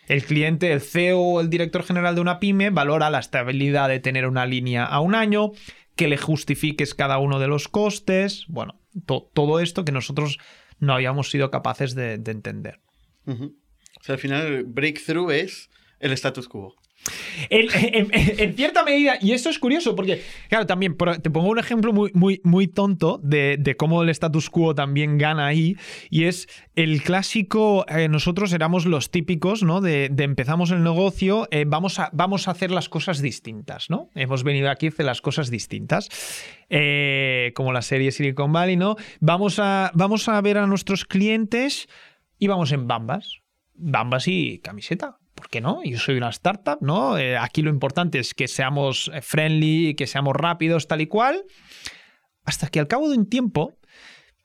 El 0.08 0.24
cliente, 0.24 0.72
el 0.72 0.80
CEO 0.80 1.20
o 1.20 1.40
el 1.42 1.50
director 1.50 1.82
general 1.82 2.14
de 2.14 2.22
una 2.22 2.40
pyme 2.40 2.70
valora 2.70 3.10
la 3.10 3.18
estabilidad 3.18 3.90
de 3.90 4.00
tener 4.00 4.26
una 4.26 4.46
línea 4.46 4.86
a 4.86 5.00
un 5.00 5.14
año, 5.14 5.50
que 5.96 6.08
le 6.08 6.16
justifiques 6.16 6.94
cada 6.94 7.18
uno 7.18 7.38
de 7.40 7.48
los 7.48 7.68
costes, 7.68 8.46
bueno, 8.48 8.80
todo 9.04 9.60
esto 9.60 9.84
que 9.84 9.92
nosotros 9.92 10.38
no 10.78 10.94
habíamos 10.94 11.30
sido 11.30 11.50
capaces 11.50 11.94
de 11.94 12.14
entender. 12.14 12.80
Al 14.12 14.18
final 14.18 14.64
breakthrough 14.64 15.30
es 15.30 15.70
el 16.00 16.12
status 16.12 16.48
quo. 16.48 16.74
En, 17.50 18.54
cierta 18.56 18.84
medida, 18.84 19.18
y 19.20 19.32
esto 19.32 19.48
es 19.48 19.58
curioso 19.58 19.94
porque, 19.94 20.22
claro, 20.48 20.66
también 20.66 20.96
te 21.22 21.30
pongo 21.30 21.48
un 21.48 21.58
ejemplo 21.58 21.92
muy, 21.92 22.10
muy, 22.14 22.40
muy 22.42 22.66
tonto 22.66 23.20
de, 23.22 23.76
cómo 23.78 24.02
el 24.02 24.08
status 24.08 24.50
quo 24.50 24.74
también 24.74 25.18
gana 25.18 25.46
ahí, 25.46 25.76
y 26.10 26.24
es 26.24 26.48
el 26.74 27.02
clásico, 27.02 27.84
eh, 27.88 28.08
nosotros 28.08 28.52
éramos 28.52 28.86
los 28.86 29.10
típicos, 29.10 29.62
¿no? 29.62 29.80
De, 29.80 30.10
empezamos 30.18 30.70
el 30.70 30.82
negocio, 30.82 31.46
eh, 31.50 31.64
vamos, 31.66 31.98
a, 31.98 32.10
vamos 32.12 32.48
a 32.48 32.52
hacer 32.52 32.70
las 32.70 32.88
cosas 32.88 33.20
distintas, 33.20 33.90
¿no? 33.90 34.10
Hemos 34.14 34.42
venido 34.42 34.70
aquí 34.70 34.86
a 34.86 34.88
hacer 34.88 35.06
las 35.06 35.20
cosas 35.20 35.50
distintas, 35.50 36.08
eh, 36.70 37.52
como 37.54 37.72
la 37.72 37.82
serie 37.82 38.10
Silicon 38.10 38.52
Valley, 38.52 38.76
¿no? 38.76 38.96
Vamos 39.20 39.58
a, 39.58 39.92
vamos 39.94 40.28
a 40.28 40.40
ver 40.40 40.58
a 40.58 40.66
nuestros 40.66 41.04
clientes 41.04 41.88
íbamos 42.38 42.72
en 42.72 42.86
bambas, 42.86 43.40
bambas 43.76 44.28
y 44.28 44.58
camiseta. 44.58 45.18
¿Por 45.34 45.48
qué 45.48 45.60
no? 45.60 45.82
Yo 45.84 45.98
soy 45.98 46.16
una 46.16 46.30
startup, 46.30 46.78
¿no? 46.80 47.18
Eh, 47.18 47.36
aquí 47.36 47.62
lo 47.62 47.70
importante 47.70 48.18
es 48.18 48.32
que 48.32 48.48
seamos 48.48 49.10
friendly, 49.20 49.94
que 49.94 50.06
seamos 50.06 50.34
rápidos, 50.34 50.88
tal 50.88 51.02
y 51.02 51.06
cual. 51.06 51.44
Hasta 52.44 52.68
que 52.68 52.80
al 52.80 52.88
cabo 52.88 53.10
de 53.10 53.18
un 53.18 53.28
tiempo 53.28 53.76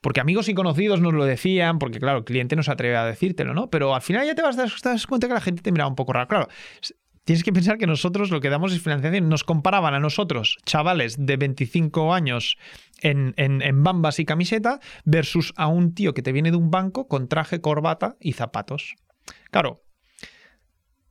porque 0.02 0.20
amigos 0.20 0.48
y 0.48 0.54
conocidos 0.54 1.00
nos 1.00 1.14
lo 1.14 1.24
decían, 1.24 1.78
porque 1.78 2.00
claro, 2.00 2.18
el 2.18 2.24
cliente 2.24 2.56
no 2.56 2.64
se 2.64 2.72
atreve 2.72 2.96
a 2.96 3.06
decírtelo, 3.06 3.54
¿no? 3.54 3.70
Pero 3.70 3.94
al 3.94 4.02
final 4.02 4.26
ya 4.26 4.34
te 4.34 4.42
vas 4.42 4.58
a 4.58 4.66
dar 4.66 5.06
cuenta 5.08 5.28
que 5.28 5.34
la 5.34 5.40
gente 5.40 5.62
te 5.62 5.70
miraba 5.70 5.88
un 5.88 5.94
poco 5.94 6.12
raro. 6.12 6.26
Claro, 6.26 6.48
tienes 7.24 7.44
que 7.44 7.52
pensar 7.52 7.78
que 7.78 7.86
nosotros 7.86 8.30
lo 8.30 8.40
que 8.40 8.50
damos 8.50 8.72
es 8.72 8.82
financiación. 8.82 9.28
Nos 9.28 9.44
comparaban 9.44 9.94
a 9.94 10.00
nosotros, 10.00 10.58
chavales 10.66 11.24
de 11.24 11.36
25 11.36 12.12
años 12.12 12.56
en, 13.00 13.32
en, 13.36 13.84
bambas 13.84 14.18
y 14.18 14.24
camiseta, 14.24 14.80
versus 15.04 15.54
a 15.56 15.68
un 15.68 15.94
tío 15.94 16.14
que 16.14 16.22
te 16.22 16.32
viene 16.32 16.50
de 16.50 16.56
un 16.56 16.72
banco 16.72 17.06
con 17.06 17.28
traje, 17.28 17.60
corbata 17.60 18.16
y 18.18 18.32
zapatos. 18.32 18.96
Claro, 19.50 19.84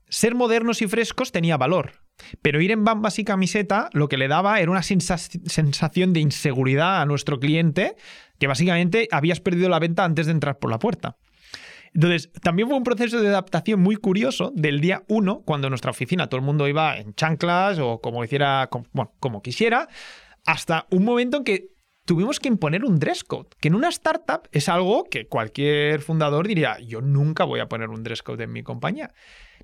ser 0.09 0.35
modernos 0.35 0.81
y 0.81 0.87
frescos 0.87 1.31
tenía 1.31 1.57
valor. 1.57 1.93
Pero 2.41 2.61
ir 2.61 2.71
en 2.71 2.83
bambas 2.83 3.17
y 3.17 3.23
camiseta 3.23 3.89
lo 3.93 4.07
que 4.07 4.17
le 4.17 4.27
daba 4.27 4.59
era 4.59 4.69
una 4.69 4.83
sensación 4.83 6.13
de 6.13 6.19
inseguridad 6.19 7.01
a 7.01 7.05
nuestro 7.05 7.39
cliente, 7.39 7.95
que 8.37 8.47
básicamente 8.47 9.07
habías 9.11 9.39
perdido 9.39 9.69
la 9.69 9.79
venta 9.79 10.03
antes 10.03 10.27
de 10.27 10.33
entrar 10.33 10.59
por 10.59 10.69
la 10.69 10.77
puerta. 10.77 11.17
Entonces, 11.93 12.31
también 12.41 12.67
fue 12.67 12.77
un 12.77 12.83
proceso 12.83 13.21
de 13.21 13.27
adaptación 13.27 13.81
muy 13.81 13.95
curioso 13.95 14.51
del 14.55 14.79
día 14.79 15.03
uno, 15.09 15.41
cuando 15.41 15.67
en 15.67 15.71
nuestra 15.71 15.91
oficina 15.91 16.27
todo 16.27 16.39
el 16.39 16.45
mundo 16.45 16.67
iba 16.67 16.97
en 16.97 17.13
chanclas 17.15 17.79
o 17.79 17.99
como 17.99 18.23
bueno, 18.93 19.13
como 19.19 19.41
quisiera, 19.41 19.89
hasta 20.45 20.85
un 20.89 21.03
momento 21.03 21.37
en 21.37 21.43
que 21.43 21.70
tuvimos 22.05 22.39
que 22.39 22.47
imponer 22.47 22.83
un 22.83 22.99
dress 22.99 23.23
code, 23.23 23.49
que 23.59 23.67
en 23.67 23.75
una 23.75 23.89
startup 23.89 24.47
es 24.51 24.69
algo 24.69 25.05
que 25.05 25.27
cualquier 25.27 26.01
fundador 26.01 26.47
diría, 26.47 26.77
yo 26.79 27.01
nunca 27.01 27.43
voy 27.43 27.59
a 27.59 27.67
poner 27.67 27.89
un 27.89 28.03
dress 28.03 28.23
code 28.23 28.43
en 28.43 28.51
mi 28.51 28.63
compañía. 28.63 29.13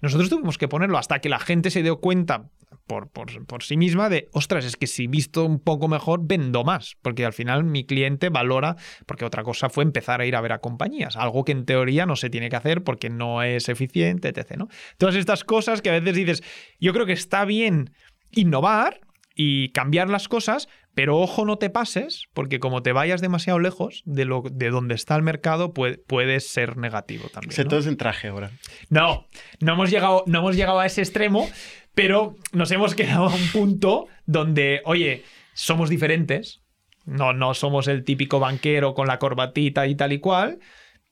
Nosotros 0.01 0.29
tuvimos 0.29 0.57
que 0.57 0.67
ponerlo 0.67 0.97
hasta 0.97 1.19
que 1.19 1.29
la 1.29 1.39
gente 1.39 1.71
se 1.71 1.81
dio 1.81 1.99
cuenta 1.99 2.49
por, 2.85 3.09
por, 3.09 3.63
sí 3.63 3.75
misma 3.75 4.09
de, 4.09 4.29
ostras, 4.31 4.63
es 4.63 4.77
que 4.77 4.87
si 4.87 5.07
visto 5.07 5.43
un 5.43 5.59
poco 5.59 5.87
mejor, 5.87 6.21
vendo 6.23 6.63
más, 6.63 6.95
porque 7.01 7.25
al 7.25 7.33
final 7.33 7.63
mi 7.63 7.85
cliente 7.85 8.29
valora, 8.29 8.75
porque 9.05 9.25
otra 9.25 9.43
cosa 9.43 9.69
fue 9.69 9.83
empezar 9.83 10.21
a 10.21 10.25
ir 10.25 10.35
a 10.35 10.41
ver 10.41 10.53
a 10.53 10.59
compañías, 10.59 11.17
algo 11.17 11.43
que 11.43 11.51
en 11.51 11.65
teoría 11.65 12.05
no 12.05 12.15
se 12.15 12.29
tiene 12.29 12.49
que 12.49 12.55
hacer 12.55 12.83
porque 12.83 13.09
no 13.09 13.43
es 13.43 13.67
eficiente, 13.67 14.29
etc. 14.29 14.55
¿no? 14.57 14.67
Todas 14.97 15.15
estas 15.15 15.43
cosas 15.43 15.81
que 15.81 15.89
a 15.89 15.99
veces 15.99 16.15
dices, 16.15 16.43
yo 16.79 16.93
creo 16.93 17.05
que 17.05 17.13
está 17.13 17.43
bien 17.45 17.91
innovar, 18.31 19.01
y 19.37 19.69
cambiar 19.69 20.09
las 20.09 20.27
cosas, 20.27 20.67
pero 20.97 21.19
ojo 21.19 21.45
no 21.45 21.59
te 21.59 21.69
pases, 21.69 22.23
porque 22.33 22.59
como 22.59 22.81
te 22.81 22.91
vayas 22.91 23.21
demasiado 23.21 23.59
lejos 23.59 24.01
de, 24.05 24.25
lo, 24.25 24.41
de 24.51 24.71
donde 24.71 24.95
está 24.95 25.15
el 25.15 25.21
mercado, 25.21 25.71
puede, 25.71 26.39
ser 26.39 26.75
negativo 26.75 27.29
también. 27.29 27.51
Se 27.51 27.65
todos 27.65 27.85
en 27.85 27.97
traje 27.97 28.29
ahora. 28.29 28.49
No, 28.89 29.27
no 29.59 29.73
hemos, 29.73 29.91
llegado, 29.91 30.23
no 30.25 30.39
hemos 30.39 30.55
llegado 30.55 30.79
a 30.79 30.87
ese 30.87 31.01
extremo, 31.01 31.47
pero 31.93 32.35
nos 32.51 32.71
hemos 32.71 32.95
quedado 32.95 33.27
a 33.27 33.35
un 33.35 33.47
punto 33.49 34.07
donde, 34.25 34.81
oye, 34.85 35.23
somos 35.53 35.91
diferentes. 35.91 36.63
No, 37.05 37.31
no 37.31 37.53
somos 37.53 37.87
el 37.87 38.03
típico 38.03 38.39
banquero 38.39 38.95
con 38.95 39.05
la 39.05 39.19
corbatita 39.19 39.85
y 39.85 39.93
tal 39.93 40.13
y 40.13 40.19
cual, 40.19 40.57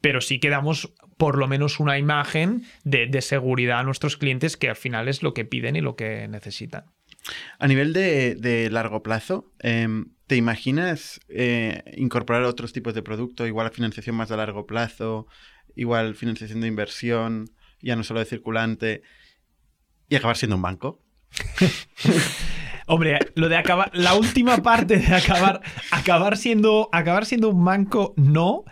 pero 0.02 0.20
sí 0.20 0.40
que 0.40 0.50
damos 0.50 0.96
por 1.18 1.38
lo 1.38 1.48
menos 1.48 1.80
una 1.80 2.00
imagen 2.00 2.64
de, 2.86 3.06
de 3.06 3.22
seguridad 3.22 3.82
a 3.82 3.84
nuestros 3.84 4.18
clientes 4.18 4.58
que 4.58 4.70
al 4.70 4.78
final 4.78 5.08
es 5.10 5.22
lo 5.22 5.36
que 5.36 5.46
piden 5.46 5.76
y 5.76 5.82
lo 5.82 5.96
que 5.96 6.28
necesitan. 6.28 6.95
A 7.60 7.68
nivel 7.68 7.94
de, 7.94 8.70
largo 8.72 9.02
plazo, 9.04 9.52
em, 9.60 10.14
¿te 10.28 10.36
imaginas 10.36 11.20
eh, 11.30 11.84
incorporar 11.98 12.44
otros 12.44 12.74
tipos 12.74 12.94
de 12.94 13.02
producto, 13.02 13.48
igual 13.48 13.72
financiación 13.72 14.16
más 14.16 14.32
a 14.32 14.38
largo 14.38 14.66
plazo, 14.66 15.28
igual 15.76 16.16
financiación 16.16 16.62
de 16.62 16.68
inversión, 16.68 17.50
ya 17.82 17.96
no 17.96 18.04
solo 18.04 18.20
de 18.20 18.26
circulante, 18.26 19.02
y 20.10 20.16
acabar 20.16 20.38
siendo 20.38 20.56
un 20.56 20.62
banco? 20.62 21.02
Hombre, 22.88 23.18
lo 23.34 23.50
de 23.50 23.58
acabar, 23.58 23.90
la 23.94 24.14
última 24.14 24.58
parte 24.58 24.98
de 24.98 25.16
acabar, 25.16 25.62
acabar 25.92 26.38
siendo, 26.38 26.90
acabar 26.92 27.26
siendo 27.26 27.50
un 27.50 27.66
banco, 27.66 28.14
no. 28.16 28.64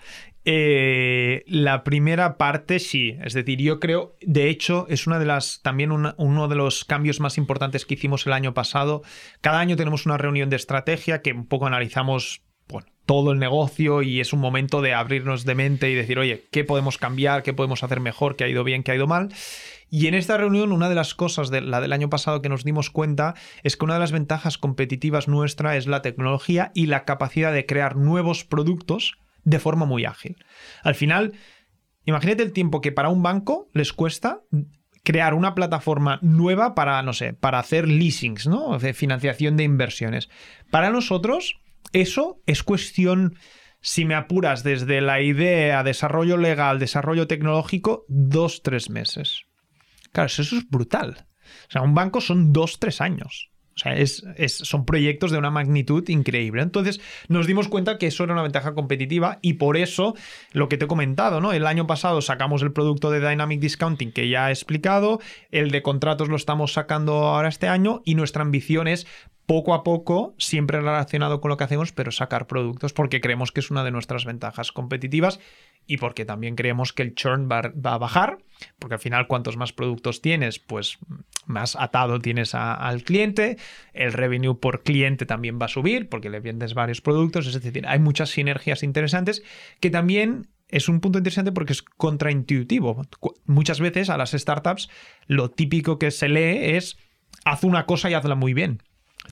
Eh, 0.46 1.44
la 1.48 1.84
primera 1.84 2.38
parte 2.38 2.80
sí, 2.80 3.18
es 3.24 3.34
decir, 3.34 3.60
yo 3.62 3.80
creo, 3.80 4.18
de 4.22 4.50
hecho, 4.50 4.86
es 4.90 5.08
una 5.08 5.20
de 5.20 5.26
las 5.26 5.62
también 5.62 5.92
uno 5.92 6.48
de 6.48 6.56
los 6.56 6.84
cambios 6.84 7.20
más 7.20 7.38
importantes 7.38 7.86
que 7.86 7.94
hicimos 7.94 8.28
el 8.28 8.34
año 8.34 8.54
pasado. 8.54 9.04
Cada 9.42 9.60
año 9.60 9.78
tenemos 9.78 10.06
una 10.06 10.18
reunión 10.18 10.50
de 10.50 10.58
estrategia 10.58 11.22
que 11.22 11.32
un 11.32 11.48
poco 11.48 11.68
analizamos 11.68 12.42
todo 13.06 13.32
el 13.32 13.40
negocio 13.40 14.02
y 14.02 14.22
es 14.22 14.32
un 14.34 14.40
momento 14.40 14.82
de 14.82 14.94
abrirnos 14.94 15.46
de 15.46 15.56
mente 15.56 15.90
y 15.90 15.96
decir, 15.96 16.20
oye, 16.20 16.46
¿qué 16.52 16.64
podemos 16.64 16.98
cambiar? 16.98 17.44
¿Qué 17.44 17.54
podemos 17.54 17.84
hacer 17.84 18.00
mejor? 18.00 18.36
¿Qué 18.36 18.46
ha 18.46 18.48
ido 18.48 18.64
bien? 18.64 18.84
¿Qué 18.84 18.92
ha 18.92 18.96
ido 18.96 19.08
mal? 19.08 19.30
Y 19.90 20.08
en 20.08 20.14
esta 20.14 20.38
reunión, 20.38 20.72
una 20.72 20.90
de 20.90 20.96
las 20.96 21.14
cosas 21.14 21.50
de 21.50 21.62
la 21.62 21.82
del 21.82 21.94
año 21.94 22.10
pasado 22.10 22.42
que 22.42 22.50
nos 22.50 22.64
dimos 22.64 22.90
cuenta 22.90 23.36
es 23.62 23.78
que 23.78 23.86
una 23.86 23.96
de 23.96 24.00
las 24.00 24.12
ventajas 24.12 24.58
competitivas 24.58 25.28
nuestra 25.28 25.76
es 25.76 25.86
la 25.86 26.02
tecnología 26.02 26.72
y 26.74 26.86
la 26.86 27.06
capacidad 27.06 27.54
de 27.54 27.66
crear 27.66 27.98
nuevos 27.98 28.46
productos 28.46 29.18
de 29.44 29.60
forma 29.60 29.86
muy 29.86 30.06
ágil. 30.06 30.38
Al 30.84 30.96
final, 30.96 31.34
imagínate 32.06 32.44
el 32.44 32.54
tiempo 32.54 32.82
que 32.82 32.92
para 32.92 33.10
un 33.10 33.24
banco 33.24 33.70
les 33.74 33.94
cuesta 33.94 34.42
crear 35.04 35.34
una 35.34 35.54
plataforma 35.54 36.20
nueva 36.22 36.76
para, 36.76 37.02
no 37.04 37.14
sé, 37.14 37.34
para 37.34 37.60
hacer 37.60 37.88
leasings, 37.88 38.48
¿no? 38.48 38.78
De 38.80 38.94
financiación 38.94 39.58
de 39.58 39.64
inversiones. 39.64 40.30
Para 40.72 40.90
nosotros, 40.90 41.56
eso 41.92 42.42
es 42.46 42.64
cuestión, 42.64 43.36
si 43.82 44.06
me 44.06 44.16
apuras, 44.16 44.64
desde 44.64 45.02
la 45.02 45.22
idea, 45.22 45.84
desarrollo 45.84 46.38
legal, 46.38 46.80
desarrollo 46.80 47.28
tecnológico, 47.28 48.06
dos, 48.08 48.64
tres 48.64 48.90
meses. 48.90 49.44
Claro, 50.14 50.28
eso 50.28 50.42
es 50.42 50.70
brutal. 50.70 51.28
O 51.68 51.72
sea, 51.72 51.82
un 51.82 51.94
banco 51.94 52.22
son 52.22 52.54
dos, 52.54 52.80
tres 52.80 53.02
años. 53.02 53.53
O 53.76 53.80
sea, 53.80 53.96
son 54.48 54.86
proyectos 54.86 55.32
de 55.32 55.38
una 55.40 55.50
magnitud 55.50 56.08
increíble. 56.08 56.62
Entonces 56.62 57.02
nos 57.28 57.48
dimos 57.48 57.68
cuenta 57.68 57.98
que 57.98 58.08
eso 58.08 58.24
era 58.24 58.34
una 58.34 58.44
ventaja 58.44 58.74
competitiva 58.76 59.40
y 59.42 59.54
por 59.54 59.78
eso 59.78 60.16
lo 60.52 60.70
que 60.70 60.78
te 60.78 60.86
he 60.86 60.88
comentado, 60.88 61.42
¿no? 61.42 61.54
El 61.54 61.66
año 61.66 61.88
pasado 61.88 62.22
sacamos 62.22 62.62
el 62.62 62.72
producto 62.72 63.10
de 63.10 63.28
Dynamic 63.28 63.60
Discounting 63.60 64.12
que 64.12 64.30
ya 64.30 64.50
he 64.50 64.52
explicado, 64.52 65.20
el 65.52 65.72
de 65.72 65.82
contratos 65.82 66.30
lo 66.30 66.36
estamos 66.36 66.74
sacando 66.74 67.14
ahora 67.14 67.50
este 67.50 67.68
año 67.68 68.02
y 68.06 68.16
nuestra 68.16 68.44
ambición 68.44 68.88
es 68.88 69.08
poco 69.46 69.74
a 69.74 69.84
poco, 69.84 70.36
siempre 70.38 70.80
relacionado 70.80 71.42
con 71.42 71.50
lo 71.50 71.58
que 71.58 71.66
hacemos, 71.66 71.92
pero 71.92 72.12
sacar 72.12 72.48
productos 72.48 72.94
porque 72.94 73.22
creemos 73.22 73.52
que 73.52 73.60
es 73.60 73.72
una 73.72 73.84
de 73.84 73.92
nuestras 73.92 74.26
ventajas 74.26 74.72
competitivas 74.72 75.40
y 75.86 75.98
porque 75.98 76.24
también 76.24 76.56
creemos 76.56 76.94
que 76.94 77.04
el 77.04 77.14
churn 77.14 77.50
va, 77.52 77.60
a 77.60 77.98
bajar, 77.98 78.38
porque 78.80 78.96
al 78.96 79.02
final 79.02 79.28
cuantos 79.28 79.58
más 79.58 79.74
productos 79.74 80.22
tienes, 80.22 80.60
pues 80.60 80.98
más 81.46 81.76
atado 81.76 82.20
tienes 82.20 82.56
al 82.56 83.04
cliente, 83.04 83.58
el 83.94 84.14
revenue 84.14 84.60
por 84.60 84.84
cliente 84.84 85.26
también 85.26 85.60
va 85.62 85.66
a 85.66 85.70
subir 85.70 86.08
porque 86.08 86.30
le 86.30 86.40
vendes 86.40 86.74
varios 86.74 87.02
productos, 87.02 87.46
es 87.48 87.62
decir, 87.62 87.86
hay 87.86 88.00
muchas 88.00 88.30
sinergias 88.30 88.82
interesantes 88.82 89.44
que 89.82 89.90
también 89.90 90.48
es 90.70 90.88
un 90.88 91.02
punto 91.02 91.18
interesante 91.18 91.52
porque 91.52 91.74
es 91.74 91.82
contraintuitivo. 91.82 93.02
Muchas 93.46 93.80
veces 93.80 94.10
a 94.10 94.18
las 94.18 94.32
startups 94.32 94.90
lo 95.28 95.52
típico 95.52 96.00
que 96.00 96.12
se 96.12 96.30
lee 96.30 96.76
es 96.76 96.98
haz 97.44 97.64
una 97.66 97.86
cosa 97.86 98.10
y 98.10 98.14
hazla 98.14 98.36
muy 98.36 98.54
bien 98.54 98.82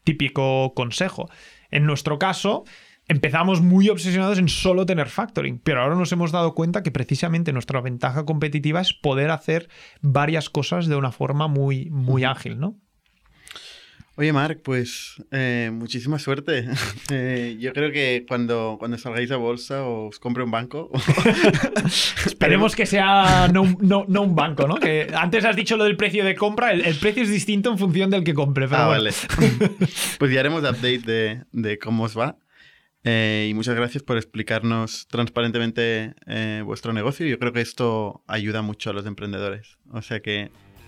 típico 0.04 0.74
consejo. 0.74 1.30
En 1.70 1.86
nuestro 1.86 2.20
caso, 2.20 2.64
empezamos 3.08 3.62
muy 3.62 3.90
obsesionados 3.90 4.40
en 4.40 4.48
solo 4.48 4.86
tener 4.86 5.10
factoring, 5.10 5.60
pero 5.60 5.82
ahora 5.82 5.96
nos 5.96 6.12
hemos 6.12 6.32
dado 6.32 6.56
cuenta 6.56 6.84
que 6.84 6.92
precisamente 6.92 7.54
nuestra 7.54 7.82
ventaja 7.82 8.26
competitiva 8.26 8.82
es 8.82 8.94
poder 8.94 9.32
hacer 9.32 9.70
varias 10.02 10.50
cosas 10.50 10.88
de 10.88 10.96
una 10.96 11.12
forma 11.12 11.48
muy, 11.48 11.90
muy 11.90 12.24
ágil, 12.24 12.60
¿no? 12.60 12.78
Oye, 14.16 14.34
Marc, 14.34 14.60
pues 14.62 15.16
eh, 15.32 15.70
muchísima 15.74 16.20
suerte. 16.20 16.68
Eh, 17.14 17.58
yo 17.60 17.74
creo 17.74 17.92
que 17.92 18.26
cuando, 18.26 18.78
cuando 18.80 18.98
salgáis 18.98 19.32
a 19.32 19.36
bolsa 19.36 19.84
os 19.84 20.18
compre 20.18 20.44
un 20.44 20.52
banco. 20.52 20.90
Esperemos 22.26 22.74
que 22.74 22.86
sea 22.86 23.50
no, 23.52 23.64
un 23.64 24.36
banco, 24.36 24.66
¿no? 24.66 24.76
Que 24.76 25.12
antes 25.14 25.44
has 25.44 25.58
dicho 25.58 25.76
lo 25.76 25.84
del 25.84 25.98
precio 25.98 26.24
de 26.24 26.36
compra, 26.36 26.72
el, 26.72 26.96
precio 26.96 27.24
es 27.24 27.30
distinto 27.30 27.70
en 27.70 27.78
función 27.78 28.10
del 28.10 28.24
que 28.24 28.34
compre. 28.34 28.68
ah, 28.72 28.88
vale. 28.88 29.12
pues 30.20 30.32
ya 30.32 30.40
haremos 30.40 30.62
update 30.64 31.00
de, 31.00 31.44
de 31.52 31.80
cómo 31.80 32.04
os 32.04 32.18
va. 32.18 32.38
Eh, 33.04 33.48
y 33.50 33.54
muchas 33.54 33.76
gracias 33.76 34.04
por 34.04 34.16
explicarnos 34.16 35.08
transparentemente 35.10 36.14
vuestro 36.64 36.94
negocio. 36.94 37.28
Yo 37.28 37.40
creo 37.40 37.52
que 37.52 37.62
esto 37.62 38.24
ayuda 38.28 38.62
mucho 38.62 38.92
a 38.92 38.94
los 38.94 39.06
emprendedores. 39.06 39.80
O 39.92 40.02
sea 40.02 40.22
que 40.22 40.52